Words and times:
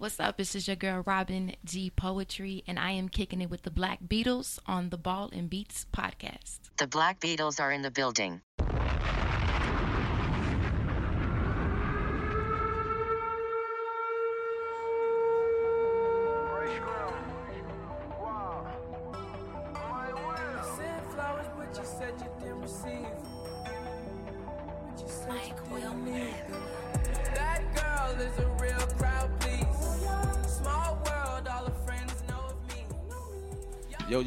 What's 0.00 0.18
up? 0.18 0.38
This 0.38 0.54
is 0.54 0.66
your 0.66 0.76
girl 0.76 1.02
Robin 1.04 1.56
G 1.62 1.90
Poetry, 1.90 2.64
and 2.66 2.78
I 2.78 2.92
am 2.92 3.10
kicking 3.10 3.42
it 3.42 3.50
with 3.50 3.64
the 3.64 3.70
Black 3.70 3.98
Beatles 4.08 4.58
on 4.64 4.88
the 4.88 4.96
Ball 4.96 5.28
and 5.30 5.50
Beats 5.50 5.84
podcast. 5.94 6.70
The 6.78 6.86
Black 6.86 7.20
Beatles 7.20 7.60
are 7.60 7.70
in 7.70 7.82
the 7.82 7.90
building. 7.90 8.40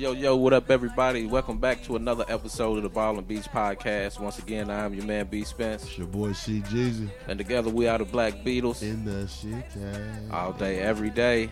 Yo, 0.03 0.11
yo, 0.11 0.19
yo, 0.19 0.35
what 0.35 0.51
up, 0.51 0.69
everybody? 0.69 1.25
Welcome 1.25 1.59
back 1.59 1.81
to 1.83 1.95
another 1.95 2.25
episode 2.27 2.75
of 2.75 2.83
the 2.83 2.89
Ball 2.89 3.17
and 3.17 3.25
Beats 3.25 3.47
Podcast. 3.47 4.19
Once 4.19 4.37
again, 4.37 4.69
I'm 4.69 4.93
your 4.93 5.05
man, 5.05 5.27
B. 5.27 5.45
Spence. 5.45 5.83
It's 5.83 5.97
your 5.97 6.07
boy 6.07 6.33
C 6.33 6.59
Jeezy 6.59 7.09
And 7.29 7.37
together 7.37 7.69
we 7.69 7.87
are 7.87 7.97
the 7.97 8.03
Black 8.03 8.33
Beatles 8.43 8.81
in 8.81 9.05
the 9.05 9.25
shit 9.29 9.63
all 10.29 10.51
day, 10.51 10.79
every 10.79 11.09
day. 11.09 11.49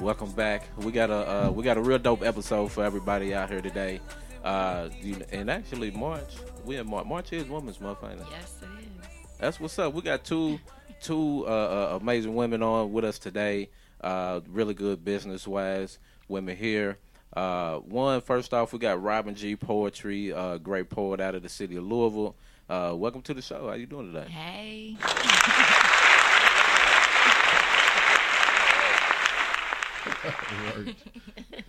Welcome 0.00 0.32
back. 0.32 0.66
We 0.78 0.90
got 0.90 1.10
a 1.10 1.46
uh, 1.46 1.50
we 1.52 1.62
got 1.62 1.76
a 1.76 1.80
real 1.80 2.00
dope 2.00 2.24
episode 2.24 2.72
for 2.72 2.84
everybody 2.84 3.32
out 3.32 3.48
here 3.48 3.62
today. 3.62 4.00
Uh, 4.42 4.88
you, 5.00 5.18
and 5.30 5.48
actually, 5.48 5.92
March 5.92 6.34
we 6.64 6.78
in 6.78 6.90
March. 6.90 7.06
March 7.06 7.32
is 7.32 7.48
Women's 7.48 7.80
Month, 7.80 7.98
ain't 8.02 8.20
it? 8.20 8.26
Yes, 8.32 8.56
it 8.60 8.66
is. 8.80 9.08
That's 9.38 9.60
what's 9.60 9.78
up. 9.78 9.94
We 9.94 10.02
got 10.02 10.24
two 10.24 10.58
two 11.00 11.46
uh, 11.46 11.92
uh, 11.92 11.98
amazing 12.00 12.34
women 12.34 12.60
on 12.60 12.92
with 12.92 13.04
us 13.04 13.20
today. 13.20 13.70
Uh, 14.00 14.40
really 14.48 14.74
good 14.74 15.04
business 15.04 15.46
wise 15.46 16.00
women 16.26 16.56
here. 16.56 16.98
Uh, 17.32 17.78
one 17.78 18.20
first 18.20 18.52
off, 18.52 18.72
we 18.72 18.78
got 18.78 19.02
Robin 19.02 19.34
G 19.34 19.56
Poetry, 19.56 20.32
uh, 20.32 20.58
great 20.58 20.90
poet 20.90 21.20
out 21.20 21.34
of 21.34 21.42
the 21.42 21.48
city 21.48 21.76
of 21.76 21.84
Louisville. 21.84 22.36
Uh, 22.68 22.92
welcome 22.94 23.22
to 23.22 23.34
the 23.34 23.42
show. 23.42 23.68
How 23.68 23.74
you 23.74 23.86
doing 23.86 24.12
today? 24.12 24.28
Hey. 24.28 24.96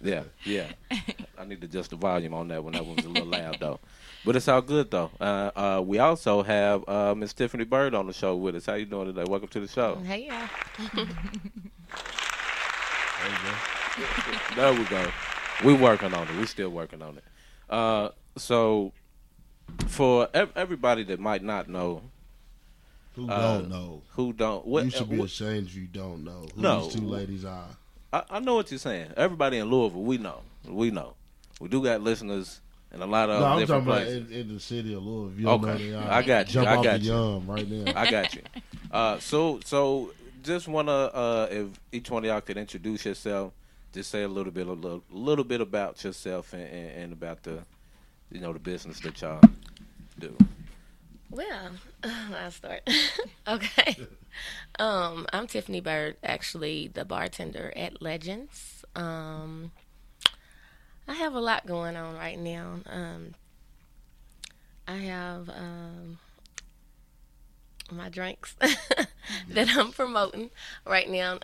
Yeah, 0.02 0.23
yeah. 0.44 0.67
I 1.38 1.45
need 1.45 1.61
to 1.61 1.66
adjust 1.66 1.92
the 1.92 1.95
volume 1.95 2.33
on 2.33 2.50
that 2.50 2.61
one. 2.64 2.73
That 2.73 2.86
one 2.86 2.98
was 2.98 3.05
a 3.05 3.09
little 3.09 3.30
loud 3.30 3.58
though, 3.59 3.80
but 4.25 4.36
it's 4.36 4.48
all 4.50 4.61
good 4.61 4.92
though. 4.92 5.11
Uh, 5.20 5.52
uh, 5.55 5.81
we 5.86 6.00
also 6.00 6.44
have 6.44 6.88
uh, 6.89 7.16
Miss 7.16 7.31
Tiffany 7.33 7.64
Bird 7.64 7.95
on 7.95 8.08
the 8.08 8.14
show 8.14 8.36
with 8.36 8.55
us. 8.55 8.66
How 8.66 8.73
you 8.73 8.86
doing 8.86 9.08
today? 9.08 9.23
Welcome 9.30 9.48
to 9.50 9.59
the 9.61 9.67
show. 9.67 9.95
Hey, 10.03 10.25
yeah. 10.25 10.48
There 14.55 14.73
we 14.73 14.83
go. 14.86 15.09
We 15.63 15.73
working 15.73 16.13
on 16.13 16.27
it. 16.27 16.35
We 16.37 16.45
still 16.45 16.69
working 16.69 17.01
on 17.01 17.17
it. 17.17 17.23
Uh, 17.69 18.09
so 18.37 18.91
for 19.87 20.27
ev- 20.33 20.51
everybody 20.55 21.03
that 21.05 21.19
might 21.19 21.43
not 21.43 21.67
know, 21.69 22.01
Who 23.15 23.29
uh, 23.29 23.57
don't 23.59 23.69
know? 23.69 24.01
who 24.11 24.33
don't, 24.33 24.65
what, 24.65 24.85
you 24.85 24.91
should 24.91 25.09
be 25.09 25.17
what- 25.17 25.25
ashamed 25.25 25.67
if 25.67 25.75
you 25.75 25.85
don't 25.87 26.23
know 26.23 26.45
who 26.55 26.61
No. 26.61 26.83
these 26.85 26.95
two 26.95 27.07
ladies 27.07 27.45
are. 27.45 27.67
I, 28.11 28.23
I 28.29 28.39
know 28.39 28.55
what 28.55 28.69
you're 28.71 28.77
saying. 28.79 29.11
Everybody 29.17 29.57
in 29.57 29.69
Louisville, 29.69 30.01
we 30.03 30.17
know, 30.17 30.41
we 30.67 30.91
know. 30.91 31.13
We 31.59 31.67
do 31.69 31.83
got 31.83 32.01
listeners 32.01 32.59
in 32.93 33.01
a 33.01 33.05
lot 33.05 33.29
of 33.29 33.39
No, 33.39 33.45
I'm 33.45 33.59
different 33.59 33.85
talking 33.85 34.03
about 34.03 34.07
places. 34.07 34.31
in, 34.31 34.37
in 34.49 34.53
the 34.53 34.59
city 34.59 34.93
of 34.93 35.03
Louisville. 35.03 35.39
You 35.39 35.45
don't 35.45 35.61
know 35.61 35.69
Okay. 35.69 35.95
I 35.95 36.21
got 36.21 36.47
you. 36.47 36.53
Jump 36.53 36.67
I 36.67 36.83
got 36.83 37.01
you. 37.01 37.37
right 37.47 37.69
now. 37.69 37.93
I 37.99 38.09
got 38.11 38.33
you. 38.35 38.41
Uh, 38.91 39.17
so, 39.17 39.59
so 39.65 40.13
just 40.43 40.67
wanna, 40.67 40.91
uh, 40.91 41.47
if 41.49 41.67
each 41.91 42.11
one 42.11 42.23
of 42.23 42.27
y'all 42.29 42.41
could 42.41 42.57
introduce 42.57 43.05
yourself, 43.05 43.51
just 43.94 44.09
say 44.09 44.23
a 44.23 44.27
little 44.27 44.52
bit, 44.52 44.67
a 44.67 44.73
little, 44.73 45.03
little 45.11 45.45
bit 45.45 45.61
about 45.61 46.03
yourself 46.03 46.53
and, 46.53 46.63
and, 46.63 46.89
and 47.03 47.13
about 47.13 47.44
the, 47.44 47.59
you 48.31 48.39
know, 48.39 48.52
the 48.52 48.59
business 48.59 48.99
that 49.02 49.22
y'all 49.22 49.39
do. 50.20 50.36
Well, 51.30 51.71
I'll 52.04 52.52
start. 52.52 52.87
okay. 53.48 53.95
Um, 54.80 55.27
I'm 55.31 55.48
Tiffany 55.48 55.80
Bird, 55.80 56.17
actually 56.23 56.87
the 56.87 57.05
bartender 57.05 57.71
at 57.76 58.02
Legends. 58.02 58.83
Um, 58.95 59.71
I 61.08 61.14
have 61.14 61.36
a 61.36 61.39
lot 61.39 61.67
going 61.67 61.95
on 61.95 62.15
right 62.15 62.39
now. 62.39 62.80
Um, 62.87 63.36
I 64.87 64.95
have 64.95 65.49
um, 65.49 66.17
my 67.92 68.10
drinks 68.10 68.55
that 69.49 69.70
I'm 69.77 69.92
promoting 69.92 70.49
right 70.86 71.10
now. 71.10 71.37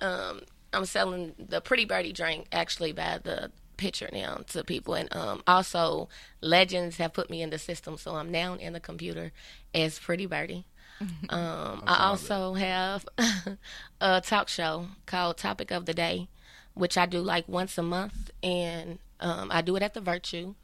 I'm 0.74 0.86
selling 0.86 1.34
the 1.38 1.62
Pretty 1.62 1.86
Birdie 1.86 2.14
drink 2.14 2.48
actually 2.52 2.92
by 2.92 3.20
the 3.22 3.52
picture 3.78 4.10
now 4.12 4.42
to 4.48 4.64
people, 4.64 4.94
and 4.94 5.14
um, 5.16 5.42
also 5.48 6.10
Legends 6.42 6.98
have 6.98 7.14
put 7.14 7.30
me 7.30 7.42
in 7.42 7.50
the 7.50 7.58
system, 7.58 7.98
so 7.98 8.16
I'm 8.16 8.32
now 8.32 8.56
in 8.56 8.74
the 8.74 8.80
computer 8.80 9.32
as 9.74 10.00
Pretty 10.00 10.26
Birdie. 10.26 10.66
Um, 11.30 11.84
I 11.88 12.08
also 12.10 12.56
have 12.56 13.06
a 14.02 14.20
talk 14.20 14.50
show 14.50 14.88
called 15.06 15.38
Topic 15.38 15.72
of 15.72 15.86
the 15.86 15.94
Day, 15.94 16.28
which 16.74 16.98
I 16.98 17.06
do 17.06 17.20
like 17.20 17.48
once 17.48 17.78
a 17.78 17.84
month, 17.84 18.32
and 18.44 19.00
um, 19.22 19.50
I 19.50 19.62
do 19.62 19.78
it 19.78 19.84
at 19.84 19.94
the 19.94 20.02
Virtue. 20.02 20.56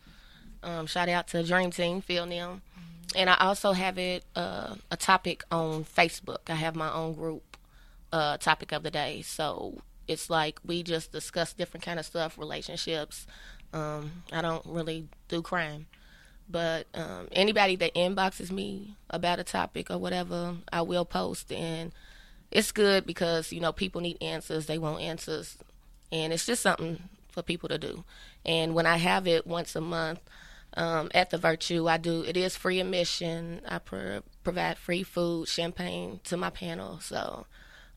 Um, 0.61 0.87
shout 0.87 1.07
out 1.07 1.27
to 1.29 1.43
Dream 1.43 1.71
Team, 1.71 2.01
Phil 2.01 2.25
Nim. 2.25 2.61
And 3.15 3.29
I 3.29 3.35
also 3.35 3.71
have 3.71 3.97
it 3.97 4.25
uh, 4.35 4.75
a 4.91 4.97
topic 4.97 5.43
on 5.51 5.85
Facebook. 5.85 6.49
I 6.49 6.55
have 6.55 6.75
my 6.75 6.91
own 6.91 7.13
group, 7.13 7.57
uh, 8.11 8.37
Topic 8.37 8.71
of 8.73 8.83
the 8.83 8.91
Day. 8.91 9.21
So 9.21 9.81
it's 10.07 10.29
like 10.29 10.59
we 10.65 10.83
just 10.83 11.11
discuss 11.11 11.53
different 11.53 11.83
kind 11.85 11.99
of 11.99 12.05
stuff, 12.05 12.37
relationships. 12.37 13.27
Um, 13.73 14.23
I 14.31 14.41
don't 14.41 14.65
really 14.65 15.07
do 15.27 15.41
crime. 15.41 15.87
But 16.49 16.87
um, 16.93 17.27
anybody 17.31 17.75
that 17.77 17.95
inboxes 17.95 18.51
me 18.51 18.95
about 19.09 19.39
a 19.39 19.43
topic 19.43 19.89
or 19.89 19.97
whatever, 19.97 20.57
I 20.71 20.81
will 20.81 21.05
post. 21.05 21.51
And 21.51 21.91
it's 22.51 22.71
good 22.71 23.05
because, 23.05 23.51
you 23.51 23.59
know, 23.59 23.71
people 23.71 24.01
need 24.01 24.21
answers. 24.21 24.67
They 24.67 24.77
want 24.77 25.01
answers. 25.01 25.57
And 26.11 26.31
it's 26.31 26.45
just 26.45 26.61
something 26.61 27.01
for 27.31 27.41
people 27.41 27.69
to 27.69 27.77
do. 27.77 28.03
And 28.45 28.75
when 28.75 28.85
I 28.85 28.97
have 28.97 29.27
it 29.27 29.47
once 29.47 29.75
a 29.75 29.81
month 29.81 30.19
um, 30.77 31.09
at 31.15 31.31
the 31.31 31.37
Virtue, 31.37 31.87
I 31.87 31.97
do, 31.97 32.23
it 32.23 32.37
is 32.37 32.55
free 32.55 32.79
admission. 32.79 33.61
I 33.67 33.79
pro- 33.79 34.21
provide 34.43 34.77
free 34.77 35.03
food, 35.03 35.47
champagne 35.47 36.19
to 36.25 36.37
my 36.37 36.51
panel. 36.51 36.99
So 36.99 37.47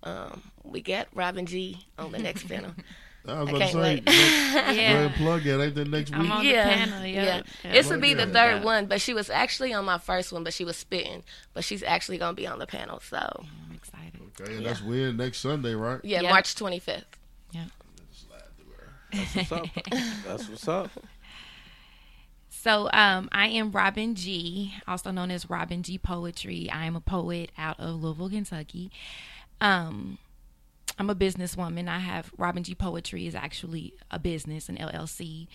um, 0.03 0.43
we 0.65 0.81
got 0.81 1.09
Robin 1.15 1.47
G 1.47 1.87
on 1.99 2.13
the 2.13 2.19
next 2.19 2.49
panel. 2.49 2.73
I 3.27 3.43
was 3.43 3.49
I 3.49 3.57
about 3.57 3.61
to 3.67 3.73
say, 3.73 3.79
wait. 3.81 4.05
go 4.07 4.13
ahead 4.13 4.77
Yeah. 4.77 4.99
and 5.01 5.15
plug 5.17 5.45
it. 5.47 5.61
Ain't 5.61 5.75
that 5.75 5.89
next 5.89 6.11
week? 6.11 6.19
I'm 6.19 6.25
week? 6.25 6.33
on 6.33 6.45
the 6.47 6.53
panel, 6.53 7.05
yeah. 7.07 7.25
yeah. 7.25 7.43
Yeah. 7.65 7.73
This 7.73 7.91
would 7.91 8.01
be 8.01 8.15
the 8.15 8.27
third 8.27 8.65
one, 8.65 8.87
but 8.87 9.03
she 9.03 9.13
was 9.13 9.29
actually 9.29 9.75
on 9.75 9.85
my 9.85 9.99
first 9.99 10.33
one, 10.33 10.45
but 10.45 10.55
she 10.55 10.65
was 10.65 10.77
spitting. 10.79 11.23
But 11.53 11.63
she's 11.65 11.83
actually 11.83 12.17
gonna 12.19 12.35
be 12.35 12.47
on 12.47 12.59
the 12.59 12.67
panel. 12.67 13.01
So 13.01 13.19
I'm 13.19 13.75
excited. 13.75 14.21
Okay, 14.41 14.57
and 14.57 14.65
that's 14.65 14.83
when 14.83 15.17
next 15.19 15.39
Sunday, 15.41 15.75
right? 15.75 16.01
yeah, 16.05 16.23
Yeah. 16.23 16.31
March 16.31 16.55
twenty 16.55 16.79
fifth. 16.79 17.05
Yeah. 17.53 17.65
That's 19.13 19.35
what's 19.35 19.53
up. 19.53 19.67
That's 20.27 20.49
what's 20.49 20.69
up. 20.69 20.91
So, 22.51 22.91
um, 22.93 23.29
I 23.31 23.47
am 23.49 23.71
Robin 23.71 24.17
G, 24.17 24.75
also 24.89 25.13
known 25.13 25.31
as 25.31 25.49
Robin 25.49 25.85
G 25.85 25.97
Poetry. 25.97 26.69
I 26.69 26.87
am 26.87 26.97
a 26.97 27.01
poet 27.01 27.53
out 27.57 27.79
of 27.79 28.03
Louisville, 28.03 28.29
Kentucky. 28.31 28.91
Um, 29.61 30.19
I'm 30.99 31.11
a 31.11 31.15
businesswoman. 31.15 31.89
I 31.89 31.99
have 31.99 32.33
Robin 32.37 32.63
G 32.63 32.75
Poetry 32.75 33.27
is 33.27 33.35
actually 33.35 33.95
a 34.11 34.19
business, 34.19 34.69
an 34.69 34.77
LLC, 34.77 35.47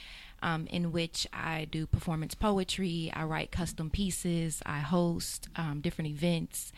um, 0.42 0.68
in 0.68 0.92
which 0.92 1.28
I 1.34 1.66
do 1.70 1.86
performance 1.86 2.34
poetry. 2.34 3.12
I 3.14 3.24
write 3.24 3.52
custom 3.52 3.90
pieces. 3.90 4.62
I 4.66 4.80
host 4.80 5.50
um, 5.56 5.82
different 5.82 6.12
events 6.12 6.72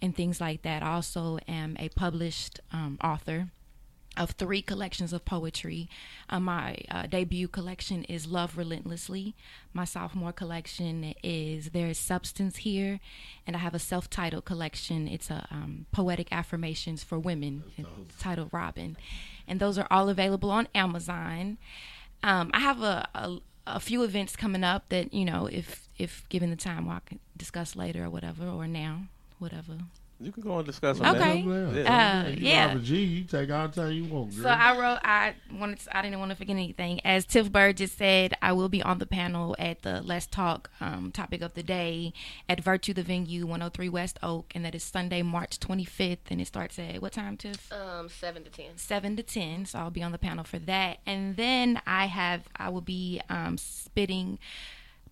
and 0.00 0.14
things 0.14 0.40
like 0.40 0.62
that. 0.62 0.82
I 0.82 0.92
also 0.92 1.38
am 1.48 1.76
a 1.78 1.88
published 1.90 2.60
um, 2.72 2.98
author 3.02 3.48
of 4.18 4.32
three 4.32 4.60
collections 4.60 5.12
of 5.12 5.24
poetry. 5.24 5.88
Uh, 6.28 6.40
my 6.40 6.76
uh, 6.90 7.06
debut 7.06 7.48
collection 7.48 8.04
is 8.04 8.26
Love 8.26 8.58
Relentlessly. 8.58 9.34
My 9.72 9.84
sophomore 9.84 10.32
collection 10.32 11.14
is 11.22 11.70
There 11.70 11.86
is 11.86 11.98
Substance 11.98 12.58
Here. 12.58 13.00
And 13.46 13.56
I 13.56 13.60
have 13.60 13.74
a 13.74 13.78
self 13.78 14.10
titled 14.10 14.44
collection. 14.44 15.08
It's 15.08 15.30
a 15.30 15.46
um, 15.50 15.86
poetic 15.92 16.28
affirmations 16.32 17.02
for 17.02 17.18
women 17.18 17.62
titled 18.18 18.50
Robin. 18.52 18.96
And 19.46 19.60
those 19.60 19.78
are 19.78 19.86
all 19.90 20.08
available 20.08 20.50
on 20.50 20.68
Amazon. 20.74 21.58
Um, 22.22 22.50
I 22.52 22.58
have 22.60 22.82
a, 22.82 23.08
a, 23.14 23.38
a 23.66 23.80
few 23.80 24.02
events 24.02 24.34
coming 24.34 24.64
up 24.64 24.88
that, 24.88 25.14
you 25.14 25.24
know, 25.24 25.46
if, 25.46 25.88
if 25.96 26.28
given 26.28 26.50
the 26.50 26.56
time, 26.56 26.88
I 26.88 26.98
can 27.06 27.20
discuss 27.36 27.76
later 27.76 28.04
or 28.04 28.10
whatever, 28.10 28.48
or 28.48 28.66
now, 28.66 29.02
whatever 29.38 29.78
You 30.20 30.32
can 30.32 30.42
go 30.42 30.58
and 30.58 30.66
discuss 30.66 31.00
Okay. 31.00 31.42
that. 31.42 31.74
Yeah, 31.84 32.24
Uh, 32.26 32.28
You 32.30 32.36
yeah. 32.48 32.66
Robin 32.66 32.84
G, 32.84 33.04
you 33.04 33.24
take 33.24 33.50
all 33.52 33.68
the 33.68 33.80
time 33.82 33.92
you 33.92 34.04
want, 34.06 34.34
girl. 34.34 34.42
So 34.42 34.48
I 34.48 34.76
wrote. 34.76 34.98
I 35.04 35.34
wanted. 35.52 35.78
To, 35.78 35.96
I 35.96 36.02
didn't 36.02 36.18
want 36.18 36.30
to 36.30 36.36
forget 36.36 36.56
anything. 36.56 36.98
As 37.04 37.24
Tiff 37.24 37.52
Bird 37.52 37.76
just 37.76 37.96
said, 37.96 38.34
I 38.42 38.52
will 38.52 38.68
be 38.68 38.82
on 38.82 38.98
the 38.98 39.06
panel 39.06 39.54
at 39.60 39.82
the 39.82 40.02
Let's 40.02 40.26
Talk 40.26 40.70
um, 40.80 41.12
topic 41.12 41.40
of 41.40 41.54
the 41.54 41.62
day 41.62 42.12
at 42.48 42.60
Virtue 42.60 42.92
the 42.92 43.04
Venue, 43.04 43.46
103 43.46 43.88
West 43.88 44.18
Oak, 44.20 44.50
and 44.56 44.64
that 44.64 44.74
is 44.74 44.82
Sunday, 44.82 45.22
March 45.22 45.60
25th, 45.60 46.18
and 46.30 46.40
it 46.40 46.48
starts 46.48 46.80
at 46.80 47.00
what 47.00 47.12
time, 47.12 47.36
Tiff? 47.36 47.72
Um, 47.72 48.08
seven 48.08 48.42
to 48.42 48.50
ten. 48.50 48.76
seven 48.76 49.14
to 49.16 49.22
ten. 49.22 49.66
So 49.66 49.78
I'll 49.78 49.90
be 49.90 50.02
on 50.02 50.10
the 50.10 50.18
panel 50.18 50.42
for 50.42 50.58
that. 50.58 50.98
And 51.06 51.36
then 51.36 51.80
I 51.86 52.06
have 52.06 52.48
I 52.56 52.70
will 52.70 52.80
be 52.80 53.20
um, 53.28 53.56
spitting 53.56 54.40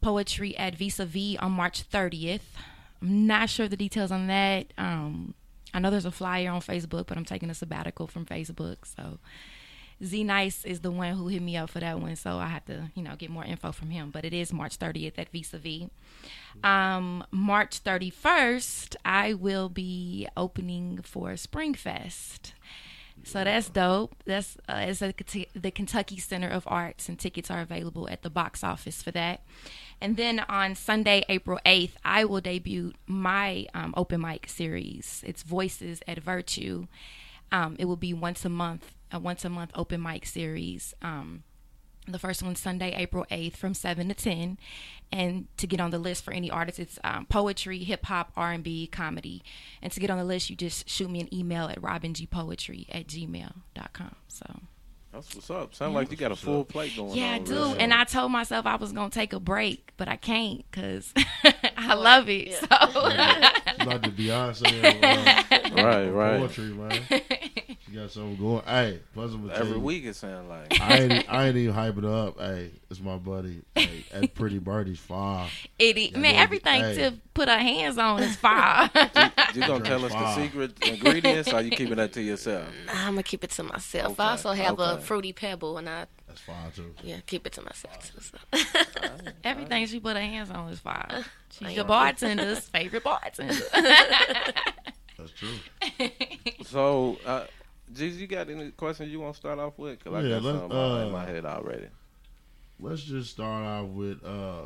poetry 0.01 0.57
at 0.57 0.75
Vis 0.75 0.99
a 0.99 1.07
Vis 1.07 1.37
on 1.37 1.53
March 1.53 1.83
thirtieth. 1.83 2.57
I'm 3.03 3.27
not 3.27 3.51
sure 3.51 3.69
the 3.69 3.77
details 3.77 4.11
on 4.11 4.27
that. 4.29 4.73
Um, 4.79 5.35
I 5.75 5.79
know 5.79 5.91
there's 5.91 6.07
a 6.07 6.11
flyer 6.11 6.51
on 6.51 6.61
Facebook, 6.61 7.07
but 7.07 7.17
I'm 7.17 7.25
taking 7.25 7.51
a 7.51 7.55
sabbatical 7.55 8.07
from 8.07 8.25
Facebook. 8.25 8.79
So 8.85 9.19
Z 10.03 10.25
Nice 10.25 10.65
is 10.65 10.81
the 10.81 10.91
one 10.91 11.15
who 11.15 11.29
hit 11.29 11.43
me 11.43 11.57
up 11.57 11.71
for 11.71 11.81
that 11.81 12.01
one. 12.01 12.17
So 12.17 12.39
I 12.39 12.49
have 12.49 12.65
to, 12.67 12.91
you 12.95 13.03
know, 13.03 13.15
get 13.17 13.31
more 13.31 13.45
info 13.45 13.73
from 13.73 13.91
him. 13.91 14.11
But 14.11 14.25
it 14.25 14.33
is 14.33 14.53
March 14.53 14.79
30th 14.79 15.19
at 15.19 15.31
Vis 15.31 15.55
a 15.55 15.59
Vis. 15.59 15.89
Um, 16.63 17.25
March 17.31 17.83
31st, 17.83 18.97
I 19.05 19.35
will 19.35 19.69
be 19.69 20.29
opening 20.37 21.01
for 21.03 21.31
Springfest. 21.31 22.53
So 23.27 23.43
that's 23.43 23.69
dope. 23.69 24.15
That's 24.25 24.57
uh, 24.69 24.85
it's 24.87 25.03
at 25.03 25.17
the 25.53 25.71
Kentucky 25.73 26.17
Center 26.17 26.49
of 26.49 26.63
Arts, 26.69 27.09
and 27.09 27.19
tickets 27.19 27.51
are 27.51 27.61
available 27.61 28.09
at 28.09 28.23
the 28.23 28.31
box 28.31 28.63
office 28.63 29.03
for 29.03 29.11
that. 29.11 29.43
And 30.01 30.17
then 30.17 30.41
on 30.49 30.77
Sunday, 30.77 31.25
April 31.29 31.59
8th, 31.67 31.95
I 32.05 32.25
will 32.25 32.41
debut 32.41 32.93
my 33.09 33.67
um, 33.75 33.95
open 33.97 34.21
mic 34.21 34.49
series. 34.49 35.25
It's 35.27 35.43
Voices 35.43 36.03
at 36.07 36.19
Virtue. 36.19 36.87
Um, 37.51 37.75
it 37.81 37.87
will 37.87 37.97
be 37.97 38.15
once 38.15 38.45
a 38.45 38.49
month, 38.49 38.95
a 39.11 39.19
once 39.19 39.45
a 39.45 39.49
month 39.49 39.73
open 39.75 40.01
mic 40.01 40.25
series. 40.25 40.95
Um, 41.03 41.43
the 42.07 42.21
first 42.21 42.45
one's 42.45 42.61
Sunday, 42.61 42.95
April 42.95 43.27
8th 43.29 43.57
from 43.57 43.75
7 43.75 44.07
to 44.07 44.15
10. 44.15 44.57
And 45.13 45.47
to 45.59 45.67
get 45.67 45.81
on 45.81 45.91
the 45.91 45.99
list 45.99 46.25
for 46.25 46.33
any 46.33 46.51
artist, 46.51 46.79
it's 46.79 46.99
um, 47.05 47.27
poetry, 47.27 47.79
hip 47.79 48.05
hop, 48.07 48.33
R&B, 48.37 48.89
comedy. 48.89 49.43
And 49.81 49.93
to 49.93 50.01
get 50.01 50.11
on 50.11 50.19
the 50.19 50.25
list, 50.25 50.51
you 50.51 50.57
just 50.57 50.89
shoot 50.89 51.09
me 51.11 51.21
an 51.21 51.33
email 51.33 51.69
at 51.69 51.81
robingpoetry 51.81 52.87
at 52.91 53.07
gmail.com. 53.07 54.17
So, 54.29 54.47
That's 55.13 55.35
what's 55.35 55.49
up. 55.51 55.75
Sound 55.75 55.95
like 55.95 56.11
you 56.11 56.17
got 56.17 56.33
a 56.33 56.37
full 56.37 56.65
plate 56.65 56.97
going 56.97 57.17
yeah, 57.17 57.35
I 57.35 57.39
do. 57.39 57.53
really. 57.55 57.79
And 57.79 57.95
I 57.95 58.05
told 58.05 58.33
myself 58.33 58.67
I 58.67 58.77
was 58.77 58.93
going 58.93 59.11
to 59.11 59.15
take 59.19 59.33
a 59.33 59.41
break, 59.41 59.93
but 59.97 60.09
I 60.09 60.17
can't 60.17 60.65
because 60.71 61.15
I 61.77 61.95
love 61.95 62.29
it. 62.29 62.53
So, 62.55 62.67
It's 62.71 63.87
like 63.87 64.03
the 64.03 64.09
Beyonce 64.11 64.79
of, 64.79 65.03
uh, 65.53 65.56
right, 65.85 66.09
right. 66.09 66.41
poetry, 66.41 66.65
man. 66.67 67.03
You 67.89 68.01
got 68.01 68.11
something 68.11 68.37
going. 68.37 68.65
Hey, 68.65 68.99
plus 69.15 69.33
I'm 69.33 69.49
Every 69.49 69.77
you, 69.77 69.81
week 69.81 70.05
it 70.07 70.17
sound 70.17 70.49
like. 70.49 70.81
I 70.81 70.99
ain't, 70.99 71.33
I 71.33 71.47
ain't 71.47 71.57
even 71.57 71.75
hyping 71.75 71.99
it 71.99 72.05
up. 72.05 72.37
Hey, 72.39 72.73
it's 72.91 73.01
my 73.01 73.17
buddy. 73.17 73.63
Hey, 73.77 74.05
at 74.13 74.35
Pretty 74.35 74.59
Birdie's 74.59 74.99
fire. 74.99 75.49
it, 75.79 76.17
man, 76.17 76.35
everything 76.35 76.81
hey. 76.83 76.97
to 76.97 77.15
put 77.33 77.49
her 77.49 77.59
hands 77.59 77.97
on 77.97 78.21
is 78.25 78.35
fire. 78.37 78.91
You 79.55 79.61
gonna 79.67 79.85
tell 79.85 80.05
us 80.05 80.13
the 80.13 80.35
secret 80.35 80.73
ingredients, 80.85 81.53
or 81.53 81.61
you 81.61 81.71
keeping 81.71 81.97
that 81.97 82.13
to 82.15 82.23
yourself? 82.23 82.67
I'm 82.93 83.13
gonna 83.13 83.23
keep 83.23 83.45
it 83.45 83.51
to 83.53 83.63
myself. 83.63 84.15
Okay, 84.15 84.23
I 84.23 84.31
also 84.31 84.53
have 84.53 84.81
a 84.81 84.99
fruity 84.99 85.33
pebble, 85.33 85.79
and 85.79 85.89
I 85.89 86.07
That's 86.27 86.41
fire 86.41 86.71
too. 86.75 86.93
yeah 87.05 87.21
keep 87.25 87.47
it 87.47 87.53
to 87.53 87.63
myself 87.63 88.13
too. 88.13 88.21
So. 88.21 88.59
Everything 89.45 89.87
she 89.87 90.01
put 90.01 90.17
her 90.17 90.23
hands 90.23 90.51
on 90.51 90.71
is 90.71 90.81
fire. 90.81 91.25
She's 91.51 91.71
your 91.71 91.85
bartender's 91.85 92.69
favorite 92.69 93.05
bartender. 93.05 93.55
That's 95.27 95.39
true. 95.39 95.49
So, 96.65 97.19
uh, 97.25 97.45
Gigi, 97.93 98.17
you 98.17 98.27
got 98.27 98.49
any 98.51 98.71
questions 98.73 99.11
you 99.11 99.21
want 99.21 99.35
to 99.35 99.39
start 99.41 99.59
off 99.59 99.79
with? 99.79 100.03
Cause 100.03 100.15
I 100.15 100.21
Yeah, 100.23 100.37
got 100.37 100.43
let's, 100.43 100.59
something 100.59 100.79
uh, 100.79 100.97
in 100.97 101.09
uh, 101.09 101.11
my 101.11 101.25
head 101.25 101.45
already. 101.45 101.89
Let's 102.81 103.03
just 103.03 103.31
start 103.31 103.65
off 103.65 103.89
with 103.89 104.25
uh, 104.25 104.63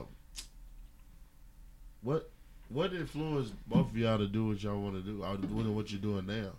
what 2.03 2.31
what 2.69 2.93
influenced 2.93 3.53
both 3.69 3.91
of 3.91 3.97
y'all 3.97 4.19
to 4.19 4.27
do 4.27 4.49
what 4.49 4.63
y'all 4.63 4.81
want 4.81 4.95
to 4.97 5.03
do, 5.03 5.23
or 5.23 5.37
doing 5.37 5.75
what 5.75 5.91
you're 5.91 6.01
doing 6.01 6.27
now? 6.27 6.51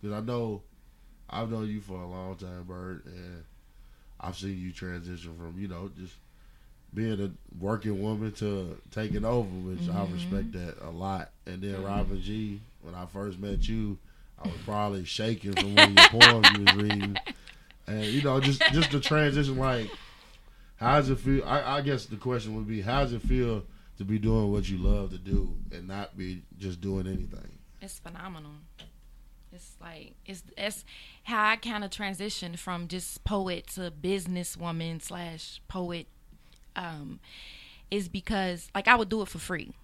Because 0.00 0.16
I 0.16 0.20
know 0.20 0.62
I've 1.30 1.50
known 1.50 1.68
you 1.68 1.80
for 1.80 1.94
a 2.00 2.06
long 2.06 2.36
time, 2.36 2.64
Bird, 2.64 3.04
and 3.06 3.44
I've 4.20 4.36
seen 4.36 4.58
you 4.60 4.72
transition 4.72 5.34
from 5.36 5.54
you 5.58 5.68
know 5.68 5.90
just 5.98 6.14
being 6.94 7.20
a 7.20 7.30
working 7.62 8.02
woman 8.02 8.32
to 8.32 8.76
taking 8.90 9.24
over, 9.24 9.48
which 9.48 9.88
I 9.88 10.04
respect 10.12 10.52
that 10.52 10.76
a 10.82 10.90
lot. 10.90 11.30
And 11.46 11.62
then 11.62 11.82
Robin 11.82 12.20
G, 12.20 12.60
when 12.82 12.94
I 12.94 13.06
first 13.06 13.38
met 13.38 13.66
you, 13.68 13.98
I 14.38 14.48
was 14.48 14.56
probably 14.64 15.04
shaking 15.04 15.52
from 15.52 15.74
one 15.74 15.96
of 15.96 16.12
your 16.12 16.20
poems 16.20 16.48
you 16.52 16.64
was 16.64 16.74
reading, 16.74 17.16
and 17.86 18.04
you 18.04 18.22
know 18.22 18.40
just 18.40 18.60
just 18.72 18.90
the 18.90 19.00
transition 19.00 19.56
like. 19.56 19.90
How 20.76 20.96
does 20.96 21.10
it 21.10 21.20
feel? 21.20 21.44
I, 21.44 21.78
I 21.78 21.80
guess 21.80 22.06
the 22.06 22.16
question 22.16 22.56
would 22.56 22.66
be, 22.66 22.80
how 22.80 23.04
does 23.04 23.12
it 23.12 23.22
feel 23.22 23.62
to 23.98 24.04
be 24.04 24.18
doing 24.18 24.50
what 24.50 24.68
you 24.68 24.78
love 24.78 25.10
to 25.10 25.18
do 25.18 25.54
and 25.70 25.86
not 25.86 26.16
be 26.18 26.42
just 26.58 26.80
doing 26.80 27.06
anything? 27.06 27.58
It's 27.80 28.00
phenomenal. 28.00 28.52
It's 29.52 29.76
like 29.80 30.14
it's 30.26 30.42
it's 30.58 30.84
how 31.22 31.50
I 31.50 31.56
kind 31.56 31.84
of 31.84 31.90
transitioned 31.90 32.58
from 32.58 32.88
just 32.88 33.22
poet 33.22 33.68
to 33.74 33.92
businesswoman 33.92 35.00
slash 35.00 35.60
poet. 35.68 36.08
Um, 36.74 37.20
is 37.90 38.08
because 38.08 38.70
like 38.74 38.88
I 38.88 38.94
would 38.96 39.10
do 39.10 39.20
it 39.20 39.28
for 39.28 39.38
free 39.38 39.74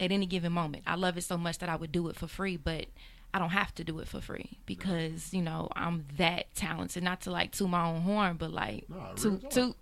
at 0.00 0.12
any 0.12 0.26
given 0.26 0.52
moment. 0.52 0.84
I 0.86 0.94
love 0.96 1.16
it 1.16 1.22
so 1.22 1.36
much 1.36 1.58
that 1.58 1.68
I 1.68 1.76
would 1.76 1.92
do 1.92 2.08
it 2.08 2.16
for 2.16 2.26
free, 2.26 2.56
but 2.56 2.86
I 3.34 3.38
don't 3.38 3.50
have 3.50 3.74
to 3.76 3.84
do 3.84 3.98
it 3.98 4.08
for 4.08 4.20
free 4.20 4.58
because 4.66 5.34
you 5.34 5.42
know 5.42 5.68
I'm 5.76 6.06
that 6.16 6.54
talented. 6.54 7.02
Not 7.02 7.22
to 7.22 7.30
like 7.30 7.52
to 7.52 7.68
my 7.68 7.86
own 7.86 8.00
horn, 8.02 8.36
but 8.36 8.50
like 8.50 8.86
Nah, 8.88 9.12
to 9.14 9.38
to. 9.50 9.74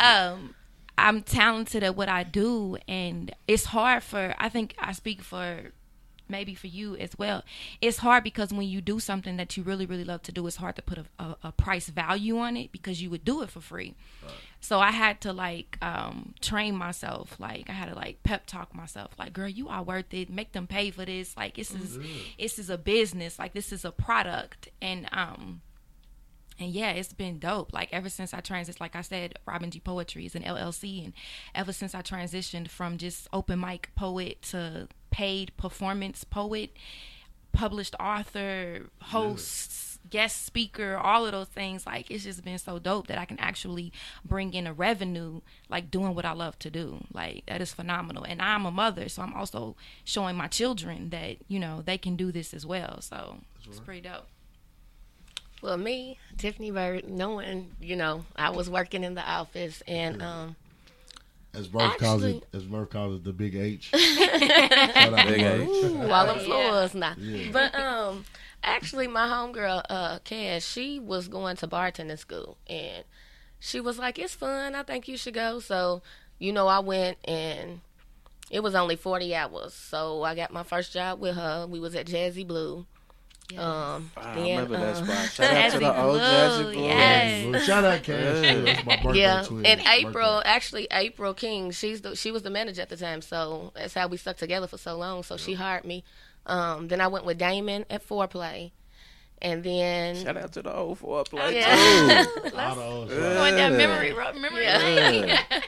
um 0.00 0.54
I'm 0.96 1.22
talented 1.22 1.82
at 1.82 1.96
what 1.96 2.08
I 2.08 2.22
do 2.24 2.76
and 2.86 3.34
it's 3.48 3.64
hard 3.64 4.02
for 4.02 4.34
I 4.38 4.48
think 4.50 4.74
I 4.78 4.92
speak 4.92 5.22
for 5.22 5.72
maybe 6.30 6.54
for 6.54 6.68
you 6.68 6.96
as 6.96 7.18
well. 7.18 7.42
It's 7.80 7.98
hard 7.98 8.24
because 8.24 8.52
when 8.52 8.68
you 8.68 8.80
do 8.80 9.00
something 9.00 9.36
that 9.36 9.56
you 9.56 9.62
really 9.62 9.86
really 9.86 10.04
love 10.04 10.22
to 10.22 10.32
do, 10.32 10.46
it's 10.46 10.56
hard 10.56 10.76
to 10.76 10.82
put 10.82 10.98
a, 10.98 11.04
a, 11.18 11.36
a 11.44 11.52
price 11.52 11.88
value 11.88 12.38
on 12.38 12.56
it 12.56 12.72
because 12.72 13.02
you 13.02 13.10
would 13.10 13.24
do 13.24 13.42
it 13.42 13.50
for 13.50 13.60
free. 13.60 13.94
So 14.60 14.78
I 14.78 14.90
had 14.90 15.20
to 15.22 15.32
like 15.32 15.78
um 15.82 16.34
train 16.40 16.74
myself. 16.76 17.36
Like 17.38 17.68
I 17.68 17.72
had 17.72 17.88
to 17.88 17.94
like 17.94 18.22
pep 18.22 18.46
talk 18.46 18.74
myself. 18.74 19.12
Like, 19.18 19.32
girl, 19.32 19.48
you 19.48 19.68
are 19.68 19.82
worth 19.82 20.12
it. 20.12 20.30
Make 20.30 20.52
them 20.52 20.66
pay 20.66 20.90
for 20.90 21.04
this. 21.04 21.36
Like 21.36 21.56
this 21.56 21.74
is 21.74 21.98
this 22.38 22.58
is 22.58 22.70
a 22.70 22.78
business. 22.78 23.38
Like 23.38 23.54
this 23.54 23.72
is 23.72 23.84
a 23.84 23.90
product. 23.90 24.68
And 24.80 25.08
um 25.12 25.62
and 26.60 26.70
yeah, 26.70 26.90
it's 26.90 27.14
been 27.14 27.38
dope. 27.38 27.72
Like 27.72 27.88
ever 27.90 28.10
since 28.10 28.34
I 28.34 28.40
transitioned, 28.40 28.80
like 28.80 28.94
I 28.94 29.00
said, 29.00 29.38
Robin 29.46 29.70
G 29.70 29.80
Poetry 29.80 30.26
is 30.26 30.34
an 30.34 30.42
LLC, 30.42 31.02
and 31.02 31.14
ever 31.54 31.72
since 31.72 31.94
I 31.94 32.02
transitioned 32.02 32.68
from 32.68 32.98
just 32.98 33.28
open 33.32 33.60
mic 33.60 33.90
poet 33.96 34.42
to 34.50 34.88
paid 35.10 35.56
performance 35.56 36.24
poet, 36.24 36.70
published 37.52 37.94
author, 37.98 38.86
host, 39.02 39.98
guest 40.08 40.44
speaker, 40.44 40.96
all 40.96 41.26
of 41.26 41.32
those 41.32 41.48
things, 41.48 41.86
like 41.86 42.10
it's 42.10 42.24
just 42.24 42.44
been 42.44 42.58
so 42.58 42.78
dope 42.78 43.06
that 43.08 43.18
I 43.18 43.24
can 43.24 43.38
actually 43.38 43.92
bring 44.24 44.54
in 44.54 44.66
a 44.66 44.72
revenue, 44.72 45.40
like 45.68 45.90
doing 45.90 46.14
what 46.14 46.24
I 46.24 46.32
love 46.32 46.58
to 46.60 46.70
do. 46.70 47.04
Like 47.12 47.44
that 47.46 47.60
is 47.60 47.72
phenomenal. 47.72 48.24
And 48.24 48.40
I'm 48.40 48.66
a 48.66 48.70
mother, 48.70 49.08
so 49.08 49.22
I'm 49.22 49.34
also 49.34 49.76
showing 50.04 50.36
my 50.36 50.48
children 50.48 51.10
that 51.10 51.36
you 51.48 51.58
know 51.58 51.82
they 51.84 51.98
can 51.98 52.16
do 52.16 52.32
this 52.32 52.52
as 52.54 52.66
well. 52.66 53.00
So 53.00 53.38
it's 53.66 53.80
pretty 53.80 54.02
dope. 54.02 54.26
Well, 55.62 55.76
me, 55.76 56.18
Tiffany 56.38 56.70
Bird, 56.70 57.08
knowing 57.08 57.72
you 57.80 57.96
know 57.96 58.24
I 58.34 58.50
was 58.50 58.70
working 58.70 59.04
in 59.04 59.14
the 59.14 59.28
office 59.28 59.82
and 59.86 60.22
um 60.22 60.56
As 61.52 61.72
Murph 61.72 61.98
calls 61.98 62.22
it, 62.22 62.44
as 62.52 62.64
Murph 62.66 62.90
calls 62.90 63.16
it, 63.16 63.24
the 63.24 63.32
big 63.32 63.56
H. 63.56 63.90
Shout 63.94 65.12
out 65.12 65.18
to 65.18 65.26
Big 65.26 65.40
Murph. 65.40 65.60
H. 65.62 65.68
Ooh, 65.68 66.10
all 66.10 66.34
the 66.34 66.40
floors 66.40 66.94
now. 66.94 67.14
Yeah. 67.18 67.50
But 67.52 67.74
um, 67.74 68.24
actually, 68.62 69.08
my 69.08 69.26
homegirl, 69.26 69.82
uh, 69.90 70.18
Cass, 70.20 70.64
she 70.64 71.00
was 71.00 71.28
going 71.28 71.56
to 71.56 71.66
bartending 71.66 72.18
school, 72.18 72.56
and 72.68 73.04
she 73.58 73.80
was 73.80 73.98
like, 73.98 74.18
"It's 74.18 74.34
fun. 74.34 74.74
I 74.74 74.84
think 74.84 75.08
you 75.08 75.16
should 75.16 75.34
go." 75.34 75.58
So, 75.58 76.02
you 76.38 76.52
know, 76.52 76.68
I 76.68 76.78
went, 76.78 77.18
and 77.24 77.80
it 78.50 78.62
was 78.62 78.74
only 78.76 78.96
forty 78.96 79.34
hours. 79.34 79.74
So 79.74 80.22
I 80.22 80.36
got 80.36 80.52
my 80.52 80.62
first 80.62 80.92
job 80.92 81.18
with 81.20 81.34
her. 81.34 81.66
We 81.68 81.80
was 81.80 81.94
at 81.96 82.06
Jazzy 82.06 82.46
Blue. 82.46 82.86
Um, 83.58 84.10
I 84.16 84.34
then, 84.34 84.44
remember 84.44 84.76
that 84.78 84.96
uh, 84.96 85.04
spot. 85.04 85.30
Shout 85.32 85.54
out 85.56 85.72
to 85.72 85.78
the 85.78 86.00
old 86.02 86.12
Blue, 86.18 86.20
Jazzy 86.20 86.72
Blue. 86.74 86.82
yes. 86.84 87.46
Well, 87.52 87.60
Shout 87.60 87.84
out 87.84 88.02
Cash. 88.02 88.48
too. 88.48 88.84
My 88.86 88.96
birthday 89.02 89.20
Yeah, 89.20 89.42
twin. 89.42 89.66
and 89.66 89.80
April, 89.80 90.36
Birthday. 90.36 90.48
actually, 90.50 90.88
April 90.90 91.34
King, 91.34 91.70
she's 91.70 92.00
the 92.02 92.14
she 92.16 92.30
was 92.30 92.42
the 92.42 92.50
manager 92.50 92.82
at 92.82 92.88
the 92.88 92.96
time, 92.96 93.22
so 93.22 93.72
that's 93.74 93.94
how 93.94 94.06
we 94.08 94.16
stuck 94.16 94.36
together 94.36 94.66
for 94.66 94.78
so 94.78 94.96
long. 94.96 95.22
So 95.22 95.36
she 95.36 95.54
hired 95.54 95.84
me. 95.84 96.04
Um, 96.46 96.88
then 96.88 97.00
I 97.00 97.08
went 97.08 97.24
with 97.26 97.38
Damon 97.38 97.84
at 97.90 98.06
Foreplay, 98.06 98.70
and 99.42 99.62
then 99.64 100.16
Shout 100.16 100.36
out 100.36 100.52
to 100.52 100.62
the 100.62 100.74
old 100.74 101.00
foreplay 101.00 101.52
Yeah. 101.54 102.24
too. 102.24 102.50
All 102.56 102.74
the 102.74 102.82
old 102.82 103.08
Going 103.08 103.56
down 103.56 103.76
memory 103.76 104.12
road, 104.12 104.36
memory 104.36 104.64
Yeah. 104.64 105.42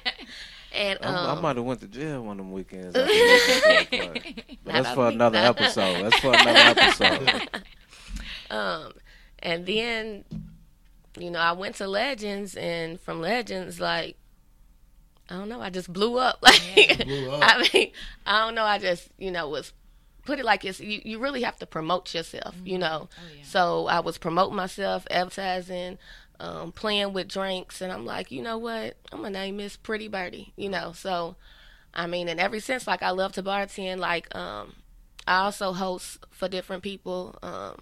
And 0.74 0.98
I, 1.02 1.08
I 1.12 1.30
um, 1.32 1.42
might 1.42 1.56
have 1.56 1.66
went 1.66 1.80
to 1.80 1.86
jail 1.86 2.22
one 2.24 2.40
of 2.40 2.46
them 2.46 2.52
weekends. 2.52 2.96
after 2.96 3.06
listening 3.12 3.86
to 4.14 4.42
But 4.64 4.72
that's 4.72 4.94
for 4.94 5.08
another 5.08 5.38
not- 5.38 5.60
episode. 5.60 6.02
That's 6.02 6.18
for 6.18 6.28
another 6.32 6.80
episode. 6.80 7.61
Um, 8.52 8.92
and 9.40 9.66
then, 9.66 10.24
you 11.18 11.30
know, 11.30 11.40
I 11.40 11.52
went 11.52 11.76
to 11.76 11.88
Legends, 11.88 12.54
and 12.54 13.00
from 13.00 13.20
Legends, 13.20 13.80
like, 13.80 14.16
I 15.28 15.34
don't 15.34 15.48
know, 15.48 15.60
I 15.60 15.70
just 15.70 15.92
blew 15.92 16.18
up. 16.18 16.38
Like, 16.42 17.04
Blew 17.04 17.30
up. 17.30 17.40
I 17.42 17.68
mean, 17.72 17.92
I 18.26 18.40
don't 18.44 18.54
know, 18.54 18.64
I 18.64 18.78
just, 18.78 19.08
you 19.18 19.30
know, 19.30 19.48
was 19.48 19.72
put 20.24 20.38
it 20.38 20.44
like 20.44 20.64
it's 20.64 20.78
you, 20.80 21.00
you 21.04 21.18
really 21.18 21.42
have 21.42 21.58
to 21.58 21.66
promote 21.66 22.14
yourself, 22.14 22.54
you 22.64 22.78
know. 22.78 23.08
So 23.42 23.86
I 23.88 24.00
was 24.00 24.18
promoting 24.18 24.54
myself, 24.54 25.06
advertising, 25.10 25.98
um, 26.38 26.72
playing 26.72 27.12
with 27.12 27.28
drinks, 27.28 27.80
and 27.80 27.92
I'm 27.92 28.04
like, 28.04 28.30
you 28.30 28.42
know 28.42 28.58
what, 28.58 28.96
I'm 29.10 29.22
gonna 29.22 29.30
name 29.30 29.56
Miss 29.56 29.76
Pretty 29.76 30.08
Birdie, 30.08 30.52
you 30.56 30.68
know. 30.68 30.92
So, 30.92 31.36
I 31.94 32.06
mean, 32.06 32.28
and 32.28 32.38
ever 32.38 32.60
since, 32.60 32.86
like, 32.86 33.02
I 33.02 33.10
love 33.10 33.32
to 33.32 33.42
bartend. 33.42 33.98
Like, 33.98 34.32
um, 34.34 34.74
I 35.26 35.38
also 35.38 35.72
host 35.72 36.18
for 36.30 36.48
different 36.48 36.82
people, 36.82 37.38
um, 37.42 37.80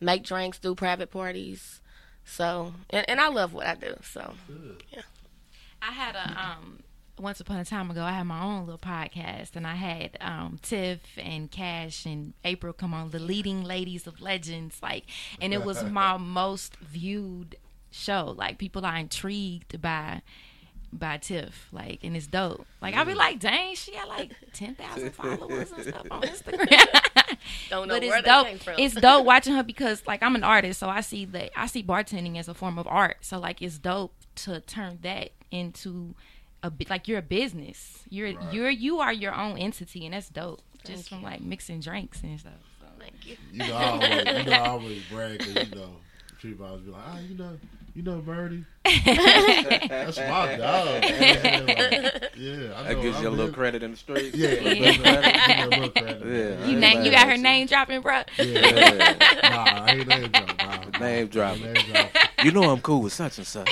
make 0.00 0.24
drinks, 0.24 0.58
do 0.58 0.74
private 0.74 1.10
parties. 1.10 1.80
So, 2.24 2.74
and, 2.90 3.08
and 3.08 3.20
I 3.20 3.28
love 3.28 3.52
what 3.54 3.66
I 3.66 3.74
do. 3.74 3.96
So, 4.02 4.34
yeah. 4.92 5.02
I 5.80 5.92
had 5.92 6.16
a 6.16 6.28
um 6.40 6.80
once 7.18 7.40
upon 7.40 7.58
a 7.58 7.64
time 7.64 7.90
ago 7.90 8.02
I 8.02 8.12
had 8.12 8.24
my 8.24 8.42
own 8.42 8.66
little 8.66 8.78
podcast 8.78 9.56
and 9.56 9.66
I 9.66 9.74
had 9.74 10.18
um 10.20 10.58
Tiff 10.62 11.00
and 11.16 11.50
Cash 11.50 12.04
and 12.04 12.34
April 12.44 12.72
come 12.72 12.92
on 12.92 13.10
the 13.10 13.18
leading 13.18 13.62
ladies 13.64 14.06
of 14.06 14.20
legends 14.20 14.78
like 14.82 15.04
and 15.40 15.54
it 15.54 15.64
was 15.64 15.82
my 15.90 16.16
most 16.16 16.76
viewed 16.76 17.56
show 17.90 18.34
like 18.36 18.58
people 18.58 18.84
are 18.84 18.96
intrigued 18.96 19.80
by 19.80 20.22
by 20.96 21.16
Tiff 21.18 21.68
like 21.72 22.00
and 22.02 22.16
it's 22.16 22.26
dope 22.26 22.66
like 22.82 22.94
I'll 22.94 23.04
be 23.04 23.14
like 23.14 23.38
dang 23.38 23.74
she 23.74 23.92
got 23.92 24.08
like 24.08 24.32
10,000 24.52 25.10
followers 25.14 25.70
and 25.72 25.82
stuff 25.84 26.06
on 26.10 26.22
Instagram 26.22 27.06
don't 27.70 27.88
know 27.88 27.94
but 28.00 28.02
where 28.02 28.16
it's 28.18 28.24
they 28.26 28.30
dope. 28.30 28.46
came 28.46 28.58
from. 28.58 28.74
It's 28.78 28.94
dope 28.94 29.24
watching 29.32 29.54
her 29.54 29.62
because 29.62 30.06
like 30.06 30.22
I'm 30.22 30.34
an 30.36 30.44
artist, 30.44 30.78
so 30.80 30.88
I 30.88 31.00
see 31.00 31.24
that 31.26 31.50
I 31.56 31.66
see 31.66 31.82
bartending 31.82 32.38
as 32.38 32.48
a 32.48 32.54
form 32.54 32.78
of 32.78 32.86
art. 32.86 33.18
So 33.20 33.38
like 33.38 33.62
it's 33.62 33.78
dope 33.78 34.12
to 34.36 34.60
turn 34.60 34.98
that 35.02 35.30
into 35.50 36.14
a 36.62 36.70
bit 36.70 36.88
like 36.90 37.08
you're 37.08 37.18
a 37.18 37.22
business. 37.22 38.02
You're 38.08 38.34
you're 38.52 38.70
you 38.70 38.98
are 39.00 39.12
your 39.12 39.34
own 39.34 39.58
entity, 39.58 40.04
and 40.04 40.14
that's 40.14 40.28
dope. 40.28 40.60
Just 40.84 41.08
from 41.08 41.22
like 41.22 41.40
mixing 41.40 41.80
drinks 41.80 42.22
and 42.22 42.38
stuff. 42.38 42.52
So. 42.80 42.86
Thank 42.98 43.26
you. 43.26 43.36
You 43.52 43.58
know, 43.58 43.76
I 43.76 43.84
always, 43.90 44.38
you 44.38 44.44
know, 44.50 44.52
I 44.52 44.68
always 44.68 45.02
brag 45.10 45.38
'cause, 45.40 45.68
you 45.68 45.74
know, 45.74 45.90
people 46.40 46.66
always 46.66 46.82
be 46.82 46.90
like, 46.92 47.02
ah, 47.06 47.18
you 47.18 47.36
know, 47.36 47.58
you 47.96 48.02
know, 48.02 48.18
Birdie. 48.18 48.62
That's 48.84 50.18
my 50.18 50.56
dog. 50.56 51.02
yeah, 51.02 52.74
I 52.76 52.82
know. 52.82 52.82
That 52.84 52.98
gives 53.00 53.16
I'm 53.16 53.22
you 53.22 53.28
a 53.28 53.30
little 53.30 53.52
credit 53.54 53.82
in 53.82 53.92
the 53.92 53.96
streets. 53.96 54.36
Yeah, 54.36 54.50
Yeah. 54.50 54.70
yeah. 54.70 54.92
Give 54.92 55.00
me 55.00 55.62
a 55.62 55.80
little 55.80 55.90
credit. 55.90 56.22
Yeah. 56.26 56.66
You 56.66 56.72
ain't 56.72 56.80
name, 56.80 57.04
you 57.04 57.10
got 57.10 57.26
her 57.26 57.38
name 57.38 57.66
dropping, 57.66 58.02
bro. 58.02 58.22
Yeah. 58.38 58.44
Yeah. 58.44 59.38
Nah, 59.42 59.64
I 59.64 59.90
ain't 59.92 60.08
name 60.08 60.30
dropping. 60.30 60.56
Nah, 60.92 60.98
Name 60.98 61.26
dropping. 61.28 61.72
Name 61.72 62.08
you 62.44 62.50
know 62.50 62.64
I'm 62.70 62.80
cool 62.82 63.00
with 63.00 63.14
such 63.14 63.38
and 63.38 63.46
such. 63.46 63.70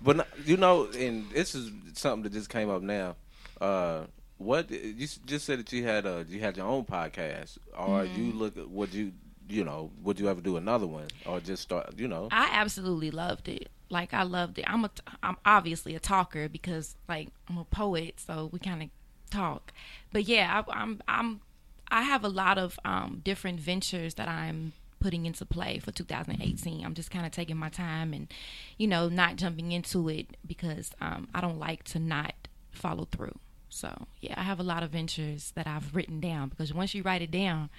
but 0.00 0.28
you 0.44 0.56
know, 0.56 0.86
and 0.96 1.28
this 1.30 1.56
is 1.56 1.72
something 1.94 2.22
that 2.22 2.32
just 2.32 2.48
came 2.48 2.70
up 2.70 2.82
now. 2.82 3.16
Uh, 3.60 4.04
what 4.38 4.70
you 4.70 4.94
just 5.26 5.44
said 5.44 5.58
that 5.58 5.72
you 5.72 5.82
had 5.84 6.06
a 6.06 6.24
you 6.28 6.38
had 6.40 6.56
your 6.56 6.66
own 6.66 6.84
podcast, 6.84 7.58
or 7.76 8.04
you 8.04 8.32
look 8.32 8.56
at 8.56 8.68
would 8.70 8.94
you 8.94 9.12
you 9.48 9.64
know 9.64 9.90
would 10.02 10.18
you 10.18 10.28
ever 10.28 10.40
do 10.40 10.56
another 10.56 10.86
one, 10.86 11.08
or 11.26 11.40
just 11.40 11.62
start 11.62 11.94
you 11.98 12.08
know? 12.08 12.28
I 12.30 12.50
absolutely 12.52 13.10
loved 13.10 13.48
it. 13.48 13.68
Like 13.90 14.14
I 14.14 14.22
loved 14.22 14.58
it. 14.58 14.64
I'm 14.68 14.84
a 14.84 14.90
I'm 15.22 15.36
obviously 15.44 15.94
a 15.94 16.00
talker 16.00 16.48
because 16.48 16.96
like 17.08 17.28
I'm 17.48 17.58
a 17.58 17.64
poet, 17.64 18.14
so 18.18 18.48
we 18.52 18.58
kind 18.58 18.82
of 18.82 18.88
talk. 19.30 19.72
But 20.12 20.24
yeah, 20.24 20.62
I, 20.68 20.80
I'm 20.80 21.02
I'm 21.06 21.40
I 21.88 22.02
have 22.02 22.24
a 22.24 22.28
lot 22.28 22.58
of 22.58 22.78
um, 22.84 23.20
different 23.24 23.60
ventures 23.60 24.14
that 24.14 24.28
I'm 24.28 24.72
putting 25.00 25.26
into 25.26 25.44
play 25.44 25.78
for 25.78 25.92
2018. 25.92 26.84
I'm 26.84 26.94
just 26.94 27.10
kind 27.10 27.26
of 27.26 27.32
taking 27.32 27.58
my 27.58 27.68
time 27.68 28.14
and 28.14 28.32
you 28.78 28.86
know 28.86 29.08
not 29.08 29.36
jumping 29.36 29.72
into 29.72 30.08
it 30.08 30.36
because 30.46 30.92
um, 31.00 31.28
I 31.34 31.40
don't 31.40 31.58
like 31.58 31.84
to 31.84 31.98
not 31.98 32.34
follow 32.72 33.06
through. 33.10 33.38
So 33.68 34.06
yeah, 34.20 34.34
I 34.36 34.44
have 34.44 34.60
a 34.60 34.64
lot 34.64 34.82
of 34.82 34.90
ventures 34.90 35.52
that 35.56 35.66
I've 35.66 35.94
written 35.94 36.20
down 36.20 36.48
because 36.48 36.72
once 36.72 36.94
you 36.94 37.02
write 37.02 37.22
it 37.22 37.30
down 37.30 37.70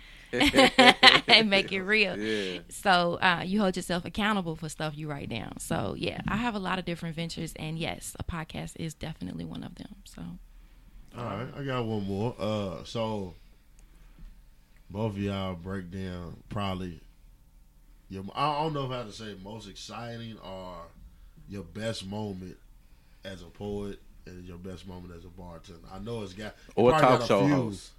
and 1.28 1.50
make 1.50 1.72
it 1.72 1.82
real, 1.82 2.18
Yeah. 2.20 2.60
so 2.70 3.20
uh, 3.22 3.44
you 3.46 3.60
hold 3.62 3.76
yourself 3.76 4.06
accountable 4.06 4.56
for 4.56 4.70
stuff 4.70 4.98
you 4.98 5.10
write 5.10 5.30
down. 5.30 5.60
So 5.60 5.96
yeah, 5.98 6.22
I 6.28 6.38
have 6.38 6.56
a 6.56 6.60
lot 6.60 6.80
of 6.80 6.86
different 6.86 7.16
ventures, 7.16 7.54
and 7.58 7.78
yes, 7.78 8.16
a 8.20 8.24
podcast 8.24 8.74
is 8.78 8.94
definitely 8.94 9.46
one 9.46 9.64
of 9.64 9.76
them. 9.76 9.96
So 10.06 10.22
All 11.18 11.24
right, 11.24 11.48
I 11.58 11.64
got 11.64 11.86
one 11.86 12.06
more. 12.06 12.36
Uh, 12.40 12.84
so 12.84 13.34
both 14.90 15.14
of 15.14 15.18
y'all 15.20 15.56
break 15.56 15.92
down 15.92 16.38
probably 16.50 17.00
your. 18.10 18.24
I 18.36 18.62
don't 18.62 18.74
know 18.74 18.88
how 18.88 19.04
to 19.04 19.12
say 19.12 19.36
most 19.44 19.68
exciting 19.70 20.38
or 20.44 20.76
your 21.50 21.64
best 21.64 22.06
moment 22.06 22.58
as 23.24 23.42
a 23.42 23.46
poet 23.46 24.00
and 24.28 24.44
your 24.46 24.58
best 24.58 24.88
moment 24.88 25.14
as 25.16 25.24
a 25.26 25.28
bartender. 25.28 25.80
I 25.94 26.00
know 26.00 26.22
it's 26.24 26.34
got 26.34 26.56
you 26.78 26.84
Or 26.84 26.92
talk 26.92 27.02
got 27.02 27.24
a 27.24 27.28
show 27.28 27.46
few. 27.46 27.56
host. 27.56 27.92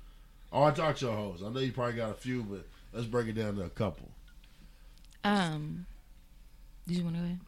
Or 0.56 0.70
a 0.70 0.72
talk 0.72 0.96
show 0.96 1.12
host. 1.12 1.42
I 1.44 1.50
know 1.50 1.60
you 1.60 1.70
probably 1.70 1.96
got 1.96 2.12
a 2.12 2.14
few, 2.14 2.42
but 2.42 2.66
let's 2.94 3.06
break 3.06 3.28
it 3.28 3.34
down 3.34 3.56
to 3.56 3.64
a 3.64 3.68
couple. 3.68 4.08
um, 5.22 5.84
did 6.88 6.96
you 6.96 7.04
want 7.04 7.16
to 7.16 7.20
go 7.20 7.26
ahead? 7.26 7.40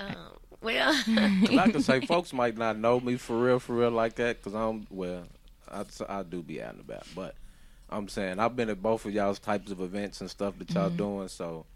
Um, 0.00 0.16
well, 0.60 0.92
'Cause 1.46 1.56
I 1.58 1.70
can 1.70 1.80
say 1.82 2.00
folks 2.00 2.32
might 2.32 2.58
not 2.58 2.76
know 2.76 2.98
me 2.98 3.14
for 3.16 3.40
real, 3.40 3.60
for 3.60 3.76
real 3.76 3.92
like 3.92 4.16
that, 4.16 4.38
because 4.38 4.54
I'm 4.54 4.88
well, 4.90 5.26
I, 5.70 5.84
I 6.08 6.24
do 6.24 6.42
be 6.42 6.60
out 6.60 6.72
and 6.72 6.80
about, 6.80 7.06
but 7.14 7.36
I'm 7.88 8.08
saying 8.08 8.40
I've 8.40 8.56
been 8.56 8.70
at 8.70 8.82
both 8.82 9.04
of 9.04 9.12
y'all's 9.12 9.38
types 9.38 9.70
of 9.70 9.80
events 9.80 10.20
and 10.20 10.28
stuff 10.28 10.58
that 10.58 10.74
y'all 10.74 10.90
doing, 10.90 11.28
so 11.28 11.66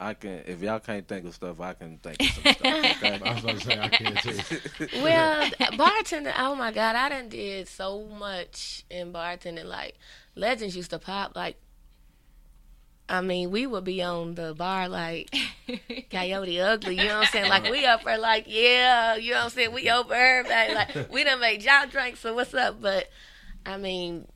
I 0.00 0.14
can 0.14 0.42
if 0.46 0.62
y'all 0.62 0.80
can't 0.80 1.06
think 1.06 1.26
of 1.26 1.34
stuff, 1.34 1.60
I 1.60 1.74
can 1.74 1.98
think 1.98 2.16
of 2.20 2.26
some 2.28 2.42
stuff. 2.54 2.66
Okay? 2.66 3.20
I 3.22 3.34
was 3.34 3.42
going 3.42 3.58
to 3.58 3.64
say 3.64 3.78
I 3.78 3.88
can't 3.88 4.16
tell. 4.16 5.02
well, 5.02 5.50
bartender. 5.76 6.32
Oh 6.38 6.54
my 6.54 6.72
God, 6.72 6.96
I 6.96 7.10
done 7.10 7.28
did 7.28 7.68
so 7.68 8.06
much 8.06 8.84
in 8.90 9.12
bartending. 9.12 9.66
Like 9.66 9.98
legends 10.34 10.74
used 10.74 10.90
to 10.90 10.98
pop. 10.98 11.36
Like, 11.36 11.56
I 13.10 13.20
mean, 13.20 13.50
we 13.50 13.66
would 13.66 13.84
be 13.84 14.02
on 14.02 14.36
the 14.36 14.54
bar 14.54 14.88
like 14.88 15.36
Coyote 16.10 16.60
Ugly. 16.60 16.96
You 16.96 17.04
know 17.04 17.18
what 17.18 17.26
I'm 17.26 17.32
saying? 17.32 17.50
Like 17.50 17.64
we 17.64 17.84
up 17.84 18.02
for 18.02 18.16
like 18.16 18.44
yeah, 18.46 19.16
you 19.16 19.32
know 19.32 19.36
what 19.36 19.44
I'm 19.44 19.50
saying? 19.50 19.72
We 19.72 19.90
over 19.90 20.14
everybody. 20.14 20.74
Like 20.74 21.12
we 21.12 21.24
done 21.24 21.40
made 21.40 21.62
y'all 21.62 21.86
drink. 21.86 22.16
So 22.16 22.34
what's 22.34 22.54
up? 22.54 22.80
But 22.80 23.10
I 23.66 23.76
mean, 23.76 24.26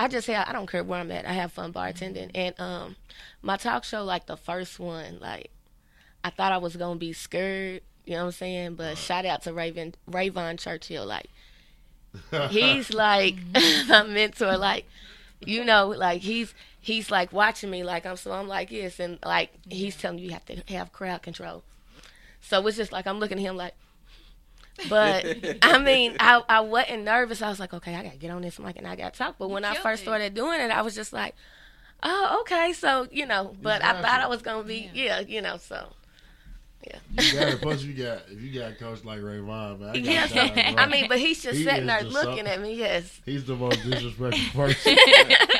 I 0.00 0.08
just 0.08 0.26
say 0.26 0.34
I 0.34 0.50
don't 0.52 0.66
care 0.66 0.82
where 0.82 0.98
I'm 0.98 1.10
at. 1.10 1.26
I 1.26 1.34
have 1.34 1.52
fun 1.52 1.74
bartending. 1.74 2.30
And 2.34 2.58
um, 2.58 2.96
my 3.42 3.58
talk 3.58 3.84
show, 3.84 4.02
like 4.02 4.24
the 4.24 4.36
first 4.36 4.80
one, 4.80 5.18
like 5.20 5.50
I 6.24 6.30
thought 6.30 6.52
I 6.52 6.56
was 6.56 6.74
gonna 6.74 6.98
be 6.98 7.12
scared. 7.12 7.82
You 8.06 8.14
know 8.14 8.20
what 8.20 8.26
I'm 8.28 8.32
saying? 8.32 8.74
But 8.76 8.96
shout 8.96 9.26
out 9.26 9.42
to 9.42 9.52
Raven 9.52 9.94
Rayvon 10.10 10.58
Churchill. 10.58 11.04
Like 11.04 11.26
he's 12.48 12.94
like 12.94 13.34
my 13.88 14.04
mentor. 14.04 14.56
Like 14.56 14.86
you 15.44 15.66
know, 15.66 15.88
like 15.88 16.22
he's 16.22 16.54
he's 16.80 17.10
like 17.10 17.30
watching 17.30 17.68
me. 17.68 17.84
Like 17.84 18.06
I'm 18.06 18.16
so 18.16 18.32
I'm 18.32 18.48
like 18.48 18.70
yes, 18.70 19.00
and 19.00 19.18
like 19.22 19.50
he's 19.68 19.96
telling 19.98 20.18
you 20.18 20.28
you 20.28 20.30
have 20.30 20.46
to 20.46 20.62
have 20.72 20.94
crowd 20.94 21.20
control. 21.20 21.62
So 22.40 22.66
it's 22.66 22.78
just 22.78 22.90
like 22.90 23.06
I'm 23.06 23.18
looking 23.18 23.36
at 23.36 23.42
him 23.42 23.58
like. 23.58 23.74
But 24.88 25.58
I 25.62 25.78
mean, 25.78 26.16
I 26.20 26.42
I 26.48 26.60
wasn't 26.60 27.04
nervous. 27.04 27.42
I 27.42 27.48
was 27.48 27.60
like, 27.60 27.74
okay, 27.74 27.94
I 27.94 28.02
gotta 28.02 28.16
get 28.18 28.30
on 28.30 28.42
this 28.42 28.58
mic 28.58 28.76
and 28.76 28.86
I 28.86 28.96
gotta 28.96 29.16
talk. 29.16 29.36
But 29.38 29.50
when 29.50 29.64
I 29.64 29.74
first 29.74 30.02
it. 30.02 30.06
started 30.06 30.34
doing 30.34 30.60
it, 30.60 30.70
I 30.70 30.82
was 30.82 30.94
just 30.94 31.12
like, 31.12 31.34
oh, 32.02 32.38
okay. 32.42 32.72
So 32.72 33.06
you 33.10 33.26
know, 33.26 33.54
but 33.62 33.84
I 33.84 34.00
thought 34.00 34.20
I 34.20 34.26
was 34.26 34.42
gonna 34.42 34.64
be, 34.64 34.90
yeah, 34.94 35.20
you 35.20 35.42
know. 35.42 35.56
So 35.58 35.86
Yeah. 36.86 36.98
You 37.10 37.38
got 37.38 37.48
it. 37.48 37.60
Plus, 37.60 37.82
you 37.82 37.92
got 37.92 38.22
if 38.30 38.40
you 38.40 38.58
got 38.58 38.72
a 38.72 38.74
coach 38.74 39.04
like 39.04 39.20
Ray 39.22 39.38
Vaughn, 39.38 39.80
man. 39.80 39.90
I, 39.90 40.00
got 40.00 40.34
yeah, 40.34 40.48
time. 40.48 40.78
I 40.78 40.86
mean, 40.86 41.08
but 41.08 41.18
he's 41.18 41.42
just 41.42 41.58
He 41.58 41.64
sitting 41.64 41.86
there 41.86 42.02
looking 42.02 42.46
so- 42.46 42.52
at 42.52 42.60
me. 42.62 42.74
Yes, 42.74 43.20
he's 43.26 43.44
the 43.44 43.54
most 43.54 43.82
disrespectful 43.82 44.64
person, 44.66 44.96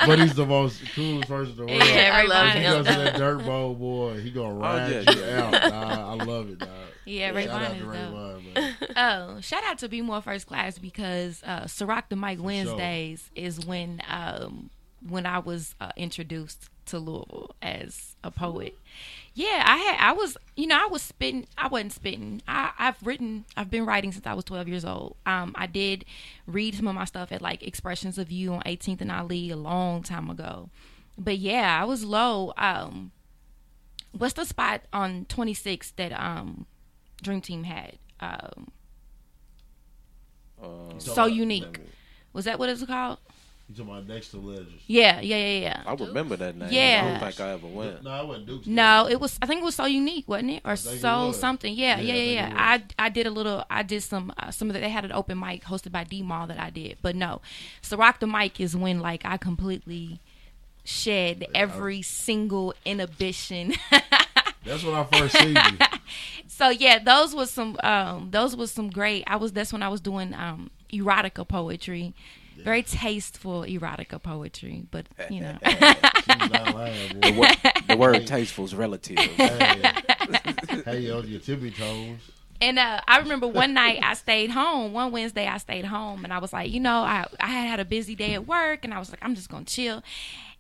but 0.07 0.19
he's 0.19 0.35
the 0.35 0.47
most 0.47 0.81
coolest 0.95 1.29
person 1.29 1.53
in 1.53 1.57
the 1.59 1.67
world. 1.67 1.89
Yeah, 1.89 2.11
I 2.15 2.23
love 2.27 2.47
If 2.49 2.55
he 2.55 2.63
goes 2.63 2.87
to 2.87 2.93
that 2.93 3.17
dirt 3.19 3.45
bowl, 3.45 3.75
boy, 3.75 4.21
he 4.21 4.31
gonna 4.31 4.55
oh, 4.55 4.59
ride 4.59 4.91
yeah, 4.91 5.13
you 5.13 5.21
yeah. 5.21 5.43
out. 5.45 5.53
Nah, 5.73 6.13
I 6.13 6.25
love 6.25 6.49
it, 6.49 6.59
dog. 6.59 6.69
Yeah, 7.11 7.31
Ray 7.31 7.47
Vaughn 7.47 7.63
is 7.63 7.83
dope. 7.83 8.91
Oh, 8.97 9.41
shout 9.41 9.65
out 9.65 9.79
to 9.79 9.89
Be 9.89 10.01
More 10.01 10.21
First 10.23 10.47
Class 10.47 10.79
because 10.79 11.43
uh, 11.45 11.63
Ciroc 11.63 12.05
the 12.09 12.17
Mic 12.17 12.39
sure. 12.39 12.47
Wednesdays 12.47 13.31
is 13.35 13.65
when 13.65 14.01
um, 14.09 14.71
when 15.07 15.27
I 15.27 15.41
was 15.41 15.75
uh, 15.81 15.91
introduced 15.97 16.69
to 16.87 16.99
Louisville 16.99 17.55
as 17.63 18.17
a 18.23 18.31
poet. 18.31 18.79
Yeah, 19.35 19.65
I 19.67 19.77
had 19.77 19.97
I 20.01 20.13
was 20.13 20.37
you 20.57 20.67
know 20.69 20.79
I 20.81 20.87
was 20.87 21.03
spitting 21.03 21.47
I 21.59 21.69
wasn't 21.69 21.93
spitting 21.93 22.43
I 22.47 22.71
I've 22.79 23.05
written 23.05 23.45
I've 23.57 23.71
been 23.71 23.87
writing 23.87 24.13
since 24.13 24.27
I 24.27 24.35
was 24.35 24.45
12 24.45 24.69
years 24.69 24.85
old. 24.85 25.17
Um, 25.27 25.53
I 25.57 25.67
did 25.67 26.05
read 26.47 26.77
some 26.77 26.87
of 26.87 26.95
my 26.95 27.05
stuff 27.05 27.33
at 27.33 27.43
like 27.43 27.63
Expressions 27.67 28.19
of 28.19 28.31
You 28.31 28.53
on 28.55 28.63
18th 28.63 29.01
and 29.01 29.11
Ali 29.11 29.51
a 29.51 29.57
long 29.57 30.03
time 30.03 30.31
ago, 30.31 30.69
but 31.19 31.39
yeah, 31.39 31.81
I 31.81 31.85
was 31.85 32.05
low. 32.05 32.53
Um, 32.57 33.11
what's 34.13 34.35
the 34.35 34.45
spot 34.45 34.83
on 34.93 35.27
26 35.29 35.93
that 35.93 36.13
um 36.13 36.67
Dream 37.23 37.41
Team 37.41 37.65
had? 37.65 37.99
um, 38.21 38.69
Um, 40.63 41.01
So- 41.01 41.15
so 41.15 41.23
about- 41.25 41.33
unique. 41.33 41.81
Was 42.35 42.45
that 42.45 42.59
what 42.59 42.69
it 42.69 42.73
was 42.79 42.85
called? 42.85 43.19
You 43.71 43.77
talking 43.77 43.93
about 43.93 44.07
next 44.09 44.29
to 44.33 44.37
Legends? 44.39 44.83
Yeah, 44.87 45.21
yeah, 45.21 45.37
yeah, 45.37 45.61
yeah. 45.61 45.83
I 45.87 45.95
remember 45.95 46.37
that 46.37 46.55
name. 46.57 46.69
Yeah. 46.71 47.03
I 47.03 47.11
don't 47.21 47.31
think 47.33 47.41
I 47.41 47.53
ever 47.53 47.67
went. 47.67 48.03
No, 48.03 48.11
I 48.11 48.23
wasn't 48.23 48.47
Duke's. 48.47 48.67
No, 48.67 49.09
it 49.09 49.19
was. 49.21 49.39
I 49.41 49.47
think 49.47 49.63
it 49.63 49.65
was 49.65 49.77
so 49.77 49.87
unique, 49.87 50.29
wasn't 50.29 50.51
it, 50.51 50.63
or 50.65 50.77
think 50.77 50.97
it 50.97 51.01
so 51.01 51.33
something? 51.33 51.73
Yeah, 51.73 51.99
Yeah, 52.01 52.13
yeah, 52.15 52.15
I 52.15 52.25
yeah, 52.25 52.49
yeah. 52.49 52.81
I 52.99 53.07
I 53.07 53.09
did 53.09 53.27
a 53.27 53.31
little. 53.31 53.65
I 53.71 53.83
did 53.85 54.03
some 54.03 54.35
uh, 54.37 54.51
some 54.51 54.69
of 54.69 54.75
the, 54.75 54.81
They 54.81 54.91
had 54.91 55.05
an 55.07 55.13
open 55.13 55.39
mic 55.39 55.65
hosted 55.65 55.93
by 55.93 56.05
D 56.05 56.21
Mall 56.21 56.47
that 56.49 56.59
I 56.61 56.69
did, 56.71 56.99
but 57.01 57.15
no. 57.17 57.41
So 57.81 57.97
rock 57.97 58.19
the 58.21 58.27
mic 58.27 58.61
is 58.61 58.77
when 58.77 59.01
like 59.01 59.25
I 59.25 59.37
completely 59.39 60.19
shed 60.85 61.47
every 61.55 62.03
single 62.03 62.75
inhibition. 62.85 63.75
That's 64.65 64.85
when 64.85 64.95
I 64.95 65.05
first 65.05 65.39
seen 65.39 65.57
you. 65.57 65.87
so 66.47 66.69
yeah, 66.69 66.99
those 66.99 67.35
was 67.35 67.51
some. 67.51 67.77
Um, 67.83 68.29
those 68.31 68.57
was 68.57 68.71
some 68.71 68.91
great. 68.91 69.25
I 69.27 69.37
was. 69.37 69.53
That's 69.53 69.73
when 69.73 69.83
I 69.83 69.89
was 69.89 70.01
doing 70.01 70.35
um 70.35 70.71
erotica 70.93 71.47
poetry. 71.47 72.15
Very 72.57 72.83
tasteful 72.83 73.63
erotica 73.63 74.23
poetry, 74.23 74.85
but 74.91 75.07
you 75.31 75.41
know, 75.41 75.57
lying. 75.63 77.21
The, 77.21 77.35
word, 77.39 77.73
the 77.89 77.97
word 77.97 78.27
tasteful 78.27 78.67
is 78.67 78.75
relative. 78.75 79.17
hey, 79.17 79.83
hey, 80.85 81.11
on 81.11 81.27
your 81.27 81.41
tippy 81.41 81.71
toes. 81.71 82.19
And 82.61 82.79
uh, 82.79 83.01
I 83.09 83.19
remember 83.19 83.49
one 83.49 83.73
night 83.73 84.01
I 84.03 84.15
stayed 84.15 84.51
home. 84.51 84.93
One 84.93 85.13
Wednesday 85.13 85.47
I 85.47 85.57
stayed 85.59 85.87
home, 85.87 86.25
and 86.25 86.33
I 86.33 86.39
was 86.39 86.53
like, 86.53 86.71
you 86.71 86.81
know, 86.81 86.99
I 87.01 87.27
I 87.41 87.47
had 87.47 87.69
had 87.69 87.81
a 87.81 87.85
busy 87.85 88.15
day 88.15 88.35
at 88.35 88.47
work, 88.47 88.81
and 88.85 88.93
I 88.93 88.99
was 88.99 89.11
like, 89.11 89.21
I'm 89.23 89.35
just 89.35 89.49
gonna 89.49 89.65
chill. 89.65 90.03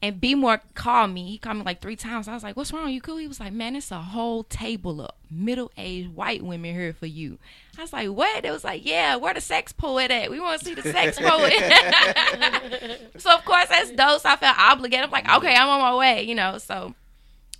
And 0.02 0.18
B 0.18 0.34
More 0.34 0.62
called 0.74 1.10
me. 1.10 1.28
He 1.28 1.36
called 1.36 1.58
me 1.58 1.62
like 1.62 1.82
three 1.82 1.96
times. 1.96 2.26
I 2.26 2.32
was 2.32 2.42
like, 2.42 2.56
"What's 2.56 2.72
wrong? 2.72 2.88
You 2.88 3.02
cool?" 3.02 3.18
He 3.18 3.28
was 3.28 3.38
like, 3.38 3.52
"Man, 3.52 3.76
it's 3.76 3.90
a 3.90 4.00
whole 4.00 4.44
table 4.44 5.02
of 5.02 5.10
middle-aged 5.30 6.14
white 6.14 6.42
women 6.42 6.74
here 6.74 6.94
for 6.94 7.04
you." 7.04 7.38
I 7.76 7.82
was 7.82 7.92
like, 7.92 8.08
"What?" 8.08 8.46
It 8.46 8.50
was 8.50 8.64
like, 8.64 8.82
"Yeah, 8.86 9.16
where 9.16 9.34
the 9.34 9.42
sex 9.42 9.72
poet 9.72 10.10
at? 10.10 10.30
We 10.30 10.40
want 10.40 10.58
to 10.60 10.64
see 10.64 10.72
the 10.72 10.82
sex 10.82 11.18
poet." 11.20 11.52
so 13.18 13.34
of 13.34 13.44
course 13.44 13.66
that's 13.68 13.90
dope. 13.90 14.22
So 14.22 14.30
I 14.30 14.36
felt 14.36 14.58
obligated. 14.58 15.04
I'm 15.04 15.10
like, 15.10 15.30
"Okay, 15.30 15.54
I'm 15.54 15.68
on 15.68 15.80
my 15.80 15.94
way," 15.94 16.22
you 16.22 16.34
know. 16.34 16.56
So 16.56 16.94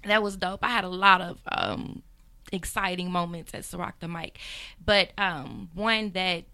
that 0.07 0.23
was 0.23 0.37
dope. 0.37 0.61
I 0.63 0.69
had 0.69 0.85
a 0.85 0.89
lot 0.89 1.21
of 1.21 1.39
um, 1.53 2.03
exciting 2.53 3.11
moments 3.11 3.53
at 3.55 3.63
Ciroc 3.63 3.95
the 4.01 4.09
Mic, 4.09 4.39
but 4.85 5.13
um, 5.19 5.71
one 5.75 6.11
that 6.13 6.45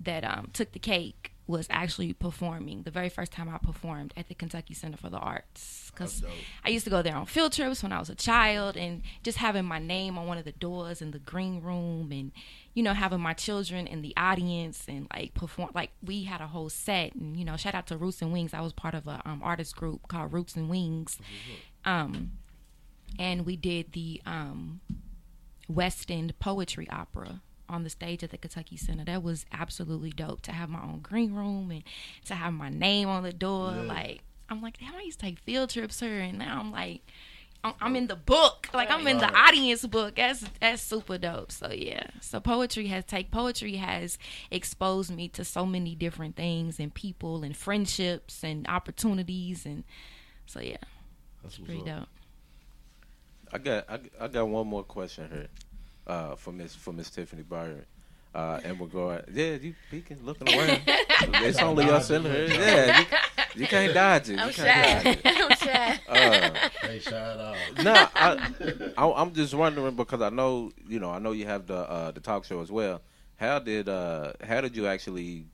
that 0.00 0.24
um, 0.24 0.50
took 0.52 0.72
the 0.72 0.78
cake 0.78 1.32
was 1.46 1.66
actually 1.70 2.12
performing. 2.12 2.82
The 2.82 2.90
very 2.90 3.08
first 3.08 3.32
time 3.32 3.48
I 3.48 3.58
performed 3.58 4.14
at 4.16 4.28
the 4.28 4.34
Kentucky 4.34 4.74
Center 4.74 4.96
for 4.96 5.10
the 5.10 5.18
Arts. 5.18 5.90
Because 5.92 6.24
I 6.64 6.70
used 6.70 6.84
to 6.84 6.90
go 6.90 7.02
there 7.02 7.14
on 7.14 7.26
field 7.26 7.52
trips 7.52 7.82
when 7.82 7.92
I 7.92 7.98
was 7.98 8.08
a 8.08 8.14
child 8.14 8.76
and 8.76 9.02
just 9.22 9.38
having 9.38 9.64
my 9.64 9.78
name 9.78 10.16
on 10.16 10.26
one 10.26 10.38
of 10.38 10.44
the 10.44 10.52
doors 10.52 11.02
in 11.02 11.10
the 11.10 11.18
green 11.18 11.60
room 11.60 12.10
and 12.12 12.32
you 12.72 12.82
know 12.82 12.94
having 12.94 13.20
my 13.20 13.34
children 13.34 13.86
in 13.86 14.00
the 14.00 14.14
audience 14.16 14.86
and 14.88 15.06
like 15.12 15.34
perform 15.34 15.68
like 15.74 15.90
we 16.02 16.22
had 16.22 16.40
a 16.40 16.46
whole 16.46 16.70
set 16.70 17.14
and 17.14 17.36
you 17.36 17.44
know 17.44 17.58
shout 17.58 17.74
out 17.74 17.86
to 17.88 17.98
Roots 17.98 18.22
and 18.22 18.32
Wings. 18.32 18.54
I 18.54 18.62
was 18.62 18.72
part 18.72 18.94
of 18.94 19.06
a 19.06 19.20
um, 19.26 19.42
artist 19.44 19.76
group 19.76 20.08
called 20.08 20.32
Roots 20.32 20.56
and 20.56 20.70
Wings. 20.70 21.18
Um 21.84 22.32
and 23.18 23.44
we 23.44 23.56
did 23.56 23.92
the 23.92 24.22
um 24.24 24.80
West 25.68 26.10
End 26.10 26.38
poetry 26.38 26.88
opera 26.90 27.40
on 27.68 27.84
the 27.84 27.90
stage 27.90 28.22
at 28.22 28.30
the 28.30 28.38
Kentucky 28.38 28.76
Center. 28.76 29.04
That 29.04 29.22
was 29.22 29.46
absolutely 29.52 30.10
dope 30.10 30.42
to 30.42 30.52
have 30.52 30.68
my 30.68 30.82
own 30.82 31.00
green 31.00 31.32
room 31.32 31.70
and 31.70 31.82
to 32.26 32.34
have 32.34 32.52
my 32.52 32.68
name 32.68 33.08
on 33.08 33.22
the 33.22 33.32
door. 33.32 33.72
Yeah. 33.74 33.82
Like 33.82 34.20
I'm 34.48 34.60
like, 34.60 34.78
damn, 34.78 34.94
I 34.94 35.02
used 35.02 35.20
to 35.20 35.26
take 35.26 35.38
field 35.38 35.70
trips 35.70 36.00
here, 36.00 36.18
and 36.18 36.38
now 36.38 36.60
I'm 36.60 36.70
like, 36.72 37.00
I'm- 37.64 37.94
in 37.96 38.08
the 38.08 38.16
book. 38.16 38.68
Like 38.74 38.90
I'm 38.90 39.06
in 39.06 39.18
the 39.18 39.32
audience 39.32 39.86
book. 39.86 40.16
That's 40.16 40.44
that's 40.60 40.82
super 40.82 41.16
dope. 41.16 41.52
So 41.52 41.70
yeah. 41.70 42.08
So 42.20 42.40
poetry 42.40 42.88
has 42.88 43.04
take 43.04 43.30
poetry 43.30 43.76
has 43.76 44.18
exposed 44.50 45.14
me 45.14 45.28
to 45.28 45.44
so 45.44 45.64
many 45.64 45.94
different 45.94 46.34
things 46.36 46.80
and 46.80 46.92
people 46.92 47.44
and 47.44 47.56
friendships 47.56 48.42
and 48.42 48.66
opportunities 48.68 49.64
and 49.64 49.84
so 50.46 50.60
yeah, 50.60 50.76
That's 51.42 51.56
pretty 51.58 51.80
up. 51.82 51.86
dope. 51.86 52.08
I 53.52 53.58
got 53.58 53.84
I, 53.90 53.98
I 54.20 54.28
got 54.28 54.48
one 54.48 54.66
more 54.66 54.82
question 54.82 55.28
here, 55.30 55.48
uh, 56.06 56.36
for 56.36 56.52
Miss 56.52 56.74
for 56.74 56.92
Miss 56.92 57.10
Tiffany 57.10 57.42
Byron. 57.42 57.84
Uh, 58.34 58.58
in 58.64 58.78
regard, 58.78 59.26
yeah, 59.30 59.56
you 59.56 59.74
peeking, 59.90 60.16
looking 60.24 60.48
around. 60.48 60.80
it's 60.86 61.58
only 61.60 61.84
us 61.90 62.08
in 62.08 62.22
here. 62.22 62.46
Yeah, 62.48 63.00
you, 63.00 63.06
you 63.60 63.66
can't 63.66 63.92
dodge 64.00 64.30
it. 64.30 64.36
You 64.36 64.38
I'm 64.38 64.50
can't 64.50 65.04
shy. 65.04 65.12
dodge 65.12 65.18
it. 65.22 65.26
I'm 65.50 65.56
shy. 65.58 66.00
Uh, 66.08 66.68
Hey, 66.86 66.98
shout 66.98 67.38
out. 67.38 67.56
no, 67.84 67.92
I, 68.14 68.92
I, 68.96 69.12
I'm 69.22 69.34
just 69.34 69.52
wondering 69.52 69.94
because 69.96 70.22
I 70.22 70.30
know 70.30 70.72
you 70.88 70.98
know 70.98 71.10
I 71.10 71.18
know 71.18 71.32
you 71.32 71.44
have 71.44 71.66
the 71.66 71.76
uh, 71.76 72.10
the 72.10 72.20
talk 72.20 72.46
show 72.46 72.62
as 72.62 72.72
well. 72.72 73.02
How 73.36 73.58
did 73.58 73.88
uh 73.90 74.32
how 74.42 74.62
did 74.62 74.74
you 74.76 74.86
actually 74.86 75.44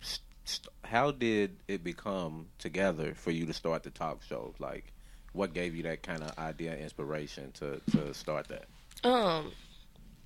st- 0.00 0.22
st- 0.44 0.68
how 0.84 1.10
did 1.10 1.56
it 1.66 1.82
become 1.82 2.46
together 2.60 3.14
for 3.14 3.32
you 3.32 3.46
to 3.46 3.52
start 3.52 3.82
the 3.82 3.90
talk 3.90 4.22
show? 4.22 4.54
Like, 4.60 4.92
what 5.38 5.54
gave 5.54 5.76
you 5.76 5.84
that 5.84 6.02
kind 6.02 6.22
of 6.22 6.36
idea, 6.36 6.76
inspiration 6.76 7.52
to 7.52 7.80
to 7.92 8.12
start 8.12 8.48
that? 8.48 8.64
Um, 9.08 9.52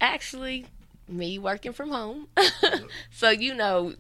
actually, 0.01 0.67
me 1.07 1.39
working 1.39 1.75
from 1.75 1.91
home, 1.91 2.29
so 3.11 3.29
you 3.29 3.55
know, 3.55 3.95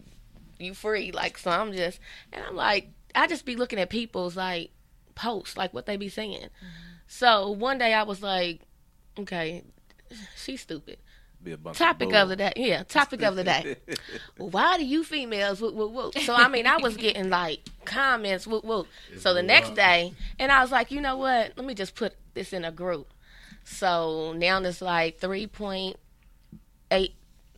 you 0.59 0.73
free. 0.73 1.13
Like, 1.13 1.37
so 1.37 1.51
I'm 1.51 1.73
just, 1.75 2.01
and 2.33 2.43
I'm 2.43 2.57
like, 2.57 2.89
I 3.15 3.27
just 3.27 3.45
be 3.45 3.57
looking 3.57 3.79
at 3.79 3.91
people's 3.91 4.37
like 4.37 4.71
posts, 5.15 5.57
like 5.57 5.75
what 5.75 5.85
they 5.85 5.99
be 5.99 6.09
saying. 6.09 6.49
So 7.07 7.51
one 7.51 7.77
day 7.77 7.93
I 7.93 8.05
was 8.05 8.23
like, 8.23 8.63
okay, 9.19 9.63
she's 10.35 10.63
stupid. 10.63 10.97
Be 11.43 11.53
a 11.53 11.57
bunch 11.57 11.77
Topic 11.77 12.09
of, 12.11 12.15
of 12.15 12.29
the 12.29 12.37
day, 12.37 12.53
yeah. 12.57 12.85
Topic 12.85 13.23
of 13.23 13.35
the 13.35 13.43
day. 13.43 13.77
Why 14.37 14.79
do 14.79 14.85
you 14.85 15.03
females 15.03 15.61
whoop 15.61 15.75
whoop 15.75 15.93
whoop? 15.93 16.19
So 16.19 16.35
I 16.35 16.49
mean, 16.49 16.67
I 16.67 16.77
was 16.77 16.97
getting 16.97 17.31
like 17.31 17.69
comments 17.85 18.47
whoop 18.47 18.65
whoop. 18.65 18.87
So 19.19 19.35
the 19.35 19.43
next 19.43 19.75
day, 19.75 20.13
and 20.39 20.53
I 20.53 20.61
was 20.63 20.71
like, 20.71 20.91
you 20.93 21.01
know 21.01 21.17
what? 21.17 21.53
Let 21.57 21.67
me 21.67 21.75
just 21.75 21.95
put 21.97 22.15
this 22.35 22.53
in 22.53 22.65
a 22.65 22.71
group. 22.71 23.13
So 23.65 24.33
now 24.35 24.61
there's 24.61 24.83
like 24.83 25.19
three 25.19 25.47
point 25.49 25.97
eight 26.93 27.15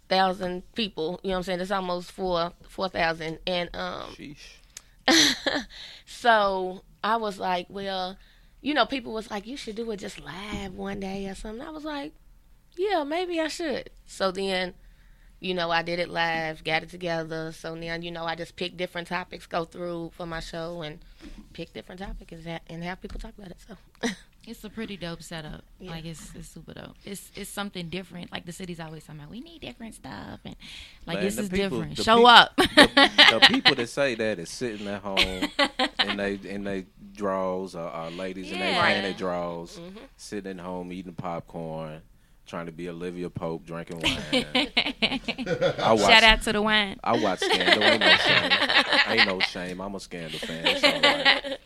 thousand 0.08 0.62
people. 0.74 1.20
You 1.22 1.30
know 1.30 1.34
what 1.34 1.38
I'm 1.38 1.42
saying? 1.44 1.60
It's 1.60 1.70
almost 1.70 2.10
four 2.12 2.52
four 2.62 2.88
thousand, 2.88 3.38
and 3.46 3.68
um, 3.74 4.14
so 6.06 6.82
I 7.02 7.16
was 7.16 7.38
like, 7.38 7.66
well, 7.68 8.16
you 8.60 8.72
know, 8.72 8.86
people 8.86 9.12
was 9.12 9.30
like, 9.30 9.46
you 9.46 9.56
should 9.56 9.76
do 9.76 9.90
it 9.90 9.98
just 9.98 10.20
live 10.20 10.74
one 10.74 11.00
day 11.00 11.28
or 11.28 11.34
something. 11.34 11.66
I 11.66 11.70
was 11.70 11.84
like, 11.84 12.12
yeah, 12.76 13.04
maybe 13.04 13.40
I 13.40 13.48
should. 13.48 13.90
So 14.06 14.30
then, 14.30 14.74
you 15.40 15.54
know, 15.54 15.70
I 15.70 15.82
did 15.82 15.98
it 15.98 16.08
live, 16.08 16.64
got 16.64 16.82
it 16.82 16.90
together. 16.90 17.52
So 17.52 17.74
now, 17.74 17.94
you 17.94 18.10
know, 18.10 18.24
I 18.24 18.34
just 18.34 18.56
pick 18.56 18.76
different 18.76 19.08
topics, 19.08 19.46
go 19.46 19.64
through 19.64 20.12
for 20.16 20.26
my 20.26 20.40
show, 20.40 20.82
and 20.82 20.98
pick 21.52 21.72
different 21.72 22.00
topics 22.00 22.32
and, 22.32 22.46
ha- 22.46 22.60
and 22.68 22.82
have 22.82 23.00
people 23.00 23.20
talk 23.20 23.32
about 23.36 23.50
it. 23.50 23.58
So 23.66 24.08
It's 24.46 24.62
a 24.62 24.68
pretty 24.68 24.98
dope 24.98 25.22
setup. 25.22 25.62
Yeah. 25.80 25.92
Like 25.92 26.04
it's 26.04 26.34
it's 26.34 26.48
super 26.48 26.74
dope. 26.74 26.96
It's 27.06 27.30
it's 27.34 27.48
something 27.48 27.88
different. 27.88 28.30
Like 28.30 28.44
the 28.44 28.52
city's 28.52 28.78
always 28.78 29.02
talking 29.04 29.20
about 29.20 29.30
we 29.30 29.40
need 29.40 29.62
different 29.62 29.94
stuff 29.94 30.40
and 30.44 30.54
like 31.06 31.16
Man, 31.16 31.24
this 31.24 31.38
is 31.38 31.48
people- 31.48 31.80
different. 31.80 31.96
Show 32.02 32.18
peop- 32.18 32.26
up. 32.28 32.56
the, 32.56 33.10
the 33.32 33.46
people 33.48 33.74
that 33.76 33.88
say 33.88 34.14
that 34.16 34.38
is 34.38 34.50
sitting 34.50 34.86
at 34.86 35.00
home 35.00 35.48
and 35.98 36.20
they 36.20 36.38
and 36.46 36.66
they 36.66 36.84
draws 37.14 37.74
or, 37.74 37.88
or 37.88 38.10
ladies 38.10 38.52
and 38.52 38.60
they 38.60 38.72
Yeah. 38.72 38.80
playing 38.82 39.02
their 39.04 39.12
draws, 39.14 39.78
mm-hmm. 39.78 39.96
sitting 40.18 40.58
at 40.58 40.64
home 40.64 40.92
eating 40.92 41.14
popcorn, 41.14 42.02
trying 42.46 42.66
to 42.66 42.72
be 42.72 42.88
Olivia 42.88 43.30
Pope, 43.30 43.64
drinking 43.66 44.00
wine. 44.02 44.70
I 45.78 45.92
watch, 45.92 46.00
Shout 46.00 46.22
out 46.22 46.42
to 46.42 46.52
the 46.52 46.62
wine. 46.62 46.98
I 47.02 47.18
watch 47.18 47.40
Scandal. 47.40 47.82
Ain't 47.82 48.00
no 48.00 48.16
shame. 48.16 48.50
Ain't 49.08 49.26
no 49.28 49.40
shame. 49.40 49.80
I'm 49.80 49.94
a 49.94 50.00
Scandal 50.00 50.38
fan. 50.38 50.66
It's 50.66 50.84
all 50.84 51.00
right. 51.00 51.58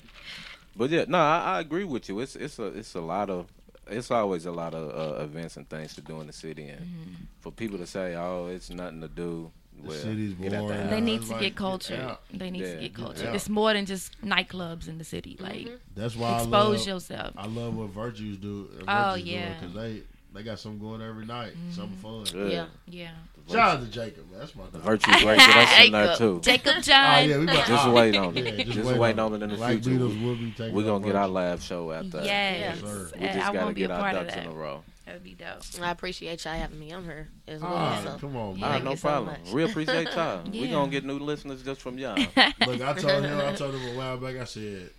But 0.76 0.90
yeah, 0.90 1.04
no, 1.08 1.18
I, 1.18 1.56
I 1.56 1.60
agree 1.60 1.84
with 1.84 2.08
you. 2.08 2.20
It's 2.20 2.36
it's 2.36 2.58
a 2.58 2.66
it's 2.66 2.94
a 2.94 3.00
lot 3.00 3.30
of 3.30 3.46
it's 3.88 4.10
always 4.10 4.46
a 4.46 4.52
lot 4.52 4.74
of 4.74 5.18
uh, 5.20 5.22
events 5.24 5.56
and 5.56 5.68
things 5.68 5.94
to 5.94 6.00
do 6.00 6.20
in 6.20 6.26
the 6.26 6.32
city, 6.32 6.68
and 6.68 6.80
Mm-hmm. 6.80 7.14
for 7.40 7.50
people 7.50 7.78
to 7.78 7.86
say, 7.86 8.14
"Oh, 8.14 8.46
it's 8.46 8.70
nothing 8.70 9.00
to 9.00 9.08
do," 9.08 9.50
The 9.82 9.88
well, 9.88 9.96
city's 9.96 10.34
get 10.34 10.50
the 10.52 10.58
boring. 10.58 10.90
They 10.90 11.00
need 11.00 11.22
to 11.22 11.32
like, 11.32 11.40
get 11.40 11.56
get 11.56 12.18
They 12.32 12.50
need 12.50 12.60
Yeah, 12.60 12.66
to 12.66 12.72
get 12.74 12.80
get 12.80 12.94
cultured. 12.94 13.34
It's 13.34 13.48
more 13.48 13.72
than 13.72 13.86
just 13.86 14.20
nightclubs 14.22 14.86
in 14.88 14.98
the 14.98 15.04
city. 15.04 15.36
Like 15.40 15.68
That's 15.96 16.14
why 16.14 16.28
I 16.30 16.36
expose 16.42 16.78
love, 16.80 16.86
yourself. 16.86 17.32
I 17.36 17.46
love 17.46 17.74
what 17.76 17.88
Virtues 17.90 18.36
do. 18.36 18.68
uh, 18.86 19.10
Oh, 19.12 19.14
yeah. 19.16 19.54
because 19.58 19.74
they 19.74 20.02
they 20.34 20.42
got 20.42 20.58
something 20.58 20.78
going 20.80 21.00
every 21.02 21.24
night, 21.26 21.52
something 21.70 21.96
fun. 21.98 22.24
Good. 22.32 22.52
yeah. 22.52 22.66
Yeah. 22.86 23.10
Shout 23.50 23.78
out 23.78 23.80
to 23.80 23.86
Jacob, 23.90 24.30
man. 24.30 24.40
That's 24.40 24.54
my 24.54 24.64
The 24.66 24.72
dog. 24.78 24.82
virtues 24.82 25.24
right 25.24 25.38
there. 25.38 25.46
That's 25.54 25.86
in 25.86 25.92
there 25.92 26.04
Jacob. 26.08 26.18
too. 26.18 26.40
Jacob 26.42 26.82
John. 26.82 27.14
Oh 27.14 27.20
yeah, 27.22 27.36
we 27.38 27.44
about, 27.44 27.66
Just 27.66 27.84
ah, 27.86 27.92
wait 27.92 28.16
on 28.16 28.36
it. 28.36 28.58
yeah, 28.58 28.64
just 28.64 28.98
waiting 28.98 29.18
on 29.20 29.34
it 29.34 29.42
in 29.42 29.48
the 29.50 29.56
Black 29.56 29.70
future. 29.82 29.90
Beatles 29.90 30.22
will 30.22 30.36
be 30.36 30.50
taking 30.50 30.74
We're 30.74 30.82
gonna 30.84 31.04
get 31.06 31.16
our 31.16 31.28
live 31.28 31.62
show 31.62 31.90
after. 31.92 32.18
Yes. 32.24 32.26
Yes, 32.60 32.80
sir. 32.80 33.10
We 33.14 33.20
just 33.26 33.36
I 33.38 33.40
gotta 33.40 33.58
want 33.58 33.68
to 33.70 33.74
be 33.74 33.84
a 33.84 33.88
get 33.88 33.90
our 33.94 34.00
part 34.00 34.14
of 34.16 34.22
ducks 34.26 34.36
in 34.36 34.44
that. 34.44 34.50
a 34.50 34.54
row. 34.54 34.84
That 35.06 35.14
would 35.14 35.24
be 35.24 35.32
dope. 35.32 35.62
I 35.80 35.90
appreciate 35.90 36.44
y'all 36.44 36.52
having 36.54 36.78
me 36.78 36.92
on 36.92 37.04
here 37.04 37.28
as 37.46 37.62
well. 37.62 37.72
Ah, 37.74 38.00
so. 38.04 38.18
come 38.18 38.36
on, 38.36 38.58
Yeah. 38.58 38.66
Ah, 38.68 38.78
no 38.80 38.90
you 38.90 38.96
so 38.98 39.08
problem. 39.08 39.26
much. 39.42 39.50
we 39.54 39.64
appreciate 39.64 40.08
y'all. 40.14 40.42
We 40.52 40.58
Yeah. 40.58 40.70
gonna 40.72 40.90
get 40.90 41.06
new 41.06 41.18
listeners 41.18 41.62
just 41.62 41.80
from 41.80 41.96
y'all. 41.96 42.16
Look, 42.66 42.82
I 42.82 42.92
told 42.92 43.24
him, 43.24 43.40
I 43.40 43.54
told 43.54 43.74
him 43.74 43.94
a 43.94 43.96
while 43.98 44.18
back. 44.18 44.36
I 44.36 44.44
said, 44.44 44.90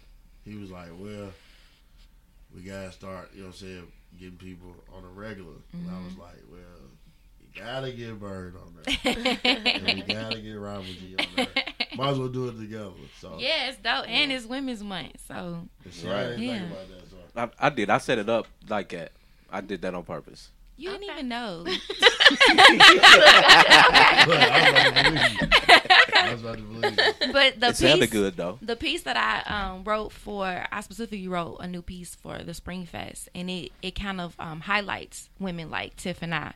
he 0.43 0.55
was 0.55 0.71
like, 0.71 0.87
"Well, 0.97 1.29
we 2.53 2.61
gotta 2.61 2.91
start, 2.91 3.31
you 3.33 3.41
know, 3.41 3.47
what 3.47 3.55
I'm 3.55 3.59
saying, 3.59 3.87
getting 4.19 4.37
people 4.37 4.75
on 4.95 5.03
a 5.03 5.07
regular." 5.09 5.53
And 5.73 5.89
I 5.89 6.03
was 6.03 6.13
mm-hmm. 6.13 6.21
like, 6.21 6.43
"Well, 6.49 6.59
you 7.41 7.47
gotta 7.61 7.91
get 7.91 8.19
Bird 8.19 8.55
on 8.55 8.75
there. 8.83 8.97
and 9.43 9.85
we 9.85 10.01
gotta 10.13 10.39
get 10.39 10.53
Robin 10.53 10.85
G 10.85 11.15
on 11.17 11.25
there. 11.35 11.47
Might 11.95 12.09
as 12.09 12.19
well 12.19 12.27
do 12.27 12.47
it 12.49 12.59
together. 12.59 12.91
So 13.19 13.37
yeah, 13.39 13.69
it's 13.69 13.77
dope, 13.77 14.07
and 14.07 14.31
it's 14.31 14.45
Women's 14.45 14.83
Month, 14.83 15.21
so 15.27 15.67
So 15.91 16.11
I 16.11 16.23
didn't 16.29 16.43
Yeah. 16.43 16.59
think 16.59 16.71
about 16.71 16.89
that. 16.89 17.09
So. 17.09 17.17
I, 17.35 17.49
I 17.67 17.69
did. 17.69 17.89
I 17.89 17.97
set 17.97 18.17
it 18.17 18.29
up 18.29 18.47
like 18.67 18.89
that. 18.89 19.11
I 19.51 19.61
did 19.61 19.81
that 19.81 19.95
on 19.95 20.03
purpose. 20.03 20.49
you 20.77 20.91
didn't 20.91 21.09
even 21.09 21.27
know. 21.27 21.65
I 26.25 26.33
was 26.33 26.41
about 26.41 26.57
to 26.57 26.63
believe 26.63 26.97
you. 26.97 27.33
but 27.33 27.59
the 27.59 27.67
it 27.67 27.75
sounded 27.77 28.01
piece, 28.01 28.09
good 28.09 28.37
though. 28.37 28.57
the 28.61 28.75
piece 28.75 29.03
that 29.03 29.17
I 29.17 29.41
um, 29.53 29.83
wrote 29.83 30.11
for, 30.11 30.65
I 30.71 30.81
specifically 30.81 31.27
wrote 31.27 31.57
a 31.59 31.67
new 31.67 31.81
piece 31.81 32.15
for 32.15 32.39
the 32.39 32.53
Spring 32.53 32.85
Fest, 32.85 33.29
and 33.33 33.49
it 33.49 33.71
it 33.81 33.95
kind 33.95 34.21
of 34.21 34.35
um, 34.39 34.61
highlights 34.61 35.29
women 35.39 35.69
like 35.69 35.95
Tiff 35.95 36.21
and 36.21 36.33
I. 36.33 36.53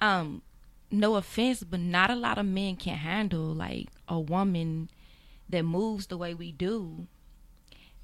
Um, 0.00 0.42
no 0.90 1.16
offense, 1.16 1.62
but 1.64 1.80
not 1.80 2.10
a 2.10 2.14
lot 2.14 2.38
of 2.38 2.46
men 2.46 2.76
can 2.76 2.96
handle 2.96 3.52
like 3.54 3.88
a 4.08 4.18
woman 4.18 4.88
that 5.48 5.62
moves 5.62 6.06
the 6.06 6.16
way 6.16 6.34
we 6.34 6.52
do, 6.52 7.06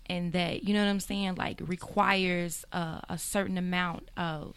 and 0.07 0.33
that 0.33 0.65
you 0.65 0.75
know 0.75 0.85
what 0.85 0.91
I'm 0.91 1.01
saying, 1.01 1.37
like 1.37 1.61
requires 1.65 2.65
a, 2.73 3.03
a 3.09 3.19
certain 3.19 3.59
amount 3.59 4.11
of 4.17 4.57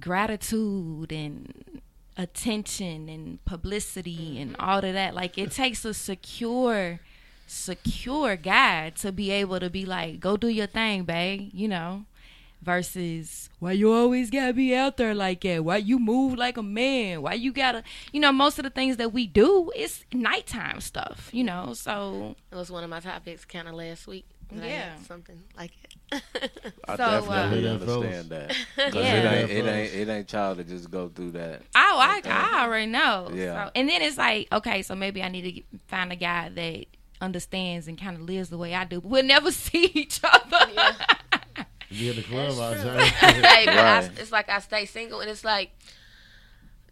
gratitude 0.00 1.12
and 1.12 1.82
attention 2.16 3.08
and 3.08 3.44
publicity 3.44 4.16
mm-hmm. 4.16 4.42
and 4.42 4.56
all 4.58 4.84
of 4.84 4.92
that. 4.94 5.14
Like 5.14 5.38
it 5.38 5.52
takes 5.52 5.84
a 5.84 5.94
secure, 5.94 7.00
secure 7.46 8.36
guy 8.36 8.90
to 8.90 9.12
be 9.12 9.30
able 9.30 9.60
to 9.60 9.70
be 9.70 9.84
like, 9.86 10.20
go 10.20 10.36
do 10.36 10.48
your 10.48 10.66
thing, 10.66 11.04
babe, 11.04 11.50
you 11.52 11.68
know. 11.68 12.04
Versus 12.62 13.50
why 13.58 13.72
you 13.72 13.92
always 13.92 14.30
gotta 14.30 14.52
be 14.52 14.72
out 14.72 14.96
there 14.96 15.16
like 15.16 15.40
that? 15.40 15.64
Why 15.64 15.78
you 15.78 15.98
move 15.98 16.38
like 16.38 16.56
a 16.56 16.62
man? 16.62 17.20
Why 17.22 17.32
you 17.34 17.52
gotta 17.52 17.82
you 18.12 18.20
know, 18.20 18.30
most 18.30 18.56
of 18.56 18.62
the 18.62 18.70
things 18.70 18.98
that 18.98 19.12
we 19.12 19.26
do 19.26 19.72
is 19.74 20.04
nighttime 20.12 20.80
stuff, 20.80 21.28
you 21.32 21.42
know, 21.42 21.74
so 21.74 22.36
It 22.52 22.54
was 22.54 22.70
one 22.70 22.84
of 22.84 22.90
my 22.90 23.00
topics 23.00 23.44
kind 23.44 23.66
of 23.66 23.74
last 23.74 24.06
week. 24.06 24.26
That 24.56 24.64
I 24.64 24.68
Yeah. 24.68 24.96
something 25.06 25.42
like 25.56 25.72
it. 25.84 26.22
I 26.88 26.96
So, 26.96 27.02
uh, 27.04 27.20
definitely 27.20 27.64
Yeah, 27.64 27.70
understand 27.70 28.30
that. 28.30 28.48
'Cause 28.76 28.94
Yeah. 28.94 29.14
it 29.14 29.40
ain't 29.42 29.50
it 29.50 29.66
ain't 29.66 29.94
it 29.94 30.08
ain't 30.12 30.28
child 30.28 30.58
to 30.58 30.64
just 30.64 30.90
go 30.90 31.08
through 31.08 31.32
that. 31.32 31.62
Oh, 31.74 31.98
I, 32.00 32.20
I 32.24 32.64
already 32.64 32.86
know. 32.86 33.30
Yeah. 33.32 33.66
So, 33.66 33.70
and 33.74 33.88
then 33.88 34.02
it's 34.02 34.18
like, 34.18 34.48
okay, 34.52 34.82
so 34.82 34.94
maybe 34.94 35.22
I 35.22 35.28
need 35.28 35.42
to 35.42 35.52
get- 35.52 35.64
find 35.88 36.12
a 36.12 36.16
guy 36.16 36.48
that 36.50 36.86
understands 37.20 37.86
and 37.88 37.96
kind 38.00 38.16
of 38.16 38.22
lives 38.22 38.48
the 38.50 38.58
way 38.58 38.74
I 38.74 38.84
do. 38.84 39.00
But 39.00 39.08
we'll 39.08 39.22
never 39.24 39.50
see 39.52 39.90
each 39.94 40.20
other. 40.24 40.66
Be 41.88 42.08
in 42.10 42.16
the 42.16 42.22
club 42.22 42.58
all 42.58 42.70
the 42.70 43.04
hey, 43.04 43.66
but 43.66 43.74
I, 43.76 44.00
Right. 44.00 44.10
it's 44.18 44.32
like 44.32 44.48
I 44.48 44.60
stay 44.60 44.86
single, 44.86 45.20
and 45.20 45.28
it's 45.30 45.44
like, 45.44 45.70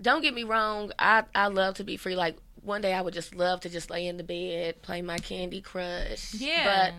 don't 0.00 0.22
get 0.22 0.34
me 0.34 0.44
wrong. 0.44 0.92
I 0.98 1.24
I 1.34 1.48
love 1.48 1.74
to 1.76 1.84
be 1.84 1.96
free. 1.96 2.14
Like 2.16 2.36
one 2.62 2.80
day, 2.82 2.92
I 2.92 3.00
would 3.00 3.14
just 3.14 3.34
love 3.34 3.60
to 3.60 3.70
just 3.70 3.90
lay 3.90 4.06
in 4.06 4.18
the 4.18 4.22
bed, 4.22 4.82
play 4.82 5.00
my 5.02 5.16
Candy 5.18 5.60
Crush. 5.62 6.34
Yeah. 6.34 6.90
But 6.90 6.94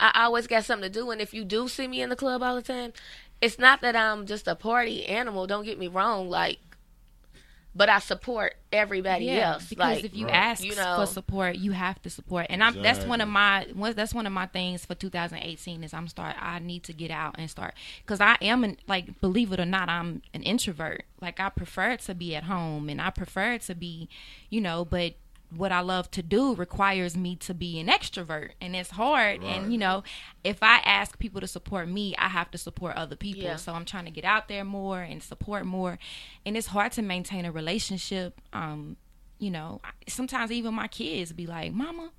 I 0.00 0.24
always 0.24 0.46
got 0.46 0.64
something 0.64 0.90
to 0.90 1.00
do, 1.00 1.10
and 1.10 1.20
if 1.20 1.32
you 1.32 1.44
do 1.44 1.68
see 1.68 1.86
me 1.86 2.02
in 2.02 2.08
the 2.08 2.16
club 2.16 2.42
all 2.42 2.56
the 2.56 2.62
time, 2.62 2.92
it's 3.40 3.58
not 3.58 3.80
that 3.82 3.94
I'm 3.96 4.26
just 4.26 4.48
a 4.48 4.54
party 4.54 5.06
animal. 5.06 5.46
Don't 5.46 5.64
get 5.64 5.78
me 5.78 5.88
wrong. 5.88 6.28
Like, 6.28 6.58
but 7.74 7.88
I 7.88 8.00
support 8.00 8.54
everybody 8.70 9.24
yeah, 9.26 9.54
else. 9.54 9.68
because 9.68 9.96
like, 9.96 10.04
if 10.04 10.14
you 10.14 10.26
Right. 10.26 10.34
ask 10.34 10.62
you 10.62 10.74
know- 10.76 10.96
for 10.96 11.06
support, 11.06 11.56
you 11.56 11.72
have 11.72 12.00
to 12.02 12.10
support. 12.10 12.46
And 12.50 12.62
I'm 12.62 12.82
that's 12.82 13.04
one 13.06 13.20
of 13.20 13.28
my 13.28 13.66
that's 13.94 14.12
one 14.12 14.26
of 14.26 14.32
my 14.32 14.46
things 14.46 14.84
for 14.84 14.94
2018 14.94 15.82
is 15.82 15.94
I'm 15.94 16.06
start 16.08 16.36
I 16.38 16.58
need 16.58 16.82
to 16.84 16.92
get 16.92 17.10
out 17.10 17.36
and 17.38 17.50
start 17.50 17.74
because 18.04 18.20
I 18.20 18.36
am 18.42 18.62
an, 18.64 18.76
like 18.86 19.20
believe 19.20 19.52
it 19.52 19.60
or 19.60 19.64
not 19.64 19.88
I'm 19.88 20.20
an 20.34 20.42
introvert. 20.42 21.04
Like 21.20 21.40
I 21.40 21.48
prefer 21.48 21.96
to 21.96 22.14
be 22.14 22.36
at 22.36 22.44
home 22.44 22.88
and 22.90 23.00
I 23.00 23.08
prefer 23.10 23.56
to 23.58 23.74
be, 23.74 24.08
you 24.50 24.60
know, 24.60 24.84
but 24.84 25.14
what 25.56 25.72
I 25.72 25.80
love 25.80 26.10
to 26.12 26.22
do 26.22 26.54
requires 26.54 27.16
me 27.16 27.36
to 27.36 27.54
be 27.54 27.78
an 27.80 27.88
extrovert 27.88 28.50
and 28.60 28.74
it's 28.76 28.90
hard 28.90 29.42
Right. 29.42 29.56
and 29.56 29.72
you 29.72 29.78
know 29.78 30.02
if 30.44 30.62
I 30.62 30.78
ask 30.84 31.18
people 31.18 31.40
to 31.40 31.46
support 31.46 31.88
me 31.88 32.14
I 32.18 32.28
have 32.28 32.50
to 32.52 32.58
support 32.58 32.96
other 32.96 33.16
people. 33.16 33.42
Yeah. 33.42 33.56
so 33.56 33.72
I'm 33.72 33.84
trying 33.84 34.04
to 34.06 34.10
get 34.10 34.24
out 34.24 34.48
there 34.48 34.64
more 34.64 35.00
and 35.02 35.22
support 35.22 35.64
more 35.66 35.98
and 36.46 36.56
it's 36.56 36.68
hard 36.68 36.92
to 36.92 37.02
maintain 37.02 37.44
a 37.44 37.52
relationship 37.52 38.40
um 38.52 38.96
you 39.38 39.50
know 39.50 39.80
sometimes 40.08 40.50
even 40.52 40.72
my 40.74 40.88
kids 40.88 41.32
be 41.32 41.46
like 41.46 41.72
mama 41.72 42.10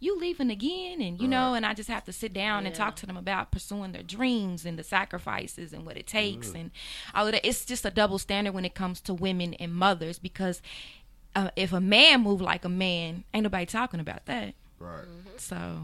you 0.00 0.18
leaving 0.18 0.50
again? 0.50 1.00
And 1.00 1.20
you 1.20 1.28
know 1.28 1.54
and 1.54 1.64
I 1.64 1.74
just 1.74 1.88
have 1.88 2.02
to 2.06 2.12
sit 2.12 2.32
down 2.32 2.66
and 2.66 2.74
talk 2.74 2.96
to 2.96 3.06
them 3.06 3.16
about 3.16 3.52
pursuing 3.52 3.92
their 3.92 4.02
dreams 4.02 4.66
and 4.66 4.76
the 4.76 4.82
sacrifices 4.82 5.72
and 5.72 5.86
what 5.86 5.96
it 5.96 6.08
takes 6.08 6.50
and 6.54 6.72
all 7.14 7.26
of 7.26 7.32
that. 7.32 7.46
It's 7.46 7.64
just 7.64 7.84
a 7.86 7.90
double 7.92 8.18
standard 8.18 8.52
when 8.52 8.64
it 8.64 8.74
comes 8.74 9.00
to 9.02 9.14
women 9.14 9.54
and 9.54 9.72
mothers 9.72 10.18
because 10.18 10.60
uh, 11.34 11.50
if 11.56 11.72
a 11.72 11.80
man 11.80 12.22
move 12.22 12.40
like 12.40 12.64
a 12.64 12.68
man 12.68 13.24
ain't 13.34 13.42
nobody 13.44 13.66
talking 13.66 14.00
about 14.00 14.24
that 14.26 14.54
Right. 14.78 15.04
so 15.38 15.82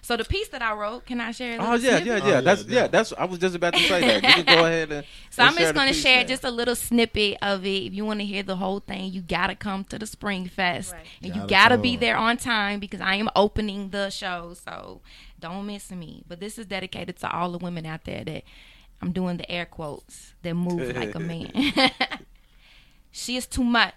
so 0.00 0.16
the 0.16 0.24
piece 0.24 0.48
that 0.48 0.62
I 0.62 0.72
wrote 0.74 1.06
can 1.06 1.20
I 1.20 1.32
share 1.32 1.58
a 1.58 1.62
Oh 1.62 1.72
little 1.74 1.80
yeah, 1.80 1.98
yeah, 1.98 2.12
Oh, 2.12 2.16
yeah. 2.16 2.28
yeah, 2.34 2.40
That's 2.40 2.64
yeah. 2.64 2.80
yeah. 2.82 2.86
That's 2.86 3.12
I 3.12 3.24
was 3.24 3.38
just 3.38 3.54
about 3.54 3.74
to 3.74 3.80
say 3.80 4.00
that. 4.20 4.36
You 4.38 4.42
can 4.44 4.56
go 4.56 4.64
ahead 4.66 4.90
and. 4.92 5.06
So 5.30 5.42
and 5.42 5.50
I'm 5.50 5.56
just 5.58 5.74
going 5.74 5.88
to 5.88 5.92
share 5.92 6.18
then. 6.20 6.28
just 6.28 6.44
a 6.44 6.50
little 6.50 6.76
snippet 6.76 7.36
of 7.42 7.66
it. 7.66 7.68
If 7.86 7.94
you 7.94 8.06
want 8.06 8.20
to 8.20 8.24
hear 8.26 8.42
the 8.42 8.56
whole 8.56 8.80
thing, 8.80 9.12
you 9.12 9.20
got 9.20 9.48
to 9.48 9.54
come 9.54 9.84
to 9.84 9.98
the 9.98 10.06
Spring 10.06 10.46
Fest. 10.48 10.92
Right. 10.92 11.04
And 11.22 11.34
you 11.34 11.40
Gotta 11.42 11.48
got 11.48 11.68
to 11.70 11.78
be 11.78 11.96
there 11.96 12.16
on 12.16 12.36
time 12.38 12.80
because 12.80 13.00
I 13.02 13.16
am 13.16 13.28
opening 13.36 13.90
the 13.90 14.08
show. 14.08 14.54
So 14.54 15.00
don't 15.40 15.66
miss 15.66 15.90
me. 15.90 16.22
But 16.26 16.40
this 16.40 16.58
is 16.58 16.66
dedicated 16.66 17.16
to 17.18 17.30
all 17.30 17.50
the 17.52 17.58
women 17.58 17.84
out 17.84 18.04
there 18.04 18.24
that 18.24 18.44
I'm 19.02 19.12
doing 19.12 19.36
the 19.36 19.50
air 19.50 19.66
quotes 19.66 20.32
that 20.42 20.54
move 20.54 20.96
like 20.96 21.14
a 21.14 21.20
man. 21.20 21.50
she 23.18 23.36
is 23.36 23.46
too 23.46 23.64
much. 23.64 23.94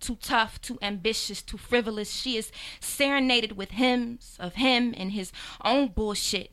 Too 0.00 0.16
tough, 0.16 0.60
too 0.60 0.78
ambitious, 0.82 1.40
too 1.40 1.56
frivolous. 1.56 2.10
She 2.10 2.36
is 2.36 2.52
serenaded 2.78 3.56
with 3.56 3.70
hymns 3.70 4.36
of 4.38 4.56
him 4.56 4.92
and 4.98 5.12
his 5.12 5.32
own 5.64 5.88
bullshit 5.88 6.50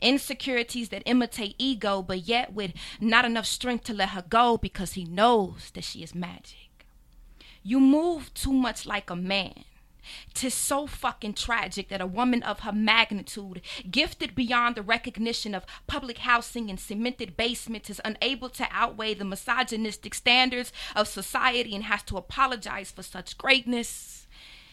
insecurities 0.00 0.88
that 0.90 1.02
imitate 1.06 1.54
ego, 1.58 2.02
but 2.02 2.20
yet 2.20 2.52
with 2.52 2.72
not 3.00 3.24
enough 3.24 3.46
strength 3.46 3.84
to 3.84 3.94
let 3.94 4.10
her 4.10 4.24
go 4.28 4.56
because 4.56 4.92
he 4.92 5.04
knows 5.04 5.70
that 5.74 5.84
she 5.84 6.02
is 6.02 6.14
magic. 6.14 6.86
You 7.62 7.80
move 7.80 8.32
too 8.34 8.52
much 8.52 8.86
like 8.86 9.10
a 9.10 9.16
man. 9.16 9.64
Tis 10.34 10.54
so 10.54 10.86
fucking 10.86 11.34
tragic 11.34 11.88
that 11.88 12.00
a 12.00 12.06
woman 12.06 12.42
of 12.42 12.60
her 12.60 12.72
magnitude, 12.72 13.60
gifted 13.90 14.34
beyond 14.34 14.76
the 14.76 14.82
recognition 14.82 15.54
of 15.54 15.66
public 15.86 16.18
housing 16.18 16.70
and 16.70 16.78
cemented 16.78 17.36
basements, 17.36 17.90
is 17.90 18.00
unable 18.04 18.48
to 18.50 18.66
outweigh 18.70 19.14
the 19.14 19.24
misogynistic 19.24 20.14
standards 20.14 20.72
of 20.94 21.08
society 21.08 21.74
and 21.74 21.84
has 21.84 22.02
to 22.04 22.16
apologize 22.16 22.90
for 22.90 23.02
such 23.02 23.38
greatness. 23.38 24.26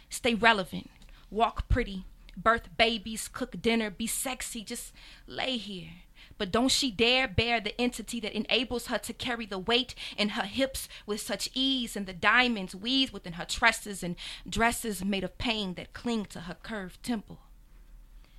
Stay 0.10 0.34
relevant, 0.34 0.90
walk 1.30 1.68
pretty, 1.68 2.06
birth 2.38 2.70
babies, 2.78 3.28
cook 3.28 3.62
dinner, 3.62 3.90
be 3.90 4.08
sexy, 4.08 4.64
just 4.64 4.94
lay 5.28 5.58
here. 5.58 5.90
But 6.38 6.52
don't 6.52 6.70
she 6.70 6.92
dare 6.92 7.28
bear 7.28 7.62
the 7.62 7.80
entity 7.80 8.20
that 8.20 8.36
enables 8.36 8.88
her 8.88 8.98
to 8.98 9.14
carry 9.14 9.46
the 9.46 9.60
weight 9.60 9.96
in 10.18 10.30
her 10.30 10.44
hips 10.44 10.90
with 11.06 11.22
such 11.22 11.50
ease, 11.54 11.96
and 11.96 12.06
the 12.06 12.14
diamonds 12.14 12.76
weave 12.76 13.14
within 13.14 13.34
her 13.34 13.46
tresses 13.46 14.04
and 14.04 14.16
dresses 14.48 15.04
made 15.04 15.24
of 15.24 15.38
pain 15.38 15.76
that 15.76 15.94
cling 15.94 16.26
to 16.26 16.42
her 16.42 16.58
curved 16.62 17.02
temple. 17.04 17.40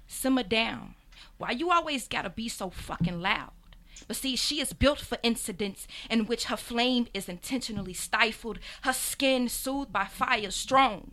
Simmer 0.07 0.43
down. 0.43 0.95
Why 1.39 1.53
you 1.53 1.71
always 1.71 2.07
gotta 2.07 2.31
be 2.31 2.49
so 2.49 2.71
fucking 2.71 3.21
loud? 3.21 3.53
But 4.07 4.17
see, 4.17 4.37
she 4.37 4.61
is 4.61 4.75
built 4.75 5.01
for 5.01 5.19
incidents 5.23 5.89
in 6.11 6.27
which 6.27 6.45
her 6.45 6.57
flame 6.57 7.07
is 7.15 7.29
intentionally 7.29 7.95
stifled, 7.95 8.59
her 8.83 8.93
skin 8.93 9.49
soothed 9.49 9.93
by 9.93 10.05
fire 10.05 10.51
strong, 10.51 11.13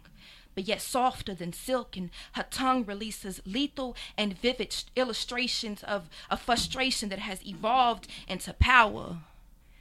but 0.55 0.65
yet 0.65 0.81
softer 0.81 1.33
than 1.33 1.53
silk, 1.53 1.95
and 1.97 2.09
her 2.33 2.45
tongue 2.49 2.85
releases 2.85 3.41
lethal 3.45 3.95
and 4.17 4.37
vivid 4.37 4.75
illustrations 4.95 5.83
of 5.83 6.09
a 6.29 6.37
frustration 6.37 7.09
that 7.09 7.19
has 7.19 7.45
evolved 7.45 8.07
into 8.27 8.53
power. 8.53 9.17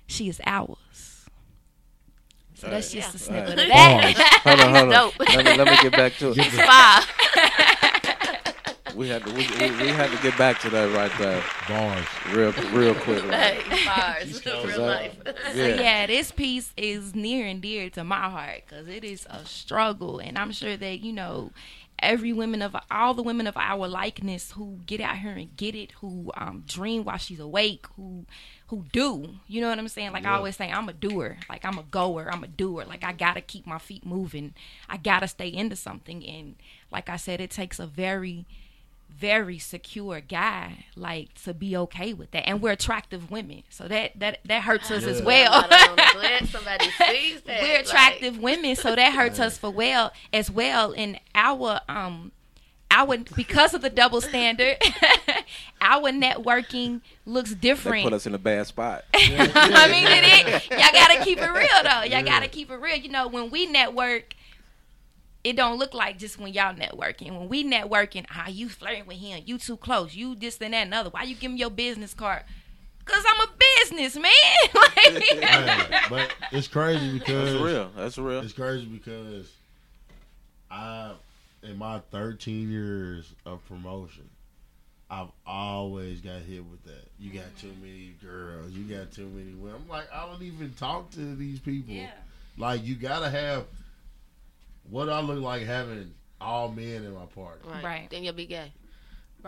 She 0.06 0.28
is 0.28 0.40
ours. 0.44 1.26
So 2.54 2.68
that's 2.68 2.92
just 2.92 3.14
a 3.14 3.18
snippet 3.18 3.58
of 3.58 3.68
that. 3.68 4.40
Hold 4.44 4.61
on, 4.61 4.74
hold 4.74 4.92
on. 4.92 5.12
Let 5.35 5.44
me 5.44 5.56
let 5.56 5.66
me 5.66 5.76
get 5.82 5.92
back 5.92 6.12
to 6.18 6.30
it. 6.30 6.44
Five. 6.44 7.58
We 8.94 9.09
had 9.09 9.24
to 9.24 9.33
we, 9.33 9.48
we, 9.59 9.70
we 9.70 9.88
had 9.88 10.11
to 10.11 10.22
get 10.22 10.37
back 10.37 10.61
to 10.61 10.70
that 10.70 10.94
right 10.94 11.12
there, 11.18 11.42
Bars. 11.68 12.07
real 12.33 12.52
real 12.72 12.94
quick. 12.94 13.22
hey, 13.31 13.61
bars. 13.87 14.44
Real 14.44 14.66
that- 14.66 14.78
life. 14.78 15.16
So 15.55 15.66
yeah, 15.66 16.07
this 16.07 16.31
piece 16.31 16.72
is 16.76 17.14
near 17.14 17.46
and 17.46 17.61
dear 17.61 17.90
to 17.90 18.05
my 18.05 18.28
heart 18.31 18.62
because 18.66 18.88
it 18.88 19.05
is 19.05 19.26
a 19.31 19.44
struggle, 19.44 20.18
and 20.18 20.38
I'm 20.38 20.52
sure 20.52 20.76
that 20.76 21.00
you 21.00 21.12
know 21.12 21.50
every 21.98 22.33
women 22.33 22.62
of 22.62 22.74
all 22.90 23.14
the 23.14 23.22
women 23.22 23.46
of 23.46 23.57
our 23.57 23.87
likeness 23.87 24.52
who 24.52 24.81
get 24.87 25.00
out 25.00 25.18
here 25.18 25.33
and 25.33 25.57
get 25.57 25.74
it, 25.74 25.92
who 26.00 26.31
um, 26.37 26.64
dream 26.66 27.05
while 27.05 27.16
she's 27.18 27.40
awake, 27.40 27.87
who 27.96 28.26
who 28.68 28.85
do. 28.92 29.28
You 29.46 29.61
know 29.61 29.68
what 29.68 29.78
I'm 29.78 29.88
saying? 29.88 30.12
Like 30.12 30.24
I 30.24 30.35
always 30.35 30.57
say, 30.57 30.70
I'm 30.70 30.88
a 30.88 30.92
doer. 30.92 31.37
Like 31.48 31.64
I'm 31.64 31.78
a 31.78 31.83
goer. 31.85 32.28
I'm 32.33 32.44
a 32.44 32.48
doer. 32.48 32.85
Like 32.87 33.05
I 33.05 33.12
gotta 33.12 33.40
keep 33.40 33.66
my 33.66 33.78
feet 33.78 34.05
moving. 34.05 34.55
I 34.88 34.96
gotta 34.96 35.28
stay 35.28 35.48
into 35.48 35.76
something, 35.76 36.26
and 36.26 36.57
like 36.90 37.09
I 37.09 37.16
said, 37.16 37.40
it 37.40 37.50
takes 37.50 37.78
a 37.78 37.87
very 37.87 38.46
very 39.18 39.59
secure 39.59 40.20
guy, 40.20 40.85
like 40.96 41.35
to 41.44 41.55
be 41.55 41.77
okay 41.77 42.12
with 42.12 42.31
that. 42.33 42.48
And 42.48 42.61
we're 42.62 42.72
attractive 42.72 43.31
women, 43.31 43.62
so 43.70 43.88
that 43.88 44.18
that 44.18 44.38
that 44.46 44.62
hurts 44.62 44.90
us 44.90 45.05
as 45.05 45.22
well. 45.22 45.51
I'm 45.70 45.96
glad 46.18 46.48
somebody 46.48 46.90
sees 46.90 47.40
that. 47.42 47.62
we're 47.62 47.77
like- 47.77 47.87
attractive 47.87 48.38
women, 48.38 48.77
so 48.77 48.94
that 48.96 49.12
hurts 49.14 49.38
us 49.40 49.59
for 49.59 49.70
well 49.70 50.12
as 50.33 50.51
well. 50.51 50.92
And 50.96 51.18
our 51.35 51.81
um 51.88 52.33
our 52.90 53.16
because 53.37 53.72
of 53.75 53.81
the 53.83 53.88
double 53.90 54.20
standard, 54.20 54.77
our 55.81 56.11
networking 56.11 57.01
looks 57.25 57.51
They 57.51 57.57
different. 57.57 58.05
put 58.05 58.12
us 58.12 58.27
in 58.27 58.35
a 58.35 58.38
bad 58.38 58.66
spot. 58.66 59.05
I 59.14 59.88
mean, 59.90 60.07
it 60.07 60.46
is. 60.64 60.70
Y'all 60.70 60.92
gotta 60.92 61.25
keep 61.25 61.38
it 61.38 61.51
real 61.51 61.83
though. 61.83 62.03
Y'all 62.03 62.22
gotta 62.25 62.48
keep 62.48 62.70
it 62.70 62.77
real. 62.77 62.96
You 62.96 63.09
know, 63.09 63.29
when 63.29 63.51
we 63.51 63.66
network, 63.66 64.35
it 65.44 65.57
don't 65.57 65.78
look 65.78 65.92
like 65.94 66.18
just 66.18 66.38
when 66.38 66.52
y'all 66.52 66.74
networking. 66.74 67.37
When 67.38 67.48
we 67.48 67.64
networking, 67.64 68.24
ah, 68.31 68.48
you 68.48 68.68
flirting 68.68 69.07
with 69.07 69.16
him, 69.18 69.42
you 69.46 69.59
too 69.59 69.76
close, 69.76 70.14
you 70.14 70.35
this 70.35 70.59
and 70.61 70.72
that 70.74 70.85
and 70.85 70.94
other. 70.94 71.11
Why 71.11 71.24
you 71.24 71.35
give 71.35 71.50
me 71.50 71.59
your 71.59 71.70
business 71.70 72.14
card? 72.14 72.42
Cause 73.05 73.24
I'm 73.26 73.48
a 73.48 73.50
businessman. 73.81 74.33
Like- 74.74 75.22
Hey, 75.24 75.98
but 76.09 76.33
it's 76.52 76.68
crazy 76.68 77.18
because 77.18 77.52
That's 77.55 77.64
real. 77.64 77.90
That's 77.96 78.18
real. 78.18 78.40
It's 78.40 78.52
crazy 78.52 78.87
because 78.87 79.50
I, 80.70 81.12
in 81.62 81.76
my 81.76 82.00
13 82.11 82.70
years 82.70 83.33
of 83.44 83.64
promotion, 83.68 84.28
I've 85.11 85.28
always 85.46 86.20
got 86.20 86.40
hit 86.42 86.64
with 86.64 86.83
that. 86.85 87.09
You 87.18 87.33
got 87.33 87.44
too 87.61 87.72
many 87.83 88.14
girls. 88.24 88.70
You 88.72 88.85
got 88.85 89.11
too 89.12 89.26
many 89.28 89.52
women. 89.55 89.81
I'm 89.83 89.88
like, 89.88 90.07
I 90.12 90.24
don't 90.26 90.42
even 90.42 90.72
talk 90.74 91.11
to 91.12 91.35
these 91.35 91.59
people. 91.59 91.92
Yeah. 91.94 92.11
Like, 92.57 92.85
you 92.85 92.94
gotta 92.94 93.28
have. 93.28 93.64
What 94.92 95.09
I 95.09 95.20
look 95.20 95.40
like 95.40 95.62
having 95.62 96.12
all 96.38 96.68
men 96.70 97.02
in 97.05 97.14
my 97.14 97.24
party. 97.24 97.61
Right. 97.66 97.83
Right. 97.83 98.09
Then 98.11 98.24
you'll 98.24 98.35
be 98.35 98.44
gay. 98.46 98.72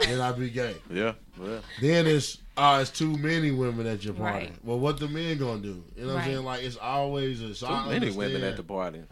Then 0.01 0.21
I'll 0.21 0.33
be 0.33 0.49
gay. 0.49 0.75
Yeah. 0.91 1.13
Yeah. 1.41 1.59
Then 1.83 2.07
it's 2.07 2.39
uh, 2.57 2.79
it's 2.81 2.91
too 2.91 3.17
many 3.19 3.51
women 3.51 3.87
at 3.87 4.03
your 4.05 4.15
party. 4.15 4.47
Right. 4.47 4.53
Well, 4.65 4.79
what 4.79 4.99
the 4.99 5.07
men 5.07 5.37
gonna 5.39 5.61
do? 5.61 5.85
You 5.97 6.03
know 6.07 6.09
what 6.09 6.15
Right. 6.17 6.25
I'm 6.29 6.33
saying? 6.33 6.45
Like 6.45 6.63
it's 6.65 6.77
always 6.79 7.43
a. 7.43 7.55
So 7.55 7.67
Too 7.69 7.73
I 7.75 7.89
many 7.91 8.11
women 8.11 8.43
at 8.43 8.57
the 8.57 8.63
party. 8.63 9.03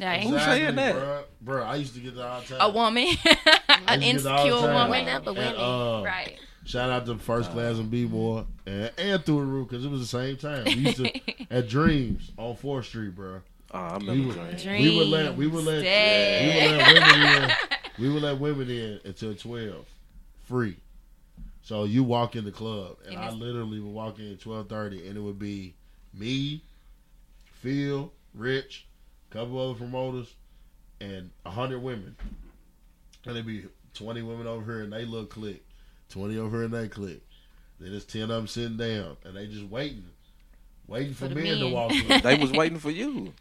Right. 0.00 0.22
Who's 0.24 0.42
saying 0.42 0.74
that? 0.76 0.94
Bruh, 0.96 1.24
bruh, 1.44 1.66
I 1.66 1.74
used 1.76 1.94
to 1.94 2.00
get 2.00 2.16
that 2.16 2.26
all 2.26 2.40
the 2.40 2.46
time. 2.46 2.58
A 2.62 2.70
woman, 2.70 3.06
an 3.06 3.08
I 3.26 3.26
used 3.34 3.44
to 3.44 3.50
get 3.50 3.52
that 3.60 3.86
all 3.90 3.98
the 3.98 4.04
insecure 4.06 4.52
time. 4.52 4.74
woman. 4.74 4.90
Women, 4.90 5.22
but 5.24 5.36
And, 5.36 5.56
women. 5.56 5.60
uh, 5.60 6.02
Right. 6.02 6.38
Shout 6.64 6.90
out 6.90 7.06
to 7.06 7.18
First 7.18 7.50
Class 7.50 7.76
and 7.76 7.90
B 7.90 8.06
Boy 8.06 8.44
and, 8.66 8.90
and 8.96 9.24
Through 9.24 9.40
the 9.40 9.42
Roof 9.46 9.68
because 9.68 9.84
it 9.84 9.90
was 9.90 10.00
the 10.00 10.06
same 10.06 10.36
time. 10.36 10.64
We 10.64 10.72
used 10.74 10.96
to 10.98 11.20
at 11.50 11.68
Dreams 11.68 12.30
on 12.38 12.56
Fourth 12.56 12.86
Street, 12.86 13.14
bro. 13.14 13.42
Oh, 13.74 13.78
I 13.78 13.96
We 13.98 14.06
remember 14.08 14.40
would, 14.42 14.56
Dreams. 14.58 14.82
we 14.84 14.96
would 14.98 15.08
let 15.08 15.36
we 15.36 15.46
would 15.46 15.64
let 15.64 15.80
Dreams. 15.80 16.54
we 16.54 16.70
would 16.70 16.78
let 16.78 16.94
women 16.94 17.42
in. 17.44 17.50
We 17.98 18.08
would 18.10 18.22
let 18.22 18.38
women 18.40 18.70
in 18.70 19.00
until 19.04 19.34
twelve, 19.34 19.86
free. 20.48 20.76
So 21.62 21.84
you 21.84 22.02
walk 22.02 22.34
in 22.36 22.44
the 22.44 22.50
club, 22.50 22.96
and, 23.04 23.14
And 23.14 23.22
I 23.22 23.30
literally 23.30 23.80
would 23.80 23.92
walk 23.92 24.18
in 24.18 24.32
at 24.32 24.40
twelve 24.40 24.68
thirty, 24.68 25.06
and 25.06 25.16
it 25.16 25.20
would 25.20 25.38
be 25.38 25.74
me, 26.14 26.62
Phil, 27.60 28.10
Rich, 28.34 28.86
a 29.30 29.34
couple 29.34 29.58
other 29.60 29.78
promoters, 29.78 30.34
and 31.00 31.30
a 31.44 31.50
hundred 31.50 31.80
women, 31.82 32.16
and 33.26 33.32
it'd 33.36 33.46
be 33.46 33.66
twenty 33.94 34.22
women 34.22 34.46
over 34.46 34.64
here, 34.64 34.82
and 34.82 34.92
they 34.92 35.04
look 35.04 35.30
click, 35.30 35.62
twenty 36.08 36.38
over 36.38 36.56
here, 36.56 36.64
and 36.64 36.74
they 36.74 36.88
click. 36.88 37.20
Then 37.78 37.92
it's 37.94 38.06
ten 38.06 38.22
of 38.22 38.28
them 38.30 38.46
sitting 38.46 38.78
down, 38.78 39.18
and 39.24 39.36
they 39.36 39.46
just 39.46 39.66
waiting, 39.68 40.04
waiting 40.88 41.12
for, 41.14 41.28
For 41.28 41.34
the 41.34 41.40
men, 41.42 41.58
to 41.58 41.68
walk 41.68 41.92
in. 41.92 42.22
They 42.22 42.36
was 42.38 42.50
waiting 42.52 42.78
for 42.78 42.90
you. 42.90 43.34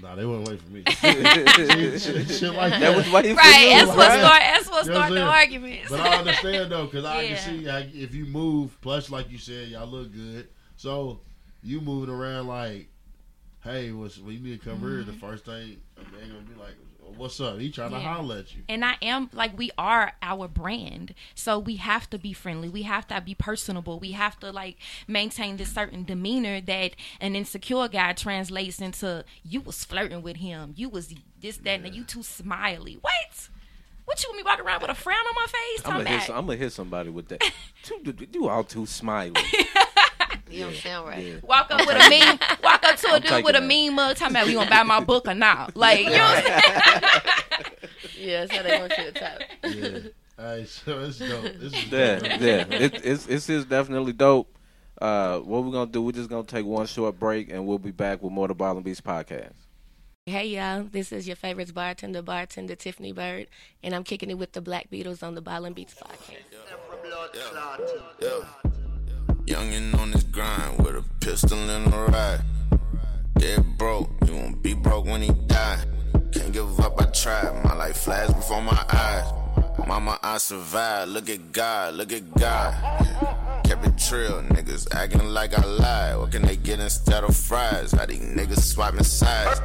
Nah, 0.00 0.14
they 0.14 0.24
wouldn't 0.24 0.48
wait 0.48 0.60
for 0.60 0.68
me. 0.70 0.82
that 1.02 2.00
shit, 2.02 2.28
shit 2.30 2.54
like 2.54 2.78
that. 2.80 2.96
was 2.96 3.10
waiting 3.10 3.34
for 3.34 3.40
Right. 3.40 3.62
you. 3.68 3.68
That's 3.70 3.88
what 3.88 3.98
right? 4.08 4.18
start. 4.20 4.40
That's 4.42 4.70
what 4.70 4.86
You 4.86 4.92
know 4.92 4.98
what 4.98 5.06
start 5.06 5.14
the 5.14 5.22
I'm 5.22 5.28
arguments. 5.28 5.90
But 5.90 6.00
I 6.00 6.16
understand 6.18 6.72
though, 6.72 6.84
because 6.86 7.04
I 7.04 7.22
Yeah. 7.22 7.34
can 7.34 7.36
see 7.60 7.64
how, 7.64 7.78
if 7.92 8.14
you 8.14 8.26
move. 8.26 8.80
Plus, 8.80 9.10
like 9.10 9.30
you 9.30 9.38
said, 9.38 9.68
y'all 9.68 9.86
look 9.86 10.12
good. 10.12 10.48
So 10.76 11.20
you 11.62 11.80
moving 11.80 12.14
around 12.14 12.46
like, 12.48 12.88
hey, 13.62 13.92
what's 13.92 14.18
when 14.18 14.34
you 14.34 14.40
need 14.40 14.60
to 14.60 14.68
come 14.68 14.80
here? 14.80 15.02
The 15.04 15.12
Mm-hmm. 15.12 15.20
first 15.20 15.44
thing 15.44 15.80
a 15.96 16.00
man 16.14 16.28
gonna 16.28 16.40
be 16.40 16.54
like, 16.54 16.74
what's 17.18 17.40
up? 17.40 17.58
He 17.58 17.70
trying 17.70 17.90
to 17.90 17.98
holler 18.00 18.38
at 18.38 18.54
you. 18.54 18.62
and 18.68 18.84
I 18.84 18.96
am 19.02 19.30
like 19.32 19.56
we 19.56 19.70
are 19.78 20.12
our 20.22 20.48
brand, 20.48 21.14
so 21.34 21.58
we 21.58 21.76
have 21.76 22.08
to 22.10 22.18
be 22.18 22.32
friendly. 22.32 22.68
We 22.68 22.82
have 22.82 23.06
to 23.08 23.20
be 23.20 23.34
personable. 23.34 23.98
We 23.98 24.12
have 24.12 24.38
to 24.40 24.50
like 24.52 24.76
maintain 25.08 25.56
this 25.56 25.72
certain 25.72 26.04
demeanor 26.04 26.60
that 26.62 26.92
an 27.20 27.36
insecure 27.36 27.88
guy 27.88 28.12
translates 28.12 28.80
into. 28.80 29.24
You 29.42 29.60
was 29.60 29.84
flirting 29.84 30.22
with 30.22 30.36
him. 30.38 30.74
You 30.76 30.88
was 30.88 31.14
this 31.40 31.56
that 31.58 31.80
and 31.80 31.94
you 31.94 32.04
too 32.04 32.22
smiley. 32.22 32.98
What? 33.00 33.48
What 34.06 34.22
you 34.22 34.28
want 34.28 34.36
me 34.36 34.42
walk 34.44 34.60
around 34.60 34.82
with 34.82 34.90
a 34.90 34.94
frown 34.94 35.16
on 35.16 35.34
my 35.34 35.46
face? 35.46 35.82
I'm 35.86 35.92
gonna, 35.96 36.10
hit, 36.10 36.24
about- 36.28 36.38
I'm 36.38 36.46
gonna 36.46 36.58
hit 36.58 36.72
somebody 36.72 37.08
with 37.08 37.28
that. 37.28 37.42
Too, 37.82 38.14
you 38.34 38.48
all 38.50 38.62
too 38.62 38.84
smiley. 38.84 39.32
You 40.50 40.64
don't 40.64 40.74
sound 40.74 41.08
right. 41.08 41.24
Yeah. 41.24 41.34
Walk 41.42 41.70
up 41.70 41.86
with 41.86 41.96
a 41.96 42.10
mean, 42.10 42.38
walk 42.62 42.84
up 42.84 42.96
to 42.96 43.08
a 43.08 43.14
I'm 43.14 43.22
dude 43.22 43.44
with 43.44 43.54
a 43.56 43.58
taking 43.58 43.68
mean 43.68 43.94
mug, 43.94 44.16
talking 44.16 44.36
about 44.36 44.46
you 44.48 44.54
gonna 44.54 44.70
buy 44.70 44.82
my 44.82 45.00
book 45.00 45.26
or 45.26 45.34
not? 45.34 45.74
Like 45.76 46.00
you 46.00 46.10
know 46.10 46.18
what 46.18 46.44
I'm 46.46 46.62
saying? 46.62 47.22
Yeah, 48.18 48.46
that's 48.46 48.56
how 48.56 48.62
they 48.62 48.78
want 48.78 48.92
you 48.96 49.04
to 49.04 49.12
talk. 49.12 49.42
Yeah. 49.64 49.98
Hey, 50.38 50.64
so 50.64 50.98
it's 51.00 51.18
dope. 51.18 51.42
This 51.60 51.72
is 51.74 51.92
Yeah, 51.92 52.18
dope. 52.18 52.40
yeah. 52.40 52.64
It, 52.78 53.04
it's 53.04 53.26
it's 53.26 53.48
is 53.50 53.64
definitely 53.66 54.12
dope. 54.12 54.56
Uh, 55.00 55.40
what 55.40 55.64
we're 55.64 55.72
gonna 55.72 55.90
do? 55.90 56.00
We're 56.02 56.12
just 56.12 56.30
gonna 56.30 56.44
take 56.44 56.64
one 56.64 56.86
short 56.86 57.18
break, 57.18 57.50
and 57.50 57.66
we'll 57.66 57.78
be 57.78 57.90
back 57.90 58.22
with 58.22 58.32
more 58.32 58.44
of 58.46 58.48
the 58.50 58.54
Ball 58.54 58.76
and 58.76 58.84
Beats 58.84 59.00
podcast. 59.00 59.52
Hey 60.26 60.46
y'all, 60.48 60.84
this 60.84 61.12
is 61.12 61.26
your 61.26 61.36
favorite 61.36 61.74
bartender, 61.74 62.22
bartender 62.22 62.74
Tiffany 62.76 63.12
Bird, 63.12 63.46
and 63.82 63.94
I'm 63.94 64.04
kicking 64.04 64.30
it 64.30 64.38
with 64.38 64.52
the 64.52 64.62
Black 64.62 64.90
Beatles 64.90 65.22
on 65.22 65.34
the 65.34 65.42
Ball 65.42 65.66
and 65.66 65.74
Beats 65.74 65.94
podcast. 65.94 66.44
Youngin' 69.46 69.94
on 70.00 70.10
this 70.10 70.22
grind 70.22 70.78
with 70.78 70.96
a 70.96 71.04
pistol 71.20 71.58
in 71.58 71.90
the 71.90 71.96
ride. 72.10 72.40
Dead 73.36 73.62
broke, 73.76 74.10
you 74.26 74.34
won't 74.34 74.62
be 74.62 74.72
broke 74.72 75.04
when 75.04 75.20
he 75.20 75.32
die. 75.46 75.84
Can't 76.32 76.50
give 76.50 76.80
up, 76.80 76.98
I 76.98 77.04
tried. 77.06 77.62
My 77.62 77.74
life 77.74 77.98
flashed 77.98 78.34
before 78.34 78.62
my 78.62 78.84
eyes. 78.90 79.86
Mama, 79.86 80.18
I 80.22 80.38
survived. 80.38 81.10
Look 81.10 81.28
at 81.28 81.52
God, 81.52 81.94
look 81.94 82.10
at 82.12 82.32
God. 82.34 82.72
Kept 83.64 83.86
it 83.86 83.98
trill, 83.98 84.42
niggas 84.44 84.94
acting 84.94 85.28
like 85.28 85.52
I 85.52 85.64
lied. 85.66 86.16
What 86.16 86.32
can 86.32 86.42
they 86.42 86.56
get 86.56 86.80
instead 86.80 87.22
of 87.22 87.36
fries? 87.36 87.92
How 87.92 88.06
these 88.06 88.20
niggas 88.20 88.60
swapping 88.60 89.04
sides? 89.04 89.60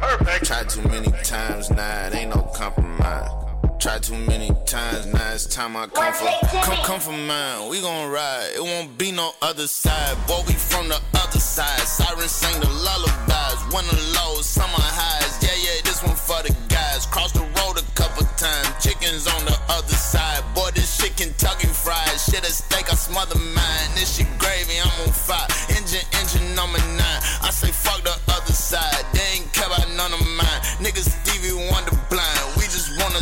Tried 0.46 0.68
too 0.68 0.82
many 0.89 1.12
times, 1.24 1.72
nah, 1.72 2.08
it 2.08 2.15
ain't 2.15 2.36
no 2.36 2.42
compromise. 2.54 3.48
Tried 3.80 4.04
too 4.04 4.18
many 4.28 4.52
times, 4.65 5.06
now 5.06 5.32
it's 5.32 5.46
time 5.46 5.78
I 5.78 5.88
come 5.88 6.12
for 6.12 6.28
come 6.68 6.84
come 6.84 7.00
for 7.00 7.15
mine. 7.15 7.70
We 7.70 7.80
gon' 7.80 8.12
ride, 8.12 8.52
it 8.54 8.62
won't 8.62 8.98
be 8.98 9.13
no 9.13 9.32
other 9.42 9.68
side. 9.68 10.18
Boy, 10.28 10.44
we 10.48 10.54
from 10.54 10.89
the 10.89 11.00
other 11.15 11.39
side. 11.39 11.80
Sirens 11.88 12.30
sing 12.30 12.60
the 12.60 12.68
lullabies. 12.68 13.62
Winter 13.72 13.96
lows, 14.20 14.46
summer 14.46 14.84
highs. 14.84 15.39
Yeah, 15.39 15.56
yeah, 15.63 15.80
this 15.88 16.04
one 16.04 16.20
for 16.20 16.44
the 16.44 16.52
guys. 16.68 17.06
Cross 17.06 17.32
the 17.32 17.48
road 17.56 17.80
a 17.80 17.86
couple 17.96 18.28
times. 18.36 18.68
Chickens 18.84 19.32
on 19.32 19.46
the 19.46 19.56
other 19.70 19.96
side. 19.96 20.44
Boy, 20.54 20.72
this 20.76 21.00
shit 21.00 21.15
Kentucky 21.15 21.68
fried. 21.68 22.20
Shit 22.20 22.44
a 22.44 22.52
steak, 22.52 22.92
I 22.92 22.96
smother 22.96 23.39
mine. 23.39 23.89
This 23.96 24.18
shit 24.18 24.28
gravy, 24.39 24.76
I'm 24.84 24.92
on 25.08 25.13
fire. 25.15 25.48
Engine, 25.72 26.04
engine 26.20 26.54
number 26.54 26.80
nine. 27.00 27.22
I 27.48 27.50
say 27.52 27.72
fuck 27.72 28.04
the 28.04 28.15
other 28.28 28.52
side. 28.52 29.08
They 29.13 29.39
ain't 29.39 29.54
care 29.54 29.72
about 29.72 29.88
none 29.96 30.12
of 30.12 30.20
mine. 30.36 30.60
Niggas 30.84 31.08
Stevie 31.08 31.56
Wonder 31.72 31.98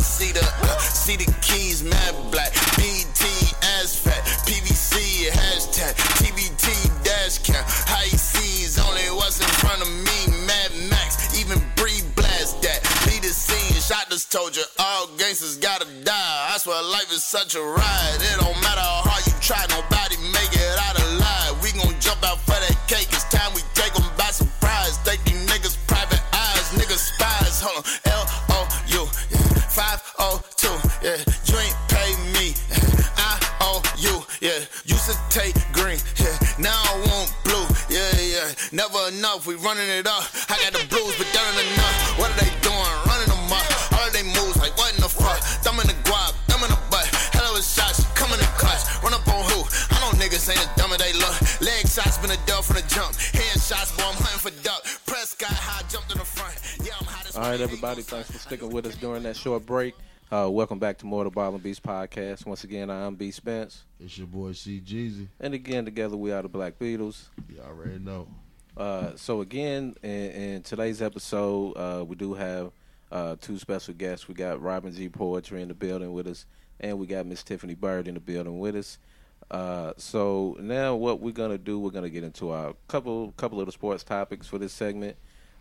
see 0.01 0.31
the 0.31 0.43
see 0.79 1.15
the 1.15 1.29
keys, 1.41 1.83
mad 1.83 2.15
black. 2.31 2.53
BT 2.77 3.23
ass 3.77 3.95
fat. 3.95 4.21
PVC 4.45 5.29
hashtag. 5.31 5.93
TBT 6.19 6.67
dash 7.03 7.39
cam. 7.39 7.63
High 7.87 8.13
seas 8.13 8.77
only 8.79 9.07
what's 9.15 9.39
in 9.39 9.47
front 9.61 9.81
of 9.81 9.89
me. 9.89 10.45
Mad 10.45 10.71
Max. 10.89 11.39
Even 11.39 11.59
breathe 11.75 12.05
blast 12.15 12.61
that. 12.61 12.83
Lead 13.07 13.23
the 13.23 13.33
scene. 13.33 13.73
Shot 13.81 14.09
just 14.09 14.31
told 14.31 14.55
you 14.55 14.63
all 14.79 15.07
gangsters 15.17 15.57
gotta 15.57 15.85
die. 16.03 16.49
I 16.53 16.57
swear 16.57 16.81
life 16.83 17.11
is 17.11 17.23
such 17.23 17.55
a 17.55 17.61
ride. 17.61 18.17
It 18.19 18.37
don't 18.39 18.59
matter 18.61 18.83
how 18.83 19.07
hard 19.07 19.25
you 19.25 19.33
try. 19.41 19.63
Nobody 19.69 20.17
make 20.33 20.51
it 20.53 20.77
out 20.85 20.97
alive. 20.99 21.63
We 21.63 21.71
gon' 21.73 21.97
jump 21.99 22.23
out 22.23 22.39
for 22.41 22.59
that 22.59 22.77
cake. 22.87 23.07
It's 23.11 23.25
time 23.31 23.53
we 23.53 23.61
take 23.73 23.95
'em 23.95 24.05
by 24.17 24.31
surprise. 24.31 24.99
Take 25.03 25.23
these 25.25 25.41
niggas 25.49 25.77
private 25.87 26.21
eyes. 26.33 26.67
Niggas 26.75 27.03
spies. 27.15 27.61
Hold 27.61 27.85
on. 27.85 28.06
Yeah. 34.47 34.63
Used 34.87 35.11
to 35.11 35.15
take 35.27 35.59
green. 35.75 35.99
Yeah. 36.15 36.31
Now 36.55 36.71
I 36.71 36.95
want 37.03 37.27
blue. 37.43 37.67
Yeah, 37.91 38.07
yeah. 38.15 38.47
Never 38.71 39.11
enough. 39.11 39.43
We 39.43 39.59
running 39.59 39.91
it 39.91 40.07
up. 40.07 40.23
I 40.47 40.55
got 40.63 40.71
the 40.71 40.87
blues, 40.87 41.19
but 41.19 41.27
that 41.35 41.43
ain't 41.51 41.67
enough. 41.67 42.15
What 42.15 42.31
are 42.31 42.39
they 42.39 42.47
doing? 42.63 42.93
Running 43.11 43.27
them 43.27 43.51
up. 43.51 43.67
All 43.91 44.07
of 44.07 44.15
they 44.15 44.23
moves 44.23 44.55
like 44.63 44.71
what 44.79 44.95
in 44.95 45.03
the 45.03 45.11
fuck? 45.11 45.35
Thumb 45.67 45.83
in 45.83 45.87
the 45.91 45.99
guap, 46.07 46.31
thumb 46.47 46.63
in 46.63 46.71
the 46.71 46.79
butt. 46.87 47.03
Hell 47.35 47.43
of 47.51 47.59
a 47.59 47.61
shots, 47.61 48.07
come 48.15 48.31
in 48.31 48.39
the 48.39 48.47
clutch. 48.55 48.87
Run 49.03 49.11
up 49.11 49.27
on 49.27 49.43
who? 49.51 49.67
I 49.91 49.99
know 49.99 50.15
niggas 50.15 50.47
ain't 50.47 50.63
as 50.63 50.71
dumb 50.79 50.95
as 50.95 50.99
they 51.03 51.11
look. 51.11 51.35
Leg 51.59 51.83
shots 51.83 52.15
been 52.15 52.31
a 52.31 52.39
dub 52.47 52.63
from 52.63 52.79
the 52.79 52.87
jump. 52.87 53.19
Head 53.19 53.59
shots, 53.59 53.91
boy, 53.99 54.07
I'm 54.07 54.15
hunting 54.15 54.47
for 54.47 54.55
duck. 54.63 54.79
Press 55.11 55.35
sky 55.35 55.51
high, 55.51 55.83
jumped 55.91 56.15
in 56.15 56.23
the 56.23 56.23
front. 56.23 56.55
Yeah, 56.79 56.95
I'm 56.95 57.05
hot 57.05 57.27
as 57.27 57.35
All 57.35 57.51
right, 57.51 57.59
everybody. 57.59 57.99
Thanks 57.99 58.31
for 58.31 58.39
sticking 58.39 58.71
with 58.71 58.87
us 58.87 58.95
during 58.95 59.23
that 59.27 59.35
short 59.35 59.65
break. 59.65 59.91
Uh, 60.31 60.49
welcome 60.51 60.77
back 60.77 60.97
to 60.97 61.05
More 61.05 61.23
the 61.23 61.29
Ball 61.29 61.53
and 61.53 61.63
Beats 61.63 61.79
podcast. 61.79 62.45
Once 62.45 62.63
again, 62.65 62.89
I'm 62.89 63.15
B 63.15 63.31
Spence, 63.31 63.85
It's 63.99 64.17
your 64.17 64.27
boy 64.27 64.51
C 64.51 64.81
Jeezy. 64.85 65.27
and 65.39 65.53
again 65.53 65.85
together 65.85 66.17
we 66.17 66.31
are 66.33 66.41
the 66.41 66.49
Black 66.49 66.77
Beatles. 66.77 67.27
You 67.49 67.61
already 67.61 67.99
know. 67.99 68.27
Uh, 68.75 69.11
so 69.15 69.39
again, 69.41 69.95
in, 70.03 70.09
in 70.09 70.63
today's 70.63 71.01
episode, 71.01 71.71
uh, 71.77 72.03
we 72.03 72.15
do 72.15 72.33
have 72.33 72.71
uh, 73.11 73.37
two 73.39 73.57
special 73.57 73.93
guests. 73.93 74.27
We 74.27 74.33
got 74.33 74.61
Robin 74.61 74.93
G 74.93 75.07
Poetry 75.07 75.61
in 75.61 75.69
the 75.69 75.73
building 75.73 76.11
with 76.11 76.27
us, 76.27 76.45
and 76.79 76.99
we 76.99 77.07
got 77.07 77.25
Miss 77.25 77.41
Tiffany 77.41 77.73
Bird 77.73 78.07
in 78.09 78.13
the 78.15 78.19
building 78.19 78.59
with 78.59 78.75
us. 78.75 78.99
Uh, 79.49 79.93
so 79.95 80.57
now, 80.59 80.93
what 80.93 81.21
we're 81.21 81.31
gonna 81.31 81.57
do, 81.57 81.79
we're 81.79 81.89
gonna 81.91 82.09
get 82.09 82.25
into 82.25 82.49
our 82.51 82.73
couple 82.89 83.31
couple 83.37 83.61
of 83.61 83.65
the 83.65 83.71
sports 83.71 84.03
topics 84.03 84.45
for 84.45 84.57
this 84.57 84.73
segment. 84.73 85.15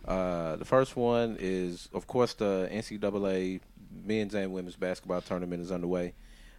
Uh, 0.05 0.57
the 0.57 0.65
first 0.65 0.95
one 0.97 1.37
is, 1.39 1.87
of 1.93 2.05
course, 2.05 2.33
the 2.33 2.67
NCAA 2.71 3.61
men's 4.05 4.33
and 4.35 4.51
women's 4.53 4.75
basketball 4.75 5.21
tournament 5.21 5.61
is 5.61 5.71
underway. 5.71 6.13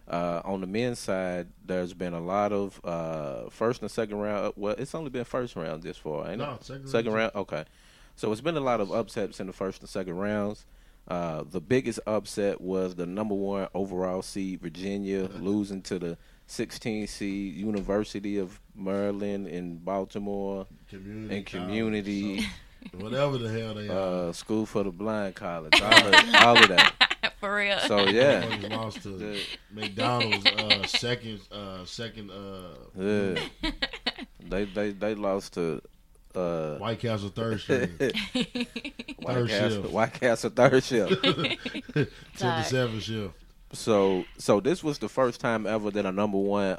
Uh, 0.07 0.41
on 0.43 0.59
the 0.61 0.67
men's 0.67 0.97
side, 0.97 1.47
there's 1.65 1.93
been 1.93 2.13
a 2.13 2.19
lot 2.19 2.51
of 2.51 2.81
uh, 2.83 3.47
first 3.49 3.81
and 3.81 3.91
second 3.91 4.17
round. 4.17 4.53
Well, 4.55 4.73
it's 4.77 4.95
only 4.95 5.11
been 5.11 5.23
first 5.23 5.55
round 5.55 5.83
this 5.83 5.97
far, 5.97 6.27
ain't 6.29 6.39
No, 6.39 6.53
it? 6.55 6.63
second 6.65 6.87
second 6.87 7.11
round. 7.13 7.31
round. 7.35 7.47
Okay, 7.47 7.65
so 8.15 8.31
it's 8.31 8.41
been 8.41 8.57
a 8.57 8.61
lot 8.61 8.81
of 8.81 8.91
upsets 8.91 9.39
in 9.39 9.45
the 9.47 9.53
first 9.53 9.81
and 9.81 9.89
second 9.89 10.17
rounds. 10.17 10.65
Uh, 11.07 11.43
the 11.49 11.61
biggest 11.61 11.99
upset 12.07 12.59
was 12.61 12.95
the 12.95 13.05
number 13.05 13.33
one 13.35 13.67
overall 13.73 14.21
seed 14.23 14.61
Virginia 14.61 15.29
losing 15.39 15.81
to 15.83 15.97
the 15.99 16.17
16 16.47 17.05
seed 17.07 17.55
University 17.55 18.37
of 18.39 18.59
Maryland 18.75 19.47
in 19.47 19.77
Baltimore 19.77 20.65
Community. 20.89 21.35
and 21.37 21.45
community 21.45 22.35
college, 22.37 22.49
so 22.91 22.97
whatever 23.03 23.37
the 23.37 23.49
hell 23.49 23.73
they 23.75 23.87
are. 23.89 24.29
uh, 24.29 24.33
school 24.33 24.65
for 24.65 24.83
the 24.83 24.91
blind 24.91 25.35
college, 25.35 25.79
all 25.81 26.07
of, 26.07 26.35
all 26.35 26.57
of 26.57 26.67
that. 26.69 27.08
For 27.39 27.55
real. 27.55 27.79
So 27.79 28.07
yeah, 28.09 28.43
Motherfuckers 28.43 28.69
lost 28.71 29.03
to 29.03 29.09
The- 29.09 29.41
McDonald's 29.71 30.45
uh, 30.45 30.85
second 30.87 31.39
uh, 31.51 31.85
second 31.85 32.31
uh, 32.31 32.75
yeah. 32.97 33.71
they 34.49 34.65
they 34.65 34.91
they 34.91 35.15
lost 35.15 35.53
to 35.53 35.81
uh, 36.35 36.75
White 36.77 36.99
Castle 36.99 37.29
third 37.29 37.59
string. 37.61 37.89
White 37.99 39.33
third 39.35 39.49
Castle, 39.49 39.81
shift. 39.83 39.93
White 39.93 40.13
Castle 40.13 40.49
third 40.49 40.83
shift. 40.83 41.23
Ten 41.93 42.07
to 42.37 42.63
seven 42.63 42.99
shift. 42.99 43.33
So 43.71 44.25
so 44.37 44.59
this 44.59 44.83
was 44.83 44.97
the 44.99 45.09
first 45.09 45.39
time 45.39 45.65
ever 45.65 45.91
that 45.91 46.05
a 46.05 46.11
number 46.11 46.37
one 46.37 46.77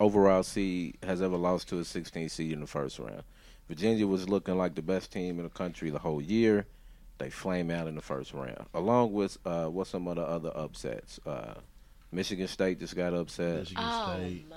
overall 0.00 0.42
seed 0.42 0.96
has 1.02 1.20
ever 1.22 1.36
lost 1.36 1.68
to 1.68 1.78
a 1.78 1.84
16 1.84 2.28
seed 2.30 2.52
in 2.52 2.60
the 2.60 2.66
first 2.66 2.98
round. 2.98 3.22
Virginia 3.68 4.06
was 4.06 4.28
looking 4.28 4.56
like 4.56 4.74
the 4.74 4.82
best 4.82 5.12
team 5.12 5.38
in 5.38 5.44
the 5.44 5.50
country 5.50 5.90
the 5.90 5.98
whole 5.98 6.22
year. 6.22 6.66
They 7.20 7.30
flame 7.30 7.70
out 7.70 7.86
in 7.86 7.94
the 7.94 8.00
first 8.02 8.32
round, 8.32 8.64
along 8.74 9.12
with 9.12 9.36
uh, 9.44 9.66
what 9.66 9.86
some 9.86 10.08
of 10.08 10.16
the 10.16 10.22
other 10.22 10.50
upsets. 10.54 11.20
Uh, 11.26 11.54
Michigan 12.10 12.48
State 12.48 12.80
just 12.80 12.96
got 12.96 13.14
upset. 13.14 13.58
Michigan 13.60 13.84
Oh 13.86 14.14
State. 14.16 14.46
my 14.48 14.56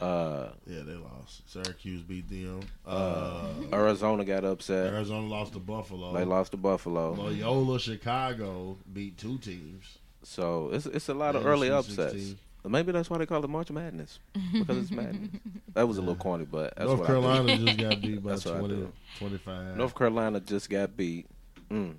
god. 0.00 0.02
Uh, 0.02 0.48
Yeah, 0.66 0.82
they 0.84 0.94
lost. 0.94 1.50
Syracuse 1.52 2.02
beat 2.02 2.28
them. 2.28 2.60
Uh, 2.86 3.48
Arizona 3.72 4.24
got 4.24 4.44
upset. 4.44 4.92
Arizona 4.94 5.26
lost 5.26 5.52
to 5.54 5.58
Buffalo. 5.58 6.12
They 6.14 6.24
lost 6.24 6.52
to 6.52 6.56
Buffalo. 6.56 7.12
Loyola 7.14 7.78
Chicago 7.80 8.78
beat 8.92 9.18
two 9.18 9.38
teams. 9.38 9.98
So 10.22 10.70
it's 10.72 10.86
it's 10.86 11.08
a 11.08 11.14
lot 11.14 11.34
of 11.36 11.44
early 11.44 11.70
upsets. 11.70 12.12
16. 12.12 12.38
Maybe 12.68 12.90
that's 12.92 13.08
why 13.10 13.18
they 13.18 13.26
call 13.26 13.44
it 13.44 13.50
March 13.50 13.70
Madness 13.70 14.18
because 14.52 14.78
it's 14.78 14.90
madness. 14.90 15.30
That 15.74 15.86
was 15.86 15.98
a 15.98 16.00
little 16.00 16.16
corny, 16.16 16.46
but 16.46 16.74
that's 16.76 16.86
North 16.88 17.00
what 17.00 17.04
I. 17.04 17.12
Carolina 17.12 17.56
just 17.58 17.78
got 17.78 18.00
beat 18.00 18.22
by 18.24 18.30
That's 18.30 18.42
20, 18.44 18.88
25. 19.18 19.76
North 19.76 19.94
Carolina 19.94 20.40
just 20.40 20.70
got 20.70 20.96
beat. 20.96 21.26
Mm. 21.70 21.94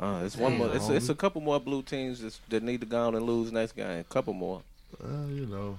Uh, 0.00 0.22
it's 0.24 0.36
one 0.36 0.52
Damn, 0.52 0.58
more. 0.58 0.76
It's, 0.76 0.88
it's 0.88 1.08
a 1.08 1.14
couple 1.14 1.40
more 1.40 1.58
blue 1.58 1.82
teams 1.82 2.20
that's, 2.22 2.40
that 2.50 2.62
need 2.62 2.80
to 2.80 2.86
go 2.86 3.08
on 3.08 3.14
and 3.16 3.26
lose 3.26 3.50
next 3.50 3.72
game. 3.72 4.00
A 4.00 4.04
couple 4.04 4.32
more. 4.32 4.62
Well, 5.02 5.28
you 5.28 5.46
know, 5.46 5.78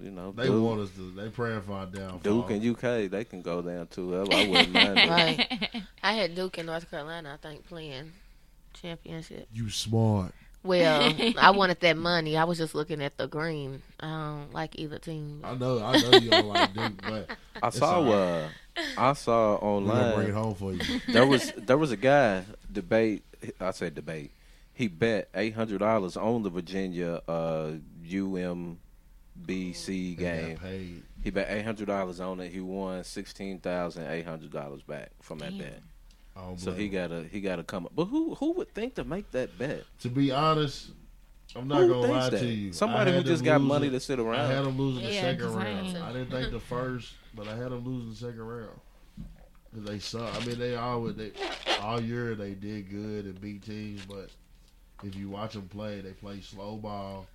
You 0.00 0.10
know, 0.10 0.32
they 0.32 0.46
Duke, 0.46 0.62
want 0.64 0.80
us 0.80 0.90
to. 0.96 1.10
They 1.12 1.28
praying 1.28 1.62
for 1.62 1.72
our 1.74 1.86
downfall. 1.86 2.18
Duke 2.18 2.50
and 2.50 2.64
UK, 2.64 3.08
they 3.10 3.24
can 3.24 3.42
go 3.42 3.62
down 3.62 3.86
too. 3.86 4.16
I, 4.16 4.18
I 4.20 4.48
wouldn't 4.48 4.72
mind. 4.72 4.96
Right. 4.96 5.82
I 6.02 6.12
had 6.14 6.34
Duke 6.34 6.58
in 6.58 6.66
North 6.66 6.90
Carolina, 6.90 7.38
I 7.40 7.48
think, 7.48 7.66
playing 7.68 8.12
championship. 8.74 9.48
You 9.52 9.70
smart. 9.70 10.32
Well, 10.62 11.14
I 11.38 11.50
wanted 11.52 11.78
that 11.80 11.96
money. 11.96 12.36
I 12.36 12.42
was 12.44 12.58
just 12.58 12.74
looking 12.74 13.00
at 13.00 13.16
the 13.16 13.28
green. 13.28 13.82
I 14.00 14.06
don't 14.08 14.52
like 14.52 14.76
either 14.78 14.98
team. 14.98 15.40
I 15.44 15.54
know. 15.54 15.78
I 15.84 16.00
know 16.00 16.18
you 16.18 16.30
don't 16.30 16.48
like 16.48 16.74
Duke, 16.74 17.00
but 17.02 17.30
I 17.62 17.70
saw. 17.70 18.00
all 18.00 18.12
Uh, 18.12 18.48
I 18.98 19.12
saw 19.14 19.52
we're 19.54 19.80
bring 19.80 19.88
it 19.88 19.90
online. 19.90 20.30
home 20.32 20.54
for 20.54 20.72
you. 20.72 21.00
There 21.12 21.26
was 21.26 21.52
there 21.52 21.78
was 21.78 21.90
a 21.92 21.96
guy 21.96 22.44
debate. 22.70 23.22
I 23.60 23.70
said 23.70 23.94
debate. 23.94 24.32
He 24.74 24.88
bet 24.88 25.28
eight 25.34 25.54
hundred 25.54 25.78
dollars 25.78 26.16
on 26.16 26.42
the 26.42 26.50
Virginia 26.50 27.20
uh, 27.28 27.72
UMBC 28.04 28.76
game. 30.18 31.02
He 31.22 31.30
bet 31.30 31.48
eight 31.50 31.64
hundred 31.64 31.86
dollars 31.86 32.20
on 32.20 32.40
it. 32.40 32.52
He 32.52 32.60
won 32.60 33.02
sixteen 33.04 33.58
thousand 33.58 34.06
eight 34.08 34.26
hundred 34.26 34.52
dollars 34.52 34.82
back 34.82 35.10
from 35.20 35.38
that 35.38 35.56
bet. 35.58 35.80
I 36.36 36.42
don't 36.42 36.60
So 36.60 36.72
he 36.72 36.88
got 36.88 37.08
to 37.08 37.24
he 37.24 37.40
got 37.40 37.56
to 37.56 37.64
come 37.64 37.86
up. 37.86 37.92
But 37.96 38.06
who 38.06 38.34
who 38.34 38.52
would 38.52 38.74
think 38.74 38.94
to 38.96 39.04
make 39.04 39.30
that 39.32 39.58
bet? 39.58 39.84
To 40.00 40.08
be 40.08 40.30
honest, 40.30 40.90
I'm 41.54 41.68
not 41.68 41.80
Who 41.82 41.88
gonna 41.88 42.00
lie 42.12 42.20
thinks 42.28 42.40
to 42.40 42.46
that? 42.46 42.52
you. 42.54 42.72
Somebody 42.72 43.12
who 43.12 43.22
just 43.22 43.44
got 43.44 43.54
losing- 43.60 43.68
money 43.68 43.90
to 43.90 44.00
sit 44.00 44.18
around. 44.18 44.34
I 44.40 44.46
had 44.46 44.54
around. 44.56 44.64
them 44.64 44.78
losing 44.78 45.04
the 45.04 45.12
Yeah, 45.12 45.20
second 45.22 45.40
'cause 45.46 45.56
I 45.56 45.64
round. 45.64 45.86
ain't- 45.86 45.96
I 45.98 46.12
didn't 46.12 46.30
think 46.30 46.50
the 46.50 46.60
first, 46.60 47.14
but 47.34 47.48
I 47.48 47.56
had 47.56 47.70
them 47.70 47.84
losing 47.84 48.10
the 48.10 48.16
second 48.16 48.40
round. 48.40 48.80
'Cause 49.74 49.84
they 49.84 49.98
suck. 49.98 50.34
I 50.34 50.44
mean, 50.46 50.58
they 50.58 50.74
always 50.76 51.16
they 51.16 51.32
all 51.82 52.00
year 52.00 52.34
they 52.34 52.54
did 52.54 52.88
good 52.90 53.26
and 53.26 53.40
beat 53.40 53.62
teams, 53.62 54.04
but 54.06 54.30
if 55.04 55.14
you 55.14 55.28
watch 55.28 55.52
them 55.52 55.68
play, 55.68 56.00
they 56.00 56.12
play 56.12 56.40
slow 56.40 56.76
ball, 56.76 57.26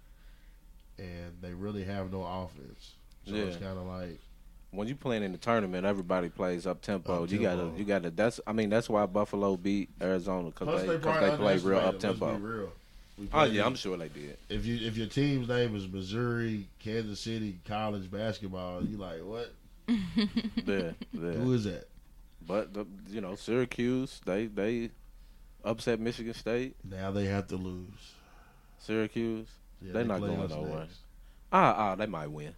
and 0.97 1.34
they 1.41 1.54
really 1.54 1.84
have 1.84 2.12
no 2.12 2.24
offense. 2.24 2.95
So 3.28 3.36
it's 3.36 3.58
kind 3.58 3.78
of 3.78 3.86
like 3.86 4.19
When 4.71 4.88
you 4.88 4.95
playing 4.95 5.24
in 5.24 5.32
the 5.34 5.38
tournament, 5.38 5.86
everybody 5.86 6.30
plays 6.30 6.65
up 6.65 6.82
tempo. 6.82 7.26
You 7.26 7.39
gotta 7.41 7.71
you 7.78 7.84
gotta. 7.84 8.10
That's 8.10 8.39
I 8.47 8.54
mean 8.54 8.69
that's 8.69 8.89
why 8.89 9.06
Buffalo 9.06 9.56
beat 9.58 9.89
Arizona 10.02 10.50
because 10.50 10.82
they 10.82 10.88
they, 10.88 10.97
because 10.97 11.30
they 11.32 11.38
play 11.38 11.58
real 11.58 11.80
up 11.80 12.00
tempo. 12.00 12.71
Be 13.22 13.28
real. 13.28 13.44
We 13.44 13.50
Oh 13.50 13.52
yeah, 13.52 13.66
I'm 13.66 13.76
sure 13.76 13.98
they 13.98 14.10
did. 14.10 14.38
If 14.50 14.66
you 14.66 14.88
if 14.88 14.98
your 14.98 15.08
team's 15.08 15.48
name 15.48 15.76
is 15.76 15.88
Missouri, 15.88 16.68
Kansas 16.80 17.20
City 17.20 17.58
college 17.66 18.10
basketball, 18.12 18.84
you 18.84 18.98
like 18.98 19.22
what? 19.24 19.54
Yeah, 20.66 20.92
Who 21.14 21.50
yeah. 21.50 21.56
is 21.56 21.64
that? 21.66 21.86
But 22.48 22.74
the, 22.74 22.86
you 23.10 23.22
know 23.22 23.36
Syracuse, 23.36 24.22
they 24.26 24.48
they 24.48 24.92
upset 25.64 26.00
Michigan 26.00 26.34
State. 26.34 26.76
Now 26.84 27.12
they 27.12 27.26
have 27.26 27.48
to 27.48 27.56
lose. 27.56 28.14
Syracuse, 28.80 29.48
Yeah, 29.82 29.94
They're 29.94 30.04
they 30.04 30.08
not 30.08 30.20
going 30.22 30.48
nowhere. 30.50 30.88
ah 31.52 31.76
ah, 31.78 31.96
they 31.96 32.08
might 32.08 32.32
win. 32.32 32.56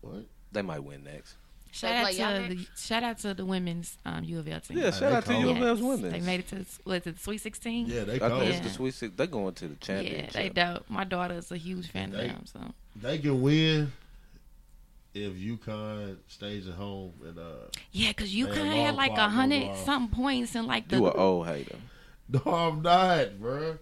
What? 0.00 0.24
They 0.52 0.62
might 0.62 0.82
win 0.82 1.04
next. 1.04 1.34
Shout 1.72 1.90
They 1.90 1.96
out 2.22 2.34
play 2.36 2.48
to 2.48 2.54
the 2.56 2.66
shout 2.76 3.02
out 3.04 3.18
to 3.18 3.34
the 3.34 3.44
women's 3.44 3.96
um, 4.04 4.24
U 4.24 4.38
of 4.40 4.48
L 4.48 4.60
team. 4.60 4.78
Yeah, 4.78 4.90
shout 4.90 5.00
they 5.00 5.06
out 5.16 5.24
to 5.26 5.32
cold. 5.32 5.44
you, 5.44 5.50
Yes. 5.50 5.60
Men's 5.60 5.82
women. 5.82 6.10
They 6.12 6.20
made 6.20 6.40
it 6.40 6.48
to 6.48 6.64
what 6.84 6.94
is 6.96 7.06
it, 7.06 7.14
the 7.16 7.20
Sweet 7.22 7.38
Sixteen. 7.38 7.86
Yeah, 7.86 8.04
they 8.04 8.16
I 8.16 8.18
cold. 8.18 8.32
think 8.32 8.44
it's 8.46 8.56
Yeah. 8.58 8.62
the 8.64 8.70
Sweet 8.70 8.94
Six. 8.94 9.14
They're 9.16 9.26
going 9.28 9.54
to 9.54 9.68
the 9.68 9.74
championship. 9.76 10.34
Yeah, 10.34 10.42
they 10.42 10.48
dope. 10.48 10.84
My 10.90 11.04
daughter 11.04 11.34
is 11.34 11.50
a 11.52 11.56
huge 11.56 11.88
fan 11.88 12.10
They- 12.10 12.26
of 12.28 12.32
them. 12.32 12.46
So 12.46 12.60
They 12.96 13.18
can 13.18 13.40
win 13.40 13.92
if 15.14 15.32
UConn 15.34 16.16
stays 16.28 16.68
at 16.68 16.74
home 16.74 17.12
and 17.24 17.38
uh. 17.38 17.42
yeah, 17.92 18.08
because 18.08 18.34
you 18.34 18.46
Man, 18.46 18.54
kind 18.54 18.68
of 18.68 18.74
long 18.76 18.86
had 18.86 18.94
like 18.96 19.12
a 19.12 19.28
hundred 19.28 19.62
overall. 19.62 19.84
something 19.84 20.16
points 20.16 20.54
and 20.54 20.66
like 20.66 20.88
the 20.88 20.96
You 20.96 21.06
an 21.06 21.12
old 21.16 21.46
hater. 21.46 21.76
No, 22.32 22.40
I'm 22.52 22.80
not, 22.82 23.40
bro. 23.40 23.76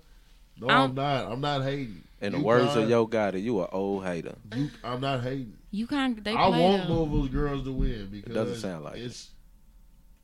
No, 0.58 0.68
I'm- 0.68 0.80
I'm 0.90 0.94
not. 0.94 1.32
I'm 1.32 1.40
not 1.42 1.62
hating. 1.64 2.02
In 2.22 2.32
the 2.32 2.40
words 2.40 2.74
of 2.76 2.88
Yo 2.88 3.06
Gotti, 3.06 3.42
you 3.42 3.60
an 3.60 3.68
old 3.72 4.04
hater. 4.04 4.34
you, 4.56 4.70
I'm 4.82 5.00
not 5.02 5.22
hating. 5.22 5.52
You 5.70 5.86
kind 5.86 6.16
they 6.24 6.32
I 6.34 6.48
play 6.48 6.60
want 6.62 6.86
them. 6.88 6.96
Louisville's 6.96 7.28
girls 7.28 7.64
to 7.64 7.72
win 7.72 8.08
because 8.10 8.30
it 8.30 8.34
doesn't 8.34 8.56
sound 8.60 8.84
like 8.84 8.96
it. 8.96 9.02
it's 9.04 9.30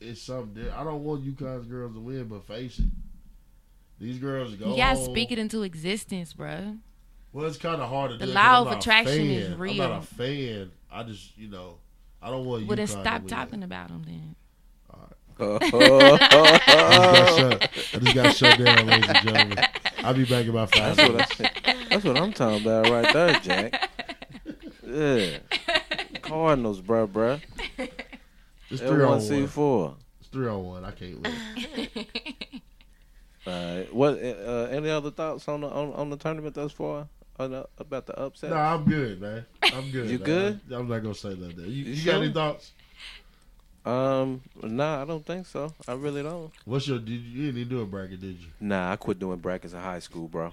it's 0.00 0.20
something. 0.22 0.54
Different. 0.54 0.76
I 0.78 0.85
don't 0.85 1.02
want 1.04 1.24
UConn's 1.24 1.66
girls 1.66 1.94
to 1.94 2.00
win, 2.00 2.24
but 2.28 2.44
face 2.46 2.78
it, 2.78 2.87
these 3.98 4.18
girls 4.18 4.54
go. 4.57 4.70
You 4.70 4.76
gotta 4.76 4.96
home. 4.96 5.04
speak 5.11 5.33
it 5.33 5.38
into 5.38 5.62
existence, 5.62 6.33
bro. 6.33 6.76
Well, 7.33 7.46
it's 7.46 7.57
kind 7.57 7.80
of 7.83 7.88
hard 7.88 8.11
to 8.12 8.16
The 8.18 8.26
do. 8.26 8.33
'cause 8.33 8.35
law 8.35 8.61
of 8.70 8.78
attraction 8.78 9.16
fan. 9.18 9.30
is 9.30 9.50
I'm 9.52 9.76
not 9.76 10.02
a 10.02 10.07
fan. 10.07 10.70
I 10.92 11.02
just, 11.02 11.37
you 11.37 11.48
know, 11.48 11.78
I 12.22 12.30
don't 12.30 12.44
want 12.44 12.66
Well, 12.66 12.76
then 12.76 12.87
UConn 12.87 12.94
to 12.94 13.00
stop 13.00 13.20
win. 13.22 13.28
talking 13.28 13.62
about 13.64 13.88
them 13.88 14.02
then. 14.07 14.37
I 15.40 15.59
just 15.59 15.70
got 16.30 17.28
shut. 17.37 17.70
I 17.92 17.98
just 17.98 18.14
got 18.14 18.37
shut 18.37 18.59
down, 18.64 18.87
ladies 18.87 19.09
and 19.09 19.18
gentlemen. 19.28 19.64
I'll 20.04 20.14
be 20.14 20.24
back 20.24 20.44
in 20.44 20.50
about 20.50 20.72
five 20.74 20.96
That's 20.96 21.11
minutes. 21.11 21.38
what, 21.40 21.50
I, 21.64 21.85
that's 21.90 22.04
what 22.04 22.16
I'm 22.18 22.33
talking 22.33 22.62
about 22.62 22.88
right 22.90 23.12
there, 23.12 23.40
Jack. 23.40 23.90
Yeah. 24.86 25.38
Cardinals, 26.22 26.80
bruh, 26.80 27.06
bruh. 27.06 27.40
It's 28.70 28.80
three 28.80 29.04
on 29.04 29.20
L1C 29.20 29.40
one. 29.40 29.46
four. 29.48 29.96
It's 30.20 30.28
three 30.28 30.48
on 30.48 30.64
one. 30.64 30.84
I 30.84 30.90
can't 30.92 31.20
win. 31.20 32.06
Uh, 33.46 33.82
what? 33.92 34.14
Uh, 34.14 34.68
any 34.70 34.88
other 34.88 35.10
thoughts 35.10 35.46
on 35.48 35.60
the 35.60 35.66
on, 35.68 35.92
on 35.92 36.08
the 36.08 36.16
tournament 36.16 36.54
thus 36.54 36.72
far? 36.72 37.06
On 37.38 37.50
the, 37.50 37.66
about 37.76 38.06
the 38.06 38.18
upset? 38.18 38.48
No, 38.48 38.56
I'm 38.56 38.85
good, 38.85 39.20
man. 39.20 39.44
I'm 39.62 39.90
good. 39.90 40.08
You 40.08 40.18
man. 40.18 40.24
good? 40.24 40.60
I'm 40.70 40.88
not 40.88 41.00
gonna 41.02 41.14
say 41.14 41.35
that. 41.35 41.54
You, 41.58 41.64
You 41.66 41.92
you 41.92 42.04
got 42.06 42.22
any 42.22 42.32
thoughts? 42.32 42.72
Um, 43.85 44.40
nah, 44.62 45.02
I 45.02 45.04
don't 45.04 45.26
think 45.26 45.46
so. 45.46 45.74
I 45.87 45.92
really 45.92 46.22
don't. 46.22 46.50
What's 46.64 46.88
your? 46.88 46.98
Did 46.98 47.10
you, 47.10 47.42
you 47.42 47.52
didn't 47.52 47.68
do 47.68 47.82
a 47.82 47.87
bracket, 47.87 48.20
did 48.20 48.38
you? 48.38 48.46
Nah, 48.60 48.92
I 48.92 48.96
quit 48.96 49.18
doing 49.18 49.38
brackets 49.40 49.74
in 49.74 49.80
high 49.80 49.98
school, 49.98 50.26
bro. 50.26 50.46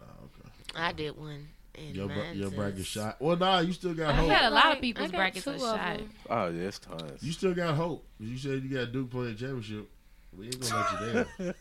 Oh, 0.00 0.04
okay. 0.04 0.50
I 0.74 0.92
did 0.92 1.18
one. 1.18 1.48
And 1.86 1.94
Your, 1.96 2.10
your 2.34 2.50
bracket 2.50 2.84
shot. 2.86 3.16
Well, 3.20 3.36
nah, 3.36 3.60
you 3.60 3.72
still 3.72 3.94
got 3.94 4.10
I 4.10 4.12
hope. 4.14 4.30
had 4.30 4.50
a 4.50 4.54
lot 4.54 4.74
of 4.74 4.80
people's 4.80 5.08
I 5.08 5.12
got 5.12 5.16
brackets 5.18 5.44
two 5.44 5.50
are 5.50 5.54
of 5.54 5.60
shot. 5.60 5.96
them. 5.98 6.10
Oh, 6.30 6.48
yes, 6.50 6.78
tons. 6.78 7.22
You 7.22 7.32
still 7.32 7.54
got 7.54 7.74
hope. 7.74 8.04
You 8.18 8.36
said 8.36 8.62
you 8.62 8.76
got 8.76 8.92
Duke 8.92 9.10
playing 9.10 9.36
championship. 9.36 9.88
We 10.36 10.46
ain't 10.46 10.60
gonna 10.60 10.86
let 11.00 11.00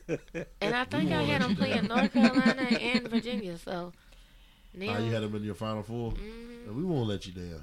you 0.09 0.18
down. 0.18 0.47
And 0.61 0.76
I 0.76 0.84
think 0.86 1.11
I 1.11 1.22
had 1.24 1.41
let 1.41 1.47
them 1.47 1.55
playing. 1.55 1.88
North 1.88 2.11
Carolina 2.13 2.61
and 2.82 3.07
Virginia. 3.07 3.57
So 3.57 3.93
now, 4.74 4.93
Now 4.93 4.99
you 4.99 5.11
had 5.11 5.24
them 5.24 5.36
in 5.36 5.43
your 5.43 5.55
final 5.55 5.84
four. 5.84 6.11
Mhm. 6.11 6.68
And 6.68 6.76
we 6.76 6.84
won't 6.84 7.07
let 7.07 7.26
you 7.26 7.32
down. 7.34 7.61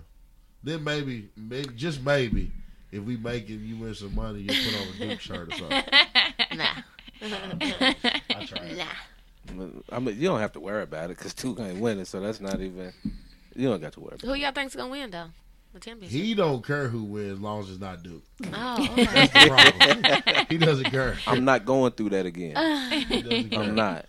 Then 0.63 0.83
maybe, 0.83 1.29
maybe 1.37 1.75
just 1.75 2.03
maybe, 2.03 2.51
if 2.91 3.03
we 3.05 3.17
make 3.19 3.51
it, 3.51 3.57
you 3.57 3.77
win 3.77 3.95
some 3.95 4.15
money, 4.15 4.41
you 4.41 4.49
put 4.49 4.81
on 4.81 4.89
a 4.89 5.09
Duke 5.11 5.21
shirt 5.21 5.49
or 5.53 5.57
something. 5.57 5.83
nah, 6.57 6.83
I 7.21 8.47
tried. 8.47 8.77
nah. 8.79 8.85
I 9.91 9.99
mean, 9.99 10.17
you 10.19 10.29
don't 10.29 10.41
have 10.41 10.53
to 10.53 10.61
worry 10.61 10.83
about 10.83 11.11
it 11.11 11.19
because 11.19 11.35
Duke 11.35 11.61
ain't 11.61 11.79
winning, 11.81 12.05
so 12.05 12.21
that's 12.21 12.41
not 12.41 12.61
even. 12.61 12.93
You 13.55 13.69
don't 13.69 13.81
got 13.81 13.93
to 13.93 14.01
worry 14.01 14.15
about 14.15 14.23
Who 14.29 14.35
y'all 14.35 14.53
think's 14.53 14.75
gonna 14.75 14.91
win 14.91 15.11
though? 15.11 15.27
The 15.73 15.81
championship. 15.81 16.21
He 16.21 16.35
don't 16.35 16.65
care 16.65 16.89
who 16.89 17.05
wins 17.05 17.33
as 17.35 17.41
long 17.41 17.61
as 17.63 17.71
it's 17.71 17.81
not 17.81 18.03
Duke. 18.03 18.23
oh, 18.53 18.89
okay. 18.93 19.05
That's 19.05 19.33
the 19.33 19.49
problem. 19.49 20.47
he 20.49 20.59
doesn't 20.59 20.85
care. 20.91 21.17
I'm 21.27 21.45
not 21.45 21.65
going 21.65 21.93
through 21.93 22.11
that 22.11 22.27
again. 22.27 22.55
He 23.09 23.23
doesn't 23.23 23.51
care. 23.51 23.61
I'm 23.61 23.75
not. 23.75 24.07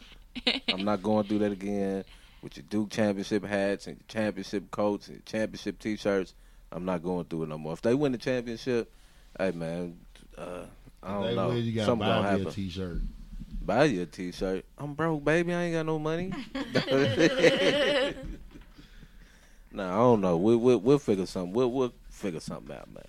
I'm 0.72 0.84
not 0.86 1.02
going 1.02 1.26
through 1.28 1.40
that 1.40 1.52
again 1.52 2.04
with 2.44 2.58
your 2.58 2.66
Duke 2.70 2.90
championship 2.92 3.44
hats 3.46 3.88
and 3.88 3.98
your 3.98 4.06
championship 4.08 4.70
coats 4.72 5.08
and 5.08 5.18
your 5.18 5.24
championship 5.26 5.80
T-shirts. 5.80 6.34
I'm 6.72 6.86
not 6.86 7.02
going 7.04 7.26
through 7.26 7.44
it 7.44 7.50
no 7.50 7.58
more. 7.58 7.74
If 7.74 7.82
they 7.82 7.94
win 7.96 8.12
the 8.12 8.18
championship, 8.20 8.92
hey 9.40 9.52
man, 9.52 9.98
uh, 10.38 10.66
I 11.02 11.12
don't 11.14 11.24
They 11.24 11.36
know. 11.36 11.48
win, 11.50 11.64
you 11.64 11.72
gotta 11.74 11.86
Something 11.88 12.08
gonna 12.08 12.22
buy 12.22 12.32
me 12.34 12.38
happen. 12.40 12.48
a 12.48 12.52
T-shirt. 12.52 13.02
Buy 13.66 13.86
you 13.86 14.03
a 14.03 14.05
T-shirt. 14.05 14.63
I'm 14.78 14.93
broke, 14.93 15.24
baby. 15.24 15.53
I 15.53 15.63
ain't 15.63 15.74
got 15.74 15.88
no 15.88 15.97
money. 15.97 16.32
nah, 19.72 19.91
I 19.91 19.97
don't 19.97 20.22
know. 20.22 20.38
We'll, 20.38 20.57
we'll 20.57 20.78
we'll 20.78 20.99
figure 20.99 21.26
something. 21.26 21.53
We'll 21.53 21.72
we'll 21.72 21.93
figure 22.09 22.39
something 22.39 22.76
out, 22.76 22.88
man. 22.93 23.03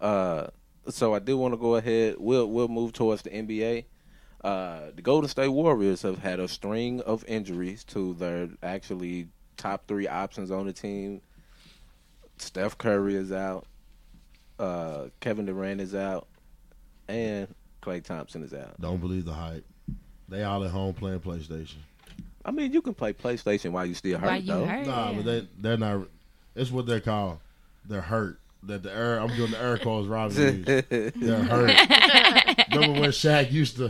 Uh, 0.00 0.46
so 0.88 1.14
I 1.14 1.18
do 1.18 1.36
want 1.36 1.54
to 1.54 1.58
go 1.58 1.74
ahead. 1.74 2.14
We'll 2.18 2.46
we'll 2.46 2.68
move 2.68 2.92
towards 2.92 3.22
the 3.22 3.30
NBA. 3.30 3.86
Uh, 4.44 4.90
the 4.94 5.02
Golden 5.02 5.28
State 5.28 5.48
Warriors 5.48 6.02
have 6.02 6.18
had 6.18 6.38
a 6.38 6.46
string 6.46 7.00
of 7.00 7.24
injuries 7.26 7.82
to 7.84 8.14
their 8.14 8.48
actually 8.62 9.26
top 9.56 9.88
three 9.88 10.06
options 10.06 10.52
on 10.52 10.66
the 10.66 10.72
team. 10.72 11.22
Steph 12.38 12.78
Curry 12.78 13.16
is 13.16 13.32
out. 13.32 13.66
Uh, 14.60 15.06
Kevin 15.18 15.46
Durant 15.46 15.80
is 15.80 15.94
out, 15.94 16.28
and 17.08 17.48
Klay 17.86 18.02
Thompson 18.02 18.42
is 18.42 18.52
out. 18.52 18.80
Don't 18.80 19.00
believe 19.00 19.24
the 19.24 19.32
hype. 19.32 19.64
They 20.28 20.42
all 20.42 20.64
at 20.64 20.70
home 20.72 20.92
playing 20.94 21.20
PlayStation. 21.20 21.76
I 22.44 22.50
mean, 22.50 22.72
you 22.72 22.82
can 22.82 22.94
play 22.94 23.12
PlayStation 23.12 23.70
while 23.70 23.86
you 23.86 23.94
still 23.94 24.18
hurt, 24.18 24.26
While 24.26 24.40
you 24.40 24.46
though. 24.46 24.64
hurt. 24.66 24.86
Nah, 24.86 25.10
Yeah. 25.10 25.16
but 25.16 25.24
they 25.24 25.48
they're 25.58 25.76
not. 25.76 26.08
It's 26.56 26.70
what 26.72 26.86
they're 26.86 27.00
called. 27.00 27.38
They're 27.88 28.00
hurt. 28.00 28.38
That 28.66 28.82
the 28.82 28.92
air. 28.92 29.18
I'm 29.20 29.34
doing 29.36 29.52
the 29.52 29.60
air 29.62 29.78
quotes. 29.78 30.08
Robin 30.08 30.36
used. 30.66 30.66
They're 30.66 31.42
hurt. 31.44 31.70
Remember 32.72 33.00
when 33.00 33.10
Shaq 33.10 33.50
used 33.52 33.76
to? 33.76 33.88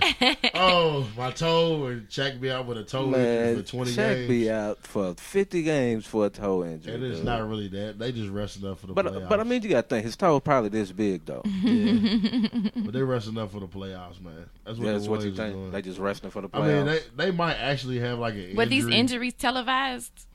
Oh, 0.54 1.06
my 1.16 1.30
toe, 1.32 1.86
and 1.86 2.08
Shaq 2.08 2.40
be 2.40 2.50
out 2.50 2.66
with 2.66 2.78
a 2.78 2.84
toe 2.84 3.06
injury 3.14 3.62
for 3.62 3.68
20 3.68 3.90
Shaq 3.92 3.96
games. 4.14 4.28
be 4.28 4.50
out 4.50 4.78
for 4.86 5.14
50 5.14 5.62
games 5.62 6.06
for 6.06 6.26
a 6.26 6.30
toe 6.30 6.64
injury. 6.64 6.94
and 6.94 7.02
it's 7.04 7.16
dude. 7.16 7.24
not 7.24 7.48
really 7.48 7.68
that. 7.68 7.98
They 7.98 8.12
just 8.12 8.30
resting 8.30 8.68
up 8.68 8.78
for 8.78 8.86
the 8.88 8.92
but 8.92 9.06
playoffs. 9.06 9.28
but 9.28 9.40
I 9.40 9.44
mean, 9.44 9.62
you 9.62 9.70
got 9.70 9.82
to 9.82 9.88
think 9.88 10.04
his 10.04 10.14
toe 10.16 10.38
probably 10.40 10.68
this 10.70 10.92
big 10.92 11.24
though. 11.24 11.42
Yeah. 11.66 12.48
but 12.76 12.92
they 12.92 13.02
resting 13.02 13.38
up 13.38 13.50
for 13.52 13.60
the 13.60 13.66
playoffs, 13.68 14.20
man. 14.20 14.46
That's 14.64 14.78
what 14.78 14.86
That's 14.92 15.04
the 15.04 15.10
what 15.10 15.22
you 15.22 15.34
think. 15.34 15.54
doing. 15.54 15.70
They 15.72 15.82
just 15.82 15.98
resting 15.98 16.30
for 16.30 16.42
the 16.42 16.48
playoffs. 16.48 16.62
I 16.64 16.74
mean, 16.74 16.86
they 16.86 17.00
they 17.16 17.30
might 17.30 17.54
actually 17.56 17.98
have 18.00 18.18
like 18.18 18.34
an. 18.34 18.54
Were 18.56 18.66
these 18.66 18.86
injuries 18.86 19.34
televised? 19.34 20.26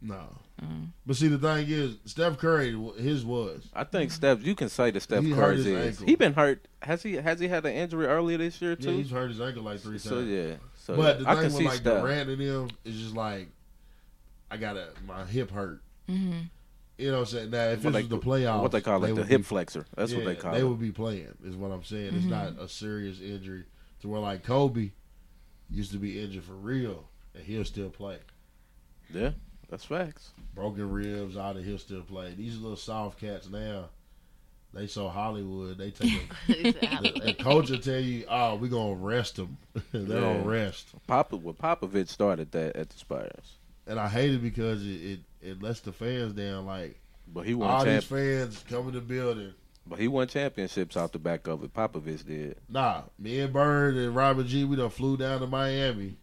No. 0.00 0.22
Mm. 0.62 0.88
But 1.04 1.16
see, 1.16 1.26
the 1.28 1.38
thing 1.38 1.66
is, 1.68 1.96
Steph 2.04 2.38
Curry, 2.38 2.78
his 2.98 3.24
was. 3.24 3.66
I 3.74 3.84
think 3.84 4.12
Steph. 4.12 4.44
You 4.44 4.54
can 4.54 4.68
say 4.68 4.90
that 4.92 5.00
Steph 5.00 5.18
Curry. 5.20 5.26
He 5.28 5.32
hurt 5.32 5.44
Curry's 5.56 5.66
is. 5.66 5.86
ankle. 5.88 6.06
He 6.06 6.14
been 6.14 6.34
hurt. 6.34 6.68
Has 6.82 7.02
he? 7.02 7.14
Has 7.14 7.40
he 7.40 7.48
had 7.48 7.64
an 7.66 7.72
injury 7.72 8.06
earlier 8.06 8.38
this 8.38 8.60
year 8.62 8.76
too? 8.76 8.90
Yeah, 8.92 8.96
he's 8.98 9.10
hurt 9.10 9.30
his 9.30 9.40
ankle 9.40 9.62
like 9.64 9.80
three 9.80 9.92
times. 9.98 10.02
so 10.04 10.14
times. 10.16 10.28
yeah. 10.30 10.54
So 10.76 10.96
but 10.96 11.18
the 11.20 11.28
I 11.28 11.34
thing 11.36 11.50
see 11.50 11.56
with 11.58 11.66
like 11.66 11.74
Steph. 11.76 12.00
Durant 12.02 12.30
and 12.30 12.40
him 12.40 12.70
is 12.84 13.00
just 13.00 13.14
like, 13.16 13.48
I 14.50 14.56
got 14.56 14.74
to 14.74 14.88
my 15.06 15.24
hip 15.24 15.50
hurt. 15.50 15.80
Mm-hmm. 16.08 16.32
You 16.98 17.06
know 17.10 17.14
what 17.14 17.20
I'm 17.20 17.26
saying? 17.26 17.50
Now, 17.50 17.64
if 17.68 17.82
What 17.84 17.92
this 17.94 18.02
they- 18.02 18.14
was 18.14 18.20
the 18.22 18.26
playoffs, 18.30 18.62
What 18.62 18.70
they 18.72 18.80
call 18.80 19.02
it, 19.04 19.14
the 19.14 19.24
hip 19.24 19.38
be- 19.40 19.42
flexor. 19.44 19.86
That's 19.96 20.14
what 20.14 20.24
they 20.24 20.36
call 20.36 20.52
They 20.52 20.60
it. 20.60 20.64
would 20.68 20.78
be 20.78 20.92
playing, 20.92 21.34
is 21.44 21.56
what 21.56 21.72
I'm 21.72 21.82
saying. 21.82 22.08
Mm-hmm. 22.08 22.16
It's 22.18 22.26
not 22.26 22.60
a 22.60 22.68
serious 22.68 23.20
injury 23.20 23.64
to 24.02 24.08
where 24.08 24.20
like 24.20 24.44
Kobe 24.44 24.90
used 25.70 25.90
to 25.92 25.98
be 25.98 26.22
injured 26.22 26.44
for 26.44 26.52
real, 26.52 27.08
and 27.34 27.42
he'll 27.44 27.64
still 27.64 27.88
play. 27.90 28.18
Yeah, 29.12 29.30
that's 29.72 29.84
facts. 29.86 30.30
Broken 30.54 30.90
ribs, 30.90 31.36
out 31.38 31.56
of 31.56 31.64
he'll 31.64 31.78
still 31.78 32.02
play. 32.02 32.34
These 32.36 32.58
little 32.58 32.76
soft 32.76 33.18
cats 33.18 33.48
now, 33.48 33.86
they 34.74 34.86
so 34.86 35.08
Hollywood. 35.08 35.78
They 35.78 35.90
take 35.90 36.12
a, 36.48 36.52
the, 36.72 37.20
the 37.24 37.34
coach 37.42 37.70
will 37.70 37.78
tell 37.78 37.98
you, 38.00 38.26
"Oh, 38.28 38.56
we 38.56 38.68
gonna 38.68 38.94
rest 38.94 39.36
them. 39.36 39.56
They're 39.92 40.20
Yeah. 40.20 40.26
on 40.28 40.44
rest." 40.44 40.88
Papa, 41.06 41.36
well, 41.36 41.54
Popovich 41.54 42.08
started 42.08 42.52
that 42.52 42.76
at 42.76 42.90
the 42.90 42.98
Spurs, 42.98 43.56
And 43.86 43.98
I 43.98 44.08
hate 44.08 44.32
it 44.34 44.42
because 44.42 44.86
it, 44.86 44.88
it, 44.90 45.20
it 45.40 45.62
lets 45.62 45.80
the 45.80 45.92
fans 45.92 46.34
down. 46.34 46.66
Like 46.66 47.00
but 47.26 47.46
he 47.46 47.54
won. 47.54 47.70
all 47.70 47.84
Champ- 47.84 48.02
these 48.02 48.08
fans 48.10 48.64
come 48.68 48.88
in 48.88 48.94
the 48.94 49.00
building. 49.00 49.54
but 49.86 49.98
he 49.98 50.06
won 50.06 50.28
championships 50.28 50.96
off 50.98 51.12
the 51.12 51.18
back 51.18 51.46
of 51.46 51.64
it. 51.64 51.72
Popovich 51.72 52.26
did. 52.26 52.58
Nah, 52.68 53.02
me 53.18 53.40
and 53.40 53.52
Bird 53.54 53.96
and 53.96 54.14
Robin 54.14 54.46
G, 54.46 54.64
we 54.64 54.76
done 54.76 54.90
flew 54.90 55.16
down 55.16 55.40
to 55.40 55.46
Miami 55.46 56.16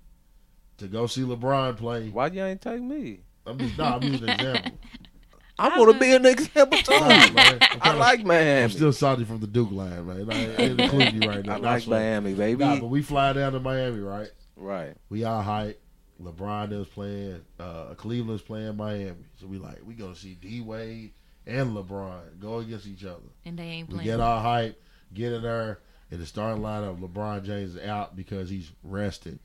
to 0.77 0.87
go 0.87 1.07
see 1.07 1.21
LeBron 1.21 1.77
play. 1.77 2.09
Why 2.09 2.27
you 2.27 2.43
ain't 2.43 2.61
take 2.61 2.81
me? 2.81 3.21
I'm 3.49 3.57
just 3.57 3.77
nah, 3.77 3.95
I'm 3.95 4.03
using 4.03 4.29
an 4.29 4.35
example. 4.39 4.71
I 5.59 5.77
want 5.77 5.91
to 5.93 5.99
be 5.99 6.13
an 6.13 6.25
example 6.25 6.77
too. 6.79 6.91
Nah, 6.91 7.07
man, 7.09 7.57
I'm, 7.61 7.79
kinda- 7.81 7.97
like 7.99 8.23
Miami. 8.23 8.63
I'm 8.63 8.69
still 8.69 8.93
salty 8.93 9.25
from 9.25 9.39
the 9.41 9.47
Duke 9.47 9.71
line, 9.71 10.07
man. 10.07 10.31
I 10.31 10.35
ain't 10.55 10.79
including 10.79 11.21
you 11.21 11.29
right 11.29 11.45
now. 11.45 11.55
I 11.55 11.57
like 11.57 11.83
swear. 11.83 11.99
Miami, 11.99 12.33
baby. 12.33 12.63
Nah, 12.63 12.79
but 12.79 12.87
we 12.87 13.01
fly 13.01 13.33
down 13.33 13.51
to 13.53 13.59
Miami, 13.59 13.99
right? 13.99 14.29
right. 14.55 14.95
We 15.09 15.25
all 15.25 15.41
hype. 15.41 15.81
LeBron 16.21 16.71
is 16.73 16.87
playing. 16.87 17.41
Uh, 17.59 17.93
Cleveland's 17.95 18.41
playing 18.41 18.77
Miami. 18.77 19.25
So 19.39 19.47
we 19.47 19.57
like 19.57 19.79
we 19.85 19.95
gonna 19.95 20.15
see 20.15 20.35
D 20.35 20.61
Wade 20.61 21.11
and 21.45 21.75
LeBron 21.75 22.39
go 22.39 22.59
against 22.59 22.87
each 22.87 23.03
other. 23.03 23.19
And 23.45 23.57
they 23.59 23.63
ain't 23.63 23.89
playing. 23.89 23.99
We 23.99 24.03
playing. 24.05 24.17
get 24.17 24.23
our 24.23 24.41
hype, 24.41 24.81
get 25.13 25.33
in 25.33 25.41
there, 25.41 25.79
and 26.11 26.21
the 26.21 26.25
starting 26.25 26.61
lineup, 26.63 26.99
LeBron 26.99 27.43
James 27.43 27.75
is 27.75 27.83
out 27.85 28.15
because 28.15 28.49
he's 28.49 28.71
rested. 28.83 29.39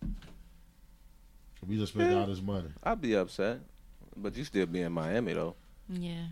We 1.67 1.77
just 1.77 1.93
spent 1.93 2.11
Yeah. 2.13 2.21
all 2.21 2.27
this 2.27 2.43
money. 2.43 2.69
I'd 2.83 3.01
be 3.01 3.15
upset, 3.17 3.61
but 4.17 4.37
you 4.37 4.45
still 4.45 4.67
be 4.67 4.83
in 4.83 4.93
Miami 4.93 5.33
though. 5.35 5.55
yeah. 5.89 6.27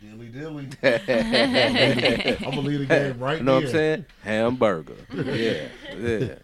Dilly 0.00 0.28
dilly. 0.28 0.68
I'm 0.82 2.38
gonna 2.40 2.60
leave 2.62 2.78
the 2.80 2.86
game 2.86 3.18
right 3.18 3.38
you 3.38 3.44
know 3.44 3.56
what 3.56 3.64
I'm 3.66 3.70
there. 3.70 3.70
saying? 3.70 4.04
Hamburger. 4.22 4.94
yeah, 5.14 5.68
yeah. 5.98 6.34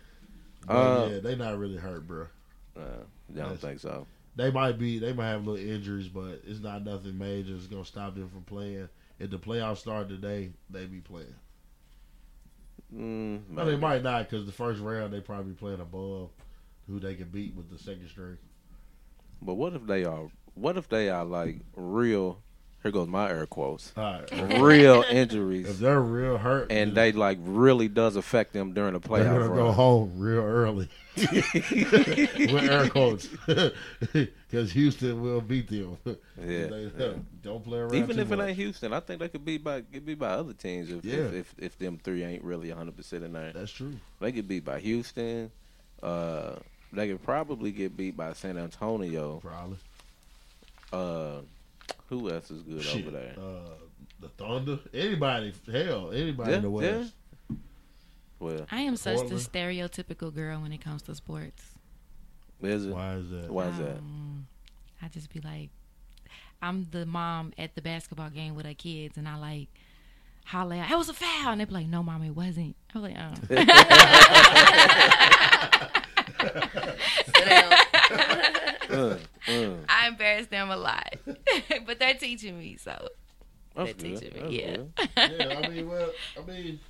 But 0.67 0.75
Uh, 0.75 1.09
yeah, 1.13 1.19
they 1.21 1.37
not 1.37 1.57
really 1.59 1.77
hurt, 1.77 2.07
bro. 2.07 2.27
Uh, 2.77 2.81
I 3.35 3.39
don't 3.39 3.59
think 3.59 3.81
so. 3.81 4.07
They 4.35 4.51
might 4.51 4.79
be, 4.79 4.99
they 4.99 5.15
might 5.15 5.29
have 5.29 5.47
little 5.47 5.67
injuries, 5.67 6.09
but 6.09 6.43
it's 6.47 6.61
not 6.61 6.85
nothing 6.85 7.17
major. 7.17 7.55
It's 7.55 7.67
gonna 7.67 7.85
stop 7.87 8.15
them 8.15 8.29
from 8.29 8.43
playing. 8.43 8.91
If 9.19 9.31
the 9.31 9.39
playoffs 9.39 9.79
start 9.79 10.11
today, 10.11 10.51
they 10.69 10.85
be 10.85 11.01
playing. 11.01 11.35
Mm, 12.95 13.49
No, 13.51 13.65
they 13.65 13.77
might 13.77 14.03
not 14.03 14.29
because 14.29 14.45
the 14.47 14.53
first 14.53 14.81
round 14.81 15.13
they 15.13 15.21
probably 15.21 15.55
playing 15.55 15.81
above 15.81 16.29
who 16.87 17.01
they 17.01 17.15
can 17.15 17.29
beat 17.29 17.55
with 17.55 17.71
the 17.71 17.79
second 17.79 18.09
string. 18.09 18.37
But 19.43 19.55
what 19.55 19.75
if 19.75 19.87
they 19.87 20.05
are? 20.05 20.29
What 20.55 20.77
if 20.77 20.89
they 20.89 21.11
are 21.11 21.25
like 21.25 21.57
real? 21.75 22.41
Here 22.83 22.93
goes 22.93 23.09
my 23.09 23.29
air 23.29 23.47
quotes. 23.47 23.93
All 23.97 24.21
right. 24.31 24.61
Real 24.61 25.03
If 25.09 25.11
injuries, 25.11 25.81
they're 25.81 26.01
real 26.01 26.39
hurt, 26.39 26.71
and 26.71 26.91
then 26.91 26.95
they 26.95 27.13
like 27.13 27.39
really 27.43 27.89
does 27.89 28.15
affect 28.15 28.53
them 28.53 28.75
during 28.75 28.93
the 28.93 29.01
they're 29.01 29.25
gonna 29.25 29.49
go 29.49 29.73
home 29.73 30.13
real 30.19 30.43
early 30.43 30.89
with 31.17 32.71
air 32.71 32.89
quotes 32.89 33.27
because 34.49 34.71
Houston 34.73 35.21
will 35.21 35.41
beat 35.41 35.69
them. 35.69 35.97
Yeah, 36.05 36.15
They- 36.37 36.91
yeah. 36.97 37.13
don't 37.43 37.65
play 37.65 37.79
around. 37.81 37.95
Even 37.95 38.17
too 38.17 38.23
if 38.23 38.31
it 38.33 38.39
ain't 38.41 38.57
Houston, 38.57 38.93
I 38.93 39.01
think 39.01 39.21
they 39.21 39.29
could 39.29 39.45
be 39.45 39.59
by 39.59 39.81
get 39.81 40.07
beat 40.07 40.19
by 40.21 40.29
other 40.31 40.53
teams 40.53 40.91
if 40.91 41.05
Yeah. 41.05 41.15
if, 41.15 41.35
if 41.35 41.55
if 41.59 41.79
them 41.79 41.99
three 42.03 42.23
ain't 42.23 42.45
really 42.45 42.69
100 42.69 42.97
percent 42.97 43.25
in 43.25 43.33
there. 43.33 43.53
That's 43.53 43.73
true. 43.73 43.95
They 44.21 44.31
could 44.33 44.47
be 44.47 44.61
by 44.61 44.79
Houston. 44.81 45.51
Uh, 46.03 46.57
they 46.97 47.09
could 47.09 47.23
probably 47.23 47.71
get 47.73 47.97
beat 47.97 48.17
by 48.17 48.33
San 48.33 48.59
Antonio. 48.59 49.41
Probably. 49.43 49.77
Uh, 50.93 51.41
who 52.09 52.31
else 52.31 52.51
is 52.51 52.63
good 52.63 52.83
Shit. 52.83 53.03
over 53.07 53.11
there? 53.11 53.35
Uh, 53.39 53.69
the 54.21 54.29
Thunder. 54.31 54.79
Anybody. 54.95 55.53
Hell, 55.71 56.11
anybody 56.13 56.51
Yeah, 56.51 56.57
in 56.57 56.63
the 56.63 56.71
West. 56.71 57.13
Well, 58.39 58.67
I 58.71 58.81
am 58.83 58.97
such 58.97 59.29
the 59.29 59.37
stereotypical 59.37 60.35
girl 60.35 60.61
when 60.61 60.73
it 60.73 60.83
comes 60.83 61.03
to 61.03 61.15
sports. 61.15 61.63
is 62.63 62.85
it? 62.87 62.93
Why 62.95 63.15
is 63.15 63.31
that? 63.31 63.51
Why 63.51 63.69
is 63.69 63.79
that? 63.79 63.97
Um, 63.97 64.47
I 65.01 65.09
just 65.09 65.33
be 65.33 65.41
like, 65.41 65.71
I'm 66.61 66.87
the 66.91 67.07
mom 67.07 67.53
at 67.59 67.75
the 67.75 67.83
basketball 67.83 68.31
game 68.31 68.55
with 68.55 68.67
her 68.67 68.75
kids, 68.75 69.17
and 69.17 69.27
I 69.29 69.37
like 69.37 69.69
holler 70.45 70.77
out, 70.77 70.91
"It 70.91 70.97
was 70.99 71.09
a 71.09 71.15
foul," 71.15 71.53
and 71.53 71.61
they 71.61 71.65
be 71.65 71.73
like, 71.73 71.87
"No, 71.87 72.03
mom, 72.03 72.23
it 72.23 72.31
wasn't." 72.31 72.77
I 72.95 72.99
was 72.99 73.11
like, 73.11 73.17
"Oh." 73.19 73.33
Uh, 78.89 79.17
uh. 79.49 79.75
I 79.89 80.09
embarrass 80.09 80.47
them 80.47 80.71
a 80.71 80.77
lot, 80.77 81.15
but 81.87 81.99
they're 81.99 82.15
teaching 82.15 82.59
me. 82.59 82.77
So 82.77 83.09
That's 83.75 83.95
they're 83.95 84.11
good. 84.11 84.21
teaching 84.21 84.41
That's 84.41 84.51
me. 84.51 84.61
Yeah. 84.61 85.29
yeah, 85.49 85.59
I 85.59 85.69
mean, 85.69 85.89
well, 85.89 86.11
I 86.41 86.47
mean, 86.51 86.81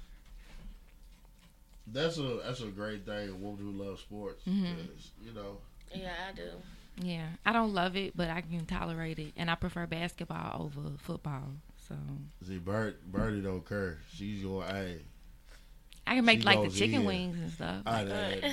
that's 1.87 2.19
a 2.19 2.41
that's 2.45 2.61
a 2.61 2.67
great 2.67 3.05
thing. 3.07 3.31
A 3.31 3.35
woman 3.35 3.59
who 3.61 3.71
loves 3.73 4.01
sports, 4.03 4.43
Mhm. 4.47 4.77
'cause, 4.77 5.11
you 5.25 5.33
know, 5.33 5.59
Yeah, 5.95 6.13
I 6.29 6.33
do. 6.37 6.51
Yeah, 6.99 7.27
I 7.45 7.53
don't 7.53 7.75
love 7.75 7.95
it, 7.97 8.17
but 8.17 8.29
I 8.31 8.41
can 8.41 8.65
tolerate 8.67 9.19
it, 9.19 9.33
and 9.37 9.51
I 9.51 9.55
prefer 9.55 9.87
basketball 9.87 10.63
over 10.65 10.91
football. 10.99 11.53
So 11.89 11.95
see, 12.47 12.59
Bert, 12.59 13.01
Birdie 13.11 13.43
don't 13.43 13.67
care. 13.67 13.99
She's 14.15 14.43
going, 14.43 14.69
hey, 14.69 14.99
I 16.09 16.15
can 16.15 16.25
make 16.25 16.41
She 16.41 16.45
like 16.47 16.63
the 16.63 16.71
chicken 16.71 17.01
in. 17.01 17.07
wings 17.07 17.37
and 17.39 17.51
stuff. 17.53 17.83
I, 17.85 18.01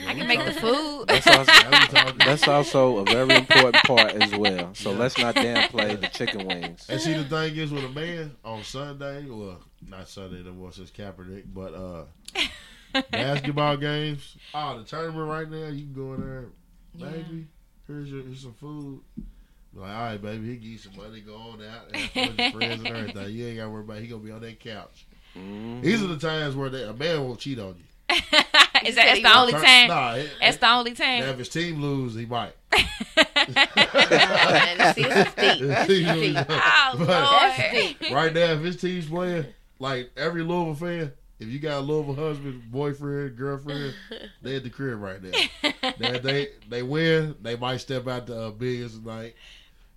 I 0.07 0.13
can 0.15 0.27
make 0.27 0.43
the 0.43 0.53
food. 0.53 1.05
That's 1.07 1.27
also, 1.27 2.11
that's 2.17 2.47
also 2.47 2.97
a 2.97 3.05
very 3.05 3.35
important 3.35 3.83
part 3.83 4.11
as 4.13 4.33
well. 4.35 4.73
So 4.73 4.91
let's 4.91 5.17
not 5.19 5.35
downplay 5.35 5.99
the 6.01 6.07
chicken 6.07 6.47
wings. 6.47 6.87
And 6.89 6.99
see, 6.99 7.13
the 7.13 7.23
thing 7.25 7.55
is 7.55 7.71
with 7.71 7.83
a 7.85 7.89
man 7.89 8.35
on 8.43 8.63
Sunday, 8.63 9.25
well, 9.29 9.59
not 9.87 10.07
Sunday 10.09 10.41
the 10.41 10.51
more 10.51 10.71
since 10.71 10.89
Kaepernick, 10.89 11.43
but 11.53 11.73
uh, 11.75 12.05
basketball 13.11 13.77
games. 13.77 14.35
Oh, 14.53 14.79
the 14.79 14.83
tournament 14.85 15.29
right 15.29 15.49
now, 15.49 15.67
you 15.67 15.83
can 15.85 15.93
go 15.93 16.13
in 16.13 16.21
there, 16.21 16.45
Yeah. 16.95 17.09
baby. 17.11 17.47
Here's 17.87 18.09
your 18.11 18.23
here's 18.23 18.41
some 18.41 18.53
food. 18.53 19.01
Like, 19.75 19.89
all 19.89 20.03
right, 20.05 20.21
baby, 20.21 20.47
he 20.47 20.55
give 20.55 20.63
you 20.71 20.77
some 20.77 20.95
money, 20.95 21.21
go 21.21 21.35
on 21.35 21.61
out, 21.63 21.87
and 21.87 21.97
have 21.97 22.11
fun 22.11 22.27
with 22.29 22.39
your 22.39 22.51
friends 22.61 22.83
and 22.83 22.87
everything. 22.95 23.35
You 23.35 23.47
ain't 23.47 23.57
got 23.57 23.63
to 23.65 23.69
worry 23.71 23.81
about. 23.83 23.97
it. 23.97 24.01
He 24.03 24.07
gonna 24.07 24.23
be 24.23 24.31
on 24.31 24.41
that 24.41 24.59
couch. 24.59 25.05
Mhm. 25.37 25.81
These 25.81 26.03
are 26.03 26.07
the 26.07 26.17
times 26.17 26.55
where 26.55 26.69
they, 26.69 26.83
a 26.83 26.93
man 26.93 27.23
won't 27.23 27.39
cheat 27.39 27.59
on 27.59 27.75
you. 27.77 27.83
Is 28.85 28.95
that 28.95 29.05
that's 29.05 29.21
the 29.21 29.37
only 29.37 29.53
time? 29.53 29.87
Nah, 29.87 30.13
it- 30.15 30.29
That's 30.39 30.57
the 30.57 30.69
only 30.71 30.93
time. 30.93 31.23
if 31.23 31.37
his 31.37 31.49
team 31.49 31.81
lose, 31.81 32.15
he 32.15 32.25
might. 32.25 32.53
Man, 32.73 32.85
see, 34.93 35.03
it's 35.05 35.35
deep. 35.35 35.61
His 35.61 35.87
team 35.87 36.35
lose. 36.35 36.37
oh 36.49 36.95
But- 36.97 38.01
Lord. 38.01 38.13
right 38.13 38.33
now, 38.33 38.51
if 38.53 38.61
his 38.61 38.77
team's 38.77 39.07
playing, 39.07 39.45
like 39.79 40.11
every 40.17 40.43
Louisville 40.43 40.75
fan, 40.75 41.11
if 41.39 41.47
you 41.47 41.59
got 41.59 41.79
a 41.79 41.81
Louisville 41.81 42.15
husband, 42.15 42.71
boyfriend, 42.71 43.35
girlfriend, 43.37 43.93
they 44.41 44.55
at 44.57 44.63
the 44.63 44.69
crib 44.69 44.99
right 45.01 45.21
now. 45.21 45.31
now 45.99 46.17
they 46.19 46.49
they 46.69 46.83
win, 46.83 47.35
they 47.41 47.55
might 47.55 47.77
step 47.77 48.07
out 48.07 48.27
to 48.27 48.47
uh, 48.47 48.51
Billions 48.51 48.97
tonight, 48.99 49.35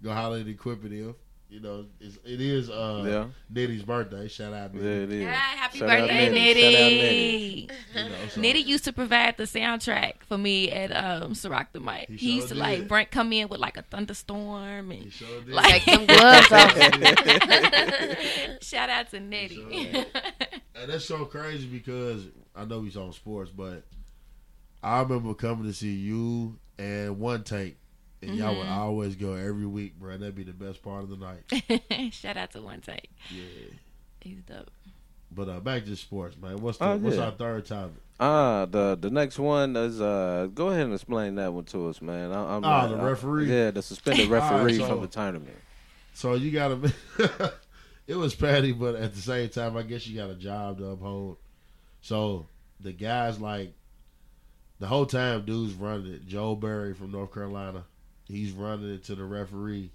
go 0.02 0.12
holler 0.12 0.38
at 0.38 0.48
equipment 0.48 0.94
him. 0.94 1.14
You 1.48 1.60
know, 1.60 1.86
it's, 2.00 2.16
it 2.24 2.40
is 2.40 2.68
uh, 2.68 3.04
Yeah, 3.06 3.26
Nitty's 3.54 3.84
birthday. 3.84 4.26
Shout 4.26 4.52
out, 4.52 4.74
yeah, 4.74 4.80
Nitty. 4.80 5.02
it 5.04 5.12
is. 5.12 5.22
Yeah, 5.22 5.32
happy 5.34 5.78
Shout 5.78 5.88
birthday, 5.88 6.28
Nitty. 6.54 7.68
Nitty. 7.68 7.70
You 7.94 8.08
know, 8.10 8.16
so- 8.30 8.40
Nitty 8.40 8.66
used 8.66 8.84
to 8.84 8.92
provide 8.92 9.36
the 9.36 9.44
soundtrack 9.44 10.14
for 10.28 10.36
me 10.36 10.72
at 10.72 10.90
um 10.90 11.34
Ciroc 11.34 11.68
the 11.72 11.78
Mic. 11.78 12.08
He 12.08 12.16
He, 12.16 12.26
sure 12.26 12.34
used 12.36 12.48
to 12.48 12.54
did. 12.54 12.60
like 12.60 12.88
bring, 12.88 13.06
come 13.06 13.32
in 13.32 13.48
with 13.48 13.60
like 13.60 13.76
a 13.76 13.82
thunderstorm 13.82 14.90
He 14.90 14.98
and 15.02 15.12
sure 15.12 15.40
did. 15.42 15.54
like 15.54 15.82
some 15.82 16.04
them 16.06 16.16
gloves 16.18 16.52
off. 16.52 16.72
shout 18.62 18.90
out 18.90 19.10
to 19.10 19.18
Nitty. 19.20 20.04
And 20.74 20.90
that's 20.90 21.04
so 21.04 21.24
crazy 21.26 21.66
because 21.68 22.26
I 22.56 22.64
know 22.64 22.82
he's 22.82 22.96
on 22.96 23.12
sports, 23.12 23.50
but 23.56 23.84
I 24.82 25.00
remember 25.00 25.32
coming 25.34 25.64
to 25.64 25.72
see 25.72 25.94
you 25.94 26.58
and 26.78 27.16
Wuntayk, 27.16 27.74
and 28.26 28.36
y'all 28.36 28.56
would 28.56 28.66
Mhm. 28.66 28.76
always 28.76 29.16
go 29.16 29.34
every 29.34 29.66
week, 29.66 29.98
bro. 29.98 30.16
That'd 30.16 30.34
be 30.34 30.42
the 30.44 30.52
best 30.52 30.82
part 30.82 31.02
of 31.04 31.10
the 31.10 31.16
night. 31.16 32.12
shout 32.12 32.36
out 32.36 32.50
to 32.52 32.58
Wuntayk. 32.58 33.06
Yeah. 33.30 33.42
He's 34.20 34.42
dope. 34.42 34.70
But 35.30 35.48
uh, 35.48 35.60
back 35.60 35.84
to 35.86 35.96
sports, 35.96 36.36
man. 36.40 36.58
What's 36.58 36.78
the, 36.78 36.86
Oh, 36.86 36.96
what's 36.96 37.18
our 37.18 37.32
third 37.32 37.66
topic? 37.66 37.96
Ah, 38.18 38.64
the 38.64 38.96
the 38.98 39.10
next 39.10 39.38
one 39.38 39.76
is 39.76 40.00
uh. 40.00 40.48
Go 40.54 40.68
ahead 40.68 40.84
and 40.86 40.94
explain 40.94 41.34
that 41.34 41.52
one 41.52 41.64
to 41.66 41.88
us, 41.88 42.00
man. 42.00 42.32
I, 42.32 42.56
I'm 42.56 42.64
Ah, 42.64 42.86
not- 42.86 42.90
the 42.90 42.96
I- 42.96 43.04
referee. 43.08 43.50
yeah, 43.50 43.70
the 43.72 43.82
suspended 43.82 44.26
All 44.32 44.38
right, 44.38 44.52
referee 44.52 44.78
so- 44.78 44.86
from 44.88 45.00
the 45.02 45.06
tournament. 45.08 45.56
So 46.14 46.34
you 46.34 46.50
got 46.50 46.68
to. 46.68 46.92
it 48.06 48.16
was 48.16 48.34
petty, 48.34 48.72
but 48.72 48.94
at 48.94 49.14
the 49.14 49.20
same 49.20 49.48
time, 49.50 49.76
I 49.76 49.82
guess 49.82 50.06
you 50.06 50.16
got 50.16 50.30
a 50.30 50.34
job 50.34 50.78
to 50.78 50.86
uphold. 50.86 51.36
So 52.00 52.46
the 52.80 52.92
guys 52.92 53.38
like 53.38 53.74
the 54.78 54.86
whole 54.86 55.04
time, 55.06 55.44
dudes 55.44 55.74
running 55.74 56.12
it. 56.14 56.26
Joel 56.26 56.56
Berry 56.56 56.94
from 56.94 57.10
North 57.12 57.34
Carolina, 57.34 57.84
he's 58.28 58.52
running 58.52 58.94
it 58.94 59.04
to 59.04 59.14
the 59.14 59.24
referee. 59.24 59.90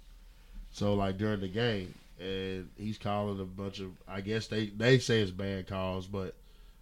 So 0.70 0.94
like 0.94 1.18
during 1.18 1.40
the 1.40 1.48
game, 1.48 1.94
and 2.18 2.68
he's 2.76 2.98
calling 2.98 3.40
a 3.40 3.44
bunch 3.44 3.80
of. 3.80 3.92
I 4.08 4.20
guess 4.20 4.46
they 4.46 4.66
they 4.66 4.98
say 4.98 5.20
it's 5.20 5.30
bad 5.30 5.66
calls, 5.66 6.06
but 6.06 6.34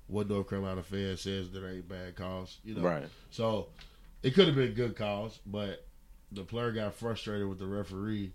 what 0.07 0.29
North 0.29 0.49
Carolina 0.49 0.83
fan 0.83 1.17
says 1.17 1.51
there 1.51 1.69
ain't 1.69 1.89
bad 1.89 2.17
calls. 2.17 2.59
You 2.65 2.75
know, 2.75 2.83
Right. 2.83 3.09
So 3.31 3.69
it 4.23 4.35
could 4.35 4.47
have 4.47 4.57
been 4.57 4.75
good 4.75 4.97
calls, 4.97 5.39
but 5.47 5.87
the 6.33 6.43
player 6.43 6.73
got 6.73 6.95
frustrated 6.95 7.49
with 7.49 7.59
the 7.59 7.67
referee 7.67 8.33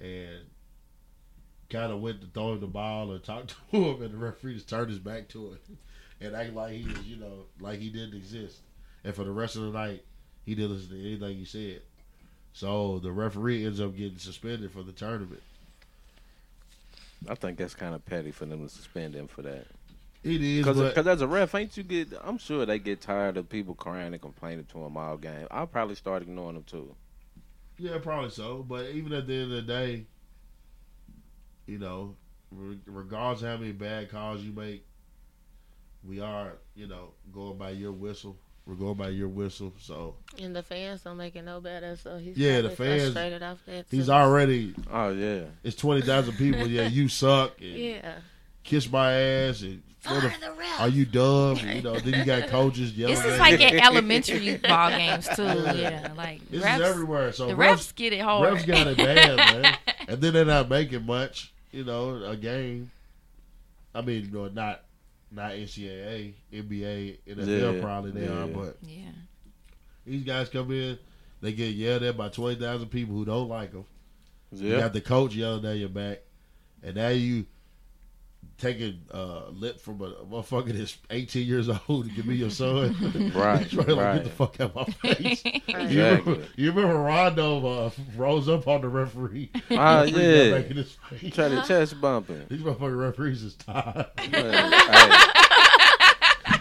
and 0.00 0.40
kind 1.68 1.92
of 1.92 2.00
went 2.00 2.20
to 2.20 2.26
throw 2.28 2.54
him 2.54 2.60
the 2.60 2.66
ball 2.66 3.12
and 3.12 3.22
talk 3.22 3.46
to 3.70 3.76
him, 3.76 4.02
and 4.02 4.12
the 4.12 4.18
referee 4.18 4.54
just 4.54 4.68
turned 4.68 4.90
his 4.90 4.98
back 4.98 5.28
to 5.28 5.48
him 5.48 5.58
and 6.20 6.34
act 6.34 6.54
like 6.54 6.72
he 6.72 6.84
was, 6.84 7.02
you 7.06 7.16
know, 7.16 7.44
like 7.60 7.78
he 7.78 7.90
didn't 7.90 8.14
exist. 8.14 8.60
And 9.04 9.14
for 9.14 9.24
the 9.24 9.32
rest 9.32 9.56
of 9.56 9.62
the 9.62 9.70
night, 9.70 10.04
he 10.44 10.54
didn't 10.54 10.72
listen 10.72 10.90
to 10.90 11.00
anything 11.00 11.38
he 11.38 11.44
said. 11.44 11.82
So 12.52 12.98
the 12.98 13.12
referee 13.12 13.64
ends 13.64 13.80
up 13.80 13.96
getting 13.96 14.18
suspended 14.18 14.72
for 14.72 14.82
the 14.82 14.92
tournament. 14.92 15.42
I 17.28 17.34
think 17.34 17.58
that's 17.58 17.74
kind 17.74 17.94
of 17.94 18.04
petty 18.04 18.30
for 18.30 18.46
them 18.46 18.66
to 18.66 18.72
suspend 18.72 19.14
him 19.14 19.28
for 19.28 19.42
that. 19.42 19.66
It 20.22 20.42
is, 20.42 20.66
Because 20.66 21.06
as 21.06 21.22
a 21.22 21.26
ref, 21.26 21.54
ain't 21.54 21.76
you 21.76 21.82
get? 21.82 22.08
I'm 22.22 22.36
sure 22.36 22.66
they 22.66 22.78
get 22.78 23.00
tired 23.00 23.38
of 23.38 23.48
people 23.48 23.74
crying 23.74 24.12
and 24.12 24.20
complaining 24.20 24.66
to 24.66 24.78
them 24.78 24.96
all 24.96 25.16
game. 25.16 25.46
I'll 25.50 25.66
probably 25.66 25.94
start 25.94 26.22
ignoring 26.22 26.54
them 26.54 26.64
too. 26.64 26.94
Yeah, 27.78 27.98
probably 27.98 28.30
so. 28.30 28.62
But 28.62 28.90
even 28.90 29.12
at 29.14 29.26
the 29.26 29.34
end 29.34 29.44
of 29.44 29.50
the 29.50 29.62
day, 29.62 30.04
you 31.66 31.78
know, 31.78 32.16
regardless 32.86 33.42
of 33.42 33.48
how 33.48 33.56
many 33.56 33.72
bad 33.72 34.10
calls 34.10 34.42
you 34.42 34.52
make, 34.52 34.84
we 36.04 36.20
are, 36.20 36.58
you 36.74 36.86
know, 36.86 37.12
going 37.32 37.56
by 37.56 37.70
your 37.70 37.92
whistle. 37.92 38.36
We're 38.70 38.76
going 38.76 38.94
by 38.94 39.08
your 39.08 39.26
whistle. 39.26 39.72
So 39.80 40.14
And 40.40 40.54
the 40.54 40.62
fans 40.62 41.02
don't 41.02 41.16
make 41.16 41.34
it 41.34 41.42
no 41.44 41.60
better, 41.60 41.96
so 41.96 42.18
he's 42.18 42.36
Yeah, 42.38 42.60
the 42.60 42.70
fans- 42.70 43.02
frustrated 43.02 43.42
off 43.42 43.58
that. 43.66 43.86
he's 43.90 44.06
too. 44.06 44.12
already. 44.12 44.74
Oh 44.92 45.10
yeah, 45.10 45.46
It's 45.64 45.74
twenty 45.74 46.02
thousand 46.02 46.36
people. 46.36 46.68
Yeah, 46.68 46.86
you 46.86 47.08
suck. 47.08 47.60
And 47.60 47.68
Yeah. 47.76 48.14
Kiss 48.62 48.88
my 48.88 49.12
ass 49.12 49.62
and. 49.62 49.82
what 50.04 50.22
the- 50.22 50.30
Fire 50.30 50.38
the 50.40 50.52
ref. 50.52 50.80
Are 50.80 50.88
you 50.88 51.04
dumb? 51.04 51.56
You 51.56 51.82
know. 51.82 51.98
Then 51.98 52.14
you 52.20 52.24
got 52.24 52.46
coaches 52.48 52.96
yelling. 52.96 53.16
This 53.16 53.24
is 53.24 53.38
like 53.40 53.60
at 53.60 53.74
elementary 53.84 54.56
ball 54.68 54.90
games 54.90 55.28
too. 55.34 55.42
Yeah, 55.42 56.12
like 56.16 56.48
This 56.48 56.62
refs, 56.62 56.76
is 56.76 56.80
everywhere. 56.82 57.32
So 57.32 57.48
the 57.48 57.54
refs, 57.54 57.72
refs 57.74 57.94
get 57.96 58.12
it 58.12 58.20
hard. 58.20 58.54
refs 58.54 58.66
got 58.66 58.86
it 58.86 58.96
bad, 58.96 59.36
man. 59.36 59.76
And 60.08 60.20
then 60.20 60.32
they're 60.32 60.44
not 60.44 60.68
making 60.68 61.06
much. 61.06 61.52
You 61.72 61.84
know, 61.84 62.22
a 62.24 62.36
game. 62.36 62.90
I 63.94 64.00
mean, 64.02 64.26
you 64.26 64.30
know, 64.30 64.48
not 64.48 64.82
not 65.30 65.52
NCAA, 65.52 66.34
NBA, 66.52 67.18
NFL 67.28 67.74
Yeah, 67.76 67.82
probably 67.82 68.10
they 68.12 68.26
yeah. 68.26 68.42
are, 68.42 68.46
but 68.46 68.76
yeah, 68.82 69.10
these 70.04 70.24
guys 70.24 70.48
come 70.48 70.70
in, 70.72 70.98
they 71.40 71.52
get 71.52 71.74
yelled 71.74 72.02
at 72.02 72.16
by 72.16 72.28
twenty 72.28 72.60
thousand 72.60 72.88
people 72.88 73.14
who 73.14 73.24
don't 73.24 73.48
like 73.48 73.72
them. 73.72 73.84
You 74.52 74.76
got 74.76 74.92
the 74.92 75.00
coach 75.00 75.34
yelling 75.34 75.64
at 75.64 75.76
your 75.76 75.88
back, 75.88 76.22
and 76.82 76.96
now 76.96 77.08
you 77.08 77.46
taking 78.60 79.00
uh, 79.12 79.48
lip 79.50 79.80
from 79.80 80.00
a 80.02 80.10
motherfucker 80.30 80.72
that's 80.76 80.96
eighteen 81.10 81.46
years 81.46 81.68
old 81.88 82.04
to 82.08 82.10
give 82.14 82.26
me 82.26 82.34
your 82.36 82.50
son. 82.50 82.94
Right, 83.34 83.68
Trying 83.70 83.86
to 83.86 83.94
like, 83.94 84.04
right. 84.04 84.14
get 84.16 84.24
the 84.24 84.30
fuck 84.30 84.60
out 84.60 84.76
of 84.76 84.86
my 85.02 85.14
face. 85.14 85.42
Right. 85.72 85.90
You 85.90 86.02
remember, 86.04 86.38
you 86.56 86.72
remember 86.72 86.94
Rondo 87.00 87.66
uh, 87.86 87.90
rose 88.16 88.48
up 88.48 88.66
on 88.68 88.80
the 88.82 88.88
referee? 88.88 89.50
Ah, 89.70 90.02
Referee 90.02 90.22
yeah. 90.50 90.50
back 90.58 90.70
in 90.70 90.76
his 90.76 90.92
face. 91.08 91.34
Try 91.34 91.48
to 91.48 91.62
chest 91.66 92.00
bumping. 92.00 92.44
These 92.48 92.60
motherfucking 92.60 93.00
referees 93.00 93.42
is 93.42 93.54
tired. 93.54 94.06
Hey, 94.18 94.30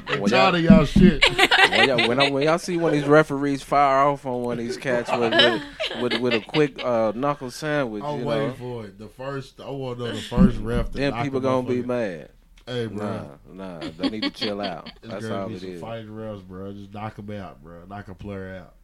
They 0.08 0.20
Well, 0.20 0.28
tired 0.30 0.56
of 0.56 0.62
y'all 0.62 0.86
shit. 0.86 1.24
When, 1.70 1.88
y'all, 1.88 2.08
when, 2.08 2.20
I, 2.20 2.30
when 2.30 2.44
y'all 2.44 2.58
see 2.60 2.78
one 2.78 2.94
of 2.94 3.00
these 3.00 3.08
referees 3.08 3.62
fire 3.62 4.08
off 4.08 4.26
on 4.26 4.42
one 4.44 4.60
of 4.60 4.66
these 4.66 4.78
cats 4.78 5.12
with 5.12 5.32
with, 5.34 6.02
with, 6.02 6.22
with 6.22 6.34
a 6.34 6.42
quick 6.42 6.84
uh, 6.84 7.12
knuckle 7.16 7.52
sandwich, 7.52 8.04
I'm 8.04 8.20
you 8.20 8.26
waiting 8.26 8.48
know, 8.50 8.54
for 8.56 8.86
it. 8.86 8.98
The 9.00 9.08
first, 9.10 9.60
I 9.62 9.70
want 9.70 10.00
to 10.00 10.06
know 10.06 10.12
the 10.12 10.22
first 10.22 10.58
ref. 10.58 10.92
To 10.92 10.98
then 10.98 11.14
people 11.24 11.40
a 11.40 11.42
gonna 11.42 11.68
be 11.68 11.82
mad. 11.82 12.30
Hey, 12.66 12.86
bro. 12.86 13.38
Nah, 13.52 13.80
nah, 13.80 13.90
they 13.98 14.10
need 14.10 14.22
to 14.24 14.30
chill 14.30 14.62
out. 14.62 14.92
It's 15.02 15.08
That's 15.12 15.26
gonna 15.28 15.42
all 15.42 15.48
be 15.50 15.56
it 15.56 15.62
some 15.62 15.70
is. 15.72 15.82
fighting 15.82 16.08
refs, 16.10 16.44
bro. 16.48 16.72
Just 16.74 16.94
knock 16.94 17.16
them 17.16 17.32
out, 17.32 17.64
bro. 17.64 17.84
Knock 17.90 18.08
a 18.10 18.14
player 18.14 18.58
out. 18.64 18.76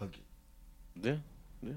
Fuck 0.00 0.08
it. 0.14 1.06
Yeah, 1.06 1.14
yeah. 1.62 1.72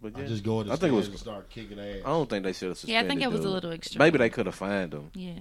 But 0.00 0.16
I 0.16 0.20
yeah, 0.20 0.26
just 0.28 0.44
go 0.44 0.60
in 0.60 0.68
the 0.68 0.72
I 0.72 0.76
think 0.76 0.92
it 0.92 0.96
was- 0.96 1.06
stands 1.06 1.20
and 1.22 1.30
start 1.32 1.50
kicking 1.50 1.78
ass. 1.80 1.96
I 2.04 2.08
don't 2.08 2.30
think 2.30 2.44
they 2.44 2.52
should 2.52 2.68
have 2.68 2.78
suspended. 2.78 2.94
yeah. 3.02 3.06
I 3.06 3.08
think 3.08 3.22
it 3.22 3.30
was 3.36 3.44
a 3.44 3.48
little 3.48 3.72
extreme. 3.72 3.98
Maybe 3.98 4.18
they 4.18 4.30
could 4.30 4.46
have 4.46 4.54
fined 4.54 4.94
him, 4.94 5.10
Yeah, 5.14 5.32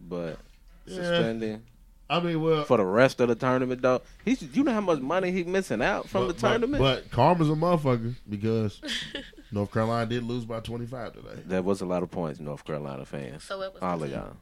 but 0.00 0.38
Yeah. 0.86 0.96
suspending 0.96 1.62
I 2.08 2.20
mean, 2.20 2.42
well, 2.42 2.64
for 2.64 2.76
the 2.76 2.84
rest 2.84 3.20
of 3.20 3.28
the 3.28 3.34
tournament, 3.34 3.80
though. 3.80 4.02
He's, 4.24 4.42
you 4.42 4.62
know 4.62 4.72
how 4.72 4.80
much 4.80 5.00
money 5.00 5.30
he 5.30 5.42
missing 5.44 5.80
out 5.80 6.08
from 6.08 6.26
but, 6.26 6.36
the 6.36 6.40
tournament. 6.48 6.82
But, 6.82 7.04
but 7.04 7.10
karma's 7.10 7.48
a 7.48 7.52
motherfucker 7.52 8.14
because 8.28 8.80
North 9.52 9.72
Carolina 9.72 10.06
did 10.06 10.22
lose 10.22 10.44
by 10.44 10.60
25 10.60 11.14
today. 11.14 11.42
That 11.46 11.64
was 11.64 11.80
a 11.80 11.86
lot 11.86 12.02
of 12.02 12.10
points, 12.10 12.40
North 12.40 12.64
Carolina 12.64 13.06
fans. 13.06 13.44
So 13.44 13.62
it 13.62 13.72
was 13.72 13.82
All 13.82 14.02
of 14.02 14.10
y'all. 14.10 14.36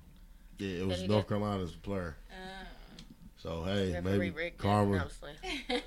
Yeah, 0.59 0.81
it 0.81 0.87
was 0.87 1.03
North 1.03 1.23
did. 1.25 1.29
Carolina's 1.29 1.73
player. 1.73 2.17
So 3.43 3.65
hey, 3.65 3.93
Referee 3.95 4.01
maybe 4.13 4.31
rigged 4.31 4.55
it. 4.55 4.59
karma. 4.59 4.97
No, 4.97 5.03
I'm 5.03 5.09
just 5.09 5.21
playing. 5.21 5.83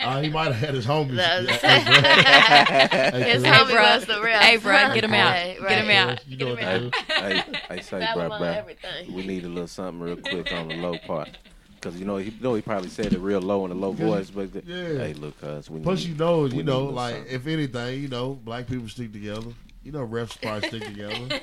Uh, 0.00 0.20
he 0.22 0.30
might 0.30 0.46
have 0.52 0.56
had 0.56 0.74
his 0.74 0.86
homies. 0.86 1.16
That's- 1.16 1.62
Yeah, 1.62 3.10
hey, 3.10 3.32
His 3.32 3.42
Chris. 3.42 3.54
homie 3.56 3.70
bro. 3.72 3.82
was 3.82 4.06
the 4.06 4.20
real. 4.22 4.38
Hey, 4.38 4.56
bro, 4.56 4.94
get 4.94 5.04
him 5.04 5.12
out. 5.12 5.32
Right, 5.34 5.58
Get 5.68 5.78
him 5.84 5.88
right. 5.88 5.96
out. 5.96 6.26
You 6.28 6.36
Get 6.38 6.46
know 6.48 6.54
him 6.56 6.64
what 6.88 6.94
out. 6.96 7.08
that 7.18 7.32
is. 7.32 7.56
hey, 7.56 7.58
hey, 7.76 7.82
say, 7.82 7.98
Babble 8.00 8.28
bro, 8.28 8.38
bro. 8.38 8.46
everything. 8.48 9.12
We 9.12 9.26
need 9.26 9.44
a 9.44 9.48
little 9.48 9.66
something 9.68 10.00
real 10.00 10.16
quick 10.16 10.50
on 10.52 10.68
the 10.68 10.76
low 10.76 10.96
part. 11.06 11.28
Because, 11.74 11.98
you 12.00 12.06
know, 12.06 12.16
he, 12.16 12.30
you 12.30 12.40
know, 12.40 12.54
he 12.54 12.62
probably 12.62 12.88
said 12.88 13.12
it 13.12 13.20
real 13.20 13.40
low 13.40 13.64
in 13.66 13.70
a 13.70 13.74
low 13.74 13.92
voice, 13.92 14.30
but, 14.30 14.52
the, 14.52 14.62
Yeah. 14.66 15.04
hey, 15.04 15.12
look, 15.14 15.38
cuz, 15.40 15.68
we 15.70 15.80
Plus, 15.80 16.00
need, 16.04 16.08
you 16.08 16.14
know, 16.16 16.46
you 16.46 16.62
know, 16.62 16.84
like 16.86 17.14
something. 17.16 17.32
if 17.34 17.46
anything, 17.46 18.02
you 18.02 18.08
know, 18.08 18.34
black 18.44 18.66
people 18.66 18.88
stick 18.88 19.12
together. 19.12 19.52
You 19.88 19.92
know, 19.92 20.06
refs 20.06 20.38
probably 20.38 20.68
stick 20.68 20.84
together. 20.84 21.40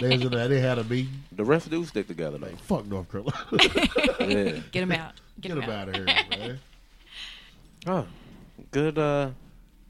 they 0.00 0.08
was 0.08 0.22
in 0.22 0.32
there, 0.32 0.48
they 0.48 0.58
had 0.58 0.76
a 0.80 0.82
meeting. 0.82 1.22
The 1.30 1.44
refs 1.44 1.70
do 1.70 1.84
stick 1.84 2.08
together, 2.08 2.36
though. 2.36 2.48
Fuck 2.62 2.84
North 2.86 3.08
Carolina. 3.08 3.38
Yeah. 4.18 4.60
Get 4.72 4.82
him 4.82 4.90
out. 4.90 5.12
Get, 5.40 5.50
Get 5.50 5.58
him 5.58 5.62
him 5.62 5.70
out. 5.70 5.88
out 5.88 5.88
of 5.90 5.94
here, 5.94 6.04
man. 6.04 6.60
Oh, 7.86 8.06
good, 8.72 8.98
uh, 8.98 9.30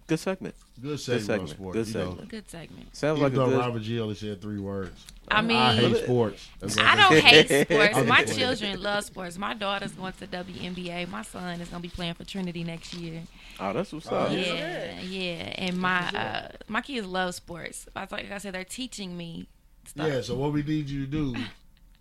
good 0.07 0.18
segment. 0.20 0.54
Good 0.80 1.00
segment, 1.00 1.24
segment, 1.26 1.42
on 1.42 1.48
sports. 1.57 1.76
good 1.76 1.86
you 1.88 1.94
know. 1.94 2.09
segment. 2.11 2.28
Good 2.28 2.50
segment. 2.50 2.96
Sounds 2.96 3.18
Even 3.18 3.22
like 3.22 3.32
a 3.32 3.36
though 3.36 3.46
good. 3.57 3.59
Robin 3.59 3.82
G 3.82 4.00
only 4.00 4.14
said 4.14 4.40
three 4.42 4.59
words. 4.59 5.07
I 5.28 5.42
mean, 5.42 5.57
I 5.57 5.74
hate 5.74 5.96
sports. 6.04 6.48
I 6.78 6.96
don't 6.96 7.18
hate 7.24 7.66
sports. 7.68 8.07
My 8.09 8.24
children 8.24 8.82
love 8.82 9.04
sports. 9.04 9.38
My 9.38 9.54
daughter's 9.54 9.92
going 9.92 10.12
to 10.14 10.26
WNBA. 10.26 11.09
My 11.09 11.22
son 11.22 11.61
is 11.61 11.68
going 11.68 11.82
to 11.82 11.88
be 11.88 11.92
playing 11.94 12.14
for 12.14 12.24
Trinity 12.24 12.62
next 12.62 12.94
year. 12.94 13.22
Oh, 13.59 13.72
that's 13.72 13.92
what's 13.92 14.07
Oh, 14.12 14.16
up. 14.16 14.32
yeah. 14.32 14.38
Yeah, 14.42 15.00
yeah. 15.00 15.54
And 15.57 15.78
my 15.78 16.00
uh, 16.11 16.48
my 16.68 16.80
kids 16.82 17.07
love 17.07 17.34
sports. 17.34 17.88
I 17.96 18.07
like 18.11 18.30
I 18.30 18.38
said, 18.38 18.54
they're 18.54 18.64
teaching 18.64 19.16
me 19.16 19.48
stuff. 19.86 20.07
Yeah, 20.09 20.20
so 20.20 20.34
what 20.36 20.52
we 20.52 20.62
need 20.62 20.88
you 20.90 21.07
to 21.07 21.11
do 21.11 21.34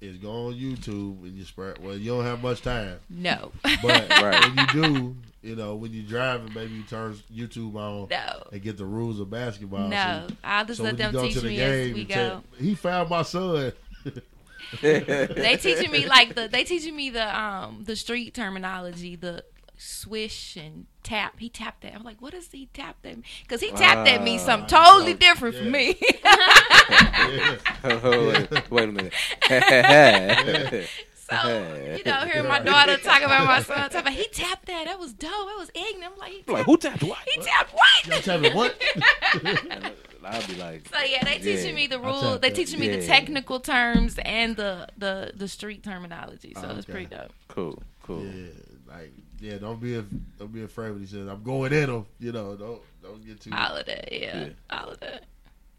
is 0.02 0.18
go 0.18 0.48
on 0.48 0.54
YouTube 0.54 1.24
and 1.24 1.34
you 1.34 1.44
spread. 1.46 1.78
Well, 1.84 1.96
you 1.98 2.12
don't 2.12 2.26
have 2.26 2.42
much 2.44 2.62
time, 2.62 3.00
No, 3.10 3.52
but 3.64 4.10
Right. 4.10 4.56
when 4.56 4.58
you 4.68 4.84
do, 4.84 5.16
you 5.42 5.56
know, 5.56 5.76
when 5.76 5.94
you 5.94 6.04
driving, 6.04 6.54
maybe 6.54 6.74
you 6.74 6.84
turn 6.84 7.18
YouTube 7.34 7.76
on 7.76 8.08
no, 8.10 8.44
and 8.52 8.62
get 8.62 8.78
the 8.78 8.86
rules 8.86 9.20
of 9.20 9.30
basketball. 9.30 9.88
no. 9.88 10.26
So, 10.30 10.36
I'll 10.44 10.66
just 10.66 10.78
so 10.78 10.84
let 10.84 10.98
them 10.98 11.12
go 11.14 11.24
teach 11.24 11.34
to 11.36 11.42
the 11.42 11.48
me 11.50 11.60
as 11.62 11.86
game, 11.88 11.94
we 11.96 12.04
go. 12.06 12.14
tell- 12.16 12.44
he 12.60 12.76
found 12.76 13.10
my 13.10 13.22
son. 13.22 13.72
they 14.82 15.58
teaching 15.62 15.92
me 15.92 16.08
like 16.08 16.36
the 16.36 16.48
they 16.48 16.64
teaching 16.64 16.96
me 16.96 17.10
the 17.10 17.40
um 17.40 17.84
the 17.86 17.96
street 17.96 18.34
terminology, 18.34 19.16
the 19.16 19.44
swish 19.78 20.56
and 20.58 20.86
tap. 21.04 21.40
He 21.40 21.50
tapped 21.50 21.82
that. 21.82 21.94
I'm 21.96 22.04
like, 22.04 22.22
what 22.22 22.34
does 22.34 22.48
he 22.52 22.68
tap 22.74 22.98
that? 23.04 23.18
Because 23.44 23.62
he 23.62 23.72
tapped 23.72 24.08
at 24.10 24.24
me 24.24 24.38
something 24.38 24.70
Ah, 24.78 24.92
totally 24.94 25.14
so- 25.14 25.18
different 25.20 25.56
yeah. 25.56 25.62
from 25.62 25.72
me. 25.72 25.98
Yeah. 26.24 27.58
wait, 28.50 28.72
wait 28.72 28.90
a 28.90 28.92
minute. 28.92 29.14
so 31.16 31.96
you 31.98 32.04
know, 32.06 32.20
hearing 32.26 32.48
my 32.48 32.60
daughter 32.60 32.98
talk 32.98 33.22
about 33.22 33.46
my 33.48 33.62
son, 33.62 33.90
talk 33.90 34.02
about 34.02 34.14
he 34.14 34.28
tapped 34.28 34.66
that. 34.68 34.86
That 34.86 35.00
was 35.00 35.14
dope. 35.14 35.32
That 35.32 35.56
was 35.58 35.72
ignorant. 35.74 36.14
I'm 36.14 36.20
like, 36.20 36.32
he 36.32 36.44
like, 36.52 36.66
who 36.66 36.78
tapped 36.78 37.04
what? 37.04 37.18
he 37.34 37.42
tapped 37.42 37.74
what? 37.74 38.24
tell 38.24 38.40
me 38.40 38.52
what? 38.54 38.76
I'd 40.28 40.48
be 40.48 40.56
like, 40.56 40.88
So 40.90 41.00
yeah, 41.04 41.24
they 41.24 41.38
teaching 41.38 41.70
Yeah, 41.70 41.76
me 41.76 41.88
the 41.88 42.00
I 42.00 42.06
rules. 42.06 42.40
They 42.40 42.50
teaching 42.50 42.80
me 42.80 42.88
the 42.88 43.06
technical 43.06 43.60
terms 43.60 44.18
and 44.24 44.56
the 44.56 44.88
the 44.98 45.32
the 45.36 45.48
street 45.48 45.84
terminology. 45.84 46.54
So 46.56 46.68
Oh, 46.72 46.76
it's 46.78 46.86
pretty 46.86 47.06
dope. 47.08 47.32
cool, 47.48 47.82
cool. 48.04 48.24
Yeah, 48.26 48.50
like 48.88 49.14
yeah, 49.46 49.58
don't 49.58 49.80
be 49.80 49.94
don't 50.40 50.52
be 50.54 50.64
afraid 50.64 50.92
when 50.92 51.00
he 51.02 51.06
says 51.08 51.28
I'm 51.28 51.44
going 51.44 51.72
in 51.74 51.90
him. 51.90 52.06
You 52.20 52.32
know, 52.32 52.56
don't 52.56 52.82
don't 53.04 53.26
get 53.26 53.40
too 53.42 53.52
All 53.54 53.76
of 53.78 53.86
that, 53.86 54.12
yeah, 54.12 54.46
Yeah. 54.46 54.50
all 54.72 54.90
of 54.90 55.00
that. 55.02 55.24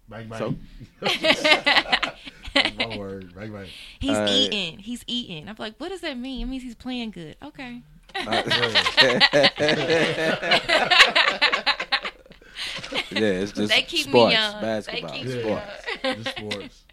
bang 0.08 0.28
bang. 0.28 0.38
So- 0.38 0.54
my 2.78 2.96
word, 2.96 3.34
bang 3.34 3.52
bang. 3.52 3.66
He's 3.98 4.16
Uh, 4.16 4.26
eating. 4.30 4.78
He's 4.78 5.02
eating. 5.06 5.48
I'm 5.48 5.56
like, 5.58 5.74
what 5.78 5.88
does 5.88 6.00
that 6.02 6.16
mean? 6.16 6.42
It 6.42 6.46
means 6.50 6.62
he's 6.62 6.74
playing 6.76 7.10
good. 7.10 7.36
Okay. 7.42 7.82
Yeah, 13.10 13.20
it's 13.42 13.52
just 13.52 13.72
They 13.72 13.82
keep 13.82 14.06
me 14.06 14.12
sports, 14.12 14.34
young. 14.34 14.54
They 14.54 14.60
basketball, 14.66 15.10
keep 15.10 15.24
me 15.26 15.40
sports. 15.42 15.66
The 16.02 16.08
sports. 16.08 16.22
The 16.24 16.30
sports. 16.30 16.84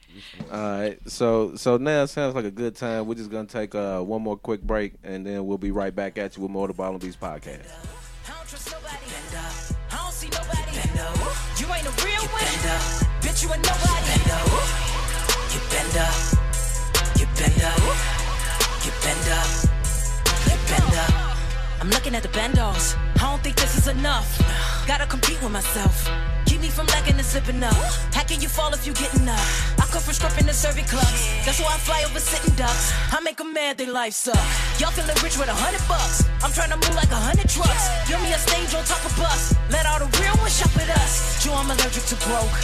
All 0.52 0.60
right, 0.60 1.00
so 1.06 1.56
so 1.56 1.78
now 1.78 2.04
it 2.04 2.08
sounds 2.08 2.36
like 2.36 2.46
a 2.46 2.52
good 2.52 2.76
time. 2.76 3.08
We're 3.08 3.16
just 3.16 3.32
gonna 3.32 3.48
take 3.48 3.76
uh, 3.76 4.02
one 4.02 4.22
more 4.22 4.38
quick 4.38 4.62
break, 4.62 4.94
and 5.04 5.26
then 5.26 5.46
we'll 5.46 5.58
be 5.58 5.72
right 5.72 5.96
back 5.96 6.18
at 6.18 6.38
you 6.38 6.44
with 6.44 6.52
more 6.52 6.70
of 6.70 6.78
the 6.78 6.84
and 6.84 7.00
Beats 7.00 7.16
podcast. 7.16 7.66
I 8.28 8.36
don't 8.36 8.48
trust 8.48 8.72
nobody. 8.72 8.98
I 9.92 9.98
don't 9.98 10.12
see 10.12 10.30
nobody. 10.30 10.64
You 11.60 11.74
ain't 11.74 11.88
a 11.88 12.06
real 12.06 12.24
up. 12.24 12.82
Bitch, 13.22 13.44
you 13.44 13.50
a 13.52 13.58
nobody. 13.58 14.14
You 15.54 15.60
bend 15.70 15.98
up. 15.98 16.14
You 17.20 17.26
bend 17.38 17.64
up. 17.64 17.80
You 18.86 18.92
bend 19.02 19.28
up. 19.30 19.48
You 20.46 20.58
bend 20.68 20.96
up. 20.96 21.38
I'm 21.82 21.90
looking 21.90 22.16
at 22.16 22.24
the 22.24 22.30
bendos. 22.30 22.98
I 23.16 23.30
don't 23.30 23.44
think 23.44 23.56
this 23.58 23.78
is 23.78 23.88
enough. 23.88 24.40
Gotta 24.88 25.06
compete 25.06 25.42
with 25.42 25.52
myself. 25.52 26.10
Me 26.64 26.70
from 26.70 26.88
lacking 26.96 27.20
and 27.20 27.26
slipping 27.26 27.62
up. 27.62 27.76
How 28.16 28.24
can 28.24 28.40
you 28.40 28.48
fall 28.48 28.72
if 28.72 28.88
you 28.88 28.94
getting 28.94 29.28
up? 29.28 29.48
I 29.76 29.84
come 29.92 30.00
from 30.00 30.14
scrubbing 30.16 30.46
the 30.46 30.54
serving 30.54 30.86
clubs. 30.86 31.28
That's 31.44 31.60
why 31.60 31.76
I 31.76 31.78
fly 31.78 32.08
over 32.08 32.24
sitting 32.24 32.56
ducks. 32.56 32.94
I 33.12 33.20
make 33.20 33.38
a 33.42 33.44
mad, 33.44 33.78
they 33.78 33.86
life 33.86 34.14
suck. 34.14 34.40
Y'all 34.80 34.96
feeling 34.96 35.12
rich 35.20 35.36
with 35.36 35.52
a 35.52 35.58
hundred 35.60 35.84
bucks. 35.92 36.24
I'm 36.40 36.56
trying 36.56 36.72
to 36.72 36.80
move 36.80 36.96
like 36.96 37.12
a 37.12 37.20
hundred 37.20 37.50
trucks. 37.50 37.92
Give 38.08 38.16
me 38.24 38.32
a 38.32 38.40
stage 38.40 38.72
on 38.80 38.86
top 38.88 39.04
of 39.04 39.12
bus. 39.20 39.52
Let 39.76 39.84
all 39.92 40.00
the 40.00 40.08
real 40.24 40.40
ones 40.40 40.56
shop 40.56 40.72
with 40.72 40.88
us. 41.04 41.44
Joe, 41.44 41.52
I'm 41.52 41.68
allergic 41.68 42.08
to 42.08 42.18
broke. 42.24 42.56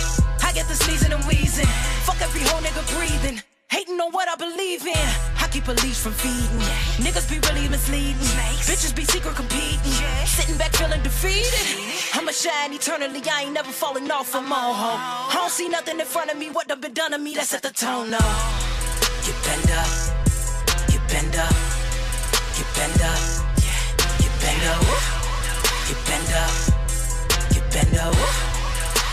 I 0.47 0.55
get 0.55 0.71
the 0.71 0.79
sneezing 0.79 1.11
and 1.11 1.23
wheezing. 1.27 1.67
Fuck 2.07 2.23
every 2.23 2.47
whole 2.47 2.63
nigga 2.63 2.87
breathing. 2.95 3.43
Hating 3.67 3.99
on 3.99 4.15
what 4.15 4.31
I 4.31 4.39
believe 4.39 4.87
in. 4.87 5.09
Keep 5.51 5.67
a 5.67 5.71
leash 5.81 5.97
from 5.97 6.13
feeding. 6.13 6.61
Niggas 7.01 7.27
be 7.29 7.39
really 7.49 7.67
misleading. 7.67 8.15
Bitches 8.69 8.95
be 8.95 9.03
secret 9.03 9.35
competing. 9.35 9.91
Sitting 10.25 10.55
back 10.57 10.75
feeling 10.75 11.01
defeated. 11.01 11.65
I'ma 12.13 12.31
shine 12.31 12.71
eternally. 12.73 13.21
I 13.25 13.43
ain't 13.43 13.53
never 13.53 13.71
falling 13.71 14.09
off 14.11 14.35
all 14.35 14.43
home. 14.43 14.99
I 15.01 15.33
don't 15.33 15.49
see 15.49 15.67
nothing 15.67 15.99
in 15.99 16.05
front 16.05 16.31
of 16.31 16.37
me. 16.37 16.49
What 16.51 16.67
done 16.67 16.81
been 16.81 16.93
done 16.93 17.11
to 17.11 17.17
me? 17.17 17.33
That 17.33 17.45
set 17.45 17.63
the 17.63 17.71
tone 17.71 18.11
now. 18.11 18.17
You 19.25 19.33
bend 19.41 19.71
up. 19.73 19.89
You 20.93 20.99
bend 21.09 21.35
up. 21.35 21.55
You 22.57 22.65
bend 22.77 23.01
up. 23.01 23.19
You 24.21 24.29
bend 24.41 24.63
up. 24.69 24.81
You 25.89 25.95
bend 26.05 26.29
up. 26.37 26.53
You 27.55 27.61
bend 27.73 27.97
up. 27.97 28.15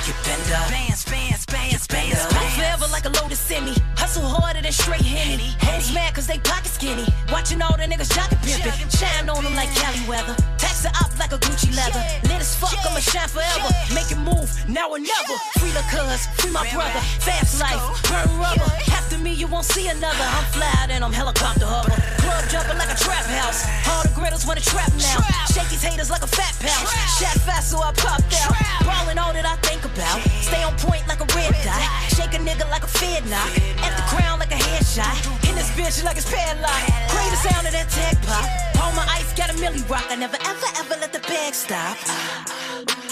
You 0.07 0.13
bend 0.23 0.53
up. 0.53 0.69
Bands, 0.69 1.05
bands, 1.07 1.47
bands, 1.47 1.87
bands. 1.87 2.27
Forever 2.27 2.87
like 2.93 3.07
a 3.07 3.09
lotus 3.09 3.41
semi. 3.41 3.75
Hustle 4.17 4.33
harder 4.33 4.63
than 4.63 4.73
straight 4.73 5.05
henny. 5.05 5.53
Hoes 5.61 5.93
mad 5.93 6.15
cause 6.15 6.27
they 6.27 6.39
pocket 6.39 6.73
skinny. 6.73 7.05
Watching 7.29 7.61
all 7.61 7.77
the 7.77 7.85
niggas 7.85 8.09
jogging 8.17 8.41
pimpin'. 8.41 8.73
Shine 8.89 9.29
on 9.29 9.45
them 9.45 9.53
like 9.53 9.69
Cali 9.77 10.01
weather. 10.09 10.33
Tax 10.57 10.89
it 10.89 10.95
up 10.97 11.13
like 11.21 11.37
a 11.37 11.39
Gucci 11.45 11.69
leather. 11.77 12.01
Lit 12.25 12.41
as 12.41 12.57
fuck, 12.57 12.73
I'ma 12.89 13.01
shine 13.05 13.29
forever. 13.29 13.69
Make 13.93 14.09
it 14.09 14.17
move, 14.17 14.49
now 14.73 14.89
or 14.89 14.97
never. 14.97 15.37
Free 15.61 15.69
the 15.77 15.85
cuz, 15.93 16.25
free 16.41 16.49
my 16.49 16.65
brother. 16.73 17.01
Fast 17.21 17.61
life, 17.61 17.77
burn 18.09 18.25
rubber. 18.41 18.65
After 18.89 19.19
me, 19.19 19.37
you 19.37 19.47
won't 19.49 19.69
see 19.69 19.89
another. 19.89 20.25
I'm 20.25 20.49
fly, 20.49 20.89
then 20.89 21.03
I'm 21.03 21.13
helicopter 21.13 21.69
hover. 21.69 21.93
Club 22.25 22.45
jumping 22.49 22.79
like 22.81 22.89
a 22.89 22.97
trap 22.97 23.29
house. 23.37 23.69
All 23.85 24.01
the 24.01 24.13
griddles 24.17 24.47
wanna 24.49 24.65
trap 24.65 24.89
now. 24.97 25.21
Shake 25.53 25.69
these 25.69 25.85
haters 25.85 26.09
like 26.09 26.23
a 26.23 26.27
fat 26.27 26.57
pouch. 26.65 26.89
Shot 27.21 27.37
fast, 27.45 27.69
so 27.69 27.85
I 27.85 27.93
popped 27.93 28.33
out. 28.41 28.57
Ballin' 28.81 29.19
all 29.19 29.37
that 29.37 29.45
I 29.45 29.57
think 29.61 29.85
about. 29.85 30.25
Stay 30.41 30.63
on 30.65 30.73
point 30.81 31.05
like 31.05 31.21
a 31.21 31.29
red 31.37 31.53
dot. 31.61 31.85
Shake 32.17 32.33
a 32.33 32.41
nigga 32.41 32.65
like 32.71 32.83
a 32.83 32.89
fed 32.89 33.29
knock. 33.29 33.53
At 33.85 33.93
the 33.93 34.06
crown 34.07 34.39
like 34.39 34.53
a 34.53 34.61
headshot. 34.69 35.17
In 35.49 35.55
this 35.55 35.71
bitch 35.77 36.05
like 36.05 36.17
it's 36.17 36.31
padlock. 36.31 36.83
Crave 37.11 37.31
the 37.31 37.41
sound 37.49 37.67
of 37.67 37.73
that 37.73 37.89
tech 37.91 38.17
pop. 38.23 38.47
All 38.83 38.93
my 38.93 39.07
ice 39.11 39.33
got 39.35 39.51
a 39.51 39.55
milli 39.55 39.83
rock. 39.91 40.07
I 40.11 40.17
never 40.17 40.39
ever 40.43 40.69
ever 40.81 40.97
let 41.01 41.13
the 41.13 41.21
bag 41.21 41.55
stop. 41.55 41.97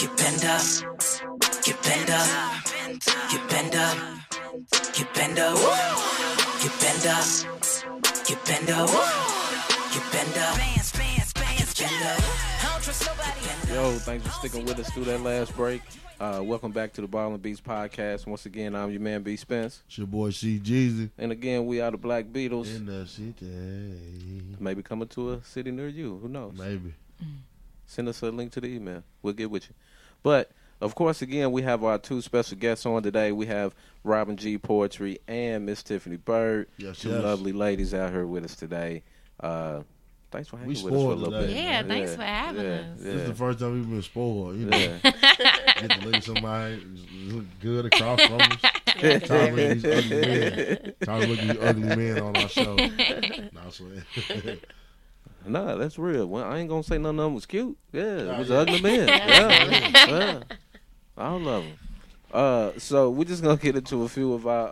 You 0.00 0.08
bend 0.16 0.44
up. 0.44 0.64
You 1.66 1.74
bend 1.82 2.10
up. 2.10 2.28
You 3.32 3.38
bend 3.50 3.74
up. 3.74 3.96
You 4.98 5.04
bend 5.14 5.38
up. 5.38 5.58
You 6.62 6.70
bend 6.80 7.06
up. 7.06 7.26
You 8.28 8.36
bend 8.46 8.70
up. 8.70 8.90
You 9.94 10.00
bend 10.12 10.38
up. 10.38 10.73
Yo, 13.72 13.90
thanks 13.98 14.24
for 14.24 14.30
sticking 14.32 14.64
with 14.64 14.78
us 14.78 14.88
through 14.90 15.04
that 15.04 15.20
last 15.20 15.56
break. 15.56 15.82
Uh, 16.20 16.40
welcome 16.44 16.70
back 16.70 16.92
to 16.92 17.00
the 17.00 17.08
Ball 17.08 17.32
and 17.32 17.42
Beats 17.42 17.60
podcast. 17.60 18.24
Once 18.24 18.46
again, 18.46 18.76
I'm 18.76 18.90
your 18.92 19.00
man 19.00 19.22
B 19.24 19.34
Spence, 19.34 19.82
It's 19.88 19.98
your 19.98 20.06
boy 20.06 20.30
C 20.30 20.60
Jeezy 20.62 21.10
and 21.18 21.32
again, 21.32 21.66
we 21.66 21.80
are 21.80 21.90
the 21.90 21.96
Black 21.96 22.26
Beatles. 22.26 22.74
in 22.74 22.86
the 22.86 23.04
city. 23.06 24.42
Maybe 24.60 24.82
coming 24.84 25.08
to 25.08 25.32
a 25.32 25.42
city 25.42 25.72
near 25.72 25.88
you. 25.88 26.18
Who 26.22 26.28
knows? 26.28 26.54
Maybe. 26.56 26.94
Send 27.86 28.08
us 28.08 28.22
a 28.22 28.30
link 28.30 28.52
to 28.52 28.60
the 28.60 28.68
email. 28.68 29.02
We'll 29.22 29.34
get 29.34 29.50
with 29.50 29.68
you. 29.68 29.74
But 30.22 30.52
of 30.80 30.94
course, 30.94 31.20
again, 31.20 31.50
we 31.50 31.62
have 31.62 31.82
our 31.82 31.98
two 31.98 32.20
special 32.22 32.56
guests 32.56 32.86
on 32.86 33.02
today. 33.02 33.32
We 33.32 33.46
have 33.46 33.74
Robin 34.04 34.36
G 34.36 34.56
Poetry 34.56 35.18
and 35.26 35.66
Miss 35.66 35.82
Tiffany 35.82 36.16
Bird. 36.16 36.68
Yes, 36.76 37.00
two 37.00 37.10
yes. 37.10 37.24
lovely 37.24 37.52
ladies 37.52 37.92
out 37.92 38.12
here 38.12 38.26
with 38.26 38.44
us 38.44 38.54
today. 38.54 39.02
Uh, 39.40 39.80
thanks 40.34 40.48
for 40.48 40.56
hanging 40.56 40.70
with 40.70 40.78
us 40.78 40.82
for 40.82 40.88
a 40.88 40.90
spoiled 40.90 41.18
little 41.20 41.40
today. 41.40 41.46
bit. 41.46 41.62
Yeah, 41.62 41.82
thanks 41.84 42.14
for 42.16 42.22
having 42.22 42.64
yeah, 42.64 42.70
us. 42.72 42.98
This 42.98 43.14
is 43.14 43.28
the 43.28 43.34
first 43.34 43.58
time 43.60 43.72
we've 43.74 43.88
been 43.88 44.02
spoiled. 44.02 44.56
You 44.56 44.66
know, 44.66 44.76
Yeah. 44.76 44.98
get 45.02 45.90
to 45.90 46.00
look 46.04 46.14
at 46.16 46.24
somebody 46.24 46.82
look 47.26 47.44
good 47.60 47.86
across 47.86 48.20
from 48.20 48.40
us. 48.40 48.56
Trying 48.58 49.20
to 49.20 49.52
look 49.52 49.58
at 49.58 49.82
these 49.82 49.84
ugly 49.84 50.20
men. 50.20 50.94
Trying 51.02 51.20
to 51.22 51.26
look 51.28 51.38
at 51.38 51.48
these 51.48 51.64
ugly 51.64 51.96
men 51.96 52.18
on 52.18 52.36
our 52.36 52.48
show. 52.48 52.74
No, 52.74 53.60
I 53.66 53.70
swear. 53.70 54.56
Nah, 55.46 55.76
that's 55.76 55.98
real. 55.98 56.26
Well, 56.26 56.44
I 56.44 56.58
ain't 56.58 56.68
gonna 56.68 56.82
say 56.82 56.98
none 56.98 57.18
of 57.18 57.24
them 57.24 57.34
was 57.34 57.46
cute. 57.46 57.76
Yeah, 57.92 58.02
it 58.02 58.38
was 58.38 58.48
yeah. 58.48 58.56
ugly 58.56 58.80
men. 58.80 59.08
yeah, 59.08 60.08
yeah. 60.08 60.42
All 61.16 61.36
of 61.36 61.44
them. 61.44 61.72
Uh, 62.32 62.72
so 62.78 63.10
we're 63.10 63.24
just 63.24 63.42
gonna 63.42 63.56
get 63.56 63.76
into 63.76 64.02
a 64.02 64.08
few 64.08 64.32
of 64.32 64.46
our 64.48 64.68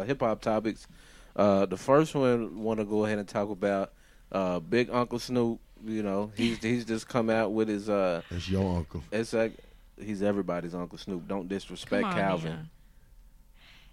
uh, 0.00 0.04
hip 0.04 0.20
hop 0.20 0.40
topics. 0.40 0.88
Uh, 1.36 1.66
the 1.66 1.76
first 1.76 2.14
one 2.14 2.62
want 2.62 2.80
to 2.80 2.84
go 2.84 3.04
ahead 3.04 3.18
and 3.18 3.28
talk 3.28 3.50
about 3.50 3.92
uh, 4.34 4.60
Big 4.60 4.90
Uncle 4.90 5.18
Snoop. 5.18 5.60
You 5.86 6.02
know, 6.02 6.32
he's 6.36 6.58
he's 6.62 6.84
just 6.84 7.08
come 7.08 7.28
out 7.30 7.52
with 7.52 7.68
his 7.68 7.88
uh, 7.88 8.22
That's 8.30 8.48
your 8.48 8.76
uncle. 8.76 9.02
it's 9.12 9.32
like 9.32 9.52
he's 9.98 10.22
everybody's 10.22 10.74
Uncle 10.74 10.96
Snoop. 10.98 11.26
Don't 11.28 11.46
disrespect 11.48 12.04
on, 12.04 12.14
Calvin. 12.14 12.52
man. 12.52 12.70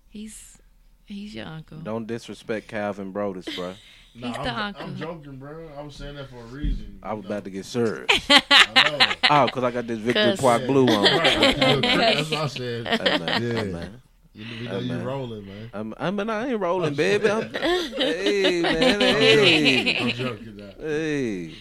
He's 0.10 0.58
he's 1.06 1.36
your 1.36 1.48
uncle. 1.48 1.80
Don't 1.80 2.06
disrespect 2.08 2.68
Calvin 2.68 3.12
Broadus, 3.12 3.48
bro. 3.56 3.74
Nah, 4.14 4.28
He's 4.28 4.38
I'm, 4.40 4.44
the 4.44 4.54
uncle. 4.60 4.84
I'm 4.84 4.96
joking, 4.98 5.38
bro. 5.38 5.70
I 5.78 5.82
was 5.84 5.96
saying 5.96 6.16
that 6.18 6.30
for 6.30 6.36
a 6.36 6.44
reason. 6.48 7.00
I 7.02 7.14
was 7.14 7.24
know. 7.24 7.30
about 7.30 7.46
to 7.46 7.50
get 7.50 7.64
served. 7.64 8.12
I 8.30 8.98
know. 9.00 9.16
oh, 9.30 9.48
cause 9.48 9.64
I 9.64 9.72
got 9.72 9.88
this 9.88 10.00
Victor 10.00 10.32
Cause- 10.32 10.42
Park 10.42 10.66
blue 10.66 10.86
on. 10.86 11.04
Right, 11.18 11.56
That's 11.82 12.30
what 12.30 12.40
I 12.42 12.48
said. 12.48 12.88
Hey, 12.88 13.18
man, 13.20 13.42
Yeah. 13.42 13.54
hey, 13.54 13.72
man. 13.72 14.02
You 14.34 14.46
know, 14.46 14.52
we 14.60 14.66
know 14.68 14.72
Hey, 14.80 14.82
you 14.86 14.94
man. 14.94 15.06
rolling, 15.06 15.46
man. 15.46 15.70
I'm, 15.74 15.94
I 15.98 16.12
mean, 16.12 16.30
I 16.30 16.50
ain't 16.52 16.60
rolling, 16.60 16.94
baby. 16.96 17.30
I'm, 17.30 17.54
hey, 17.54 18.62
man, 18.62 19.02
hey, 19.02 19.98
I'm 20.00 20.10
joking. 20.12 20.56
Now. 20.58 20.70
hey. 20.80 21.56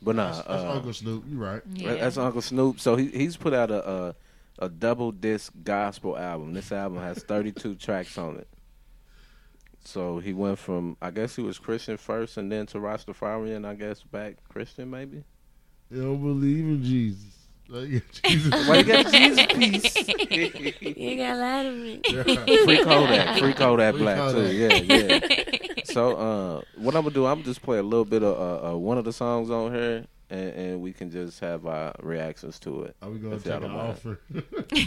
But 0.00 0.16
nah, 0.16 0.32
That's, 0.32 0.46
that's 0.48 0.62
uh, 0.64 0.70
Uncle 0.72 0.92
Snoop. 0.92 1.24
You're 1.28 1.40
right. 1.40 1.62
Yeah. 1.74 1.94
that's 1.94 2.16
Uncle 2.18 2.42
Snoop. 2.42 2.78
So 2.80 2.96
he 2.96 3.08
he's 3.08 3.36
put 3.36 3.54
out 3.54 3.70
a, 3.70 3.88
a 3.90 4.14
a 4.58 4.68
double 4.68 5.12
disc 5.12 5.52
gospel 5.64 6.16
album. 6.18 6.52
This 6.54 6.70
album 6.72 6.98
has 6.98 7.18
32 7.22 7.74
tracks 7.76 8.16
on 8.18 8.36
it. 8.36 8.48
So 9.84 10.18
he 10.18 10.32
went 10.34 10.58
from 10.58 10.96
I 11.02 11.10
guess 11.10 11.36
he 11.36 11.42
was 11.42 11.58
Christian 11.58 11.96
first, 11.96 12.36
and 12.36 12.50
then 12.52 12.66
to 12.66 12.78
Rastafarian. 12.78 13.66
I 13.66 13.74
guess 13.74 14.02
back 14.02 14.36
Christian 14.48 14.90
maybe. 14.90 15.24
You 15.90 16.02
don't 16.02 16.22
believe 16.22 16.64
in 16.64 16.82
Jesus. 16.82 17.33
Like, 17.68 18.02
Jesus. 18.22 18.68
Why 18.68 18.76
you 18.78 18.84
got 18.84 19.10
Jesus 19.12 19.46
piece? 19.46 19.96
You 20.96 21.16
got 21.16 21.36
a 21.36 21.38
lot 21.38 21.66
of 21.66 21.74
me. 21.74 22.00
Free 22.64 22.84
Kodak, 22.84 23.38
free 23.38 23.52
Kodak 23.54 23.94
Free 23.94 24.02
Black 24.02 24.16
Kodak. 24.18 24.50
too. 24.50 24.54
Yeah, 24.54 24.74
yeah. 24.74 25.80
so 25.84 26.16
uh, 26.16 26.62
what 26.76 26.94
I'm 26.94 27.02
gonna 27.02 27.14
do, 27.14 27.26
I'm 27.26 27.36
gonna 27.36 27.44
just 27.44 27.62
play 27.62 27.78
a 27.78 27.82
little 27.82 28.04
bit 28.04 28.22
of 28.22 28.36
uh, 28.38 28.72
uh, 28.72 28.76
one 28.76 28.98
of 28.98 29.04
the 29.04 29.12
songs 29.12 29.50
on 29.50 29.72
here, 29.74 30.04
and, 30.30 30.50
and 30.50 30.80
we 30.82 30.92
can 30.92 31.10
just 31.10 31.40
have 31.40 31.66
our 31.66 31.94
reactions 32.02 32.58
to 32.60 32.82
it. 32.82 32.96
Are 33.00 33.10
we 33.10 33.18
gonna 33.18 33.38
take 33.38 33.54
an 33.54 33.62
mind. 33.62 33.76
offer? 33.80 34.20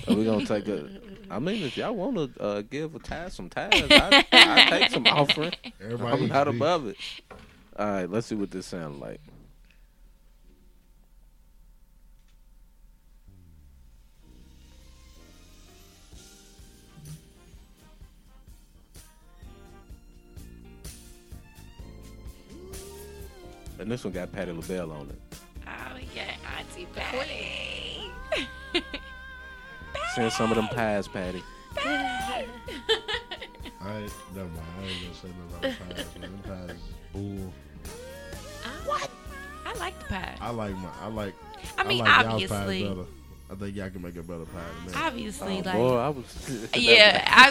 Are 0.08 0.16
we 0.16 0.26
gonna 0.26 0.46
take 0.46 0.68
a? 0.68 0.88
I 1.32 1.40
mean, 1.40 1.64
if 1.64 1.78
y'all 1.78 1.96
want 1.96 2.36
to 2.36 2.42
uh, 2.44 2.62
give 2.62 2.94
a 2.96 3.00
tithe 3.00 3.32
some 3.32 3.50
tithes, 3.50 3.88
I 3.92 4.24
I 4.32 4.70
take 4.70 4.92
some 4.92 5.08
offering. 5.08 5.54
Everybody 5.82 6.24
I'm 6.24 6.28
not 6.30 6.48
above 6.48 6.88
it. 6.88 6.98
All 7.78 7.86
right, 7.88 8.10
let's 8.10 8.28
see 8.28 8.36
what 8.36 8.52
this 8.52 8.66
sounds 8.68 9.00
like. 9.00 9.20
And 23.80 23.92
this 23.92 24.04
one 24.04 24.14
got 24.14 24.32
Patti 24.32 24.52
LaBelle 24.52 24.92
on 24.92 25.10
it. 25.10 25.40
Oh 25.68 25.98
yeah, 26.16 26.36
Auntie 26.58 26.88
Patti. 26.96 28.12
Send 30.16 30.32
some 30.32 30.52
of 30.52 30.56
them 30.56 30.68
pies, 30.70 31.08
Patti. 31.08 31.44
I 31.78 32.46
ain't, 33.86 34.12
never 34.36 34.50
mind. 34.50 34.62
I 34.80 34.84
ain't 34.84 35.02
gonna 35.02 35.14
say 35.14 35.28
nothing 35.28 35.44
about 35.50 35.62
the 35.62 35.68
pies, 35.96 36.06
man. 36.20 36.32
Them 36.32 36.42
pies 36.44 36.76
is 36.76 36.82
bull. 37.14 37.54
what? 38.86 39.10
I 39.66 39.74
like 39.78 40.00
the 40.00 40.06
pie. 40.06 40.36
I 40.42 40.50
like 40.50 40.76
my. 40.78 40.90
I 41.02 41.08
like. 41.08 41.36
I 41.78 41.84
mean, 41.84 42.00
like 42.00 42.26
y'all's 42.26 42.34
obviously, 42.34 42.84
pies 42.84 42.90
better. 42.90 43.08
I 43.50 43.56
think 43.56 43.78
y'all 43.78 43.90
can 43.90 44.02
make 44.02 44.18
a 44.18 44.22
better 44.24 44.44
pie 44.44 44.60
than 44.84 44.92
that. 44.94 45.04
obviously, 45.06 45.60
Oh, 45.60 45.62
like. 45.66 45.74
boy, 45.76 45.96
I 45.96 46.10
was. 46.10 46.70
Yeah, 46.76 47.24
I, 47.26 47.50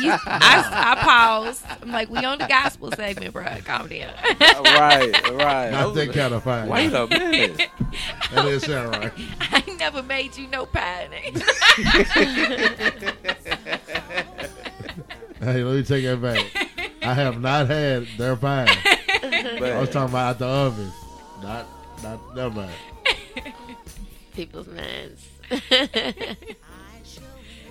you, 0.00 0.10
I, 0.10 0.16
I 0.26 0.96
paused. 1.04 1.64
I'm 1.82 1.92
like, 1.92 2.10
we 2.10 2.18
on 2.18 2.38
the 2.38 2.46
gospel 2.48 2.90
segment, 2.90 3.32
bro. 3.32 3.44
Calm 3.64 3.86
down. 3.86 4.12
right, 4.40 5.12
right. 5.34 5.66
I 5.68 5.70
Not 5.70 5.86
was 5.86 5.94
that 5.96 6.06
like, 6.08 6.16
kind 6.16 6.34
of 6.34 6.42
pie. 6.42 6.66
Wait 6.66 6.92
a 6.92 7.06
minute. 7.06 7.68
That 8.32 8.42
didn't 8.44 8.60
sound 8.60 8.90
right. 8.96 9.12
I 9.52 9.62
ain't 9.68 9.78
never 9.78 10.02
made 10.02 10.36
you 10.36 10.48
no 10.48 10.66
pie. 10.66 11.08
nigga. 11.12 11.42
Hey, 15.38 15.62
let 15.62 15.76
me 15.76 15.82
take 15.84 16.02
that 16.04 16.20
back. 16.22 16.46
I 17.02 17.12
have 17.12 17.40
not 17.42 17.66
had 17.68 18.06
their 18.16 18.36
pie. 18.36 18.66
I 19.22 19.78
was 19.78 19.90
talking 19.90 20.08
about 20.08 20.30
out 20.30 20.38
the 20.38 20.46
oven. 20.46 20.90
Not, 21.42 21.66
not, 22.02 22.34
never 22.34 22.54
mind. 22.54 22.72
People's 24.34 24.66
minds. 24.66 25.28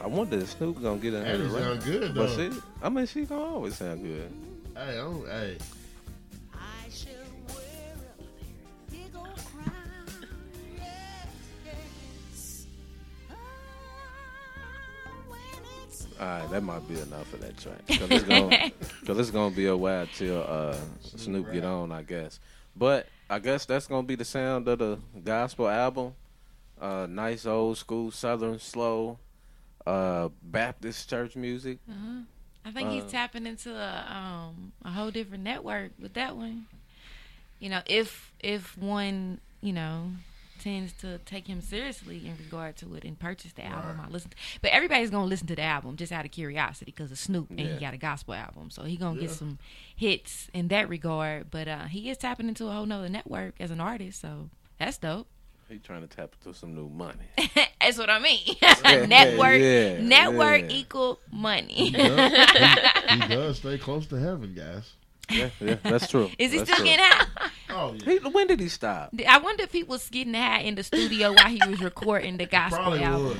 I 0.02 0.08
wonder 0.08 0.38
if 0.38 0.50
Snoop 0.52 0.82
gonna 0.82 0.98
get 1.00 1.14
in 1.14 1.24
That 1.24 1.40
her. 1.40 1.50
sound 1.50 1.84
good 1.84 2.14
But 2.16 2.36
though. 2.36 2.52
she, 2.52 2.60
I 2.82 2.90
mean, 2.90 3.06
she 3.08 3.26
gonna 3.26 3.42
always 3.44 3.76
sound 3.76 4.04
good. 4.04 4.32
Hey, 4.76 4.82
I 4.82 4.96
don't, 4.96 5.28
hey, 5.28 5.58
All 16.20 16.26
right, 16.26 16.50
that 16.50 16.64
might 16.64 16.88
be 16.88 16.98
enough 17.00 17.34
of 17.34 17.42
that 17.42 17.58
track. 17.58 17.86
Cause 17.88 18.10
it's 18.10 18.24
gonna, 18.24 18.72
cause 19.06 19.20
it's 19.20 19.32
gonna 19.32 19.54
be 19.54 19.66
a 19.66 19.76
while 19.76 20.08
till 20.16 20.44
uh, 20.48 20.78
Snoop 21.02 21.52
get 21.52 21.66
on, 21.66 21.92
I 21.92 22.04
guess. 22.04 22.40
But 22.76 23.08
I 23.30 23.40
guess 23.40 23.66
that's 23.66 23.86
gonna 23.88 24.08
be 24.08 24.16
the 24.16 24.24
sound 24.24 24.68
of 24.70 24.80
the 24.80 24.98
gospel 25.26 25.68
album. 25.68 26.14
Uh, 26.80 27.08
nice 27.10 27.46
old 27.46 27.78
school 27.78 28.12
Southern 28.12 28.60
slow, 28.60 29.18
uh, 29.86 30.30
Baptist 30.44 31.10
church 31.10 31.36
music. 31.36 31.80
I 32.66 32.72
think 32.72 32.90
he's 32.90 33.04
Uh, 33.04 33.10
tapping 33.10 33.46
into 33.48 33.74
a 33.76 34.06
um 34.12 34.74
a 34.84 34.92
whole 34.92 35.12
different 35.12 35.44
network 35.44 35.92
with 36.00 36.14
that 36.16 36.36
one. 36.36 36.66
You 37.60 37.70
know, 37.70 37.82
if 37.86 38.34
if 38.40 38.78
one 38.78 39.40
you 39.62 39.72
know 39.72 40.12
tends 40.60 40.94
to 40.94 41.18
take 41.20 41.48
him 41.48 41.62
seriously 41.62 42.26
in 42.26 42.36
regard 42.38 42.76
to 42.78 42.96
it 42.96 43.04
and 43.04 43.20
purchase 43.20 43.52
the 43.54 43.64
album, 43.66 44.00
I 44.00 44.08
listen. 44.10 44.32
but 44.62 44.72
everybody's 44.72 45.10
gonna 45.10 45.26
listen 45.28 45.48
to 45.48 45.56
the 45.56 45.62
album 45.62 45.96
just 45.96 46.12
out 46.12 46.26
of 46.26 46.32
curiosity 46.32 46.92
because 46.92 47.12
of 47.12 47.18
Snoop 47.20 47.50
and 47.52 47.60
Yeah. 47.60 47.74
he 47.76 47.80
got 47.80 47.94
a 47.94 47.98
gospel 47.98 48.34
album, 48.34 48.70
so 48.72 48.84
he 48.84 48.98
gonna 48.98 49.16
Yeah. 49.20 49.28
get 49.28 49.32
some 49.32 49.60
hits 49.96 50.50
in 50.54 50.68
that 50.70 50.90
regard. 50.90 51.52
But 51.52 51.68
uh 51.70 51.86
he 51.86 52.10
is 52.10 52.18
tapping 52.18 52.48
into 52.50 52.68
a 52.68 52.72
whole 52.74 52.86
nother 52.86 53.10
network 53.10 53.56
as 53.62 53.72
an 53.72 53.80
artist, 53.80 54.20
so 54.20 54.50
that's 54.78 54.98
dope. 54.98 55.28
He 55.70 55.80
trying 55.80 56.07
to 56.07 56.16
tap 56.16 56.32
into 56.43 56.57
some 56.57 56.76
new 56.76 56.89
money. 56.89 57.26
That's 57.82 57.97
what 57.97 58.09
I 58.09 58.20
mean. 58.20 58.39
Yeah, 58.86 59.05
network, 59.07 59.59
yeah, 59.59 59.99
network 60.01 60.61
yeah. 60.61 60.78
equal 60.78 61.20
he 61.32 61.38
money. 61.38 61.91
does, 61.91 62.32
he, 63.09 63.20
he 63.20 63.28
does 63.28 63.57
stay 63.57 63.78
close 63.80 64.05
to 64.07 64.16
heaven, 64.18 64.53
guys. 64.53 64.93
yeah, 65.32 65.49
yeah, 65.59 65.76
that's 65.82 66.07
true. 66.07 66.30
Is 66.38 66.51
he 66.51 66.59
That's 66.59 66.70
still 66.70 66.76
true. 66.78 66.86
getting 66.86 67.03
high? 67.03 67.49
Oh, 67.72 67.95
yeah. 67.97 68.20
He, 68.20 68.30
when 68.30 68.45
did 68.47 68.59
he 68.59 68.70
stop? 68.70 69.09
I 69.28 69.39
wonder 69.39 69.63
if 69.63 69.72
he 69.72 69.82
was 69.84 70.07
getting 70.09 70.36
high 70.36 70.59
in 70.59 70.76
the 70.76 70.84
studio 70.84 71.34
while 71.34 71.47
he 71.49 71.59
was 71.68 71.82
recording 71.82 72.38
the 72.38 72.45
gospel 72.45 72.78
Probably 72.78 73.01
album. 73.03 73.30
was. 73.30 73.38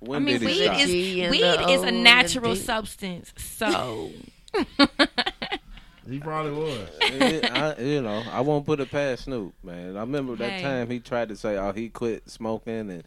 When 0.00 0.16
I 0.22 0.24
mean, 0.24 0.40
did 0.40 0.48
he 0.48 0.60
weed 0.60 0.64
stop? 0.64 0.80
is 0.80 0.86
G 0.88 1.28
weed 1.30 1.42
is 1.42 1.80
O 1.80 1.84
a 1.84 1.86
and 1.86 1.96
the 1.96 2.00
natural 2.02 2.56
substance, 2.56 3.34
so 3.36 4.10
He 6.08 6.18
probably 6.18 6.52
was. 6.52 6.88
It- 7.00 7.44
I, 7.50 7.74
you 7.80 8.02
know, 8.02 8.22
I 8.30 8.40
won't 8.40 8.64
put 8.66 8.80
it 8.80 8.90
past 8.90 9.24
Snoop, 9.24 9.54
man. 9.62 9.96
I 9.96 10.00
remember 10.00 10.36
that 10.36 10.50
Hey. 10.52 10.62
time 10.62 10.90
he 10.90 11.00
tried 11.00 11.28
to 11.30 11.36
say, 11.36 11.56
"Oh, 11.56 11.72
he 11.72 11.88
quit 11.88 12.28
smoking," 12.30 12.90
and 12.90 13.04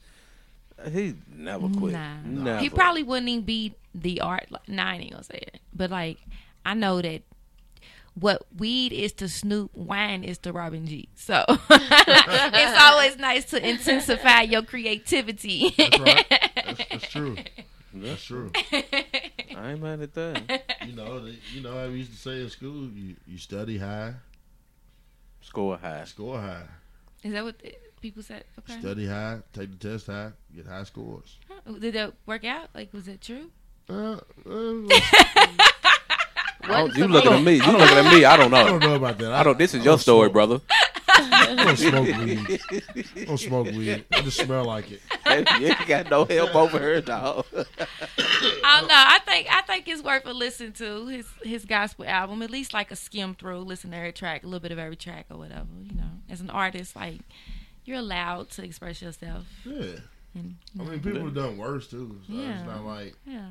he 0.93 1.15
never 1.35 1.67
quit. 1.69 1.93
nah, 1.93 2.15
Never. 2.25 2.59
he 2.59 2.69
probably 2.69 3.03
wouldn't 3.03 3.29
even 3.29 3.43
be 3.45 3.75
the 3.93 4.21
art. 4.21 4.47
Like, 4.49 4.67
nah, 4.69 4.89
I 4.91 4.95
ain't 4.95 5.11
gonna 5.11 5.23
say 5.23 5.39
it, 5.41 5.59
but 5.73 5.89
like 5.91 6.17
I 6.65 6.73
know 6.73 7.01
that 7.01 7.21
what 8.15 8.45
weed 8.57 8.91
is 8.91 9.13
to 9.13 9.29
Snoop, 9.29 9.71
wine 9.75 10.23
is 10.23 10.37
to 10.39 10.51
Robin 10.51 10.85
G. 10.85 11.07
So 11.15 11.43
it's 11.69 12.81
always 12.81 13.17
nice 13.17 13.45
to 13.51 13.65
intensify 13.69 14.41
your 14.41 14.61
creativity. 14.63 15.73
That's 15.77 15.99
right. 15.99 16.25
That's, 16.55 16.85
that's 16.89 17.07
true. 17.11 17.37
That's 17.93 18.23
true. 18.23 18.51
I 18.71 19.71
ain't 19.71 19.81
mad 19.81 20.01
at 20.01 20.13
that. 20.13 20.68
You 20.89 20.95
know, 20.95 21.19
the, 21.19 21.35
you 21.53 21.61
know 21.61 21.71
how 21.71 21.87
we 21.87 21.99
used 21.99 22.11
to 22.13 22.17
say 22.17 22.41
in 22.41 22.49
school, 22.49 22.89
you, 22.89 23.15
you 23.27 23.37
study 23.37 23.77
high, 23.77 24.13
Score 25.41 25.77
high. 25.77 26.03
score 26.05 26.39
high. 26.39 26.63
is 27.21 27.31
that 27.33 27.43
what 27.43 27.55
people 28.01 28.23
said? 28.23 28.43
Okay. 28.57 28.79
Study 28.79 29.05
high, 29.05 29.37
take 29.53 29.77
the 29.77 29.89
test 29.91 30.07
high, 30.07 30.31
get 30.55 30.65
high 30.65 30.83
scores. 30.85 31.37
Did 31.79 31.93
that 31.93 32.13
work 32.25 32.43
out? 32.43 32.69
Like, 32.73 32.91
was 32.91 33.07
it 33.07 33.21
true? 33.21 33.51
Uh, 33.87 34.17
uh, 34.49 34.99
Oh, 36.71 36.85
you 36.95 37.07
looking 37.07 37.33
at 37.33 37.43
me? 37.43 37.53
You 37.53 37.71
looking 37.71 37.97
at 37.97 38.13
me? 38.13 38.25
I 38.25 38.35
don't 38.37 38.51
know. 38.51 38.57
I 38.57 38.63
don't 38.65 38.79
know. 38.79 38.87
know 38.89 38.95
about 38.95 39.17
that. 39.19 39.31
I 39.31 39.43
don't. 39.43 39.57
This 39.57 39.73
is 39.73 39.83
your 39.85 39.97
story, 39.99 40.25
smoke, 40.25 40.33
brother. 40.33 40.59
I 41.31 41.55
don't 41.55 41.77
smoke 41.77 42.07
weed. 42.19 42.61
I 43.15 43.23
don't 43.25 43.37
smoke 43.37 43.67
weed. 43.67 44.05
I 44.11 44.21
just 44.21 44.39
smell 44.39 44.65
like 44.65 44.91
it. 44.91 45.01
you 45.59 45.67
ain't 45.67 45.87
got 45.87 46.09
no 46.09 46.25
help 46.25 46.55
over 46.55 46.79
here, 46.79 47.01
dog. 47.01 47.45
I 47.53 48.79
don't 48.79 48.87
know. 48.87 48.95
I 48.95 49.19
think 49.25 49.47
I 49.51 49.61
think 49.61 49.87
it's 49.87 50.01
worth 50.03 50.25
a 50.25 50.33
listen 50.33 50.71
to 50.73 51.07
his 51.07 51.27
his 51.43 51.65
gospel 51.65 52.05
album. 52.05 52.41
At 52.41 52.49
least 52.51 52.73
like 52.73 52.91
a 52.91 52.95
skim 52.95 53.35
through, 53.35 53.59
listen 53.59 53.91
to 53.91 53.97
every 53.97 54.13
track, 54.13 54.43
a 54.43 54.45
little 54.47 54.59
bit 54.59 54.71
of 54.71 54.79
every 54.79 54.95
track 54.95 55.25
or 55.29 55.37
whatever. 55.37 55.67
You 55.83 55.95
know. 55.95 56.09
as 56.29 56.41
an 56.41 56.49
artist, 56.49 56.95
like 56.95 57.21
you're 57.85 57.97
allowed 57.99 58.49
to 58.51 58.63
express 58.63 59.01
yourself. 59.01 59.45
Yeah. 59.65 59.99
And, 60.35 60.57
I 60.79 60.83
mean, 60.83 60.99
people 60.99 61.21
have 61.21 61.33
done 61.33 61.57
worse 61.57 61.87
too. 61.89 62.19
So 62.27 62.33
Yeah. 62.33 62.59
it's 62.59 62.67
not 62.67 62.85
like 62.85 63.15
yeah, 63.25 63.47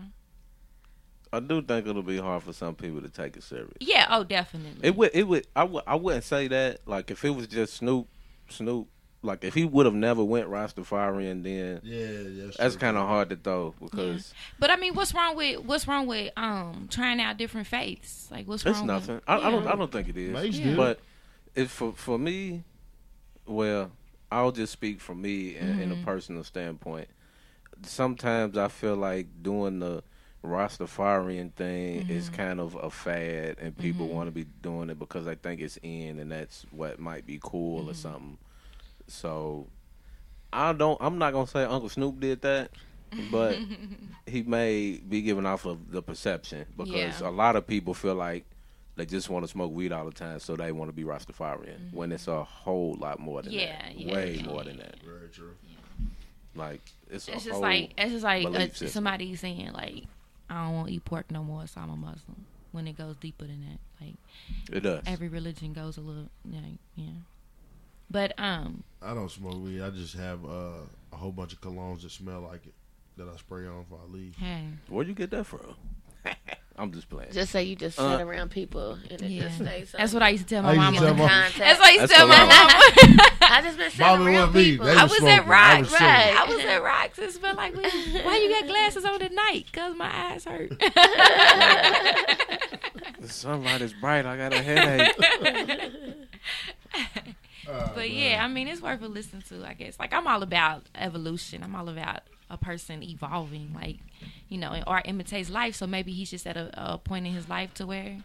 I 1.32 1.40
do 1.40 1.60
think 1.62 1.86
it'll 1.86 2.02
be 2.02 2.18
hard 2.18 2.42
for 2.42 2.52
some 2.52 2.74
people 2.74 3.02
to 3.02 3.08
take 3.08 3.36
it 3.36 3.42
serious. 3.42 3.72
yeah. 3.80 4.06
Oh, 4.10 4.24
definitely. 4.24 4.80
It 4.86 4.96
would. 4.96 5.10
It 5.14 5.24
would. 5.28 5.46
I 5.54 5.64
would. 5.64 5.82
I 5.86 5.94
wouldn't 5.94 6.24
say 6.24 6.48
that. 6.48 6.80
Like 6.86 7.10
if 7.10 7.24
it 7.24 7.30
was 7.30 7.46
just 7.46 7.74
Snoop, 7.74 8.06
Snoop. 8.48 8.88
Like 9.20 9.42
if 9.42 9.52
he 9.52 9.64
would 9.64 9.84
have 9.84 9.96
never 9.96 10.22
went 10.22 10.46
Rastafarian, 10.48 11.42
then 11.42 11.80
yeah, 11.82 12.44
that's, 12.44 12.56
that's 12.56 12.76
kind 12.76 12.96
of 12.96 13.08
hard 13.08 13.30
to 13.30 13.36
throw 13.36 13.74
because 13.82 14.32
But 14.60 14.70
I 14.70 14.76
mean, 14.76 14.94
what's 14.94 15.12
wrong 15.12 15.34
with 15.34 15.58
what's 15.64 15.88
wrong 15.88 16.06
with 16.06 16.32
um 16.36 16.86
trying 16.88 17.20
out 17.20 17.36
different 17.36 17.66
faiths? 17.66 18.28
Like, 18.30 18.46
what's 18.46 18.64
it's 18.64 18.78
wrong? 18.78 18.86
nothing. 18.86 19.16
With, 19.16 19.24
I, 19.26 19.38
I 19.38 19.50
don't. 19.50 19.64
Yeah. 19.64 19.72
I 19.72 19.76
don't 19.76 19.90
think 19.90 20.08
it 20.08 20.16
is. 20.16 20.58
Yeah. 20.60 20.76
But 20.76 21.00
if 21.56 21.68
for 21.72 21.92
for 21.94 22.16
me, 22.16 22.62
well, 23.44 23.90
I'll 24.30 24.52
just 24.52 24.72
speak 24.72 25.00
for 25.00 25.16
me 25.16 25.56
in, 25.56 25.68
in 25.80 25.90
a 25.90 25.96
Mhm. 25.96 26.04
personal 26.04 26.44
standpoint. 26.44 27.08
Sometimes 27.82 28.56
I 28.56 28.68
feel 28.68 28.94
like 28.96 29.26
doing 29.42 29.80
the 29.80 30.02
Rastafarian 30.45 31.53
thing 31.53 32.09
is 32.09 32.26
mm-hmm. 32.26 32.36
kind 32.36 32.61
of 32.61 32.74
a 32.76 32.91
fad, 32.91 33.57
and 33.61 33.76
people 33.76 34.07
mm-hmm. 34.07 34.16
want 34.16 34.28
to 34.28 34.32
be 34.32 34.47
doing 34.62 34.89
it 34.91 34.99
because 34.99 35.24
they 35.24 35.34
think 35.34 35.61
it's 35.61 35.78
in, 35.82 36.18
and 36.18 36.30
that's 36.30 36.64
what 36.70 36.99
might 37.01 37.26
be 37.26 37.41
cool 37.43 37.80
or 37.89 37.93
mm-hmm. 37.93 37.95
something. 37.95 38.39
So 39.09 39.66
I 40.53 40.72
don't. 40.72 40.99
I'm 41.01 41.18
not 41.18 41.32
gonna 41.32 41.47
say 41.47 41.64
Uncle 41.64 41.89
Snoop 41.89 42.20
did 42.20 42.43
that, 42.43 42.70
but 43.30 43.59
he 44.26 44.43
may 44.43 45.01
be 45.09 45.22
giving 45.22 45.47
off 45.47 45.64
of 45.66 45.91
the 45.91 46.03
perception 46.03 46.66
because 46.76 47.20
Yeah. 47.20 47.28
a 47.28 47.30
lot 47.30 47.57
of 47.57 47.66
people 47.66 47.95
feel 47.95 48.14
like 48.14 48.45
they 48.95 49.07
just 49.07 49.28
want 49.30 49.45
to 49.45 49.49
smoke 49.49 49.72
weed 49.72 49.93
all 49.93 50.05
the 50.05 50.12
time, 50.12 50.39
so 50.41 50.57
they 50.57 50.72
want 50.72 50.89
to 50.89 50.93
be 50.93 51.05
Rastafarian. 51.05 51.93
When 51.93 52.12
it's 52.12 52.28
a 52.28 52.45
whole 52.45 52.95
lot 52.95 53.18
more 53.18 53.43
than 53.43 53.53
Yeah, 53.53 53.80
that, 53.82 53.99
yeah, 53.99 54.12
way 54.14 54.34
yeah, 54.34 54.47
more 54.47 54.59
yeah. 54.59 54.62
than 54.64 54.76
that. 54.78 54.97
Very 55.05 55.28
true. 55.28 55.55
Like 56.55 56.80
it's, 57.09 57.28
It's 57.28 57.28
a 57.28 57.32
just 57.32 57.51
whole, 57.51 57.61
like 57.61 57.93
it's 57.97 58.12
just 58.12 58.24
like 58.24 58.47
uh, 58.47 58.51
belief 58.51 58.72
system. 58.72 58.89
somebody 58.89 59.34
saying 59.36 59.72
like 59.72 60.05
I 60.51 60.64
don't 60.64 60.74
want 60.74 60.88
to 60.88 60.94
eat 60.94 61.05
pork 61.05 61.30
no 61.30 61.42
more, 61.44 61.66
so 61.66 61.80
I'm 61.80 61.90
a 61.90 61.96
Muslim. 61.96 62.46
When 62.72 62.86
it 62.86 62.96
goes 62.99 63.16
deeper 63.16 63.46
than 63.46 63.61
that, 63.62 64.05
like 64.05 64.14
it 64.70 64.80
does. 64.80 65.03
every 65.07 65.28
religion 65.28 65.72
goes 65.72 65.96
a 65.96 66.01
little, 66.01 66.28
like, 66.44 66.78
yeah. 66.96 67.07
But 68.11 68.32
um, 68.38 68.84
I 69.03 69.14
don't 69.14 69.30
smoke 69.30 69.62
weed. 69.62 69.82
I 69.82 69.90
just 69.90 70.14
have 70.16 70.44
uh, 70.44 70.80
a 71.12 71.16
whole 71.16 71.32
bunch 71.32 71.53
of 71.53 71.61
colognes 71.61 72.03
that 72.03 72.11
smell 72.11 72.40
like 72.42 72.66
it 72.66 72.74
that 73.16 73.28
I 73.28 73.36
spray 73.36 73.66
on 73.66 73.82
before 73.82 73.99
I 74.07 74.12
leave. 74.12 74.36
hey, 74.36 74.64
Where'd 74.88 75.09
you 75.09 75.14
get 75.14 75.30
that 75.30 75.44
from? 75.44 75.74
I'm 76.78 76.92
just 76.92 77.08
playing. 77.10 77.32
Just 77.32 77.50
say 77.52 77.64
you 77.64 77.74
just 77.76 77.98
Uh, 77.98 78.16
sit 78.18 78.26
around 78.26 78.50
people 78.52 78.92
and 79.10 79.20
it 79.20 79.28
yeah, 79.30 79.42
just 79.42 79.56
stays. 79.56 79.92
that's 79.98 80.12
what 80.14 80.22
I 80.22 80.28
used 80.28 80.48
to 80.48 80.54
tell 80.54 80.62
my 80.62 80.70
I 80.70 80.72
used 80.74 80.84
mama. 80.84 80.98
tell 81.00 81.14
my- 81.14 81.28
Contact. 81.28 81.58
That's 81.58 81.78
what 81.80 81.88
I 81.88 81.90
used 81.92 82.06
to 82.08 82.14
tell 82.14 82.28
my 82.28 82.38
the 82.38 82.46
mama. 82.46 83.30
I 83.42 83.60
just 83.62 83.78
been 83.78 83.90
sitting 83.90 84.06
Mama 84.06 84.24
around 84.24 84.34
wasn't 84.34 84.54
me. 84.54 84.64
people. 84.64 84.86
I 84.88 84.92
was 85.02 85.10
was 85.10 85.18
smoking. 85.18 85.38
at 85.38 85.44
I 85.46 85.48
Rocks. 85.48 85.90
was 85.90 86.00
Right. 86.00 86.36
I 86.36 86.44
was 86.54 86.64
at 86.64 86.82
Rocks. 86.82 87.18
It's 87.18 87.38
been 87.38 87.56
like, 87.56 87.74
why 87.74 88.36
you 88.36 88.48
got 88.50 88.66
glasses 88.68 89.04
on 89.04 89.20
at 89.22 89.32
night? 89.32 89.66
Cause 89.72 89.94
my 89.96 90.10
eyes 90.32 90.44
hurt. 90.44 90.72
The 93.20 93.28
sunlight 93.28 93.80
is 93.80 93.92
bright. 93.94 94.24
I 94.26 94.36
got 94.36 94.52
a 94.52 94.62
headache. 94.62 95.16
Oh, 97.70 97.92
but 97.94 98.10
yeah, 98.10 98.42
I 98.42 98.48
mean, 98.48 98.66
it's 98.66 98.80
worth 98.80 99.02
a 99.02 99.08
listen 99.08 99.42
to. 99.50 99.62
I 99.68 99.74
guess. 99.74 99.98
Like 99.98 100.14
I'm 100.14 100.26
all 100.26 100.42
about 100.42 100.84
evolution. 100.94 101.62
I'm 101.62 101.74
all 101.76 101.90
about 101.90 102.20
a 102.51 102.57
person 102.57 103.03
evolving. 103.03 103.72
Like, 103.74 103.99
you 104.49 104.59
know, 104.59 104.72
and 104.72 104.84
art 104.86 105.07
imitates 105.07 105.51
life. 105.51 105.74
So 105.76 105.86
maybe 105.86 106.12
he's 106.12 106.30
just 106.30 106.46
at 106.46 106.57
a, 106.57 106.70
a 106.94 106.99
point 106.99 107.26
in 107.26 107.32
his 107.32 107.49
life 107.49 107.74
to 107.74 107.86
where, 107.86 108.18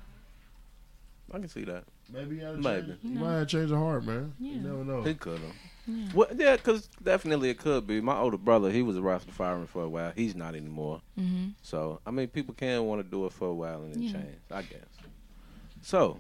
I 1.32 1.40
can 1.40 1.48
see 1.48 1.64
that. 1.64 1.84
Maybe 2.12 2.36
you 2.38 2.58
Maybe. 2.58 2.88
change. 2.88 3.00
You 3.04 3.20
might 3.20 3.34
have 3.40 3.48
changed 3.48 3.72
of 3.74 3.80
heart, 3.80 4.06
man. 4.06 4.34
You 4.40 4.52
Yeah. 4.56 4.62
never 4.62 4.84
know. 4.84 5.02
He 5.04 5.14
could 5.16 5.40
have. 5.40 6.14
Well, 6.14 6.28
yeah, 6.38 6.56
because 6.56 6.88
definitely 7.02 7.50
it 7.50 7.58
could 7.58 7.86
be. 7.88 8.00
My 8.02 8.18
older 8.18 8.38
brother, 8.38 8.72
he 8.72 8.82
was 8.84 8.98
a 8.98 9.02
Rastafarian 9.02 9.68
for 9.68 9.84
a 9.84 9.90
while. 9.90 10.14
He's 10.16 10.36
not 10.36 10.56
anymore. 10.56 11.02
mm-hmm. 11.20 11.48
So, 11.62 12.00
I 12.06 12.12
mean, 12.12 12.28
people 12.28 12.54
can 12.54 12.86
want 12.86 13.04
to 13.04 13.10
do 13.10 13.26
it 13.26 13.34
for 13.34 13.48
a 13.50 13.54
while 13.54 13.82
and 13.84 13.94
then 13.94 14.02
Yeah. 14.04 14.12
change, 14.14 14.38
I 14.52 14.62
guess. 14.62 14.86
So, 15.82 16.20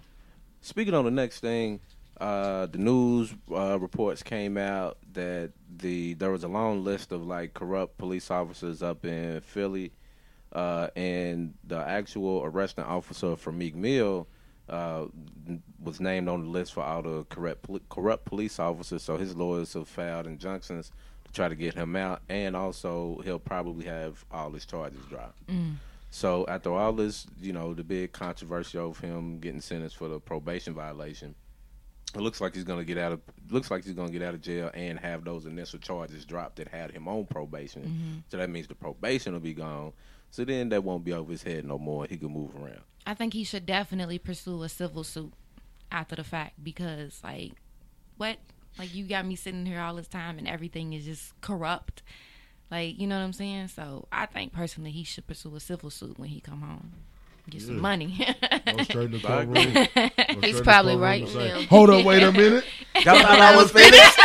speaking 0.61 0.93
on 0.93 1.05
the 1.05 1.11
next 1.11 1.39
thing, 1.39 1.79
uh, 2.19 2.67
the 2.67 2.77
news 2.77 3.33
uh, 3.51 3.77
reports 3.79 4.23
came 4.23 4.57
out 4.57 4.97
that 5.13 5.51
the 5.77 6.13
there 6.15 6.31
was 6.31 6.43
a 6.43 6.47
long 6.47 6.83
list 6.83 7.11
of 7.11 7.25
like 7.25 7.53
corrupt 7.53 7.97
police 7.97 8.29
officers 8.29 8.83
up 8.83 9.03
in 9.05 9.41
Philly, 9.41 9.91
uh, 10.51 10.89
and 10.95 11.53
the 11.63 11.77
actual 11.77 12.43
arresting 12.43 12.83
officer 12.83 13.35
for 13.35 13.51
Meek 13.51 13.75
Mill 13.75 14.27
uh, 14.69 15.05
was 15.81 15.99
named 15.99 16.29
on 16.29 16.43
the 16.43 16.49
list 16.49 16.73
for 16.73 16.83
all 16.83 17.01
the 17.01 17.25
corrupt 17.25 17.69
corrupt 17.89 18.25
police 18.25 18.59
officers. 18.59 19.01
So 19.03 19.17
his 19.17 19.35
lawyers 19.35 19.73
have 19.73 19.87
filed 19.87 20.27
injunctions 20.27 20.91
to 21.25 21.31
try 21.33 21.47
to 21.49 21.55
get 21.55 21.73
him 21.73 21.95
out, 21.95 22.21
and 22.29 22.55
also 22.55 23.21
he'll 23.23 23.39
probably 23.39 23.85
have 23.85 24.23
all 24.31 24.51
his 24.51 24.65
charges 24.65 25.03
dropped. 25.09 25.39
So 26.11 26.45
after 26.47 26.71
all 26.71 26.93
this, 26.93 27.25
you 27.41 27.53
know, 27.53 27.73
the 27.73 27.83
big 27.83 28.11
controversy 28.11 28.77
of 28.77 28.99
him 28.99 29.39
getting 29.39 29.61
sentenced 29.61 29.97
for 29.97 30.07
the 30.07 30.19
probation 30.19 30.75
violation, 30.75 31.33
it 32.15 32.21
looks 32.21 32.41
like 32.41 32.53
he's 32.53 32.63
gonna 32.63 32.83
get 32.83 32.97
out 32.97 33.11
of 33.11 33.21
looks 33.49 33.71
like 33.71 33.83
he's 33.83 33.93
gonna 33.93 34.11
get 34.11 34.21
out 34.21 34.33
of 34.33 34.41
jail 34.41 34.69
and 34.73 34.99
have 34.99 35.23
those 35.23 35.45
initial 35.45 35.79
charges 35.79 36.25
dropped 36.25 36.57
that 36.57 36.67
had 36.67 36.91
him 36.91 37.07
on 37.07 37.25
probation. 37.25 37.83
Mm-hmm. 37.83 38.19
So 38.29 38.37
that 38.37 38.49
means 38.49 38.67
the 38.67 38.75
probation 38.75 39.33
will 39.33 39.39
be 39.39 39.53
gone. 39.53 39.93
So 40.31 40.43
then 40.43 40.69
that 40.69 40.83
won't 40.83 41.03
be 41.03 41.13
over 41.13 41.31
his 41.31 41.43
head 41.43 41.63
no 41.63 41.77
more. 41.77 42.07
He 42.09 42.17
can 42.17 42.31
move 42.31 42.55
around. 42.55 42.81
I 43.05 43.13
think 43.13 43.33
he 43.33 43.43
should 43.43 43.65
definitely 43.65 44.17
pursue 44.17 44.63
a 44.63 44.69
civil 44.69 45.03
suit 45.03 45.33
after 45.91 46.15
the 46.15 46.23
fact 46.23 46.63
because, 46.63 47.19
like, 47.23 47.51
what? 48.17 48.37
Like, 48.79 48.95
you 48.95 49.05
got 49.05 49.25
me 49.27 49.35
sitting 49.35 49.65
here 49.65 49.79
all 49.79 49.95
this 49.95 50.07
time 50.07 50.39
and 50.39 50.47
everything 50.47 50.93
is 50.93 51.05
just 51.05 51.39
corrupt. 51.41 52.01
Like, 52.71 52.99
you 52.99 53.05
know 53.05 53.17
what 53.17 53.23
I'm 53.23 53.33
saying? 53.33 53.67
So, 53.67 54.07
I 54.11 54.25
think 54.25 54.53
personally 54.53 54.89
he 54.89 55.03
should 55.03 55.27
pursue 55.27 55.55
a 55.55 55.59
civil 55.59 55.91
suit 55.91 56.17
when 56.17 56.29
he 56.29 56.39
come 56.39 56.61
home, 56.61 56.93
get 57.49 57.61
some 57.61 57.79
money. 57.79 58.25
Go 58.65 58.83
straight 58.83 59.05
in 59.05 59.11
the 59.11 59.17
I 59.17 59.21
courtroom. 59.45 59.55
agree. 59.57 59.73
Go 59.73 59.83
straight 59.85 60.29
in 60.29 60.43
He's 60.43 60.61
probably 60.61 60.95
right 60.95 61.21
and 61.23 61.29
say, 61.31 61.47
now. 61.49 61.61
Hold 61.69 61.89
up, 61.91 62.05
wait 62.05 62.23
a 62.23 62.31
minute. 62.31 62.65
Y'all 62.95 63.19
thought 63.21 63.39
I 63.39 63.55
was 63.55 63.71
finished? 63.71 64.19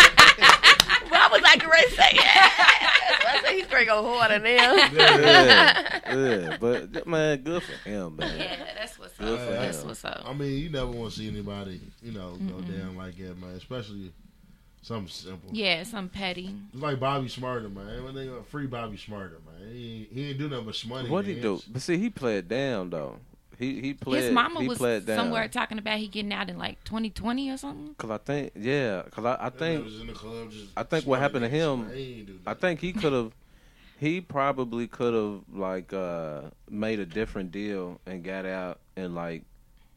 Well, 1.10 1.20
I 1.28 1.32
was 1.32 1.42
like 1.42 1.66
ready 1.68 1.88
to 1.88 1.94
say 1.96 2.08
yeah. 2.14 2.22
I 3.26 3.40
said 3.44 3.54
he's 3.54 3.66
gonna 3.66 3.84
go 3.84 4.16
harder 4.16 4.38
now. 4.38 4.74
yeah, 4.74 5.90
yeah, 6.08 6.56
but 6.60 7.04
man, 7.06 7.38
good 7.42 7.62
for 7.64 7.88
him, 7.88 8.14
man. 8.16 8.38
yeah, 8.38 8.56
that's 8.78 8.96
what's 8.96 9.16
Good 9.18 9.38
up. 9.38 9.46
for 9.46 9.52
That's 9.52 9.80
him. 9.82 9.88
what's 9.88 10.04
up. 10.04 10.22
I 10.24 10.32
mean, 10.34 10.58
you 10.58 10.70
never 10.70 10.86
want 10.90 11.12
to 11.12 11.18
see 11.18 11.28
anybody, 11.28 11.80
you 12.00 12.12
know, 12.12 12.36
go 12.48 12.60
down 12.60 12.96
like 12.96 13.16
that, 13.16 13.40
man. 13.40 13.50
Especially 13.56 14.12
something 14.82 15.08
simple. 15.08 15.50
Yeah, 15.52 15.82
some 15.82 16.08
petty. 16.08 16.54
It's 16.72 16.82
like 16.82 17.00
Bobby 17.00 17.28
Shmurda, 17.28 17.72
man. 17.72 18.04
When 18.04 18.14
they 18.14 18.26
gonna 18.26 18.42
free 18.44 18.66
Bobby 18.66 18.96
Shmurda, 18.96 19.36
man. 19.44 19.72
He, 19.72 20.08
he 20.12 20.28
ain't 20.30 20.38
do 20.38 20.48
nothing 20.48 20.66
but 20.66 20.84
money. 20.86 21.08
What 21.10 21.24
he 21.26 21.34
do? 21.34 21.60
But 21.68 21.82
see, 21.82 21.98
he 21.98 22.10
played 22.10 22.48
down 22.48 22.90
though. 22.90 23.16
He 23.60 23.78
he 23.82 23.92
played. 23.92 24.22
His 24.24 24.32
mama 24.32 24.62
he 24.62 24.68
was 24.68 24.78
played 24.78 25.04
down. 25.04 25.18
somewhere 25.18 25.46
talking 25.46 25.78
about 25.78 25.98
he 25.98 26.08
getting 26.08 26.32
out 26.32 26.48
in 26.48 26.56
like 26.56 26.82
2020 26.84 27.50
or 27.50 27.58
something. 27.58 27.94
Cause 27.98 28.10
I 28.10 28.16
think, 28.16 28.52
yeah, 28.56 29.02
cause 29.10 29.26
I, 29.26 29.36
I 29.38 29.50
think 29.50 29.84
was 29.84 30.00
in 30.00 30.06
the 30.06 30.14
club 30.14 30.50
just 30.50 30.68
I 30.78 30.82
think 30.82 31.06
what 31.06 31.20
happened 31.20 31.44
to 31.44 31.48
him- 31.50 31.86
man. 31.88 31.94
He 31.94 32.14
ain't 32.20 32.26
do 32.26 32.38
I 32.46 32.54
think 32.54 32.80
he 32.80 32.94
could 32.94 33.12
have. 33.12 33.32
He 33.98 34.22
probably 34.22 34.86
could 34.86 35.12
have 35.12 35.42
like 35.52 35.92
uh 35.92 36.44
made 36.70 37.00
a 37.00 37.04
different 37.04 37.52
deal 37.52 38.00
and 38.06 38.24
got 38.24 38.46
out 38.46 38.78
in 38.96 39.14
like 39.14 39.42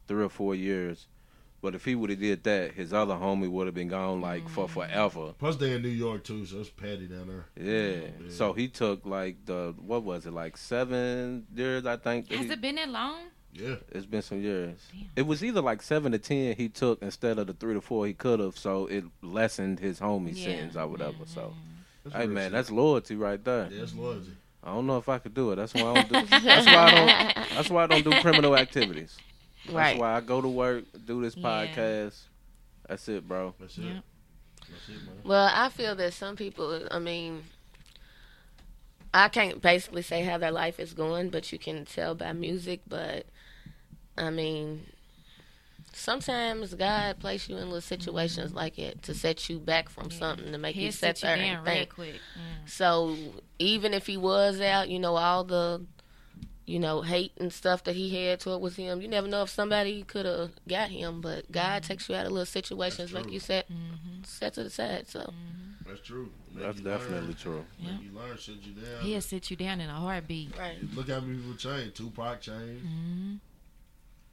three 0.08 0.22
or 0.22 0.28
four 0.28 0.54
years. 0.54 1.06
But 1.64 1.74
if 1.74 1.86
he 1.86 1.94
would 1.94 2.10
have 2.10 2.20
did 2.20 2.44
that, 2.44 2.72
his 2.74 2.92
other 2.92 3.14
homie 3.14 3.50
would 3.50 3.66
have 3.66 3.74
been 3.74 3.88
gone 3.88 4.20
like 4.20 4.46
for 4.50 4.66
mm. 4.66 4.70
forever. 4.70 5.32
Plus 5.38 5.56
they 5.56 5.72
in 5.72 5.80
New 5.80 5.88
York 5.88 6.22
too, 6.22 6.44
so 6.44 6.60
it's 6.60 6.68
petty 6.68 7.06
down 7.06 7.26
there. 7.26 7.46
Yeah. 7.56 8.00
Yeah. 8.02 8.28
So 8.28 8.52
he 8.52 8.68
took 8.68 9.06
like 9.06 9.46
the 9.46 9.74
what 9.78 10.02
was 10.02 10.26
it 10.26 10.34
like 10.34 10.58
seven 10.58 11.46
years? 11.54 11.86
I 11.86 11.96
think. 11.96 12.30
Has 12.30 12.44
he- 12.44 12.52
it 12.52 12.60
been 12.60 12.74
that 12.74 12.90
long? 12.90 13.16
Yeah. 13.54 13.76
It's 13.92 14.04
been 14.04 14.20
some 14.20 14.42
years. 14.42 14.78
Damn. 14.92 15.08
It 15.16 15.22
was 15.26 15.42
either 15.42 15.62
like 15.62 15.80
seven 15.80 16.12
to 16.12 16.18
ten 16.18 16.54
he 16.54 16.68
took 16.68 17.00
instead 17.00 17.38
of 17.38 17.46
the 17.46 17.54
three 17.54 17.72
to 17.72 17.80
four 17.80 18.06
he 18.06 18.12
could 18.12 18.40
have, 18.40 18.58
so 18.58 18.84
it 18.88 19.04
lessened 19.22 19.80
his 19.80 20.00
homie 20.00 20.36
Yeah. 20.36 20.44
sentence 20.44 20.76
or 20.76 20.86
whatever. 20.86 21.24
So, 21.24 21.54
That's 22.04 22.14
hey 22.14 22.26
man, 22.26 22.44
shit. 22.44 22.52
that's 22.52 22.70
loyalty 22.70 23.16
right 23.16 23.42
there. 23.42 23.68
yeah, 23.70 23.78
that's 23.80 23.94
loyalty. 23.94 24.32
I 24.62 24.74
don't 24.74 24.86
know 24.86 24.98
if 24.98 25.08
I 25.08 25.18
could 25.18 25.32
do 25.32 25.52
it. 25.52 25.56
That's 25.56 25.72
why 25.72 25.80
I 25.80 26.02
don't 26.02 26.28
do. 26.28 26.40
that's 26.40 26.66
why 26.66 26.74
I 26.74 26.90
don't. 26.90 27.48
That's 27.54 27.70
why 27.70 27.84
I 27.84 27.86
don't 27.86 28.04
do 28.04 28.12
criminal 28.20 28.54
activities. 28.54 29.16
That's 29.64 29.74
Right. 29.74 29.98
why 29.98 30.16
I 30.16 30.20
go 30.20 30.40
to 30.40 30.48
work, 30.48 30.84
do 31.06 31.22
this 31.22 31.36
Yeah. 31.36 31.42
podcast. 31.66 32.20
That's 32.88 33.08
it, 33.08 33.26
bro. 33.26 33.54
That's 33.58 33.78
it. 33.78 33.82
Yeah. 33.84 34.00
That's 34.60 34.88
it. 34.88 35.24
Well, 35.24 35.50
I 35.52 35.68
feel 35.68 35.94
that 35.96 36.12
some 36.12 36.36
people, 36.36 36.86
I 36.90 36.98
mean, 36.98 37.44
I 39.12 39.28
can't 39.28 39.62
basically 39.62 40.02
say 40.02 40.22
how 40.24 40.38
their 40.38 40.50
life 40.50 40.80
is 40.80 40.92
going, 40.92 41.30
but 41.30 41.52
you 41.52 41.58
can 41.58 41.84
tell 41.84 42.14
by 42.14 42.32
music. 42.32 42.80
But 42.86 43.26
I 44.18 44.30
mean, 44.30 44.86
sometimes 45.92 46.74
God 46.74 47.20
place 47.20 47.48
you 47.48 47.56
in 47.56 47.64
little 47.66 47.80
situations 47.80 48.48
mm-hmm. 48.48 48.58
like 48.58 48.78
it 48.78 49.02
to 49.04 49.14
set 49.14 49.48
you 49.48 49.58
back 49.60 49.88
from 49.88 50.10
something 50.10 50.50
to 50.50 50.58
make 50.58 50.74
you 50.76 50.82
He'll 50.82 50.92
sit 50.92 51.18
sit 51.18 51.22
you 51.22 51.28
there 51.28 51.36
down 51.36 51.56
and 51.58 51.66
real 51.66 51.74
think. 51.76 51.90
quick. 51.94 52.14
Yeah. 52.14 52.66
So 52.66 53.16
even 53.58 53.94
if 53.94 54.06
he 54.06 54.16
was 54.16 54.60
out, 54.60 54.88
you 54.88 54.98
know, 54.98 55.16
all 55.16 55.44
the 55.44 55.86
you 56.66 56.78
know, 56.78 57.02
hate 57.02 57.32
and 57.38 57.52
stuff 57.52 57.84
that 57.84 57.94
he 57.94 58.14
had 58.14 58.40
toward 58.40 58.62
with 58.62 58.76
him. 58.76 59.00
You 59.02 59.08
never 59.08 59.28
know 59.28 59.42
if 59.42 59.50
somebody 59.50 60.02
could 60.02 60.24
have 60.26 60.52
got 60.68 60.88
him, 60.90 61.20
but 61.20 61.50
God 61.52 61.82
takes 61.82 62.08
you 62.08 62.14
out 62.14 62.26
of 62.26 62.32
little 62.32 62.46
situations, 62.46 63.12
like 63.12 63.30
you 63.30 63.40
said, 63.40 63.64
set 64.24 64.54
to 64.54 64.64
the 64.64 64.70
side. 64.70 65.08
So 65.08 65.32
That's 65.86 66.00
true. 66.00 66.30
Make 66.54 66.64
That's 66.64 66.78
you 66.78 66.84
learn. 66.84 66.98
definitely 66.98 67.34
true. 67.34 67.64
Make 67.78 67.88
Yeah. 67.90 67.98
you 68.00 68.12
learn, 68.16 68.38
sit 68.38 68.54
you 68.62 68.72
down. 68.72 69.02
He'll 69.02 69.20
sit 69.20 69.50
you 69.50 69.56
down 69.56 69.80
in 69.80 69.90
a 69.90 69.94
heartbeat. 69.94 70.56
right, 70.58 70.76
Look 70.94 71.08
how 71.10 71.20
many 71.20 71.36
people 71.38 71.56
changed. 71.56 71.96
Tupac 71.96 72.40
changed. 72.40 72.82
hmm 72.86 73.34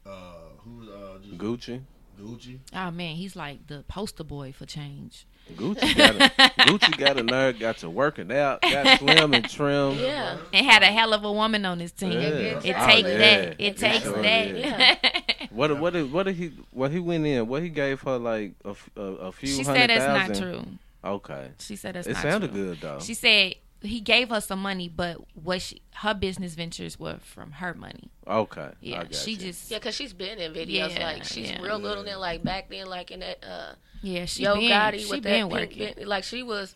Uh, 0.05 0.33
who? 0.59 0.91
Uh, 0.91 1.19
just 1.19 1.37
Gucci. 1.37 1.81
Gucci. 2.19 2.59
Oh 2.73 2.91
man, 2.91 3.15
he's 3.15 3.35
like 3.35 3.67
the 3.67 3.83
poster 3.87 4.23
boy 4.23 4.51
for 4.51 4.65
change. 4.65 5.25
Gucci 5.55 5.95
got 5.97 6.15
a, 6.15 6.51
Gucci 6.61 6.97
got 6.97 7.19
a 7.19 7.23
nerve, 7.23 7.59
got 7.59 7.77
to 7.77 7.89
working 7.89 8.31
out, 8.31 8.61
got 8.61 8.99
slim 8.99 9.33
and 9.33 9.49
trim. 9.49 9.97
yeah, 9.99 10.37
And 10.53 10.65
had 10.65 10.83
a 10.83 10.87
hell 10.87 11.13
of 11.13 11.23
a 11.23 11.31
woman 11.31 11.65
on 11.65 11.79
his 11.79 11.91
team. 11.91 12.13
Yeah. 12.13 12.19
It 12.19 12.61
takes 12.63 13.07
Oh, 13.09 13.17
that. 13.17 13.55
It 13.59 13.77
takes 13.77 14.03
sure 14.03 14.21
that. 14.21 14.57
Yeah. 14.57 14.95
What 15.51 15.77
what 15.81 15.91
did 15.91 16.11
what 16.13 16.23
did 16.27 16.35
he 16.37 16.53
what 16.71 16.91
he 16.91 16.99
went 16.99 17.25
in? 17.25 17.45
What 17.47 17.61
he 17.61 17.67
gave 17.67 17.99
her 18.03 18.17
like 18.17 18.53
a, 18.63 18.69
f- 18.69 18.89
a, 18.95 19.01
a 19.01 19.31
few 19.33 19.49
she 19.49 19.63
hundred 19.63 19.89
said 19.89 19.89
that's 19.89 20.29
not 20.29 20.39
true. 20.41 20.63
Okay, 21.03 21.49
She 21.59 21.75
said 21.75 21.95
that's 21.95 22.07
not 22.07 22.13
true. 22.13 22.21
it 22.21 22.23
not 22.23 22.31
sounded 22.31 22.51
true. 22.53 22.63
good 22.69 22.81
though. 22.81 22.99
She 23.01 23.13
said 23.13 23.55
he 23.81 23.99
gave 23.99 24.29
her 24.29 24.39
some 24.39 24.61
money, 24.61 24.87
but 24.87 25.17
what 25.35 25.61
she 25.61 25.81
her 25.95 26.13
business 26.13 26.53
ventures 26.53 26.97
were 26.97 27.17
from 27.19 27.51
her 27.53 27.73
money. 27.73 28.09
okay, 28.25 28.61
I 28.61 28.71
Yeah, 28.79 29.03
got 29.03 29.13
she 29.15 29.31
you. 29.31 29.37
just 29.37 29.69
yeah, 29.69 29.79
because 29.79 29.93
she's 29.93 30.13
been 30.13 30.39
in 30.39 30.53
videos. 30.53 30.95
Yeah, 30.97 31.03
like 31.03 31.25
she's 31.25 31.49
yeah. 31.51 31.61
real 31.61 31.79
little 31.79 32.05
than 32.05 32.17
like 32.19 32.43
back 32.43 32.69
then, 32.69 32.85
like 32.87 33.11
in 33.11 33.19
that 33.19 33.43
uh, 33.43 33.73
yeah 34.01 34.25
she 34.25 34.43
Yo 34.43 34.55
been 34.55 34.69
Gotti 34.71 34.99
she 34.99 35.09
with 35.11 35.23
been 35.23 35.41
that 35.41 35.49
working. 35.49 35.77
pink, 35.85 35.95
bit- 35.97 36.07
like 36.07 36.23
she 36.23 36.43
was, 36.43 36.75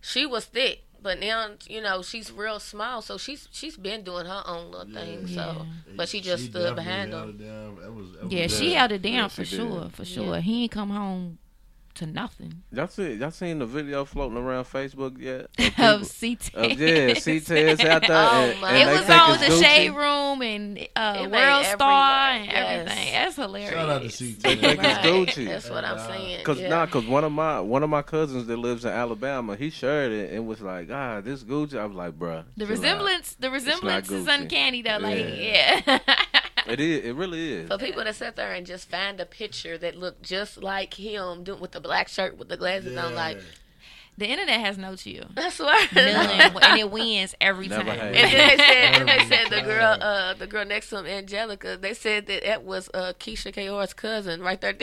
she 0.00 0.26
was 0.26 0.44
thick. 0.44 0.82
But 1.02 1.20
now 1.20 1.50
you 1.68 1.80
know 1.82 2.02
she's 2.02 2.32
real 2.32 2.58
small, 2.58 3.00
so 3.00 3.16
she's 3.16 3.48
she's 3.52 3.76
been 3.76 4.02
doing 4.02 4.26
her 4.26 4.42
own 4.46 4.72
little 4.72 4.92
thing. 4.92 5.28
Yeah. 5.28 5.52
So, 5.54 5.66
but 5.94 6.08
she 6.08 6.20
just 6.20 6.46
stood 6.46 6.74
behind 6.74 7.12
held 7.12 7.38
him. 7.40 7.76
That 7.80 7.92
was, 7.92 8.12
that 8.12 8.24
was 8.24 8.32
Yeah, 8.32 8.42
good. 8.42 8.50
she 8.50 8.72
held 8.72 8.92
it 8.92 9.02
down 9.02 9.12
Yeah, 9.12 9.28
for 9.28 9.44
sure, 9.44 9.82
did. 9.84 9.94
for 9.94 10.04
sure. 10.04 10.34
Yeah. 10.34 10.40
He 10.40 10.62
ain't 10.64 10.72
come 10.72 10.90
home 10.90 11.38
to 11.96 12.06
nothing. 12.06 12.62
Y'all 12.72 12.88
see 12.88 13.14
y'all 13.14 13.30
seen 13.30 13.58
the 13.58 13.66
video 13.66 14.04
floating 14.04 14.36
around 14.38 14.64
Facebook 14.64 15.18
yet? 15.20 15.46
Of 15.78 16.02
Of 16.02 16.20
CT. 16.20 16.52
people- 16.52 16.62
of- 16.64 16.80
yeah, 16.80 17.08
CTS 17.10 17.84
out 17.84 18.02
there. 18.06 18.10
Oh, 18.16 18.66
and, 18.66 18.76
and 18.76 18.90
It 18.90 18.92
was 18.92 19.00
think 19.06 19.28
on 19.28 19.38
the 19.38 19.46
Gucci. 19.46 19.62
Shade 19.62 19.90
Room 19.90 20.42
and 20.42 20.78
uh, 20.96 21.18
It 21.24 21.30
World 21.30 21.64
Star 21.66 22.30
and 22.30 22.46
yes. 22.46 22.68
everything. 22.88 23.12
That's 23.12 23.36
hilarious. 23.36 23.70
Shout 23.72 23.90
out 23.90 24.02
to 24.02 24.08
CT. 24.08 24.42
They 24.42 24.56
think 24.56 24.78
it's 24.78 24.78
Right. 24.78 25.04
Gucci. 25.04 25.46
That's 25.46 25.70
what 25.70 25.84
I'm 25.84 25.98
saying. 25.98 26.44
Cause 26.44 26.60
yeah. 26.60 26.68
nah, 26.68 26.86
cause 26.86 27.06
one 27.06 27.24
of 27.24 27.32
my 27.32 27.60
one 27.60 27.82
of 27.82 27.90
my 27.90 28.02
cousins 28.02 28.46
that 28.46 28.56
lives 28.56 28.84
in 28.84 28.90
Alabama, 28.92 29.54
he 29.56 29.70
shared 29.70 30.12
it 30.12 30.32
and 30.32 30.46
was 30.46 30.60
like, 30.60 30.88
ah, 30.90 31.20
this 31.20 31.42
Gucci. 31.44 31.78
I 31.78 31.84
was 31.86 31.96
like, 31.96 32.18
bruh. 32.18 32.44
The 32.56 32.66
resemblance, 32.66 33.34
the 33.38 33.50
resemblance 33.50 34.10
is 34.10 34.26
uncanny 34.26 34.82
though. 34.82 34.98
Like, 34.98 35.18
Yeah. 35.18 35.80
yeah. 35.86 35.98
It 36.68 36.80
is. 36.80 37.04
It 37.04 37.14
really 37.14 37.52
is. 37.52 37.68
For 37.68 37.78
people 37.78 38.04
that 38.04 38.14
sit 38.14 38.36
there 38.36 38.52
and 38.52 38.66
just 38.66 38.88
find 38.88 39.18
a 39.20 39.26
picture 39.26 39.78
that 39.78 39.96
looked 39.96 40.22
just 40.22 40.62
like 40.62 40.94
him, 40.94 41.44
doing 41.44 41.60
with 41.60 41.72
the 41.72 41.80
black 41.80 42.08
shirt 42.08 42.36
with 42.38 42.48
the 42.48 42.56
glasses 42.56 42.96
on, 42.96 43.14
like 43.14 43.38
the 44.18 44.26
internet 44.26 44.60
has 44.60 44.78
no 44.78 44.96
chill. 44.96 45.26
I 45.36 45.50
swear. 45.50 45.88
Million, 45.94 46.40
and 46.62 46.78
it 46.80 46.90
wins 46.90 47.34
every 47.40 47.68
Never 47.68 47.84
time. 47.84 47.98
And 48.00 48.14
then 48.14 48.22
they 48.48 48.56
said, 48.56 48.94
then 48.94 49.06
they 49.06 49.24
said 49.36 49.50
the 49.50 49.62
girl, 49.62 49.96
uh, 50.00 50.34
the 50.34 50.46
girl 50.46 50.64
next 50.64 50.88
to 50.90 50.98
him, 50.98 51.06
Angelica. 51.06 51.76
They 51.80 51.92
said 51.94 52.26
that 52.26 52.42
that 52.44 52.64
was 52.64 52.88
uh, 52.94 53.12
Keyshia 53.18 53.52
Ka'oir's 53.52 53.92
cousin 53.92 54.40
right 54.42 54.60
there. 54.60 54.72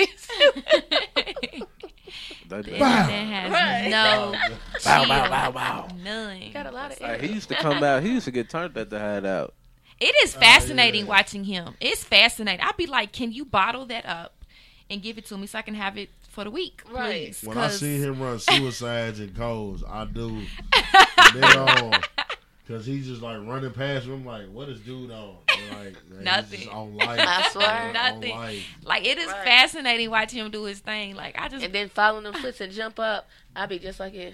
That- 2.49 2.65
The 2.65 2.73
internet 2.73 3.09
has 3.09 3.51
Right. 3.51 3.89
no 3.89 4.33
Bow, 4.83 4.99
chill. 4.99 5.07
bow, 5.07 5.29
bow, 5.29 5.51
bow. 5.51 5.87
None. 6.03 6.51
Got 6.53 6.67
a 6.67 6.71
lot 6.71 6.91
of. 6.91 7.01
Like, 7.01 7.21
he 7.21 7.33
used 7.33 7.49
to 7.49 7.55
come 7.55 7.83
out. 7.83 8.03
He 8.03 8.09
used 8.11 8.25
to 8.25 8.31
get 8.31 8.49
turned 8.49 8.77
at 8.77 8.89
the 8.91 8.99
hideout. 8.99 9.53
It 9.99 10.13
is 10.23 10.35
oh, 10.35 10.39
fascinating 10.39 11.01
yeah. 11.05 11.09
watching 11.09 11.43
him. 11.45 11.75
It's 11.79 12.03
fascinating. 12.03 12.65
I'd 12.65 12.77
be 12.77 12.87
like, 12.87 13.11
can 13.11 13.31
you 13.31 13.45
bottle 13.45 13.85
that 13.87 14.05
up 14.05 14.33
and 14.89 15.01
give 15.01 15.17
it 15.17 15.25
to 15.27 15.37
me 15.37 15.47
so 15.47 15.59
I 15.59 15.61
can 15.61 15.75
have 15.75 15.97
it 15.97 16.09
for 16.29 16.43
the 16.43 16.51
week, 16.51 16.81
Right. 16.91 17.25
please? 17.27 17.43
When 17.43 17.57
I 17.57 17.67
'Cause- 17.67 17.79
see 17.79 17.97
him 17.99 18.19
run 18.21 18.39
suicides 18.39 19.19
and 19.19 19.35
codes, 19.35 19.83
I 19.87 20.05
do. 20.05 20.41
Dead 21.33 21.55
on. 21.57 21.93
Cause 22.65 22.85
he's 22.85 23.05
just 23.05 23.21
like 23.21 23.45
running 23.45 23.71
past 23.71 24.07
me. 24.07 24.13
I'm 24.13 24.25
like, 24.25 24.47
what 24.49 24.69
is 24.69 24.79
dude 24.79 25.11
on? 25.11 25.35
And 25.49 25.77
like, 25.85 26.09
man, 26.09 26.23
Nothing. 26.23 26.69
On 26.69 26.95
life. 26.95 27.19
I 27.21 27.49
swear. 27.51 27.67
man, 27.67 27.87
on 27.97 28.13
Nothing. 28.15 28.31
life. 28.35 28.65
like 28.85 29.05
it 29.05 29.17
is 29.17 29.27
Right. 29.27 29.43
fascinating 29.43 30.09
watching 30.09 30.39
him 30.39 30.49
do 30.49 30.63
his 30.63 30.79
thing. 30.79 31.13
Like 31.15 31.37
I 31.37 31.49
just 31.49 31.65
And 31.65 31.73
then 31.75 31.89
following 31.89 32.23
them 32.23 32.33
flips 32.35 32.61
and 32.61 32.71
jump 32.71 32.99
up. 32.99 33.27
I'd 33.53 33.67
be 33.67 33.79
just 33.79 33.99
like 33.99 34.13
it. 34.13 34.33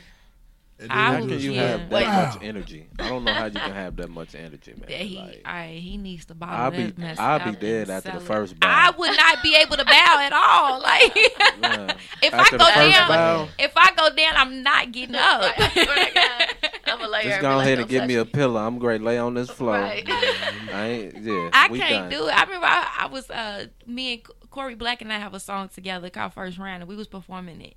And 0.82 0.90
I 0.92 0.96
then 0.96 1.04
How 1.04 1.12
he 1.16 1.22
would- 1.22 1.28
can 1.28 1.36
was 1.36 1.46
you 1.46 1.52
yeah. 1.54 1.62
have 1.68 1.90
that 1.90 2.04
Wow. 2.04 2.26
much 2.34 2.44
energy? 2.44 2.88
I 3.00 3.10
don't 3.10 3.24
know 3.26 3.34
how 3.34 3.46
you 3.46 3.52
can 3.52 3.74
have 3.74 3.96
that 3.98 4.10
much 4.10 4.34
energy, 4.34 4.72
man. 4.72 4.86
that 4.88 4.92
he, 4.92 5.18
Like, 5.18 5.42
I, 5.44 5.68
he 5.68 5.98
needs 5.98 6.24
to 6.26 6.36
bottle 6.36 6.56
I'll 6.56 6.72
be- 6.72 6.94
mess 6.96 7.20
I'll 7.20 7.52
be 7.52 7.58
dead 7.58 7.90
after 7.90 8.12
sell 8.12 8.20
the 8.22 8.26
first 8.26 8.60
bow. 8.60 8.68
I 8.70 8.92
would 8.98 9.12
not 9.18 9.44
be 9.44 9.56
able 9.56 9.76
to 9.76 9.84
bow 9.86 10.20
at 10.22 10.32
all. 10.34 10.80
Like 10.90 11.16
yeah. 11.16 11.94
if 12.24 12.34
After 12.34 12.56
I 12.56 12.58
go 12.58 12.66
down, 12.92 13.08
bow, 13.10 13.48
if 13.60 13.72
I 13.76 13.92
go 13.96 14.10
down, 14.16 14.34
I'm 14.38 14.64
not 14.64 14.92
getting 14.94 15.16
up. 15.16 15.42
Right. 15.42 15.54
I 15.60 15.70
swear 15.84 16.06
to 16.06 16.14
God. 16.14 16.72
I'm 16.88 17.02
a 17.02 17.08
layer. 17.08 17.24
just 17.24 17.42
go 17.42 17.58
like, 17.58 17.66
ahead 17.66 17.76
"Don't 17.78 17.82
and 17.84 17.90
give 17.90 18.00
touch 18.02 18.08
me 18.08 18.16
a 18.16 18.26
pillow. 18.26 18.60
I'm 18.66 18.80
great. 18.80 19.02
Lay 19.02 19.18
on 19.20 19.34
this 19.36 19.50
floor. 19.50 19.74
Right. 19.74 20.04
I 20.10 20.88
ain't. 20.88 21.18
Yeah. 21.18 21.50
I 21.54 21.68
we 21.70 21.78
can't 21.80 22.10
done. 22.10 22.20
do 22.22 22.28
it. 22.28 22.32
I 22.32 22.44
remember 22.44 22.66
I, 22.68 22.88
I 23.02 23.06
was 23.08 23.30
uh 23.30 23.66
me 23.86 24.14
and 24.14 24.22
Corey 24.50 24.76
Black 24.76 25.02
and 25.02 25.12
I 25.14 25.20
have 25.20 25.34
a 25.34 25.40
song 25.40 25.70
together 25.70 26.10
called 26.10 26.34
First 26.34 26.58
Round, 26.58 26.82
and 26.82 26.90
we 26.90 26.96
was 26.96 27.08
performing 27.08 27.62
it. 27.62 27.76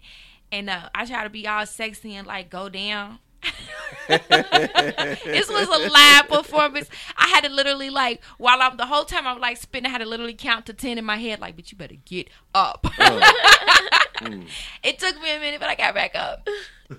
And 0.53 0.68
uh, 0.68 0.90
I 0.94 1.07
try 1.07 1.24
to 1.24 1.30
be 1.30 1.48
all 1.48 1.66
sexy 1.66 2.14
and 2.14 2.26
like 2.26 2.50
go 2.50 2.68
down. 2.68 3.18
this 4.09 5.48
was 5.48 5.68
a 5.68 5.90
live 5.90 6.28
performance. 6.28 6.88
I 7.16 7.28
had 7.28 7.44
to 7.44 7.50
literally 7.50 7.90
like 7.90 8.22
while 8.38 8.61
I'm 8.61 8.76
the 8.76 8.86
whole 8.86 9.05
time 9.05 9.26
I'm 9.26 9.40
like 9.40 9.57
spinning, 9.57 9.86
I 9.86 9.90
had 9.90 9.98
to 9.98 10.07
literally 10.07 10.34
count 10.34 10.66
to 10.66 10.74
ten 10.74 10.98
in 10.98 11.05
my 11.05 11.16
head, 11.16 11.40
like, 11.40 11.57
but 11.57 11.72
you 11.72 11.78
better 11.78 11.96
get 12.05 12.28
up. 12.55 12.84
Mm. 12.84 14.46
it 14.82 14.98
took 14.98 15.20
me 15.20 15.34
a 15.34 15.40
minute, 15.40 15.59
but 15.59 15.70
I 15.70 15.74
got 15.74 15.94
back 15.94 16.14
up. 16.14 16.46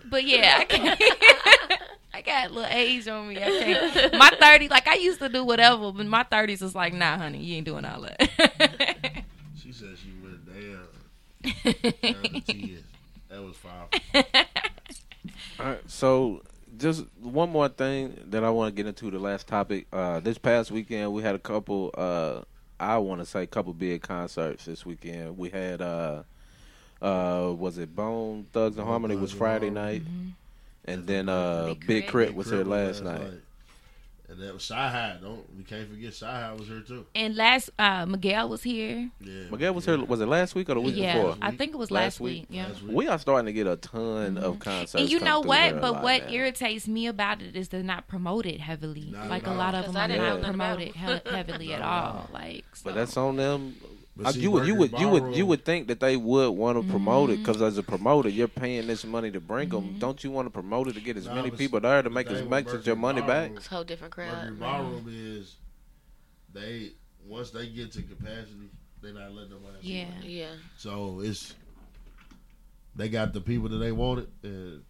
But 0.06 0.24
yeah, 0.26 0.58
I 0.60 0.66
can't. 0.66 1.02
I 2.16 2.22
got 2.22 2.50
a 2.50 2.54
little 2.54 2.72
age 2.72 3.08
on 3.08 3.28
me. 3.28 3.38
I 3.38 3.50
can't. 3.50 4.14
My 4.16 4.30
30, 4.40 4.70
like 4.70 4.88
I 4.88 4.96
used 4.96 5.20
to 5.20 5.30
do 5.30 5.44
whatever, 5.44 5.92
but 5.92 6.06
my 6.06 6.24
30s 6.24 6.62
is 6.62 6.76
like, 6.76 6.94
nah, 6.94 7.18
honey, 7.18 7.40
you 7.40 7.56
ain't 7.56 7.66
doing 7.66 7.86
all 7.86 8.02
that. 8.02 9.24
She 9.56 9.72
said 9.72 9.96
she 9.98 10.12
went 10.22 10.46
down. 10.46 10.88
down 12.02 12.24
to 12.24 12.42
tears. 12.42 12.84
That 13.34 13.42
was 13.42 13.56
fire. 13.56 13.88
All 15.60 15.66
right, 15.66 15.82
so 15.90 16.44
just 16.78 17.06
one 17.20 17.50
more 17.50 17.68
thing 17.68 18.16
that 18.28 18.44
I 18.44 18.52
want 18.52 18.76
to 18.76 18.76
get 18.76 18.88
into 18.88 19.10
the 19.10 19.18
last 19.18 19.48
topic. 19.48 19.88
Uh, 19.92 20.20
this 20.20 20.38
past 20.38 20.70
weekend, 20.70 21.12
we 21.14 21.24
had 21.24 21.34
a 21.34 21.40
couple. 21.40 21.90
Uh, 21.98 22.42
I 22.80 23.00
want 23.00 23.22
to 23.22 23.26
say 23.26 23.42
a 23.42 23.48
couple 23.48 23.74
big 23.74 24.04
concerts 24.04 24.66
this 24.66 24.86
weekend. 24.86 25.36
We 25.36 25.50
had 25.50 25.82
uh, 25.82 26.24
uh, 27.02 27.54
was 27.58 27.80
it 27.80 27.96
Bone 27.96 28.46
Thugs 28.54 28.78
and 28.78 28.86
Harmony 28.86 29.16
was 29.16 29.32
Thugs 29.32 29.32
and 29.32 29.40
Friday 29.40 29.70
Harmony. 29.72 30.00
night, 30.00 30.04
and 30.86 31.08
then 31.08 31.28
uh, 31.28 31.70
Big 31.70 31.88
Big 31.88 32.08
Crit. 32.08 32.28
K.R.I.T. 32.28 32.38
was 32.38 32.50
here 32.52 32.58
Crip 32.64 32.68
last 32.68 33.04
night. 33.04 33.34
And 34.34 34.42
that 34.42 34.54
was 34.54 34.64
Shy 34.64 34.90
High. 34.90 35.18
Don't 35.22 35.46
we 35.56 35.64
can't 35.64 35.88
forget 35.88 36.12
Shy 36.12 36.26
High 36.26 36.54
was 36.54 36.68
here 36.68 36.80
too. 36.82 37.06
and 37.14 37.36
last, 37.36 37.70
uh, 37.78 38.08
Miguel 38.08 38.50
was 38.50 38.64
here. 38.64 39.12
Yeah. 39.22 39.44
Miguel 39.52 39.76
was 39.76 39.86
here. 39.86 40.04
Was 40.04 40.22
it 40.22 40.26
last 40.26 40.56
week 40.56 40.70
or 40.70 40.74
the 40.74 40.82
week 40.82 40.96
yeah, 40.96 41.16
before? 41.18 41.38
I 41.40 41.52
think 41.52 41.74
it 41.74 41.78
was 41.78 41.92
Last 41.92 42.04
last, 42.04 42.20
week? 42.20 42.42
week. 42.42 42.48
Yeah. 42.50 42.68
Last 42.68 42.82
week. 42.82 42.96
We 42.96 43.08
are 43.08 43.20
starting 43.20 43.46
to 43.46 43.54
get 43.54 43.68
a 43.68 43.76
ton 43.76 44.40
of 44.40 44.58
concerts. 44.58 44.96
And 44.96 45.12
you 45.12 45.20
know 45.20 45.42
what? 45.42 45.80
But 45.80 46.02
what 46.02 46.26
now. 46.26 46.32
irritates 46.34 46.88
me 46.88 47.06
about 47.06 47.44
it 47.44 47.56
is 47.56 47.70
they're 47.70 47.84
not 47.84 48.08
promoted 48.08 48.60
heavily. 48.60 49.10
Not 49.12 49.30
like 49.30 49.46
a 49.46 49.52
lot 49.54 49.76
of 49.76 49.86
them 49.86 49.98
I 49.98 50.06
are 50.06 50.08
didn't 50.08 50.24
not 50.24 50.30
know 50.30 50.36
nothing 50.42 50.56
about 50.56 50.78
promoted 50.78 50.96
heavily 51.26 51.74
at 51.74 51.82
at 51.82 51.86
all. 51.86 52.30
Like, 52.34 52.66
so. 52.74 52.82
But 52.86 52.96
that's 52.96 53.16
on 53.18 53.36
them. 53.36 53.76
But 54.16 54.28
Uh, 54.28 54.40
you 54.40 54.52
would 54.52 54.68
you 54.68 54.76
would 54.76 54.92
you 55.00 55.08
would 55.10 55.36
you 55.36 55.46
would 55.48 55.66
think 55.66 55.88
that 55.88 56.00
they 56.00 56.16
would 56.16 56.52
want 56.52 56.80
to 56.80 56.88
promote 56.92 57.30
it 57.32 57.34
Mm-hmm. 57.34 57.42
because 57.46 57.62
as 57.64 57.78
a 57.80 57.84
promoter 57.84 58.30
you're 58.30 58.48
paying 58.48 58.86
this 58.86 59.04
money 59.04 59.32
to 59.32 59.40
bring 59.40 59.70
them. 59.70 59.98
Don't 59.98 60.24
you 60.24 60.30
want 60.30 60.46
to 60.46 60.52
promote 60.52 60.88
it 60.88 60.94
to 60.94 61.02
get 61.02 61.18
as 61.18 61.26
Nah, 61.26 61.34
many 61.36 61.50
people 61.50 61.80
there 61.80 62.02
to 62.04 62.10
the 62.10 62.14
make 62.14 62.28
as 62.28 62.48
much 62.48 62.68
as 62.68 62.86
your 62.86 62.96
money 62.96 63.22
back? 63.22 63.30
Ballroom- 63.50 63.58
It's 63.58 63.68
a 63.68 63.70
whole 63.70 63.84
different 63.84 64.14
crowd. 64.14 64.32
Mercury 64.34 64.52
man. 64.52 64.60
Ballroom 64.60 65.08
is 65.10 65.56
they 66.54 66.92
once 67.28 67.50
they 67.52 67.68
get 67.68 67.92
to 67.94 68.04
capacity, 68.04 68.70
they're 69.02 69.14
not 69.14 69.34
letting 69.34 69.50
nobody. 69.52 69.76
else 69.78 69.84
Yeah. 69.86 70.06
play. 70.22 70.30
Yeah. 70.30 70.56
So 70.78 71.22
it's 71.22 71.56
they 72.96 73.10
got 73.10 73.34
the 73.34 73.42
people 73.42 73.68
that 73.70 73.78
they 73.78 73.92
wanted, 73.92 74.28
and 74.44 74.84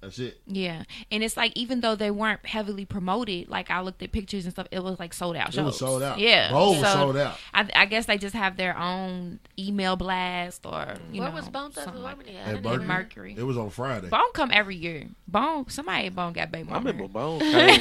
that's 0.00 0.18
it. 0.18 0.38
Yeah, 0.46 0.84
and 1.10 1.22
it's 1.24 1.36
like 1.36 1.52
even 1.56 1.80
though 1.80 1.94
they 1.96 2.10
weren't 2.10 2.44
heavily 2.46 2.84
promoted, 2.84 3.48
like 3.48 3.70
I 3.70 3.80
looked 3.80 4.02
at 4.02 4.12
pictures 4.12 4.44
and 4.44 4.52
stuff, 4.52 4.66
it 4.70 4.82
was 4.82 4.98
like 4.98 5.14
sold 5.14 5.36
out. 5.36 5.54
It 5.56 5.62
was 5.62 5.78
sold 5.78 6.02
out. 6.02 6.18
Yeah, 6.18 6.50
Bowl 6.50 6.72
was 6.72 6.80
So, 6.80 6.92
sold 6.92 7.16
out. 7.16 7.38
I, 7.54 7.68
I 7.74 7.86
guess 7.86 8.06
they 8.06 8.18
just 8.18 8.34
have 8.34 8.56
their 8.56 8.76
own 8.78 9.40
email 9.58 9.96
blast 9.96 10.64
or 10.66 10.94
you 11.12 11.20
Where 11.22 11.30
know 11.30 11.36
was 11.36 11.48
Bone 11.48 11.70
Thugs 11.72 11.96
like 11.98 12.18
At 12.44 12.62
Mercury? 12.62 12.86
Mercury. 12.86 13.34
It 13.38 13.42
was 13.42 13.56
on 13.56 13.70
Friday. 13.70 14.08
Bone 14.08 14.32
come 14.34 14.50
every 14.52 14.76
year. 14.76 15.08
Bone 15.26 15.68
somebody 15.68 16.08
Bone 16.10 16.32
got 16.34 16.52
baby 16.52 16.68
I 16.68 16.72
mama. 16.74 16.90
remember 16.92 17.08
Bone. 17.08 17.40
Came, 17.40 17.80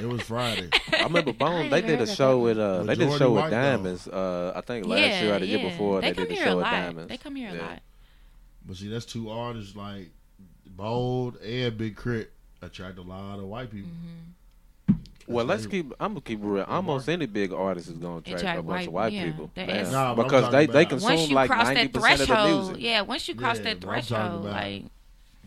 It 0.00 0.06
was 0.08 0.22
Friday. 0.22 0.70
I 0.94 1.02
remember 1.02 1.32
Bone. 1.34 1.62
ain't 1.62 1.70
They 1.70 1.82
did 1.82 2.00
a 2.00 2.06
show 2.06 2.38
that 2.38 2.38
with 2.38 2.58
uh. 2.58 2.82
They 2.84 2.94
did 2.94 3.02
a 3.02 3.10
Majority 3.10 3.18
show 3.18 3.30
with 3.32 3.42
white, 3.42 3.50
though. 3.50 3.56
Diamonds. 3.56 4.08
Uh, 4.08 4.52
I 4.56 4.60
think 4.62 4.86
last 4.86 4.98
yeah, 5.00 5.22
year 5.22 5.34
or 5.34 5.38
the 5.40 5.46
year 5.46 5.70
before 5.70 6.00
they, 6.00 6.12
they, 6.12 6.24
did 6.24 6.38
a 6.38 6.42
show 6.42 6.52
a 6.52 6.56
with. 6.56 6.64
Diamonds. 6.64 7.08
They 7.10 7.16
come 7.18 7.36
here 7.36 7.50
Yeah. 7.52 7.60
a 7.60 7.62
lot. 7.68 7.82
But 8.64 8.76
see, 8.76 8.88
that's 8.88 9.04
two 9.04 9.28
artists 9.30 9.76
like 9.76 10.10
Bold 10.76 11.36
and 11.42 11.76
Big 11.76 11.96
K.R.I.T. 11.96 12.28
attract 12.62 12.98
a 12.98 13.02
lot 13.02 13.38
of 13.38 13.44
white 13.44 13.70
people. 13.70 13.90
Mm-hmm. 13.90 14.94
Well, 15.26 15.44
let's 15.44 15.66
keep. 15.66 15.92
I'm 16.00 16.12
gonna 16.14 16.20
keep 16.22 16.40
it 16.42 16.44
real. 16.46 16.64
Almost 16.66 17.08
any 17.08 17.26
big 17.26 17.52
artist 17.52 17.88
is 17.88 17.98
gonna 17.98 18.16
attract 18.16 18.40
Attract 18.40 18.58
a 18.58 18.62
bunch 18.62 18.86
of 18.88 18.92
white- 18.92 19.02
white 19.04 19.12
yeah, 19.12 19.24
people. 19.26 19.50
that 19.54 19.68
is- 19.68 19.92
Nah, 19.92 20.14
because 20.14 20.50
they 20.50 20.66
they 20.66 20.84
consume 20.86 21.30
like 21.30 21.50
ninety 21.50 21.88
percent 21.88 22.20
of 22.22 22.28
the 22.28 22.46
music. 22.46 22.76
yeah. 22.80 23.00
Once 23.02 23.28
you 23.28 23.34
cross 23.36 23.58
Yeah, 23.58 23.64
that 23.64 23.80
but 23.80 23.88
I'm 23.90 24.02
talking 24.02 24.08
threshold, 24.08 24.44
like 24.44 24.84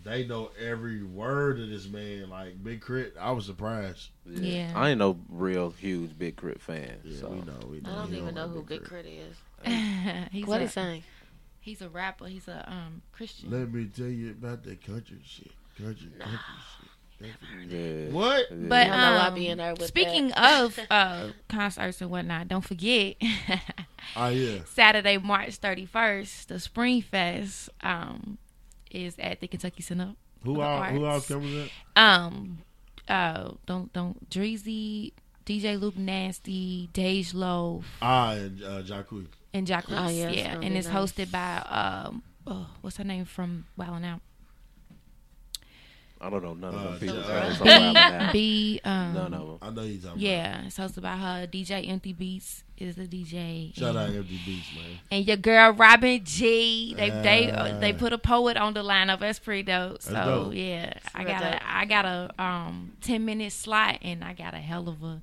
They 0.06 0.26
know 0.26 0.52
every 0.62 1.04
word 1.04 1.60
of 1.60 1.70
this 1.70 1.88
man. 1.90 2.30
Like 2.30 2.64
Big 2.64 2.86
K.R.I.T., 2.86 3.12
I 3.20 3.32
was 3.32 3.46
surprised. 3.46 4.10
Yeah. 4.30 4.72
I 4.76 4.90
ain't 4.92 5.00
no 5.00 5.18
real 5.30 5.72
huge 5.72 6.18
Big 6.18 6.38
K.R.I.T. 6.38 6.60
fan. 6.60 6.98
Yeah, 7.04 7.20
so. 7.20 7.30
we 7.30 7.42
know. 7.42 7.60
We 7.70 7.82
know. 7.82 7.90
I 7.92 7.96
don't 7.96 8.14
even 8.16 8.36
know 8.36 8.46
like 8.46 8.56
who 8.56 8.64
Big 8.64 8.88
K.R.I.T. 8.90 9.10
is. 9.10 9.36
he's 10.32 10.46
What 10.46 10.60
a, 10.62 10.64
he 10.66 10.68
saying? 10.70 11.04
He's 11.64 11.82
a 11.82 11.88
rapper. 11.90 12.26
He's 12.28 12.48
a 12.48 12.70
um 12.70 13.02
Christian. 13.14 13.50
Let 13.52 13.72
me 13.74 13.86
tell 13.86 14.06
you 14.08 14.32
about 14.32 14.64
that 14.64 14.86
country 14.86 15.20
shit. 15.26 15.52
Country, 15.78 16.10
country 16.20 16.40
shit. 16.78 16.90
Yeah. 17.70 18.12
What? 18.12 18.48
Yeah. 18.52 18.58
But 18.68 18.88
I 18.88 18.98
know 19.12 19.18
I 19.18 19.28
um, 19.28 19.34
be 19.36 19.48
in 19.48 19.58
there 19.60 19.74
with 19.74 19.88
speaking 19.88 20.28
that. 20.30 20.62
of 20.62 20.78
uh, 20.92 21.28
concerts 21.48 22.02
and 22.02 22.12
whatnot, 22.12 22.50
don't 22.50 22.66
forget 22.66 23.16
Oh 24.18 24.28
yeah. 24.28 24.60
Saturday, 24.66 25.18
March 25.18 25.56
thirty 25.56 25.86
first, 25.86 26.50
the 26.50 26.60
Spring 26.60 27.02
Fest 27.02 27.70
um, 27.82 28.38
is 28.92 29.16
at 29.20 29.40
the 29.40 29.48
Kentucky 29.48 29.82
Center. 29.84 30.16
Who 30.44 30.56
for 30.56 30.62
the 30.62 30.68
all? 30.68 30.84
Who 30.84 31.06
all 31.06 31.12
Arts. 31.14 31.28
coming 31.30 31.62
up? 31.64 31.70
Um, 31.96 32.58
uh, 33.08 33.52
don't 33.66 33.94
don't 33.94 34.30
Dreezy, 34.30 35.14
DJ 35.46 35.80
Luke 35.80 35.98
Nasty, 35.98 36.90
Dej 36.94 37.34
Loaf, 37.34 37.86
Ah, 38.02 38.32
and 38.34 38.62
uh, 38.62 38.82
Jacquees. 38.82 39.28
And 39.54 39.68
Jacquees. 39.68 39.98
Oh, 39.98 40.10
yeah, 40.10 40.30
yeah, 40.30 40.60
and 40.62 40.76
it's 40.76 40.88
nice. 40.88 41.12
hosted 41.14 41.32
by 41.32 41.58
um, 41.70 42.24
oh, 42.48 42.68
what's 42.82 42.98
her 42.98 43.04
name 43.04 43.26
from 43.26 43.66
Wildin' 43.78 44.04
Out? 44.06 44.22
I 46.22 46.30
don't 46.30 46.42
know 46.42 46.54
none 46.54 46.74
of 46.74 46.80
Uh, 46.82 46.90
them 46.92 47.00
people. 47.00 47.20
uh, 47.20 47.54
so 47.54 48.30
B 48.32 48.80
um, 48.86 49.14
None 49.14 49.34
of 49.34 49.48
them. 49.48 49.58
I 49.62 49.70
know 49.72 49.82
you 49.84 49.98
talking. 50.00 50.22
Yeah, 50.22 50.66
it's 50.66 50.78
hosted 50.78 51.02
by 51.02 51.18
her. 51.18 51.46
DJ 51.48 51.88
Empty 51.90 52.14
Beats 52.14 52.64
is 52.78 52.96
the 52.96 53.06
DJ. 53.08 53.74
About. 53.78 53.94
Shout 53.94 53.96
out 53.98 54.16
Empty 54.16 54.40
Beats, 54.46 54.68
man. 54.74 55.00
and 55.12 55.28
your 55.28 55.36
girl 55.36 55.72
Robin 55.74 56.24
G. 56.24 56.94
They 56.96 57.10
they 57.10 57.52
uh, 57.52 57.76
Ah. 57.76 57.80
they 57.80 57.92
put 57.92 58.14
a 58.14 58.18
poet 58.18 58.56
on 58.56 58.74
the 58.74 58.82
lineup. 58.84 59.20
That's 59.20 59.40
pretty 59.40 59.64
dope. 59.64 60.02
So 60.02 60.14
dope. 60.14 60.54
yeah, 60.54 60.94
I 61.14 61.26
got 61.26 61.42
dope. 61.42 61.54
a 61.56 61.70
I 61.76 61.86
got 61.86 62.06
a 62.06 62.32
um 62.42 62.94
ten 63.02 63.26
minute 63.26 63.52
slot 63.52 63.98
and 64.02 64.24
I 64.24 64.32
got 64.34 64.54
a 64.54 64.60
hell 64.60 64.88
of 64.88 65.04
a 65.04 65.22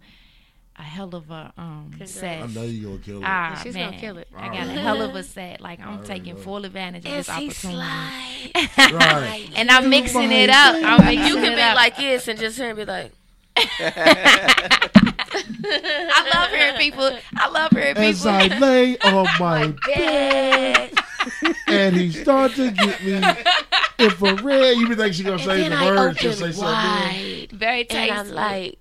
a 0.81 0.83
hell 0.83 1.15
of 1.15 1.31
a 1.31 1.53
um 1.59 1.93
set. 2.05 2.43
I 2.43 2.47
know 2.47 2.63
you're 2.63 2.91
gonna 2.91 3.03
kill 3.05 3.19
it. 3.19 3.25
Ah, 3.27 3.61
She's 3.63 3.75
man. 3.75 3.91
gonna 3.91 4.01
kill 4.01 4.17
it. 4.19 4.29
I 4.37 4.49
got 4.49 4.67
a 4.67 4.71
hell 4.73 5.03
of 5.03 5.15
a 5.15 5.23
set. 5.23 5.61
Like 5.61 5.79
I'm 5.81 6.03
taking 6.05 6.35
know. 6.35 6.41
full 6.41 6.65
advantage 6.65 7.05
of 7.05 7.13
As 7.13 7.27
this 7.27 7.37
he 7.37 7.47
opportunity. 7.47 7.77
slide. 7.77 8.93
right. 8.95 9.49
And 9.57 9.71
I'm 9.71 9.89
mixing 9.91 10.33
it 10.33 10.49
up. 10.51 10.75
I'm 10.77 11.05
mixing 11.07 11.27
You 11.29 11.35
can 11.37 11.53
it 11.53 11.57
be 11.57 11.63
up. 11.63 11.75
like 11.77 11.97
this 11.97 12.27
and 12.29 12.39
just 12.39 12.57
hear 12.57 12.69
and 12.71 12.77
be 12.79 12.85
like, 12.87 13.13
I 15.33 16.31
love 16.35 16.51
hearing 16.51 16.77
people. 16.79 17.11
I 17.37 17.49
love 17.49 17.71
hearing 17.73 17.95
people. 17.95 18.03
As. 18.05 18.27
I 18.27 18.47
lay 18.59 18.99
on 18.99 19.27
my 19.39 19.75
bed, 19.87 20.93
and 21.69 21.97
he 21.97 22.11
started 22.13 22.55
to 22.57 22.71
get 22.87 23.05
me 23.05 23.21
infrared. 23.99 24.77
You 24.79 24.89
be 24.89 24.95
think 24.95 25.15
she 25.15 25.23
gonna 25.25 25.35
And 25.37 25.43
say 25.43 25.69
the 25.69 25.75
I 25.77 25.91
words? 25.91 26.19
She'll 26.19 26.33
say 26.33 26.45
open 26.45 26.53
something. 26.55 26.73
wide. 26.75 27.49
Very 27.53 27.91
And 27.91 28.11
I'm 28.13 28.31
like, 28.31 28.79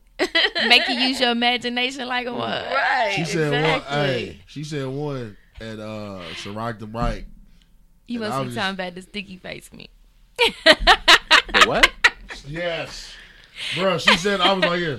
Make 0.67 0.87
you 0.87 0.95
use 0.95 1.19
your 1.19 1.31
imagination 1.31 2.07
like 2.07 2.27
a 2.27 2.33
what? 2.33 2.65
right. 2.65 3.13
She 3.15 3.25
said 3.25 3.53
exactly. 3.53 3.97
one. 3.97 4.05
Hey, 4.07 4.39
she 4.47 4.63
said 4.63 4.87
one 4.87 5.37
at 5.61 5.79
uh 5.79 6.21
Ciroc 6.35 6.79
the 6.79 6.87
Bright. 6.87 7.25
You 8.07 8.19
must 8.19 8.39
be 8.39 8.45
was 8.47 8.55
talking 8.55 8.73
about 8.73 8.95
the 8.95 9.01
sticky 9.01 9.37
face 9.37 9.71
me. 9.71 9.89
The 10.65 11.63
what? 11.65 11.91
Yes, 12.47 13.13
bro. 13.75 13.97
She 13.97 14.15
said 14.17 14.41
I 14.41 14.53
was 14.53 14.63
like, 14.63 14.81
yeah. 14.81 14.97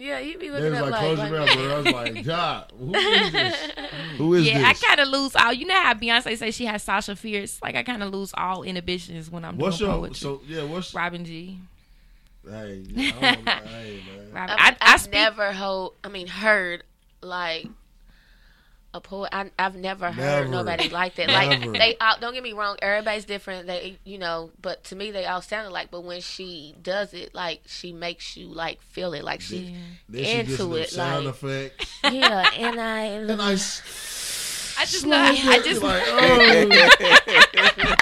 Yeah, 0.00 0.18
you 0.18 0.38
be 0.38 0.50
looking 0.50 0.74
at 0.74 0.82
like, 0.82 0.92
like, 0.92 1.00
close 1.00 1.18
like 1.18 1.30
your 1.30 1.40
mouth, 1.40 1.54
bro. 1.54 1.74
I 1.74 1.76
was 1.76 1.92
like, 1.92 2.24
God, 2.24 2.72
who 2.78 2.94
is 2.94 3.32
this? 3.32 3.70
Who 4.16 4.34
is 4.34 4.46
yeah, 4.46 4.66
I 4.66 4.72
this? 4.72 4.82
kind 4.82 5.00
of 5.00 5.08
lose 5.08 5.36
all. 5.36 5.52
You 5.52 5.66
know 5.66 5.74
how 5.74 5.92
Beyonce 5.92 6.38
say 6.38 6.50
she 6.50 6.64
has 6.64 6.82
Sasha 6.82 7.14
Fierce? 7.14 7.60
Like 7.62 7.74
I 7.74 7.82
kind 7.82 8.02
of 8.02 8.10
lose 8.10 8.32
all 8.34 8.62
inhibitions 8.62 9.30
when 9.30 9.44
I'm 9.44 9.58
What's 9.58 9.76
doing 9.76 9.90
your 9.90 10.00
poetry. 10.00 10.16
so 10.16 10.40
yeah? 10.46 10.64
What's 10.64 10.94
Robin 10.94 11.24
G. 11.24 11.58
hey? 12.44 12.84
I 12.96 13.00
know, 13.00 13.62
hey 13.68 14.02
man. 14.06 14.32
Robin, 14.32 14.56
I've, 14.58 14.74
I, 14.74 14.76
I 14.80 14.92
I've 14.94 15.00
speak. 15.00 15.12
never 15.14 15.52
hold, 15.52 15.94
I 16.04 16.08
mean, 16.08 16.26
heard 16.26 16.84
like 17.22 17.66
a 18.92 19.00
poet. 19.00 19.28
I, 19.32 19.50
I've 19.58 19.76
never 19.76 20.10
heard 20.10 20.46
Never. 20.46 20.48
nobody 20.48 20.88
like 20.88 21.14
that. 21.16 21.28
Never. 21.28 21.66
Like 21.66 21.78
they 21.78 21.96
all, 22.00 22.16
don't 22.20 22.34
get 22.34 22.42
me 22.42 22.52
wrong, 22.52 22.76
everybody's 22.82 23.24
different. 23.24 23.66
They, 23.68 23.98
you 24.04 24.18
know, 24.18 24.50
but 24.60 24.82
to 24.84 24.96
me, 24.96 25.10
they 25.12 25.26
all 25.26 25.42
sounded 25.42 25.70
like. 25.70 25.90
But 25.92 26.02
when 26.02 26.20
she 26.20 26.74
does 26.82 27.14
it, 27.14 27.34
like 27.34 27.60
she 27.66 27.92
makes 27.92 28.36
you 28.36 28.48
like 28.48 28.80
feel 28.82 29.12
it, 29.14 29.22
like 29.22 29.40
she, 29.42 29.76
Then 30.08 30.24
she 30.24 30.32
gets 30.34 30.50
into 30.50 30.64
them 30.64 30.72
it, 30.82 30.90
sound 30.90 31.26
like- 31.26 31.34
effects. 31.34 31.98
yeah. 32.04 32.50
And 32.56 32.80
I, 32.80 33.00
And 33.30 33.40
I, 33.42 33.52
s- 33.52 34.74
I 34.78 34.84
just 34.86 35.06
know. 35.06 35.16
I, 35.16 35.28
oh. 35.44 35.50
I 35.50 35.60
just. 35.60 35.82
like, 35.82 36.02
oh. 36.06 37.94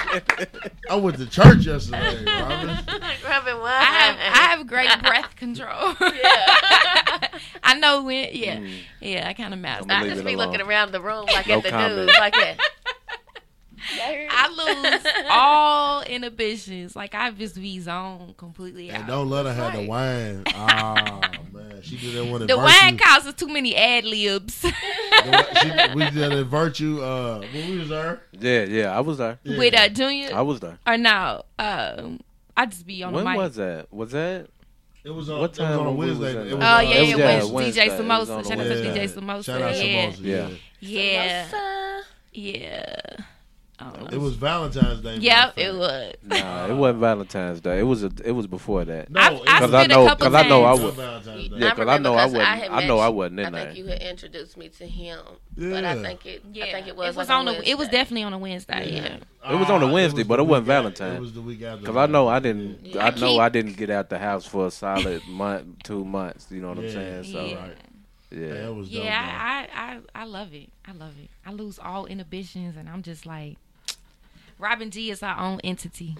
I 0.89 0.95
went 0.95 1.17
to 1.17 1.25
church 1.27 1.65
yesterday, 1.65 2.25
Robin. 2.25 2.67
Robin, 2.67 3.59
why? 3.59 3.77
I 3.79 3.83
have 3.83 4.17
I 4.17 4.55
have 4.55 4.67
great 4.67 4.89
breath 5.01 5.35
control. 5.35 5.69
I 7.63 7.77
know 7.79 8.03
when. 8.03 8.29
Yeah, 8.33 8.57
mm. 8.57 8.71
yeah. 9.01 9.27
I 9.27 9.33
kind 9.33 9.53
of 9.53 9.59
master. 9.59 9.91
I 9.91 10.07
just 10.07 10.25
be 10.25 10.33
alone. 10.33 10.47
looking 10.47 10.65
around 10.65 10.91
the 10.91 11.01
room 11.01 11.25
like 11.27 11.47
No 11.47 11.57
at 11.57 11.63
the 11.63 11.69
comment. 11.69 11.95
dudes, 12.07 12.17
like 12.19 12.33
that. 12.33 12.57
I 14.01 14.47
lose 15.01 15.25
all 15.29 16.01
inhibitions. 16.03 16.95
Like 16.95 17.15
I 17.15 17.31
just 17.31 17.55
be 17.55 17.79
zoned 17.79 18.37
completely 18.37 18.89
And 18.89 19.03
out. 19.03 19.07
don't 19.07 19.29
let 19.29 19.45
her 19.45 19.53
have 19.53 19.73
the 19.73 19.87
wine. 19.87 20.43
Oh 20.55 21.21
man, 21.53 21.81
she 21.81 21.97
did 21.97 22.15
that 22.15 22.25
one. 22.31 22.41
The 22.41 22.47
Virtue. 22.47 22.61
wine 22.61 22.97
causes 22.97 23.33
too 23.33 23.47
many 23.47 23.75
ad 23.75 24.05
libs. 24.05 24.61
The 24.61 24.73
wi- 25.25 25.53
she, 25.89 25.95
we 25.95 26.03
did 26.05 26.13
that 26.15 26.31
at 26.31 26.45
Virtue. 26.45 27.01
Uh, 27.01 27.39
when 27.53 27.69
we 27.71 27.79
was 27.79 27.89
there. 27.89 28.21
Yeah, 28.33 28.63
yeah. 28.63 28.95
I 28.95 28.99
was 28.99 29.17
there. 29.17 29.39
Yeah. 29.43 29.57
With 29.57 29.73
uh, 29.73 29.89
Junior 29.89 30.29
I 30.33 30.41
was 30.41 30.59
there. 30.59 30.77
or 30.85 30.97
no? 30.97 31.43
Um, 31.57 32.19
I 32.55 32.65
just 32.67 32.85
be 32.85 33.01
on 33.03 33.13
When 33.13 33.23
the 33.23 33.29
mic. 33.29 33.37
When 33.37 33.45
was 33.47 33.55
that? 33.55 33.93
Was 33.93 34.11
that? 34.11 34.47
It 35.03 35.09
was 35.11 35.29
on. 35.29 35.39
What 35.39 35.45
it 35.45 35.49
was 35.49 35.57
time 35.69 35.79
on 35.79 35.87
a 35.87 35.91
when 35.91 35.97
we 36.09 36.17
was 36.17 36.33
It 36.35 36.37
was, 36.43 36.53
Oh 36.53 36.57
uh, 36.57 36.79
yeah, 36.81 36.89
it 36.89 36.91
yeah, 36.91 36.99
was- 37.01 37.17
yeah, 37.19 37.43
with 37.43 37.51
Wednesday. 37.53 37.81
DJ 37.81 37.85
It 37.87 37.91
was 37.91 38.29
Samosa. 38.29 38.47
Shout 38.47 38.59
out 38.59 38.63
to 38.63 38.75
DJ 38.83 39.09
Samosa. 39.09 39.43
Shout 39.45 39.61
out 39.61 39.77
yeah, 39.77 40.09
Samosa. 40.11 40.17
Yeah. 40.21 40.49
Yeah. 40.81 41.47
yeah, 41.51 42.01
yeah. 42.33 43.15
Oh. 43.81 44.07
It 44.11 44.17
was 44.19 44.35
Valentine's 44.35 44.99
Day. 45.01 45.15
Yep, 45.17 45.53
it 45.57 45.73
was. 45.73 46.13
Nah, 46.23 46.67
it 46.67 46.73
wasn't 46.75 46.99
Valentine's 46.99 47.61
Day. 47.61 47.79
It 47.79 47.83
was 47.83 48.03
a, 48.03 48.11
it 48.25 48.31
was 48.33 48.45
before 48.45 48.83
that. 48.83 49.09
No, 49.09 49.21
I've- 49.21 49.41
I've 49.47 49.61
Cause 49.61 49.73
I 49.73 49.83
spent 49.85 49.91
a 49.91 49.95
know, 49.95 50.07
couple 50.07 50.25
cause 50.27 50.35
I 50.35 50.47
know 50.49 50.63
I 50.65 50.67
times. 50.67 50.79
would. 50.79 50.85
was 50.87 50.95
Valentine's 50.95 51.49
Day. 51.49 51.55
Yeah, 51.57 51.69
'cause 51.69 51.79
I 51.79 51.81
remember 51.81 51.99
know 52.09 52.15
I 52.15 52.17
'cause 52.23 52.31
wasn't- 52.33 52.43
had 52.43 52.71
I 52.71 52.87
know 52.87 52.99
I 52.99 53.01
mentioned- 53.03 53.15
wasn't 53.17 53.39
in 53.39 53.45
I 53.45 53.49
think 53.51 53.69
there. 53.69 53.73
you 53.77 53.85
had 53.85 54.01
introduced 54.01 54.57
me 54.57 54.69
to 54.69 54.85
him, 54.85 55.19
Yeah. 55.55 55.69
but 55.69 55.85
I 55.85 56.01
think 56.03 56.25
it. 56.25 56.43
Yeah, 56.53 56.65
I 56.65 56.71
think 56.73 56.87
it 56.87 56.95
was. 56.97 57.15
was 57.15 57.29
like 57.29 57.37
on 57.37 57.45
the. 57.45 57.51
It 57.53 57.57
was 57.57 57.77
Wednesday. 57.77 57.91
definitely 57.97 58.23
on 58.23 58.33
a 58.33 58.37
Wednesday. 58.37 58.91
Yeah. 58.95 59.51
It 59.53 59.55
was 59.57 59.69
on 59.69 59.81
a 59.81 59.87
Ah, 59.87 59.91
Wednesday, 59.91 60.23
but 60.23 60.39
it 60.39 60.43
wasn't 60.43 60.67
week 60.67 60.73
after- 60.75 60.81
Valentine's. 60.81 61.17
It 61.17 61.21
was 61.21 61.33
the 61.33 61.41
week 61.41 61.61
after. 61.63 61.85
Cause 61.85 61.95
I 61.95 62.05
know 62.07 62.27
I 62.27 62.39
didn't. 62.39 62.85
Yeah. 62.85 63.05
I 63.05 63.09
know 63.17 63.39
I 63.39 63.47
didn't 63.49 63.77
get 63.77 63.89
out 63.89 64.09
the 64.09 64.19
house 64.19 64.45
for 64.45 64.67
a 64.67 64.71
solid 64.71 65.21
month, 65.29 65.83
two 65.83 66.03
months. 66.03 66.47
You 66.51 66.61
know 66.61 66.69
what 66.69 66.79
I'm 66.79 66.83
Yeah. 66.83 66.91
saying? 66.91 67.23
So 67.23 67.45
Yeah. 67.45 67.55
Right. 67.55 67.77
yeah. 68.31 68.39
Yeah, 68.39 68.67
it 68.67 68.75
was 68.75 68.89
dope. 68.89 69.03
Yeah, 69.05 69.21
man. 69.25 69.35
I, 69.39 69.67
I 70.15 70.21
I 70.21 70.25
love 70.25 70.53
it. 70.53 70.69
I 70.85 70.91
love 70.91 71.13
it. 71.23 71.29
I 71.45 71.51
lose 71.51 71.79
all 71.79 72.05
inhibitions, 72.05 72.75
and 72.77 72.87
I'm 72.89 73.01
just 73.01 73.25
like, 73.25 73.57
Robin 74.59 74.91
G 74.91 75.09
is 75.09 75.21
her 75.21 75.35
own 75.39 75.59
entity. 75.63 76.15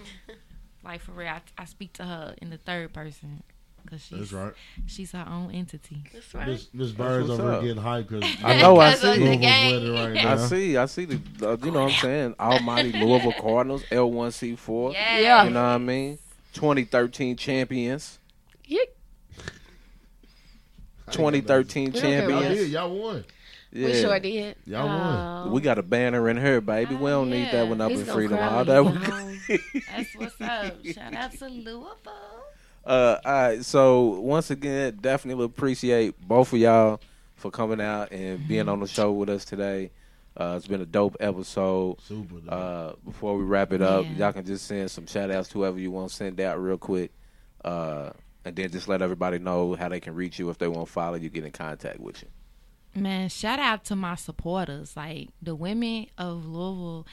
like 0.84 1.00
for 1.02 1.12
real, 1.12 1.28
I, 1.28 1.40
I 1.58 1.64
speak 1.66 1.92
to 1.94 2.04
her 2.04 2.34
in 2.42 2.50
the 2.50 2.56
third 2.58 2.92
person 2.92 3.42
because 3.84 4.02
she's 4.04 4.18
That's 4.18 4.32
right. 4.32 4.52
she's 4.86 5.12
her 5.12 5.24
own 5.28 5.50
entity. 5.52 6.02
That's 6.12 6.34
right. 6.34 6.48
Miss 6.48 6.68
Miss 6.72 6.90
Bird's 6.92 7.28
what's 7.28 7.40
over 7.40 7.52
up. 7.52 7.62
here 7.62 7.74
getting 7.74 7.88
hyped 7.88 8.08
because 8.08 8.36
I 8.44 8.60
know. 8.60 8.78
I 8.80 8.94
see. 8.94 9.00
the 9.06 9.14
Louisville's 9.18 9.40
game. 9.40 9.72
winning 9.74 10.14
right 10.16 10.26
I 10.26 10.36
see. 10.48 10.76
I 10.76 10.86
see 10.86 11.04
the. 11.04 11.14
Uh, 11.50 11.56
you 11.64 11.70
know 11.70 11.82
what 11.84 11.92
I'm 11.92 12.00
saying? 12.00 12.34
Almighty 12.40 12.92
Louisville 12.92 13.34
Cardinals, 13.38 13.82
L1C4. 13.90 14.92
Yeah. 14.94 15.44
You 15.44 15.50
know 15.50 15.62
what 15.62 15.68
I 15.68 15.78
mean? 15.78 16.18
2013 16.54 17.36
champions. 17.36 18.18
Yeah. 18.64 18.80
2013 21.10 21.92
We 21.92 21.92
Y'all 21.92 22.00
champions. 22.00 22.56
did. 22.58 22.68
Y'all 22.70 22.94
won. 22.96 23.24
Yeah. 23.72 23.86
We 23.86 24.00
sure 24.00 24.18
did. 24.20 24.56
Y'all 24.66 24.86
won. 24.86 25.46
Oh. 25.48 25.50
We 25.52 25.60
got 25.60 25.78
a 25.78 25.82
banner 25.82 26.28
in 26.28 26.36
here, 26.36 26.60
baby. 26.60 26.94
We 26.96 27.10
don't 27.10 27.30
need 27.30 27.50
that 27.52 27.68
one 27.68 27.80
up 27.80 27.90
He's 27.90 28.00
in 28.00 28.06
Freedom. 28.06 28.36
cry 28.36 28.48
All 28.48 28.64
that. 28.64 28.82
he 28.84 29.52
we- 29.52 29.58
get. 29.74 29.84
That's 29.96 30.14
what's 30.16 30.40
up. 30.40 30.84
Shout 30.86 31.14
out 31.14 31.32
to 31.32 31.48
Louisville. 31.48 31.94
Uh, 32.84 33.16
all 33.24 33.32
right. 33.32 33.64
So 33.64 34.20
once 34.20 34.50
again, 34.50 34.98
definitely 35.00 35.44
appreciate 35.44 36.20
both 36.26 36.52
of 36.52 36.58
y'all 36.58 37.00
for 37.36 37.50
coming 37.50 37.80
out 37.80 38.10
and 38.12 38.46
being 38.48 38.68
on 38.68 38.80
the 38.80 38.86
show 38.88 39.12
with 39.12 39.28
us 39.28 39.44
today. 39.44 39.90
Uh, 40.36 40.54
it's 40.56 40.66
been 40.66 40.80
a 40.80 40.86
dope 40.86 41.16
episode. 41.20 42.00
Super. 42.02 42.36
Dope. 42.40 42.44
Uh, 42.52 42.92
before 43.04 43.36
we 43.36 43.44
wrap 43.44 43.72
it 43.72 43.82
up, 43.82 44.04
Yeah. 44.04 44.12
y'all 44.26 44.32
can 44.32 44.44
just 44.46 44.66
send 44.66 44.90
some 44.90 45.06
shout 45.06 45.30
outs 45.30 45.48
to 45.50 45.58
whoever 45.58 45.78
you 45.78 45.90
want 45.90 46.08
to 46.10 46.14
send 46.14 46.40
out 46.40 46.60
real 46.60 46.78
quick. 46.78 47.12
Uh, 47.64 48.10
and 48.44 48.56
then 48.56 48.70
just 48.70 48.88
let 48.88 49.02
everybody 49.02 49.38
know 49.38 49.74
how 49.74 49.88
they 49.88 50.00
can 50.00 50.14
reach 50.14 50.38
you 50.38 50.48
if 50.50 50.56
they 50.58 50.66
want 50.68 50.86
to 50.86 50.92
follow 50.92 51.16
you, 51.16 51.28
get 51.28 51.44
in 51.44 51.50
contact 51.52 52.00
with 52.00 52.22
you. 52.22 52.28
Man, 52.94 53.28
shout 53.28 53.58
out 53.58 53.84
to 53.86 53.96
my 53.96 54.14
supporters. 54.16 54.96
Like 54.96 55.28
the 55.40 55.54
women 55.54 56.06
of 56.18 56.44
Louisville, 56.44 57.06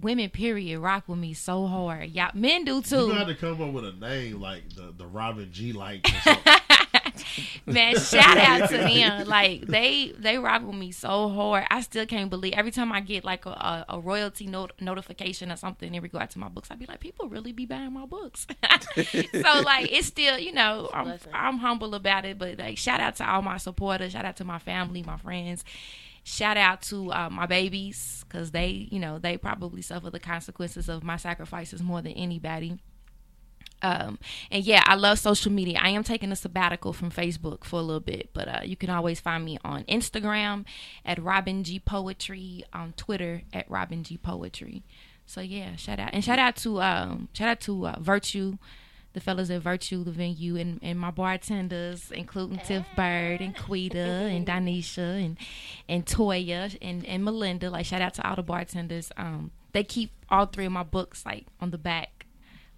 women 0.00 0.28
period, 0.30 0.80
rock 0.80 1.04
with 1.06 1.18
me 1.18 1.32
so 1.34 1.66
hard. 1.66 2.10
Y'all 2.10 2.30
men 2.34 2.64
do 2.64 2.82
too. 2.82 3.08
gonna 3.08 3.14
have 3.14 3.28
to 3.28 3.34
come 3.34 3.60
up 3.62 3.72
with 3.72 3.84
a 3.84 3.92
name 3.92 4.40
like 4.40 4.74
the 4.74 4.92
the 4.96 5.06
Robin 5.06 5.50
G 5.50 5.72
like. 5.72 6.06
or 7.14 7.24
something. 7.34 7.60
Man, 7.66 7.96
shout 7.98 8.36
out 8.38 8.68
to 8.70 8.78
them. 8.78 9.26
Like 9.26 9.62
they 9.62 10.12
they 10.18 10.38
rock 10.38 10.62
with 10.62 10.74
me 10.76 10.92
so 10.92 11.28
hard. 11.28 11.64
I 11.70 11.80
still 11.82 12.06
can't 12.06 12.30
believe 12.30 12.54
every 12.54 12.70
time 12.70 12.92
I 12.92 13.00
get 13.00 13.24
like 13.24 13.46
a, 13.46 13.50
a, 13.50 13.84
a 13.90 14.00
royalty 14.00 14.46
not- 14.46 14.80
notification 14.80 15.50
or 15.52 15.56
something 15.56 15.94
in 15.94 16.02
regard 16.02 16.30
to 16.30 16.38
my 16.38 16.48
books, 16.48 16.70
I'd 16.70 16.78
be 16.78 16.86
like, 16.86 17.00
people 17.00 17.28
really 17.28 17.52
be 17.52 17.66
buying 17.66 17.92
my 17.92 18.06
books. 18.06 18.46
so 18.94 19.60
like 19.64 19.90
it's 19.92 20.06
still, 20.06 20.38
you 20.38 20.52
know, 20.52 20.90
I'm. 20.92 21.18
I'm 21.32 21.58
humble 21.58 21.94
about 21.94 22.24
it, 22.24 22.38
but 22.38 22.58
like 22.58 22.78
shout 22.78 23.00
out 23.00 23.16
to 23.16 23.30
all 23.30 23.42
my 23.42 23.56
supporters, 23.58 24.12
shout 24.12 24.24
out 24.24 24.36
to 24.36 24.44
my 24.44 24.58
family, 24.58 25.02
my 25.02 25.16
friends. 25.18 25.64
Shout 26.26 26.56
out 26.56 26.80
to 26.82 27.12
uh, 27.12 27.28
my 27.30 27.44
babies 27.46 28.24
because 28.26 28.50
they, 28.50 28.88
you 28.90 28.98
know, 28.98 29.18
they 29.18 29.36
probably 29.36 29.82
suffer 29.82 30.08
the 30.08 30.18
consequences 30.18 30.88
of 30.88 31.04
my 31.04 31.18
sacrifices 31.18 31.82
more 31.82 32.00
than 32.00 32.12
anybody. 32.12 32.78
Um, 33.84 34.18
and 34.50 34.64
yeah, 34.64 34.82
I 34.86 34.94
love 34.94 35.18
social 35.18 35.52
media. 35.52 35.78
I 35.80 35.90
am 35.90 36.02
taking 36.04 36.32
a 36.32 36.36
sabbatical 36.36 36.94
from 36.94 37.10
Facebook 37.10 37.64
for 37.64 37.78
a 37.78 37.82
little 37.82 38.00
bit, 38.00 38.30
but 38.32 38.48
uh, 38.48 38.60
you 38.64 38.76
can 38.76 38.88
always 38.88 39.20
find 39.20 39.44
me 39.44 39.58
on 39.62 39.84
Instagram 39.84 40.64
at 41.04 41.22
Robin 41.22 41.62
G 41.62 41.78
Poetry, 41.78 42.64
on 42.72 42.94
Twitter 42.96 43.42
at 43.52 43.70
Robin 43.70 44.02
G 44.02 44.16
Poetry. 44.16 44.82
So 45.26 45.42
yeah, 45.42 45.76
shout 45.76 46.00
out 46.00 46.10
and 46.14 46.24
shout 46.24 46.38
out 46.38 46.56
to 46.56 46.80
um, 46.80 47.28
shout 47.34 47.48
out 47.48 47.60
to 47.60 47.88
uh, 47.88 47.96
Virtue, 48.00 48.56
the 49.12 49.20
fellas 49.20 49.50
at 49.50 49.60
Virtue, 49.60 50.02
the 50.02 50.12
venue, 50.12 50.56
and, 50.56 50.80
and 50.82 50.98
my 50.98 51.10
bartenders, 51.10 52.10
including 52.10 52.60
Tiff 52.60 52.86
Bird 52.96 53.42
and 53.42 53.54
Quita 53.54 53.98
and 53.98 54.46
Danisha 54.46 55.22
and 55.22 55.36
and 55.90 56.06
Toya 56.06 56.74
and 56.80 57.04
and 57.04 57.22
Melinda. 57.22 57.68
Like 57.68 57.84
shout 57.84 58.00
out 58.00 58.14
to 58.14 58.26
all 58.26 58.36
the 58.36 58.42
bartenders. 58.42 59.12
Um, 59.18 59.50
they 59.72 59.84
keep 59.84 60.10
all 60.30 60.46
three 60.46 60.64
of 60.64 60.72
my 60.72 60.84
books 60.84 61.26
like 61.26 61.46
on 61.60 61.70
the 61.70 61.78
back 61.78 62.23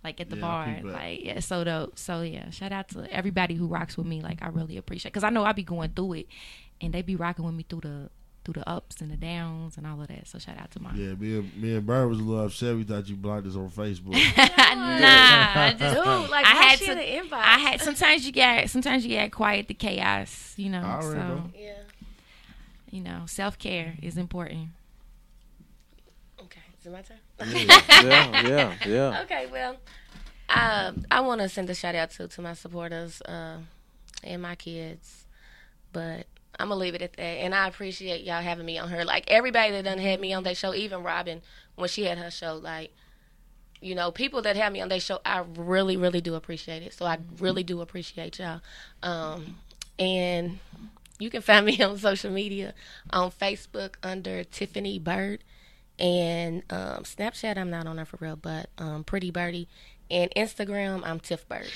like 0.06 0.20
at 0.20 0.30
the 0.30 0.36
Yeah, 0.36 0.40
bar. 0.42 0.78
Like 0.84 1.24
yeah, 1.24 1.40
so 1.40 1.64
dope. 1.64 1.98
So 1.98 2.22
yeah, 2.22 2.50
shout 2.50 2.70
out 2.72 2.88
to 2.90 3.12
everybody 3.12 3.54
who 3.54 3.66
rocks 3.66 3.96
with 3.96 4.06
me. 4.06 4.22
Like 4.22 4.40
I 4.42 4.48
really 4.48 4.76
appreciate 4.76 5.12
because 5.12 5.24
I 5.24 5.30
know 5.30 5.44
I 5.44 5.52
be 5.52 5.62
going 5.64 5.90
through 5.90 6.12
it, 6.14 6.26
and 6.80 6.94
they 6.94 7.02
be 7.02 7.16
rocking 7.16 7.44
with 7.44 7.54
me 7.54 7.64
through 7.68 7.80
the 7.80 8.10
through 8.44 8.52
the 8.62 8.68
ups 8.68 9.00
and 9.00 9.10
the 9.10 9.16
downs 9.16 9.76
and 9.76 9.84
all 9.84 10.00
of 10.00 10.06
that. 10.06 10.28
So 10.28 10.38
shout 10.38 10.56
out 10.56 10.70
to 10.70 10.80
my 10.80 10.94
Yeah, 10.94 11.14
me 11.14 11.38
and 11.38 11.56
me 11.60 11.74
and 11.74 11.84
Bird 11.84 12.06
was 12.08 12.20
a 12.20 12.22
little 12.22 12.44
upset. 12.46 12.76
We 12.76 12.84
thought 12.84 13.08
you 13.08 13.16
blocked 13.16 13.44
us 13.48 13.56
on 13.56 13.68
Facebook. 13.70 14.12
nah. 14.38 14.46
I 14.46 15.74
just 15.76 15.96
Dude, 15.96 16.30
like 16.30 16.46
I 16.46 16.50
I 16.50 16.54
had 16.54 16.78
had 16.78 16.78
to- 16.78 16.94
the 16.94 17.00
inbox. 17.02 17.32
I 17.42 17.58
had 17.58 17.80
sometimes 17.80 18.24
you 18.24 18.30
get 18.32 18.70
sometimes 18.70 19.04
you 19.04 19.10
get 19.10 19.32
quiet 19.32 19.66
the 19.66 19.74
chaos. 19.74 20.54
You 20.56 20.70
know, 20.70 20.80
I 20.80 20.92
already 21.02 21.20
so 21.20 21.26
know. 21.26 21.50
Yeah. 21.58 21.72
you 22.92 23.00
know 23.02 23.22
self 23.26 23.58
care 23.58 23.96
is 24.00 24.16
important. 24.16 24.68
Okay. 26.40 26.60
Is 26.80 26.86
it 26.86 26.92
my 26.92 27.02
turn? 27.02 27.18
Yeah, 27.44 27.82
yeah, 28.02 28.74
yeah. 28.86 29.20
Okay, 29.24 29.46
well, 29.50 29.76
um, 30.48 31.04
I 31.10 31.20
want 31.20 31.40
to 31.40 31.48
send 31.48 31.68
a 31.70 31.74
shout 31.74 31.94
out 31.94 32.10
to 32.12 32.28
to 32.28 32.42
my 32.42 32.54
supporters 32.54 33.20
uh, 33.22 33.58
and 34.24 34.42
my 34.42 34.54
kids, 34.54 35.24
but 35.92 36.26
I'm 36.58 36.68
gonna 36.68 36.80
leave 36.80 36.94
it 36.94 37.02
at 37.02 37.14
that. 37.14 37.22
And 37.22 37.54
I 37.54 37.68
appreciate 37.68 38.24
y'all 38.24 38.42
having 38.42 38.66
me 38.66 38.78
on 38.78 38.88
her. 38.88 39.04
Like 39.04 39.24
everybody 39.28 39.72
that 39.72 39.84
done 39.84 39.98
had 39.98 40.20
me 40.20 40.32
on 40.32 40.42
their 40.42 40.54
show, 40.54 40.74
even 40.74 41.02
Robin 41.02 41.42
when 41.74 41.88
she 41.88 42.04
had 42.04 42.18
her 42.18 42.30
show. 42.30 42.54
Like, 42.54 42.92
you 43.80 43.94
know, 43.94 44.10
people 44.10 44.42
that 44.42 44.56
had 44.56 44.72
me 44.72 44.80
on 44.80 44.88
their 44.88 45.00
show, 45.00 45.20
I 45.24 45.44
really, 45.56 45.96
really 45.96 46.20
do 46.20 46.34
appreciate 46.34 46.82
it. 46.82 46.94
So 46.94 47.04
I 47.04 47.18
really 47.38 47.62
do 47.62 47.80
appreciate 47.80 48.38
y'all. 48.38 48.60
Um, 49.02 49.56
and 49.98 50.58
you 51.18 51.30
can 51.30 51.42
find 51.42 51.66
me 51.66 51.80
on 51.82 51.98
social 51.98 52.30
media 52.30 52.74
on 53.10 53.30
Facebook 53.30 53.94
under 54.02 54.44
Tiffany 54.44 54.98
Bird 54.98 55.44
and 55.98 56.62
um, 56.70 57.05
Snapchat. 57.05 57.56
I'm 57.56 57.70
not 57.70 57.86
on 57.86 57.97
there 57.97 58.05
for 58.05 58.18
real, 58.20 58.36
but 58.36 58.68
um, 58.78 59.05
Pretty 59.05 59.31
Birdie 59.31 59.68
and 60.10 60.31
Instagram. 60.36 61.02
I'm 61.05 61.20
Tiff 61.20 61.48
Bird. 61.48 61.70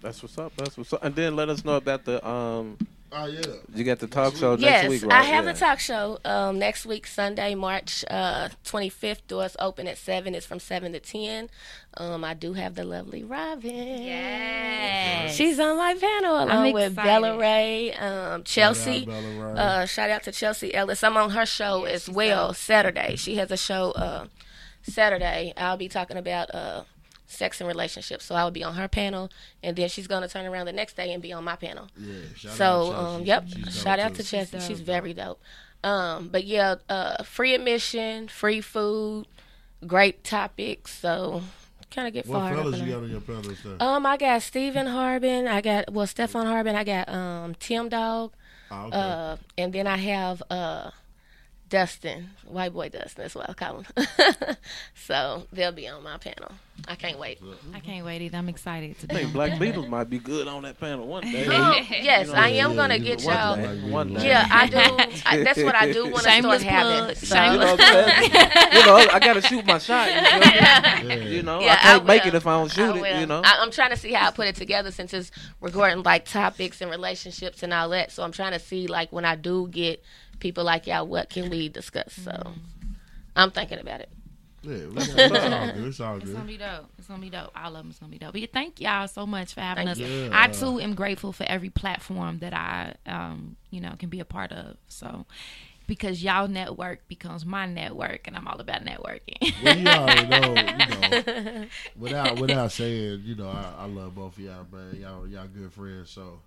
That's 0.00 0.22
what's 0.22 0.38
up. 0.38 0.52
That's 0.56 0.76
what's 0.76 0.92
up. 0.92 1.04
And 1.04 1.14
then 1.14 1.36
let 1.36 1.48
us 1.48 1.64
know 1.64 1.76
about 1.76 2.04
the 2.04 2.26
um. 2.26 2.78
Oh 3.12 3.26
yeah. 3.26 3.40
You 3.74 3.84
got 3.84 3.98
the 3.98 4.06
talk 4.06 4.36
show 4.36 4.52
next 4.52 4.62
yes, 4.62 4.88
week, 4.88 5.02
right? 5.04 5.12
I 5.12 5.22
have 5.22 5.44
yeah. 5.44 5.52
the 5.52 5.58
talk 5.58 5.78
show 5.78 6.18
um, 6.24 6.58
next 6.58 6.86
week, 6.86 7.06
Sunday, 7.06 7.54
March 7.54 8.04
uh, 8.10 8.48
25th. 8.64 9.26
Doors 9.26 9.56
open 9.58 9.86
at 9.86 9.98
seven. 9.98 10.34
It's 10.34 10.46
from 10.46 10.58
seven 10.60 10.92
to 10.92 11.00
ten. 11.00 11.50
Um, 11.94 12.24
I 12.24 12.34
do 12.34 12.52
have 12.52 12.74
the 12.74 12.84
lovely 12.84 13.24
Robin. 13.24 13.70
Yes. 14.02 15.34
She's 15.34 15.58
on 15.58 15.76
my 15.76 15.94
panel 15.94 16.36
along 16.36 16.50
I'm 16.50 16.72
with 16.72 16.92
excited. 16.92 17.06
Bella 17.06 17.38
Ray, 17.38 17.92
um, 17.94 18.44
Chelsea. 18.44 19.04
Shout 19.04 19.14
out 19.14 19.22
Bella 19.22 19.54
Ray. 19.54 19.60
Uh, 19.60 19.86
shout 19.86 20.10
out 20.10 20.22
to 20.24 20.32
Chelsea 20.32 20.74
Ellis. 20.74 21.02
I'm 21.02 21.16
on 21.16 21.30
her 21.30 21.46
show 21.46 21.84
as 21.84 22.08
well 22.08 22.52
Saturday. 22.54 23.16
She 23.16 23.36
has 23.36 23.50
a 23.50 23.56
show 23.56 23.92
uh, 23.92 24.26
Saturday. 24.82 25.52
I'll 25.56 25.76
be 25.76 25.88
talking 25.88 26.16
about 26.16 26.54
uh, 26.54 26.84
sex 27.28 27.60
and 27.60 27.68
relationships. 27.68 28.24
So 28.24 28.34
I 28.34 28.42
will 28.42 28.50
be 28.50 28.64
on 28.64 28.74
her 28.74 28.88
panel, 28.88 29.30
and 29.62 29.76
then 29.76 29.88
she's 29.88 30.06
going 30.08 30.22
to 30.22 30.28
turn 30.28 30.44
around 30.46 30.66
the 30.66 30.72
next 30.72 30.96
day 30.96 31.12
and 31.12 31.22
be 31.22 31.32
on 31.32 31.44
my 31.44 31.54
panel. 31.56 31.86
yeah. 31.96 32.14
Shout 32.34 32.52
So, 32.54 32.92
out 32.92 32.94
um, 32.94 33.22
yep. 33.24 33.44
She's 33.48 33.80
Shout 33.82 33.98
out 34.00 34.14
to 34.16 34.24
Chelsea. 34.24 34.58
She's 34.60 34.80
very 34.80 35.14
dope. 35.14 35.40
Um, 35.84 36.28
but 36.28 36.42
yeah, 36.44 36.74
uh, 36.88 37.22
free 37.22 37.54
admission, 37.54 38.26
free 38.26 38.60
food, 38.60 39.26
great 39.86 40.24
topics. 40.24 40.98
So 40.98 41.42
kind 41.92 42.08
of 42.08 42.14
get 42.14 42.26
What 42.26 42.40
fired 42.40 42.56
up. 42.58 42.64
fellas 42.64 42.80
you 42.80 42.86
got 42.92 43.02
on 43.04 43.10
your 43.10 43.20
panel 43.20 43.46
and 43.48 43.56
stuff? 43.56 43.80
Um, 43.80 44.04
I 44.04 44.16
got 44.16 44.42
Stephen 44.42 44.86
Harbin. 44.88 45.46
I 45.46 45.60
got 45.60 45.92
well 45.92 46.06
Stefan 46.08 46.46
Harbin. 46.46 46.74
I 46.74 46.82
got 46.82 47.08
um 47.08 47.54
Tim 47.60 47.88
Dog. 47.88 48.32
Oh, 48.70 48.86
okay. 48.86 48.96
Uh, 48.96 49.36
and 49.56 49.72
then 49.72 49.86
I 49.86 49.96
have 49.98 50.42
uh 50.50 50.90
Dustin, 51.68 52.30
white 52.46 52.72
boy 52.72 52.88
Dustin. 52.88 53.22
That's 53.22 53.34
what 53.34 53.48
I 53.48 53.52
call 53.54 53.82
him. 53.82 54.06
so 54.94 55.46
they'll 55.52 55.70
be 55.72 55.86
on 55.88 56.02
my 56.02 56.16
panel. 56.18 56.52
I 56.86 56.94
can't 56.94 57.18
wait. 57.18 57.38
I 57.74 57.80
can't 57.80 58.06
wait 58.06 58.22
either. 58.22 58.38
I'm 58.38 58.48
excited 58.48 58.98
to 59.00 59.06
I 59.10 59.14
think 59.18 59.32
Black 59.32 59.58
there. 59.58 59.72
Beatles 59.72 59.88
might 59.88 60.08
be 60.08 60.18
good 60.18 60.46
on 60.48 60.62
that 60.62 60.78
panel 60.80 61.06
one 61.06 61.22
day. 61.24 61.46
Um, 61.46 61.74
yes, 61.90 62.30
I 62.30 62.48
am 62.50 62.70
Yeah, 62.70 62.76
gonna 62.76 62.96
you 62.96 63.04
get 63.04 63.22
one 63.24 63.34
y'all. 63.34 63.56
day, 63.56 63.90
One 63.90 64.14
day. 64.14 64.28
Yeah, 64.28 64.46
I 64.50 64.66
do. 64.68 64.76
I, 65.26 65.42
that's 65.42 65.62
what 65.62 65.74
I 65.74 65.92
do 65.92 66.04
want 66.04 66.14
to 66.16 66.20
start 66.22 66.34
Shameless 66.36 66.62
having. 66.62 67.04
plug. 67.04 67.16
So- 67.16 67.44
You 67.44 67.58
know, 67.58 67.76
I'm 67.78 68.72
you 68.74 68.86
know, 68.86 68.96
I 69.12 69.18
gotta 69.20 69.42
shoot 69.42 69.66
my 69.66 69.78
shot. 69.78 70.08
You, 70.14 70.20
feel 70.20 70.38
me? 70.40 70.46
Yeah. 70.54 71.14
You 71.16 71.42
know, 71.42 71.60
Yeah, 71.60 71.72
I 71.72 71.76
can't 71.76 72.02
I 72.02 72.06
make 72.06 72.26
it 72.26 72.34
if 72.34 72.46
I 72.46 72.52
don't 72.58 72.70
I 72.70 72.74
shoot 72.94 73.04
it. 73.04 73.20
You 73.20 73.26
know, 73.26 73.42
I, 73.44 73.58
I'm 73.60 73.70
trying 73.70 73.90
to 73.90 73.96
see 73.96 74.12
how 74.12 74.28
I 74.28 74.30
put 74.30 74.46
it 74.46 74.54
together 74.56 74.90
since 74.90 75.12
it's 75.12 75.30
regarding 75.60 76.02
like 76.04 76.24
topics 76.26 76.80
and 76.80 76.90
relationships 76.90 77.62
and 77.62 77.72
all 77.74 77.88
that. 77.90 78.12
So 78.12 78.22
I'm 78.22 78.32
trying 78.32 78.52
to 78.52 78.58
see 78.60 78.86
like 78.86 79.12
when 79.12 79.24
I 79.24 79.34
do 79.36 79.68
get 79.68 80.02
people 80.38 80.64
like 80.64 80.86
y'all, 80.86 81.06
what 81.06 81.28
can 81.28 81.50
we 81.50 81.68
discuss? 81.68 82.12
So 82.14 82.30
Mm-hmm. 82.30 82.60
I'm 83.36 83.50
thinking 83.52 83.78
about 83.78 84.00
it. 84.00 84.08
Yeah, 84.62 84.72
it's, 84.74 85.08
it's 85.08 85.32
all 85.32 85.66
good. 85.72 85.86
It's 85.86 86.00
all 86.00 86.16
It's 86.16 86.24
gonna 86.26 86.38
good. 86.40 86.46
be 86.46 86.56
dope. 86.58 86.86
It's 86.98 87.06
gonna 87.06 87.20
be 87.22 87.30
dope. 87.30 87.50
All 87.56 87.68
of 87.76 87.82
them 87.82 87.90
is 87.90 87.98
gonna 87.98 88.10
be 88.10 88.18
dope. 88.18 88.32
But 88.32 88.40
yeah, 88.40 88.46
thank 88.52 88.80
y'all 88.80 89.06
so 89.08 89.26
much 89.26 89.54
for 89.54 89.60
having 89.60 89.86
Thank 89.86 89.98
us. 90.00 90.08
you. 90.08 90.30
I 90.32 90.48
too 90.48 90.80
am 90.80 90.94
grateful 90.94 91.32
for 91.32 91.44
every 91.44 91.70
platform 91.70 92.40
that 92.40 92.52
I, 92.54 92.94
um, 93.06 93.56
you 93.70 93.80
know, 93.80 93.94
can 93.98 94.08
be 94.08 94.18
a 94.20 94.24
part 94.24 94.50
of. 94.52 94.76
So, 94.88 95.26
because 95.86 96.22
y'all 96.22 96.48
network 96.48 97.06
becomes 97.08 97.46
my 97.46 97.66
network, 97.66 98.26
and 98.26 98.36
I'm 98.36 98.46
all 98.48 98.60
about 98.60 98.84
networking. 98.84 99.54
Well, 99.64 99.78
you 99.78 99.86
already 99.88 100.26
know, 100.26 100.54
you 100.54 101.22
know, 101.54 101.66
without 101.96 102.40
without 102.40 102.72
saying, 102.72 103.22
you 103.24 103.36
know, 103.36 103.48
I, 103.48 103.72
I 103.78 103.86
love 103.86 104.14
both 104.16 104.36
of 104.36 104.44
y'all, 104.44 104.66
man. 104.72 104.96
Y'all 105.00 105.26
y'all 105.28 105.46
good 105.46 105.72
friends, 105.72 106.10
so 106.10 106.40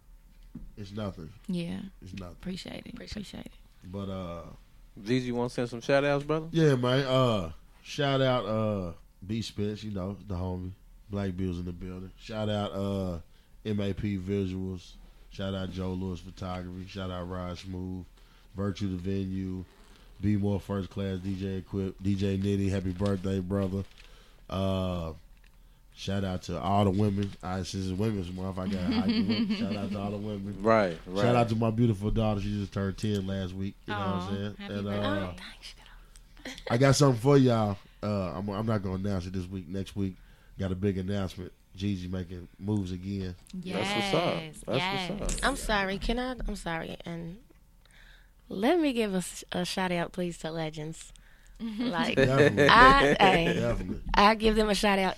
it's 0.77 0.91
nothing. 0.91 1.29
yeah, 1.47 1.79
It's 2.01 2.13
nothing. 2.13 2.33
appreciate 2.41 2.85
it. 2.85 2.93
Appreciate 2.93 3.11
Appreciate 3.11 3.45
it. 3.45 3.51
But 3.91 4.09
uh, 4.09 4.41
Gigi, 5.01 5.27
you 5.27 5.35
want 5.35 5.49
to 5.49 5.53
send 5.55 5.69
some 5.69 5.79
shout 5.81 6.03
outs, 6.03 6.25
brother? 6.25 6.47
yeah, 6.51 6.75
man. 6.75 7.05
Uh, 7.05 7.51
shout 7.83 8.21
out 8.21 8.45
uh 8.45 8.91
B 9.25 9.41
Spence, 9.41 9.83
you 9.83 9.91
know, 9.91 10.17
the 10.27 10.35
homie. 10.35 10.71
Black 11.09 11.35
Bills 11.35 11.59
in 11.59 11.65
the 11.65 11.73
building. 11.73 12.11
Shout 12.21 12.49
out 12.49 12.71
uh 12.71 13.19
MAP 13.65 14.01
Visuals. 14.01 14.93
Shout 15.29 15.53
out 15.53 15.71
Joe 15.71 15.89
Lewis 15.91 16.19
Photography. 16.21 16.85
Shout 16.87 17.11
out 17.11 17.29
Rod 17.29 17.57
Smooth. 17.57 18.05
Virtue 18.55 18.89
the 18.89 18.97
Venue. 18.97 19.63
Be 20.21 20.37
More 20.37 20.59
First 20.59 20.89
Class 20.89 21.17
DJ 21.19 21.59
Equip. 21.59 22.01
DJ 22.01 22.41
Nitty. 22.41 22.69
Happy 22.69 22.91
birthday, 22.91 23.39
brother. 23.39 23.83
Uh 24.49 25.13
Shout 25.93 26.23
out 26.23 26.41
to 26.43 26.57
all 26.59 26.85
the 26.85 26.89
women. 26.89 27.29
I 27.43 27.57
since 27.63 27.87
it's 27.89 27.99
Women's 27.99 28.31
Month, 28.31 28.57
I 28.57 28.67
got 28.67 28.71
to 28.87 28.93
hype 28.93 29.05
them 29.07 29.49
up. 29.51 29.57
Shout 29.57 29.75
out 29.75 29.91
to 29.91 29.99
all 29.99 30.11
the 30.11 30.17
women. 30.17 30.55
Right, 30.61 30.97
right. 31.05 31.21
Shout 31.21 31.35
out 31.35 31.49
to 31.49 31.55
my 31.55 31.69
beautiful 31.69 32.09
daughter. 32.09 32.39
She 32.39 32.57
just 32.59 32.71
turned 32.73 32.97
ten 32.97 33.27
last 33.27 33.53
week. 33.53 33.75
You 33.85 33.93
know 33.93 33.99
what 33.99 34.07
I'm 34.07 34.35
saying? 34.35 34.55
happy 34.57 34.73
And 34.73 34.85
birthday. 34.85 35.05
uh, 35.05 35.31
I 36.69 36.77
got 36.77 36.95
something 36.95 37.19
for 37.21 37.37
y'all. 37.37 37.77
Uh, 38.03 38.33
I'm, 38.35 38.49
I'm 38.49 38.65
not 38.65 38.81
gonna 38.81 38.95
announce 38.95 39.25
it 39.27 39.33
this 39.33 39.47
week. 39.47 39.67
Next 39.67 39.95
week, 39.95 40.15
got 40.59 40.71
a 40.71 40.75
big 40.75 40.97
announcement. 40.97 41.51
Gigi 41.75 42.07
making 42.07 42.47
moves 42.59 42.91
again. 42.91 43.35
Yes, 43.63 43.87
That's 43.87 44.13
what's 44.13 44.25
up. 44.25 44.35
That's 44.67 44.83
yes. 44.83 45.09
what's 45.19 45.35
up. 45.37 45.47
I'm 45.47 45.55
sorry. 45.55 45.97
Can 45.97 46.19
I? 46.19 46.35
I'm 46.47 46.55
sorry. 46.55 46.97
And 47.05 47.37
let 48.49 48.79
me 48.79 48.91
give 48.91 49.13
a 49.51 49.65
shout 49.65 49.91
out, 49.91 50.11
please, 50.11 50.37
to 50.39 50.51
Legends. 50.51 51.13
Like 51.79 52.15
Definitely, 52.15 52.67
I, 52.67 53.15
hey, 53.19 53.53
definitely. 53.53 54.01
I 54.15 54.35
give 54.35 54.55
them 54.55 54.69
a 54.69 54.75
shout 54.75 54.97
out. 54.97 55.17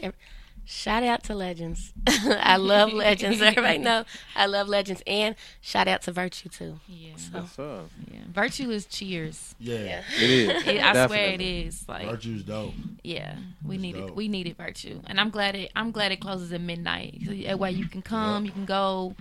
Ev- 0.64 0.70
Shout 0.70 1.04
out 1.04 1.24
to 1.26 1.36
Legends. 1.36 1.94
I 2.08 2.58
love 2.58 2.94
Legends. 2.94 3.42
Everybody 3.42 3.78
know 3.80 4.06
I 4.36 4.46
love 4.46 4.68
Legends, 4.68 5.04
and 5.06 5.36
shout 5.62 5.88
out 5.88 6.02
to 6.04 6.12
Virtue 6.12 6.50
too. 6.50 6.80
Yeah, 6.88 7.14
What's 7.32 7.60
up? 7.60 7.90
yeah. 8.12 8.20
Virtue 8.32 8.70
is 8.72 8.86
cheers. 8.86 9.56
Yeah, 9.60 9.78
Yeah. 9.78 10.02
It 10.22 10.30
is. 10.30 10.50
It, 10.68 10.82
I 10.84 10.92
swear 11.08 11.28
it 11.28 11.38
Definitely. 11.38 11.62
is. 11.68 11.86
Like, 11.88 12.08
Virtue's 12.10 12.44
dope. 12.44 12.74
yeah, 13.04 13.36
we 13.66 13.76
It's 13.76 13.82
needed 13.82 14.08
dope. 14.08 14.16
we 14.16 14.28
needed 14.28 14.58
virtue, 14.58 15.02
and 15.06 15.20
I'm 15.20 15.30
glad 15.30 15.56
it 15.56 15.72
I'm 15.76 15.92
glad 15.92 16.12
it 16.12 16.22
closes 16.22 16.52
at 16.54 16.62
midnight. 16.62 17.20
So 17.26 17.34
that 17.34 17.60
way 17.60 17.72
you 17.72 17.88
can 17.88 18.02
come, 18.02 18.46
you 18.46 18.52
can 18.52 18.66
go, 18.66 19.16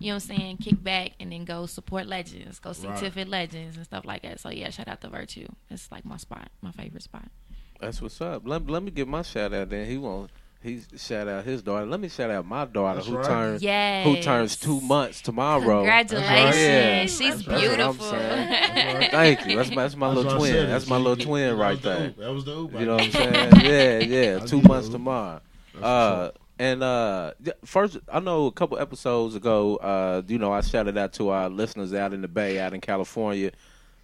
you 0.00 0.08
know 0.08 0.14
what 0.16 0.30
I'm 0.30 0.36
saying, 0.36 0.56
kick 0.58 0.82
back 0.82 1.12
and 1.20 1.30
then 1.32 1.44
go 1.44 1.66
support 1.66 2.06
legends, 2.06 2.58
go 2.58 2.72
see 2.72 2.88
Right. 2.88 2.98
Tiffany 2.98 3.24
legends 3.24 3.76
and 3.76 3.86
stuff 3.86 4.04
like 4.04 4.22
that. 4.22 4.40
So 4.40 4.50
yeah, 4.50 4.70
shout 4.70 4.88
out 4.88 5.00
to 5.02 5.08
Virtue. 5.08 5.46
It's 5.70 5.90
like 5.92 6.04
my 6.04 6.16
spot, 6.16 6.50
my 6.60 6.72
favorite 6.72 7.02
spot. 7.04 7.28
That's 7.80 8.02
what's 8.02 8.20
up. 8.20 8.42
Let, 8.44 8.68
let 8.68 8.82
me 8.82 8.90
get 8.90 9.06
my 9.06 9.22
shout 9.22 9.52
out. 9.54 9.70
Then 9.70 9.86
he 9.88 9.96
won't. 9.96 10.30
He 10.60 10.80
shout 10.96 11.28
out 11.28 11.44
his 11.44 11.62
daughter. 11.62 11.86
Let 11.86 12.00
me 12.00 12.08
shout 12.08 12.30
out 12.32 12.44
my 12.44 12.64
daughter 12.64 12.96
That's 12.96 13.06
who 13.06 13.16
right. 13.16 13.24
turns 13.26 13.62
Yes. 13.62 14.04
who 14.04 14.20
turns 14.20 14.56
two 14.56 14.80
months 14.80 15.20
tomorrow. 15.22 15.78
Congratulations. 15.84 16.56
Yeah. 16.56 17.02
She's 17.06 17.44
That's 17.44 17.60
beautiful. 17.60 18.10
That's 18.10 18.94
right. 18.98 19.10
Thank 19.12 19.46
you. 19.46 19.56
That's 19.56 19.70
my, 19.70 19.82
that's 19.82 19.94
my 19.96 20.08
That's 20.08 20.16
little 20.16 20.38
twin. 20.38 20.52
said. 20.52 20.68
That's 20.68 20.86
my 20.88 20.96
little 20.96 21.16
twin 21.24 21.50
was 21.52 21.60
right 21.60 21.80
the 21.80 21.88
there. 21.88 22.10
That 22.18 22.32
was 22.34 22.44
the 22.44 22.56
oop. 22.58 22.72
You 22.72 22.86
know 22.86 22.96
what 22.96 23.04
I'm 23.04 23.10
saying? 23.12 23.52
Yeah, 23.62 23.98
yeah. 24.00 24.40
I 24.42 24.46
Two 24.46 24.60
months 24.62 24.88
tomorrow. 24.88 25.40
Uh, 25.80 26.30
and 26.58 26.82
uh, 26.82 27.34
first, 27.64 27.98
I 28.12 28.18
know 28.18 28.46
a 28.46 28.52
couple 28.52 28.80
episodes 28.80 29.36
ago, 29.36 29.76
uh, 29.76 30.22
you 30.26 30.38
know, 30.38 30.52
I 30.52 30.60
shouted 30.62 30.98
out 30.98 31.12
to 31.14 31.28
our 31.28 31.48
listeners 31.48 31.94
out 31.94 32.12
in 32.12 32.20
the 32.20 32.26
Bay, 32.26 32.58
out 32.58 32.74
in 32.74 32.80
California. 32.80 33.52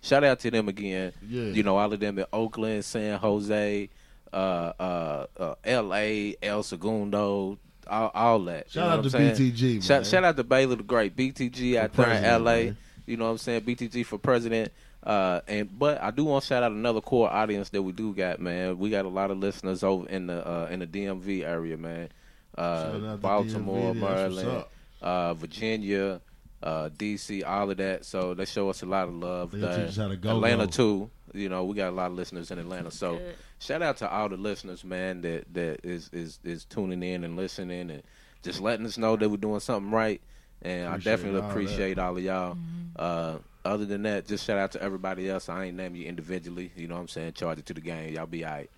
Shout 0.02 0.22
out 0.22 0.38
to 0.40 0.52
them 0.52 0.68
again. 0.68 1.12
Yeah. 1.28 1.42
You 1.46 1.64
know, 1.64 1.78
all 1.78 1.92
of 1.92 1.98
them 1.98 2.16
in 2.16 2.26
Oakland, 2.32 2.84
San 2.84 3.18
Jose, 3.18 3.88
uh, 4.34 4.72
uh, 4.78 5.26
uh, 5.38 5.54
L.A., 5.64 6.36
El 6.42 6.62
Segundo, 6.62 7.58
all, 7.86 8.10
all 8.14 8.38
that. 8.40 8.70
Shout 8.70 8.98
out 8.98 9.04
to 9.04 9.10
saying? 9.10 9.34
BTG, 9.36 9.82
Shout, 9.82 10.02
man. 10.02 10.04
shout 10.04 10.24
out 10.24 10.36
to 10.36 10.44
Baylor 10.44 10.76
the 10.76 10.82
Great, 10.82 11.16
BTG 11.16 11.76
out 11.76 11.92
there 11.92 12.10
in 12.10 12.24
L.A. 12.24 12.76
You 13.06 13.16
know 13.16 13.26
what 13.26 13.30
I'm 13.32 13.38
saying? 13.38 13.62
BTG 13.62 14.04
for 14.04 14.18
president. 14.18 14.72
Uh, 15.02 15.40
and 15.46 15.78
but 15.78 16.02
I 16.02 16.10
do 16.10 16.24
want 16.24 16.42
to 16.42 16.48
shout 16.48 16.62
out 16.62 16.72
another 16.72 17.02
core 17.02 17.30
audience 17.30 17.68
that 17.70 17.82
we 17.82 17.92
do 17.92 18.14
got, 18.14 18.40
man. 18.40 18.78
We 18.78 18.88
got 18.88 19.04
a 19.04 19.08
lot 19.08 19.30
of 19.30 19.38
listeners 19.38 19.84
over 19.84 20.08
in 20.08 20.26
the 20.28 20.46
uh, 20.48 20.68
in 20.70 20.80
the 20.80 20.86
DMV 20.86 21.44
area, 21.44 21.76
man. 21.76 22.08
Uh, 22.56 23.16
Baltimore, 23.16 23.94
DMV, 23.94 24.00
Maryland, 24.00 24.64
uh, 25.02 25.34
Virginia, 25.34 26.20
uh, 26.64 26.88
DC, 26.88 27.46
all 27.46 27.70
of 27.70 27.76
that. 27.76 28.04
So 28.04 28.34
they 28.34 28.46
show 28.46 28.70
us 28.70 28.82
a 28.82 28.86
lot 28.86 29.06
of 29.08 29.14
love. 29.14 29.50
They 29.52 29.58
there. 29.58 29.76
teach 29.78 29.88
us 29.90 29.96
how 29.96 30.08
to 30.08 30.16
go, 30.16 30.30
Atlanta 30.30 30.66
too. 30.66 31.10
You 31.32 31.48
know, 31.48 31.64
we 31.64 31.74
got 31.76 31.90
a 31.90 31.96
lot 31.96 32.10
of 32.10 32.16
listeners 32.16 32.50
in 32.50 32.58
Atlanta. 32.58 32.90
So 32.90 33.16
Good. 33.16 33.34
shout 33.58 33.82
out 33.82 33.98
to 33.98 34.10
all 34.10 34.28
the 34.28 34.36
listeners, 34.36 34.82
man, 34.84 35.20
that 35.22 35.52
that 35.54 35.80
is 35.84 36.08
is 36.12 36.38
is 36.42 36.64
tuning 36.64 37.02
in 37.02 37.22
and 37.24 37.36
listening 37.36 37.90
and 37.90 38.02
just 38.42 38.60
letting 38.60 38.86
us 38.86 38.98
know 38.98 39.14
that 39.16 39.28
we're 39.28 39.36
doing 39.36 39.60
something 39.60 39.92
right. 39.92 40.20
And 40.62 40.88
I 40.88 40.96
definitely 40.98 41.40
all 41.40 41.48
that. 41.48 41.50
appreciate 41.50 41.98
all 41.98 42.16
of 42.16 42.22
y'all. 42.24 42.56
Uh, 42.96 43.36
other 43.66 43.84
than 43.84 44.02
that, 44.04 44.26
just 44.26 44.44
shout 44.46 44.56
out 44.58 44.72
to 44.72 44.82
everybody 44.82 45.28
else. 45.28 45.48
I 45.48 45.64
ain't 45.64 45.76
name 45.76 45.94
you 45.96 46.06
individually. 46.06 46.70
You 46.76 46.86
know 46.88 46.94
what 46.94 47.00
I'm 47.02 47.08
saying? 47.08 47.32
Charge 47.34 47.58
it 47.58 47.66
to 47.66 47.74
the 47.74 47.80
game. 47.82 48.14
Y'all 48.14 48.26
be 48.26 48.44
all 48.44 48.52
right. 48.52 48.70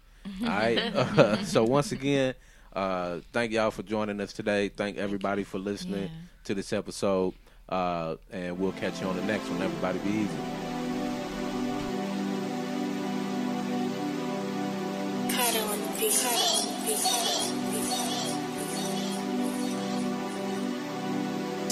All 0.43 0.49
right. 0.49 0.79
Uh, 0.79 1.45
so 1.45 1.63
once 1.65 1.93
again, 1.93 2.35
uh, 2.73 3.19
thank 3.33 3.53
y'all 3.53 3.71
for 3.71 3.83
joining 3.83 4.21
us 4.21 4.33
today. 4.33 4.69
Thank 4.71 4.97
everybody 4.97 5.45
for 5.45 5.59
listening 5.59 6.05
Yeah. 6.05 6.09
to 6.45 6.55
this 6.55 6.73
episode. 6.73 7.35
Uh, 7.69 8.17
and 8.33 8.59
we'll 8.59 8.73
catch 8.73 9.01
you 9.01 9.09
on 9.09 9.17
the 9.17 9.25
next 9.25 9.49
one. 9.49 9.61
Everybody 9.63 9.99
be 9.99 10.11
easy. 10.11 10.76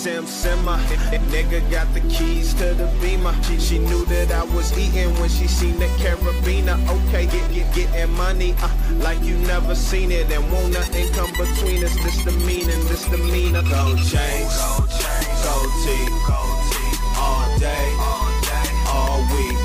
Sim 0.04 0.26
Simma. 0.26 0.76
Nigga 1.32 1.64
got 1.70 1.88
the 1.94 2.00
keys 2.10 2.52
to 2.60 2.74
the 2.74 2.84
beamer. 3.00 3.34
She, 3.44 3.58
she 3.58 3.78
knew 3.78 4.04
that 4.04 4.30
I 4.32 4.44
was 4.54 4.78
eating 4.78 5.08
when 5.18 5.30
she 5.30 5.48
seen 5.48 5.78
the 5.78 5.86
carabiner. 5.96 6.76
Okay, 6.94 7.24
get 7.24 7.50
get 7.54 7.74
getting 7.74 8.12
money, 8.12 8.54
uh, 8.60 8.68
like 8.98 9.18
you 9.22 9.38
never 9.38 9.74
seen 9.74 10.12
it, 10.12 10.30
and 10.30 10.44
won't 10.52 10.74
nothing 10.74 11.10
come 11.14 11.30
between 11.32 11.82
us. 11.82 11.94
This 12.04 12.22
the 12.22 12.32
meaning, 12.44 12.84
this 12.84 13.06
the 13.06 13.16
meaning. 13.16 13.64
Gold 13.64 13.96
chains, 13.96 14.52
gold 14.60 14.90
chains, 14.92 15.40
gold 15.40 15.72
tee, 15.88 16.06
gold 16.28 16.60
tee, 16.68 16.92
all 17.16 17.48
day, 17.58 17.86
all 17.98 18.28
day, 18.44 18.68
all 18.86 19.20
week. 19.32 19.63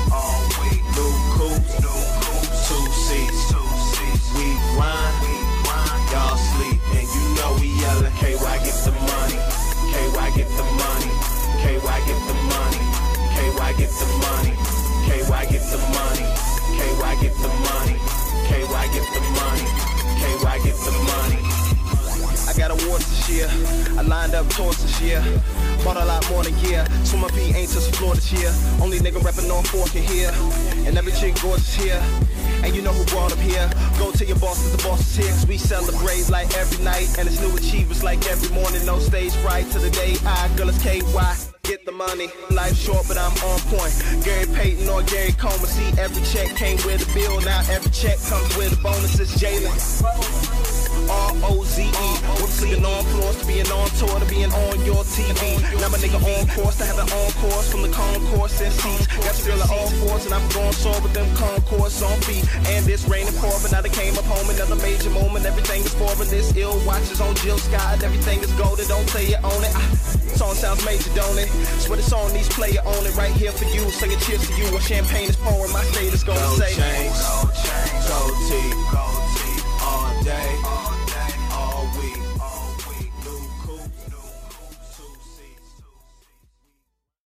Get 10.50 10.58
the 10.58 10.72
money. 10.72 11.10
KY 11.62 11.96
get 12.06 12.20
the 12.26 12.34
money. 12.34 12.80
KY 13.34 13.72
get 13.78 13.90
the 13.90 14.06
money. 14.20 14.56
KY 15.06 15.46
get 15.50 15.62
the 15.70 15.78
money. 15.78 16.26
KY 16.76 17.14
get 17.20 17.34
the 17.34 17.48
money. 17.48 17.96
KY 18.48 18.88
get 18.92 19.06
the 19.14 19.20
money. 19.20 19.66
KY 20.20 20.58
get 20.64 20.76
the 20.76 20.92
money. 20.92 21.59
Got 22.60 22.82
awards 22.84 23.08
this 23.08 23.30
year. 23.30 23.48
I 23.96 24.02
lined 24.02 24.34
up 24.34 24.46
tours 24.50 24.76
this 24.82 25.00
year. 25.00 25.24
Bought 25.82 25.96
a 25.96 26.04
lot 26.04 26.28
more 26.28 26.44
than 26.44 26.52
gear. 26.60 26.84
So 27.04 27.16
my 27.16 27.28
P 27.28 27.56
ain't 27.56 27.70
to 27.70 27.80
the 27.80 27.90
floor 27.96 28.14
this 28.14 28.30
year. 28.30 28.52
Only 28.82 28.98
nigga 28.98 29.24
rapping 29.24 29.50
on 29.50 29.64
four 29.64 29.86
can 29.86 30.02
hear. 30.02 30.28
And 30.84 30.98
every 30.98 31.12
chick 31.12 31.40
gorgeous 31.40 31.72
here. 31.72 32.02
And 32.62 32.76
you 32.76 32.82
know 32.82 32.92
who 32.92 33.02
brought 33.06 33.30
them 33.30 33.40
here. 33.40 33.64
Go 33.98 34.12
to 34.12 34.26
your 34.26 34.36
boss, 34.36 34.60
'cause 34.60 34.76
the 34.76 34.82
boss 34.82 35.00
is 35.00 35.16
here. 35.16 35.32
'cause 35.32 35.46
we 35.46 35.56
celebrate 35.56 36.28
like 36.28 36.54
every 36.54 36.84
night. 36.84 37.08
And 37.16 37.26
it's 37.26 37.40
new 37.40 37.56
achievers 37.56 38.02
like 38.02 38.26
every 38.26 38.50
morning. 38.50 38.84
No 38.84 38.98
stage 39.00 39.32
fright 39.40 39.72
to 39.72 39.78
the 39.78 39.88
day 39.88 40.18
I. 40.26 40.48
Girl, 40.56 40.68
it's 40.68 40.82
KY. 40.82 41.32
Get 41.62 41.86
the 41.86 41.92
money. 41.92 42.28
Life 42.50 42.76
short, 42.76 43.08
but 43.08 43.16
I'm 43.16 43.32
on 43.48 43.60
point. 43.72 43.94
Gary 44.22 44.44
Payton 44.44 44.86
or 44.86 45.02
Gary 45.04 45.32
Coleman. 45.32 45.66
See, 45.66 45.94
every 45.96 46.22
check 46.28 46.54
came 46.56 46.76
with 46.84 47.08
a 47.08 47.14
bill. 47.14 47.40
Now 47.40 47.62
every 47.70 47.90
check 47.90 48.18
comes 48.28 48.54
with 48.54 48.74
a 48.74 48.80
bonus. 48.82 49.18
It's 49.18 49.32
Jalin. 49.40 50.59
R-O-Z-E. 51.10 52.08
Went 52.38 52.54
sleeping 52.54 52.84
on 52.84 53.04
floors 53.10 53.36
to 53.36 53.46
being 53.46 53.66
on 53.70 53.88
tour 53.98 54.18
to 54.18 54.26
being 54.26 54.52
on 54.52 54.76
your 54.86 55.02
TV. 55.04 55.58
Now 55.82 55.90
my 55.90 55.98
nigga 55.98 56.22
on 56.22 56.46
course 56.54 56.78
to 56.78 56.84
having 56.84 57.10
on 57.10 57.30
course 57.42 57.70
from 57.70 57.82
the 57.82 57.90
concourse 57.90 58.60
and 58.60 58.72
seats. 58.72 59.06
Got 59.18 59.34
girl 59.44 59.62
at 59.62 59.70
all 59.70 59.90
fours 60.00 60.24
and 60.26 60.34
I'm 60.34 60.46
going 60.50 60.72
sore 60.72 61.00
with 61.02 61.12
them 61.12 61.28
concourse 61.36 62.02
on 62.02 62.20
feet. 62.22 62.46
And 62.70 62.86
it's 62.88 63.04
raining 63.08 63.34
poor, 63.42 63.54
but 63.62 63.72
now 63.72 63.82
they 63.82 63.90
came 63.90 64.16
up 64.16 64.24
home 64.24 64.48
another 64.50 64.76
major 64.76 65.10
moment. 65.10 65.44
Everything 65.44 65.82
is 65.82 65.94
foreign. 65.94 66.28
This 66.28 66.54
ill 66.56 66.78
watches 66.86 67.20
on 67.20 67.34
Jill 67.36 67.58
Scott. 67.58 68.02
Everything 68.02 68.40
is 68.40 68.52
golden. 68.54 68.86
Don't 68.86 69.08
say 69.10 69.30
you 69.30 69.40
own 69.42 69.64
it. 69.64 69.72
Ah, 69.74 69.90
song 70.38 70.54
sounds 70.54 70.84
major, 70.84 71.10
don't 71.14 71.38
it? 71.38 71.48
Swear 71.82 71.96
the 71.96 72.02
song 72.02 72.32
needs 72.32 72.48
player 72.48 72.80
on 72.84 73.06
it 73.06 73.14
right 73.16 73.32
here 73.32 73.52
for 73.52 73.64
you. 73.64 73.90
Sing 73.90 74.12
a 74.12 74.16
cheers 74.20 74.46
to 74.46 74.52
you. 74.54 74.66
When 74.72 74.80
champagne 74.80 75.28
is 75.28 75.36
pouring, 75.36 75.72
my 75.72 75.82
state 75.90 76.12
is 76.12 76.24
gonna 76.24 76.40
say. 76.56 76.72
Chains, 76.74 77.18
gold 77.26 77.52
chains, 77.58 78.04
gold 78.08 78.36
tee, 78.48 78.70
gold 78.94 79.22
tee, 79.36 79.58
all 79.82 80.22
day. 80.22 80.79